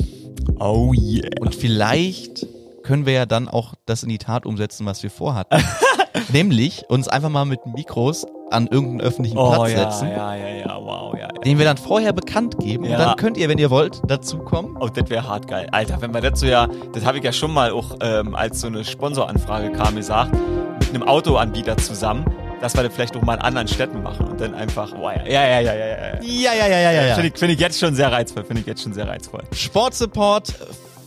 Oh 0.58 0.92
yeah. 0.94 1.28
Und 1.40 1.54
vielleicht 1.54 2.46
können 2.82 3.06
wir 3.06 3.12
ja 3.12 3.26
dann 3.26 3.48
auch 3.48 3.74
das 3.86 4.02
in 4.02 4.08
die 4.08 4.18
Tat 4.18 4.46
umsetzen, 4.46 4.86
was 4.86 5.02
wir 5.02 5.10
vorhatten. 5.10 5.62
Nämlich 6.32 6.84
uns 6.88 7.08
einfach 7.08 7.28
mal 7.28 7.44
mit 7.44 7.64
Mikros 7.66 8.26
an 8.50 8.66
irgendeinen 8.66 9.02
öffentlichen 9.02 9.36
Oh 9.36 9.50
Platz 9.50 9.72
ja, 9.72 9.90
setzen, 9.90 10.08
ja, 10.08 10.34
ja, 10.34 10.48
ja, 10.48 10.78
wow, 10.80 11.14
ja. 11.14 11.20
ja. 11.20 11.28
den 11.28 11.58
wir 11.58 11.64
dann 11.64 11.76
vorher 11.76 12.12
bekannt 12.12 12.58
geben. 12.58 12.84
Ja. 12.84 12.92
Und 12.92 12.98
dann 12.98 13.16
könnt 13.16 13.36
ihr, 13.36 13.48
wenn 13.48 13.58
ihr 13.58 13.70
wollt, 13.70 14.00
dazukommen. 14.06 14.76
Oh, 14.80 14.88
das 14.88 15.10
wäre 15.10 15.28
hart 15.28 15.48
geil. 15.48 15.68
Alter, 15.70 16.00
wenn 16.00 16.14
wir 16.14 16.20
dazu 16.20 16.46
ja, 16.46 16.66
das 16.92 17.04
habe 17.04 17.18
ich 17.18 17.24
ja 17.24 17.32
schon 17.32 17.52
mal 17.52 17.70
auch, 17.72 17.96
ähm, 18.00 18.34
als 18.34 18.60
so 18.60 18.68
eine 18.68 18.84
Sponsoranfrage 18.84 19.72
kam, 19.72 19.96
gesagt, 19.96 20.32
mit 20.80 20.94
einem 20.94 21.02
Autoanbieter 21.02 21.76
zusammen, 21.76 22.24
dass 22.60 22.74
wir 22.74 22.82
das 22.82 22.94
vielleicht 22.94 23.16
auch 23.16 23.22
mal 23.22 23.34
in 23.34 23.40
anderen 23.40 23.68
Städten 23.68 24.02
machen 24.02 24.26
und 24.26 24.40
dann 24.40 24.54
einfach, 24.54 24.92
oh 24.92 25.10
ja, 25.10 25.24
ja, 25.26 25.60
ja, 25.60 25.60
ja, 25.60 25.74
ja, 25.74 25.86
ja. 25.86 25.96
ja. 25.96 26.20
Ja, 26.22 26.54
ja, 26.54 26.66
ja, 26.66 26.92
ja, 26.92 27.06
ja. 27.06 27.14
Finde 27.14 27.28
ich, 27.28 27.38
find 27.38 27.52
ich 27.52 27.60
jetzt 27.60 27.78
schon 27.78 27.94
sehr 27.94 28.10
reizvoll, 28.10 28.44
finde 28.44 28.60
ich 28.60 28.66
jetzt 28.66 28.82
schon 28.82 28.92
sehr 28.92 29.06
reizvoll. 29.06 29.42
Sportsupport 29.52 30.54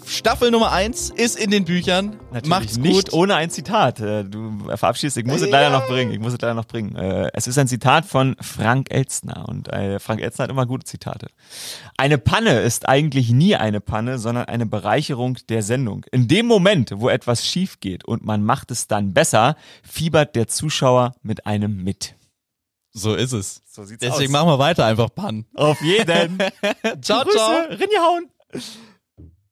Staffel 0.06 0.52
Nummer 0.52 0.72
1 0.72 1.10
ist 1.12 1.38
in 1.39 1.52
den 1.52 1.66
Büchern. 1.66 2.18
Natürlich 2.32 2.47
Macht's 2.49 2.78
nicht 2.78 3.06
gut. 3.10 3.14
ohne 3.14 3.36
ein 3.36 3.49
Zitat. 3.49 3.99
Äh, 3.99 4.24
Du 4.26 4.68
verabschiedest, 4.76 5.18
ich 5.18 5.26
muss 5.26 5.41
es 5.41 5.49
leider 5.49 5.70
noch 5.70 5.88
bringen. 5.88 6.12
Ich 6.12 6.20
muss 6.20 6.34
es 6.34 6.41
leider 6.41 6.54
noch 6.54 6.66
bringen. 6.66 6.95
Äh, 6.95 7.30
Es 7.34 7.47
ist 7.47 7.58
ein 7.58 7.68
Zitat 7.68 8.06
von 8.06 8.36
Frank 8.41 8.88
Elstner 8.91 9.47
und 9.47 9.68
äh, 9.70 9.99
Frank 9.99 10.22
Elstner 10.22 10.43
hat 10.43 10.49
immer 10.52 10.66
gute 10.66 10.86
Zitate. 10.86 11.28
Eine 11.97 12.18
Panne 12.18 12.60
ist 12.62 12.88
eigentlich 12.89 13.30
nie 13.32 13.56
eine 13.56 13.80
Panne, 13.82 14.18
sondern 14.20 14.45
eine 14.45 14.66
Bereicherung 14.66 15.38
der 15.49 15.64
Sendung. 15.64 16.06
In 16.12 16.28
dem 16.28 16.45
Moment, 16.45 16.91
wo 16.95 17.10
etwas 17.10 17.45
schief 17.45 17.80
geht 17.80 18.04
und 18.06 18.24
man 18.26 18.43
macht 18.43 18.72
es 18.72 18.88
dann 18.88 19.14
besser, 19.14 19.56
fiebert 19.84 20.36
der 20.36 20.47
Zuschauer 20.47 21.14
mit 21.22 21.45
einem 21.45 21.84
mit. 21.84 22.16
So 22.93 23.16
ist 23.16 23.32
es. 23.32 23.62
So 23.72 23.86
sieht's 23.86 24.02
Deswegen 24.02 24.36
aus. 24.36 24.41
machen 24.41 24.49
wir 24.49 24.60
weiter 24.60 24.86
einfach 24.86 25.08
Pan. 25.16 25.45
Auf 25.56 25.82
jeden. 25.82 26.39
Ciao, 27.02 27.24
Grüße, 27.24 27.38
ciao. 27.38 27.52
Rinjahauen. 27.70 28.26